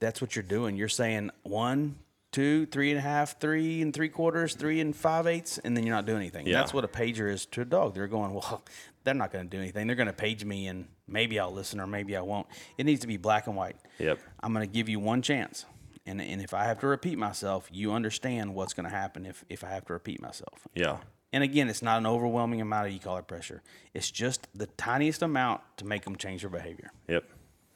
That's 0.00 0.20
what 0.20 0.36
you're 0.36 0.44
doing. 0.44 0.76
You're 0.76 0.88
saying 0.88 1.30
one, 1.42 1.96
two, 2.30 2.66
three 2.66 2.90
and 2.90 2.98
a 2.98 3.02
half, 3.02 3.40
three 3.40 3.82
and 3.82 3.92
three 3.92 4.08
quarters, 4.08 4.54
three 4.54 4.78
and 4.80 4.94
five 4.94 5.26
eighths, 5.26 5.58
and 5.58 5.76
then 5.76 5.84
you're 5.84 5.96
not 5.96 6.06
doing 6.06 6.18
anything. 6.18 6.46
Yeah. 6.46 6.58
That's 6.60 6.72
what 6.72 6.84
a 6.84 6.88
pager 6.88 7.28
is 7.28 7.46
to 7.46 7.62
a 7.62 7.64
dog. 7.64 7.94
They're 7.94 8.06
going, 8.06 8.32
well, 8.32 8.62
they're 9.04 9.14
not 9.14 9.32
going 9.32 9.48
to 9.48 9.56
do 9.56 9.60
anything. 9.60 9.88
They're 9.88 9.96
going 9.96 10.06
to 10.06 10.12
page 10.12 10.44
me, 10.44 10.68
and 10.68 10.86
maybe 11.08 11.38
I'll 11.40 11.52
listen 11.52 11.80
or 11.80 11.86
maybe 11.86 12.16
I 12.16 12.20
won't. 12.20 12.46
It 12.76 12.84
needs 12.86 13.00
to 13.00 13.06
be 13.06 13.16
black 13.16 13.46
and 13.46 13.56
white. 13.56 13.76
Yep. 13.98 14.18
I'm 14.42 14.52
going 14.52 14.66
to 14.68 14.72
give 14.72 14.88
you 14.88 15.00
one 15.00 15.22
chance. 15.22 15.64
And, 16.06 16.20
and 16.20 16.40
if 16.40 16.54
I 16.54 16.64
have 16.64 16.80
to 16.80 16.86
repeat 16.86 17.18
myself, 17.18 17.68
you 17.72 17.92
understand 17.92 18.54
what's 18.54 18.72
going 18.72 18.88
to 18.88 18.94
happen 18.94 19.26
if, 19.26 19.44
if 19.48 19.62
I 19.64 19.68
have 19.70 19.84
to 19.86 19.92
repeat 19.92 20.22
myself. 20.22 20.66
yeah 20.74 20.98
And 21.32 21.44
again, 21.44 21.68
it's 21.68 21.82
not 21.82 21.98
an 21.98 22.06
overwhelming 22.06 22.60
amount 22.60 22.86
of 22.86 22.92
e-collar 22.94 23.22
pressure. 23.22 23.62
It's 23.92 24.10
just 24.10 24.48
the 24.54 24.66
tiniest 24.66 25.20
amount 25.22 25.60
to 25.78 25.84
make 25.84 26.04
them 26.04 26.16
change 26.16 26.42
their 26.42 26.50
behavior. 26.50 26.90
yep 27.08 27.24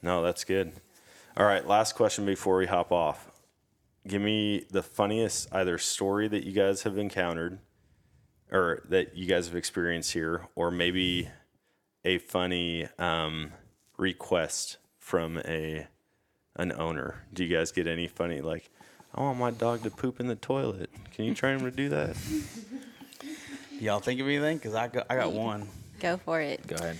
no 0.03 0.23
that's 0.23 0.45
good 0.45 0.73
all 1.37 1.47
right 1.47 1.67
last 1.67 1.95
question 1.95 2.25
before 2.27 2.57
we 2.57 2.67
hop 2.67 2.91
off 2.91 3.31
give 4.09 4.21
me 4.23 4.65
the 4.71 4.83
funniest 4.83 5.49
either 5.55 5.79
story 5.79 6.27
that 6.27 6.43
you 6.45 6.53
guys 6.53 6.83
have 6.83 6.99
encountered 6.99 7.59
or 8.51 8.83
that 8.89 9.17
you 9.17 9.27
guys 9.27 9.47
have 9.47 9.55
experienced 9.57 10.13
here 10.13 10.47
or 10.57 10.71
maybe 10.71 11.29
a 12.05 12.19
funny 12.19 12.89
um, 12.99 13.53
request 13.97 14.79
from 14.99 15.39
a 15.39 15.87
an 16.57 16.73
owner 16.73 17.25
do 17.33 17.45
you 17.45 17.57
guys 17.57 17.73
get 17.73 17.87
any 17.87 18.07
funny 18.07 18.43
like 18.43 18.69
i 19.15 19.21
want 19.21 19.39
my 19.39 19.51
dog 19.51 19.83
to 19.83 19.91
poop 19.91 20.21
in 20.21 20.27
the 20.27 20.37
toilet 20.37 20.91
can 21.15 21.25
you 21.25 21.35
train 21.35 21.59
him 21.59 21.65
to 21.65 21.75
do 21.75 21.89
that 21.89 22.15
Y'all 23.83 23.99
think 23.99 24.21
of 24.21 24.29
anything? 24.29 24.59
Because 24.59 24.77
I 24.77 24.87
got, 24.87 25.07
I 25.11 25.17
got 25.17 25.33
one. 25.33 25.67
Go 25.99 26.17
for 26.17 26.41
it. 26.41 26.65
Go 26.69 26.77
ahead. 26.77 26.99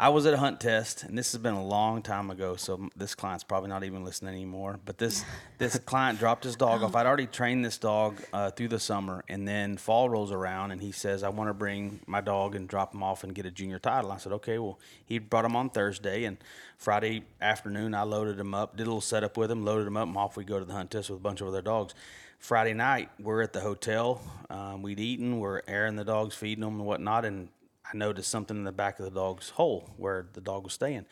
I 0.00 0.08
was 0.08 0.24
at 0.24 0.32
a 0.32 0.38
hunt 0.38 0.60
test, 0.60 1.02
and 1.02 1.18
this 1.18 1.32
has 1.32 1.42
been 1.42 1.52
a 1.52 1.62
long 1.62 2.00
time 2.00 2.30
ago, 2.30 2.56
so 2.56 2.88
this 2.96 3.14
client's 3.14 3.44
probably 3.44 3.68
not 3.68 3.84
even 3.84 4.02
listening 4.02 4.34
anymore. 4.34 4.80
But 4.82 4.96
this 4.96 5.26
this 5.58 5.78
client 5.84 6.18
dropped 6.18 6.44
his 6.44 6.56
dog 6.56 6.82
off. 6.82 6.96
I'd 6.96 7.04
already 7.04 7.26
trained 7.26 7.66
this 7.66 7.76
dog 7.76 8.18
uh, 8.32 8.50
through 8.50 8.68
the 8.68 8.78
summer, 8.78 9.22
and 9.28 9.46
then 9.46 9.76
fall 9.76 10.08
rolls 10.08 10.32
around, 10.32 10.70
and 10.70 10.80
he 10.80 10.90
says, 10.90 11.22
"I 11.22 11.28
want 11.28 11.50
to 11.50 11.54
bring 11.54 12.00
my 12.06 12.22
dog 12.22 12.54
and 12.54 12.66
drop 12.66 12.94
him 12.94 13.02
off 13.02 13.24
and 13.24 13.34
get 13.34 13.44
a 13.44 13.50
junior 13.50 13.78
title." 13.78 14.10
I 14.10 14.16
said, 14.16 14.32
"Okay." 14.32 14.58
Well, 14.58 14.78
he 15.04 15.18
brought 15.18 15.44
him 15.44 15.54
on 15.54 15.68
Thursday, 15.68 16.24
and 16.24 16.38
Friday 16.78 17.24
afternoon 17.38 17.94
I 17.94 18.04
loaded 18.04 18.40
him 18.40 18.54
up, 18.54 18.78
did 18.78 18.84
a 18.84 18.86
little 18.86 19.02
setup 19.02 19.36
with 19.36 19.50
him, 19.50 19.66
loaded 19.66 19.86
him 19.86 19.98
up, 19.98 20.08
and 20.08 20.16
off 20.16 20.34
we 20.34 20.44
go 20.44 20.58
to 20.58 20.64
the 20.64 20.72
hunt 20.72 20.92
test 20.92 21.10
with 21.10 21.18
a 21.18 21.22
bunch 21.22 21.42
of 21.42 21.48
other 21.48 21.60
dogs. 21.60 21.94
Friday 22.38 22.72
night, 22.72 23.10
we're 23.20 23.42
at 23.42 23.52
the 23.52 23.60
hotel. 23.60 24.22
Um, 24.48 24.80
we'd 24.80 24.98
eaten, 24.98 25.40
we're 25.40 25.60
airing 25.68 25.96
the 25.96 26.04
dogs, 26.04 26.34
feeding 26.34 26.64
them 26.64 26.76
and 26.76 26.86
whatnot, 26.86 27.26
and 27.26 27.50
I 27.92 27.96
noticed 27.96 28.30
something 28.30 28.56
in 28.56 28.64
the 28.64 28.72
back 28.72 28.98
of 28.98 29.04
the 29.04 29.10
dog's 29.10 29.50
hole 29.50 29.90
where 29.96 30.26
the 30.32 30.40
dog 30.40 30.64
was 30.64 30.74
staying. 30.74 31.06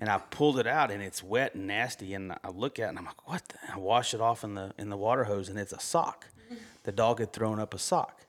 And 0.00 0.08
I 0.08 0.18
pulled 0.18 0.58
it 0.58 0.66
out 0.66 0.90
and 0.90 1.02
it's 1.02 1.22
wet 1.22 1.54
and 1.54 1.66
nasty. 1.66 2.14
And 2.14 2.32
I 2.32 2.50
look 2.50 2.78
at 2.78 2.86
it 2.86 2.88
and 2.90 2.98
I'm 2.98 3.04
like, 3.04 3.28
what? 3.28 3.48
The? 3.48 3.74
I 3.74 3.78
wash 3.78 4.14
it 4.14 4.20
off 4.20 4.44
in 4.44 4.54
the 4.54 4.72
in 4.78 4.90
the 4.90 4.96
water 4.96 5.24
hose 5.24 5.48
and 5.48 5.58
it's 5.58 5.72
a 5.72 5.80
sock. 5.80 6.26
The 6.84 6.92
dog 6.92 7.18
had 7.20 7.34
thrown 7.34 7.60
up 7.60 7.74
a 7.74 7.78
sock. 7.78 8.24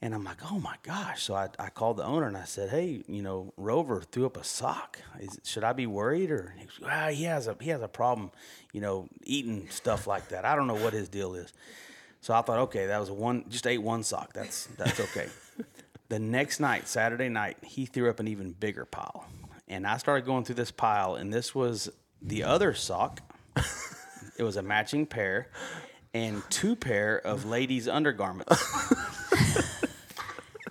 And 0.00 0.14
I'm 0.14 0.22
like, 0.22 0.38
oh 0.52 0.60
my 0.60 0.76
gosh. 0.84 1.24
So 1.24 1.34
I, 1.34 1.48
I 1.58 1.70
called 1.70 1.96
the 1.96 2.04
owner 2.04 2.28
and 2.28 2.36
I 2.36 2.44
said, 2.44 2.70
hey, 2.70 3.02
you 3.08 3.22
know, 3.22 3.52
Rover 3.56 4.02
threw 4.02 4.26
up 4.26 4.36
a 4.36 4.44
sock. 4.44 5.00
Is, 5.18 5.40
should 5.42 5.64
I 5.64 5.72
be 5.72 5.86
worried? 5.86 6.30
Or 6.30 6.54
he, 6.56 6.66
goes, 6.66 6.78
ah, 6.88 7.08
he 7.08 7.24
has 7.24 7.48
a 7.48 7.56
he 7.60 7.70
has 7.70 7.82
a 7.82 7.88
problem, 7.88 8.30
you 8.72 8.80
know, 8.80 9.08
eating 9.24 9.68
stuff 9.70 10.06
like 10.06 10.28
that. 10.28 10.44
I 10.44 10.54
don't 10.54 10.68
know 10.68 10.76
what 10.76 10.92
his 10.92 11.08
deal 11.08 11.34
is. 11.34 11.52
So 12.20 12.32
I 12.34 12.42
thought, 12.42 12.58
okay, 12.60 12.86
that 12.86 12.98
was 13.00 13.08
a 13.08 13.14
one. 13.14 13.44
Just 13.48 13.66
ate 13.66 13.82
one 13.82 14.04
sock. 14.04 14.32
That's 14.32 14.66
that's 14.78 15.00
okay. 15.00 15.26
The 16.08 16.18
next 16.18 16.60
night, 16.60 16.88
Saturday 16.88 17.28
night, 17.28 17.56
he 17.62 17.86
threw 17.86 18.08
up 18.08 18.20
an 18.20 18.28
even 18.28 18.52
bigger 18.52 18.84
pile, 18.84 19.26
and 19.68 19.86
I 19.86 19.98
started 19.98 20.24
going 20.26 20.44
through 20.44 20.54
this 20.56 20.70
pile, 20.70 21.14
and 21.16 21.32
this 21.32 21.54
was 21.54 21.90
the 22.22 22.44
other 22.44 22.74
sock. 22.74 23.20
it 24.38 24.42
was 24.42 24.56
a 24.56 24.62
matching 24.62 25.06
pair, 25.06 25.48
and 26.14 26.42
two 26.50 26.74
pair 26.76 27.18
of 27.18 27.44
ladies' 27.44 27.88
undergarments. 27.88 28.56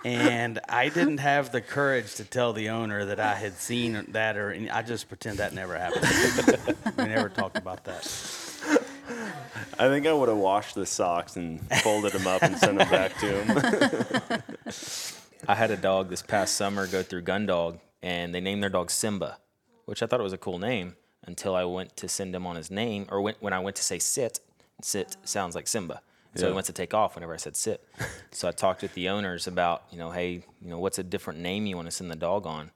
and 0.04 0.58
I 0.68 0.88
didn't 0.88 1.18
have 1.18 1.52
the 1.52 1.60
courage 1.60 2.16
to 2.16 2.24
tell 2.24 2.52
the 2.52 2.70
owner 2.70 3.04
that 3.04 3.20
I 3.20 3.34
had 3.34 3.54
seen 3.54 4.06
that, 4.08 4.36
or 4.36 4.56
I 4.72 4.82
just 4.82 5.08
pretend 5.08 5.38
that 5.38 5.54
never 5.54 5.76
happened. 5.76 6.58
we 6.98 7.04
never 7.04 7.28
talked 7.28 7.58
about 7.58 7.84
that. 7.84 8.04
i 9.78 9.88
think 9.88 10.06
i 10.06 10.12
would 10.12 10.28
have 10.28 10.36
washed 10.38 10.74
the 10.74 10.84
socks 10.84 11.36
and 11.36 11.60
folded 11.82 12.12
them 12.12 12.26
up 12.26 12.42
and 12.42 12.58
sent 12.58 12.76
them 12.78 12.90
back 12.90 13.16
to 13.18 13.42
him 13.42 14.42
I 15.46 15.54
had 15.54 15.70
a 15.70 15.76
dog 15.76 16.08
this 16.08 16.22
past 16.22 16.56
summer 16.56 16.86
go 16.86 17.02
through 17.02 17.22
Gun 17.22 17.46
Dog, 17.46 17.78
and 18.02 18.34
they 18.34 18.40
named 18.40 18.62
their 18.62 18.70
dog 18.70 18.90
Simba, 18.90 19.38
which 19.84 20.02
I 20.02 20.06
thought 20.06 20.20
was 20.20 20.32
a 20.32 20.38
cool 20.38 20.58
name 20.58 20.96
until 21.24 21.54
I 21.54 21.64
went 21.64 21.96
to 21.98 22.08
send 22.08 22.34
him 22.34 22.46
on 22.46 22.56
his 22.56 22.70
name, 22.70 23.06
or 23.10 23.20
when, 23.20 23.34
when 23.40 23.52
I 23.52 23.58
went 23.60 23.76
to 23.76 23.82
say 23.82 23.98
sit, 23.98 24.40
sit 24.82 25.16
sounds 25.24 25.54
like 25.54 25.68
Simba. 25.68 26.00
So 26.34 26.44
Yeah. 26.44 26.48
he 26.50 26.54
went 26.54 26.66
to 26.66 26.72
take 26.72 26.94
off 26.94 27.14
whenever 27.14 27.34
I 27.34 27.38
said 27.38 27.56
sit. 27.56 27.84
so 28.30 28.48
I 28.48 28.52
talked 28.52 28.82
with 28.82 28.94
the 28.94 29.08
owners 29.08 29.46
about, 29.46 29.84
you 29.90 29.98
know, 29.98 30.10
hey, 30.10 30.32
you 30.60 30.68
know, 30.70 30.78
what's 30.78 30.98
a 30.98 31.02
different 31.02 31.40
name 31.40 31.66
you 31.66 31.76
want 31.76 31.86
to 31.86 31.92
send 31.92 32.10
the 32.10 32.16
dog 32.16 32.46
on? 32.46 32.70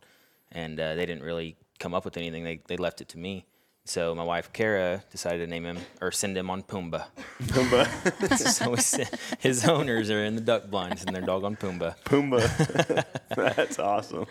And 0.50 0.78
uh, 0.78 0.94
they 0.94 1.06
didn't 1.06 1.22
really 1.22 1.56
come 1.78 1.94
up 1.94 2.04
with 2.04 2.16
anything. 2.16 2.44
They, 2.44 2.60
they 2.66 2.76
left 2.76 3.00
it 3.00 3.08
to 3.10 3.18
me. 3.18 3.44
So 3.84 4.14
my 4.14 4.22
wife 4.22 4.52
Kara 4.52 5.02
decided 5.10 5.38
to 5.44 5.46
name 5.50 5.64
him 5.64 5.78
or 6.00 6.12
send 6.12 6.36
him 6.36 6.50
on 6.50 6.62
Pumbaa. 6.62 7.06
Pumbaa. 7.42 8.36
so 8.38 8.70
we 8.70 8.76
sent, 8.76 9.10
his 9.40 9.66
owners 9.66 10.08
are 10.08 10.24
in 10.24 10.36
the 10.36 10.40
duck 10.40 10.70
blinds 10.70 11.04
and 11.04 11.14
their 11.14 11.22
dog 11.22 11.42
on 11.42 11.56
Pumbaa. 11.56 11.96
Pumbaa. 12.04 13.04
That's 13.36 13.80
awesome. 13.80 14.26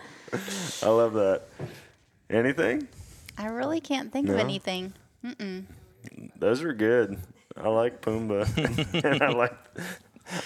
I 0.82 0.88
love 0.88 1.12
that. 1.14 1.42
Anything? 2.30 2.88
I 3.36 3.46
really 3.48 3.80
can't 3.80 4.10
think 4.10 4.28
of 4.30 4.36
No? 4.36 4.40
anything. 4.40 4.94
Those 6.38 6.62
are 6.62 6.72
good. 6.72 7.18
I 7.54 7.68
like 7.68 8.00
Pumbaa. 8.00 8.46
and 9.04 9.22
I 9.22 9.28
like 9.32 9.54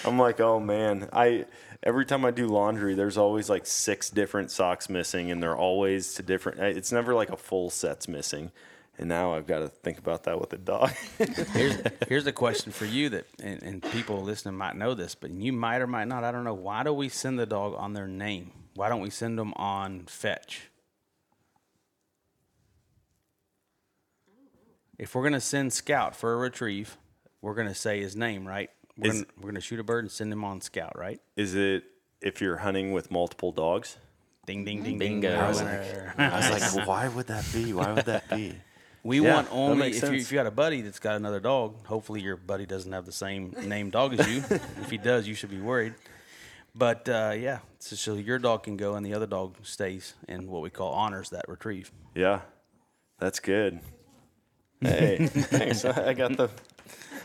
I'm 0.05 0.19
like, 0.19 0.41
oh 0.41 0.59
man. 0.59 1.07
I 1.13 1.45
every 1.81 2.05
time 2.05 2.25
I 2.25 2.31
do 2.31 2.47
laundry, 2.47 2.93
there's 2.93 3.17
always 3.17 3.49
like 3.49 3.65
six 3.65 4.09
different 4.09 4.51
socks 4.51 4.89
missing 4.89 5.31
and 5.31 5.41
they're 5.41 5.55
always 5.55 6.13
to 6.15 6.23
different 6.23 6.59
it's 6.59 6.91
never 6.91 7.15
like 7.15 7.29
a 7.29 7.37
full 7.37 7.69
set's 7.69 8.09
missing 8.09 8.51
and 8.99 9.07
now 9.09 9.33
I've 9.33 9.45
got 9.45 9.59
to 9.59 9.67
think 9.67 9.99
about 9.99 10.23
that 10.23 10.39
with 10.39 10.53
a 10.53 10.57
dog. 10.57 10.91
here's, 11.53 11.77
here's 12.07 12.27
a 12.27 12.31
question 12.31 12.71
for 12.71 12.85
you 12.85 13.09
that, 13.09 13.27
and, 13.41 13.61
and, 13.61 13.83
people 13.83 14.21
listening 14.21 14.55
might 14.55 14.75
know 14.75 14.93
this, 14.95 15.13
but 15.13 15.29
you 15.29 15.53
might 15.53 15.81
or 15.81 15.87
might 15.87 16.07
not. 16.07 16.23
I 16.23 16.31
don't 16.31 16.43
know. 16.43 16.53
Why 16.53 16.83
do 16.83 16.91
we 16.93 17.09
send 17.09 17.37
the 17.37 17.45
dog 17.45 17.75
on 17.77 17.93
their 17.93 18.07
name? 18.07 18.51
Why 18.73 18.89
don't 18.89 19.01
we 19.01 19.09
send 19.09 19.37
them 19.37 19.53
on 19.55 20.05
fetch? 20.07 20.69
If 24.97 25.13
we're 25.13 25.23
gonna 25.23 25.39
send 25.39 25.73
Scout 25.73 26.15
for 26.15 26.33
a 26.33 26.37
retrieve, 26.37 26.97
we're 27.41 27.53
gonna 27.53 27.75
say 27.75 28.01
his 28.01 28.15
name, 28.15 28.47
right? 28.47 28.71
We're, 28.97 29.11
gonna, 29.11 29.25
we're 29.39 29.49
gonna 29.51 29.61
shoot 29.61 29.79
a 29.79 29.83
bird 29.83 30.05
and 30.05 30.11
send 30.11 30.33
him 30.33 30.43
on 30.43 30.59
Scout, 30.61 30.97
right? 30.97 31.21
Is 31.35 31.53
it 31.53 31.83
if 32.19 32.41
you're 32.41 32.57
hunting 32.57 32.93
with 32.93 33.11
multiple 33.11 33.51
dogs? 33.51 33.97
Ding 34.47 34.65
ding 34.65 34.81
ding 34.81 34.97
bingo! 34.97 35.35
I 35.35 35.47
was, 35.49 35.61
like, 35.61 36.19
I 36.19 36.51
was 36.51 36.75
like, 36.75 36.87
why 36.87 37.07
would 37.09 37.27
that 37.27 37.45
be? 37.53 37.73
Why 37.73 37.91
would 37.91 38.05
that 38.05 38.27
be? 38.29 38.55
We 39.07 39.21
Yeah, 39.21 39.35
want 39.35 39.47
that 39.47 39.55
only 39.55 39.77
makes 39.77 39.97
if 39.97 40.03
you, 40.03 40.09
sense. 40.09 40.23
if 40.23 40.31
you 40.33 40.37
got 40.37 40.47
a 40.47 40.51
buddy 40.51 40.81
that's 40.81 40.99
got 40.99 41.15
another 41.15 41.39
dog. 41.39 41.85
Hopefully, 41.87 42.19
your 42.19 42.35
buddy 42.35 42.65
doesn't 42.65 42.91
have 42.91 43.05
the 43.05 43.13
same 43.13 43.55
name 43.63 43.89
dog 43.89 44.19
as 44.19 44.27
you. 44.27 44.43
if 44.81 44.89
he 44.89 44.97
does, 44.97 45.25
you 45.25 45.33
should 45.33 45.49
be 45.49 45.61
worried. 45.61 45.93
But 46.75 47.07
uh, 47.07 47.33
yeah, 47.37 47.59
so, 47.79 47.95
so 47.95 48.15
your 48.15 48.37
dog 48.37 48.63
can 48.63 48.75
go 48.75 48.95
and 48.95 49.05
the 49.05 49.13
other 49.13 49.25
dog 49.25 49.55
stays 49.63 50.13
and 50.27 50.49
what 50.49 50.61
we 50.61 50.69
call 50.69 50.91
honors 50.91 51.29
that 51.29 51.45
retrieve. 51.47 51.89
Yeah, 52.15 52.41
that's 53.17 53.39
good. 53.39 53.79
Hey, 54.81 55.25
thanks. 55.31 55.85
I 55.85 56.13
got 56.13 56.35
the 56.35 56.49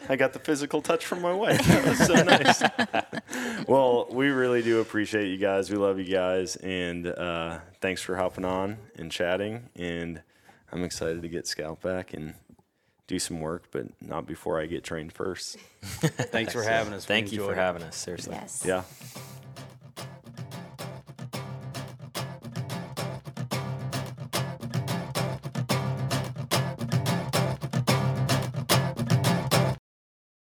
I 0.08 0.14
got 0.14 0.34
the 0.34 0.38
physical 0.38 0.82
touch 0.82 1.04
from 1.04 1.20
my 1.20 1.32
wife. 1.32 1.66
That 1.66 1.84
was 1.84 1.98
so 1.98 2.14
nice. 2.22 3.66
well, 3.66 4.06
we 4.08 4.28
really 4.28 4.62
do 4.62 4.80
appreciate 4.80 5.26
you 5.26 5.36
guys. 5.36 5.68
We 5.68 5.78
love 5.78 5.98
you 5.98 6.04
guys, 6.04 6.54
and 6.54 7.08
uh, 7.08 7.58
thanks 7.80 8.02
for 8.02 8.14
hopping 8.14 8.44
on 8.44 8.78
and 8.94 9.10
chatting. 9.10 9.68
And 9.74 10.22
I'm 10.72 10.84
excited 10.84 11.22
to 11.22 11.28
get 11.28 11.46
Scout 11.46 11.80
back 11.82 12.14
and 12.14 12.34
do 13.06 13.18
some 13.18 13.40
work, 13.40 13.64
but 13.70 13.86
not 14.00 14.26
before 14.26 14.60
I 14.60 14.66
get 14.66 14.84
trained 14.84 15.12
first. 15.12 15.56
Thanks 15.82 16.52
for 16.52 16.62
having 16.62 16.92
us. 16.94 17.04
We 17.06 17.08
Thank 17.14 17.32
you 17.32 17.38
for 17.38 17.44
enjoyed 17.44 17.58
it. 17.58 17.60
having 17.60 17.82
us. 17.82 17.96
Seriously. 17.96 18.34
Yes. 18.34 18.64
Yeah. 18.66 18.82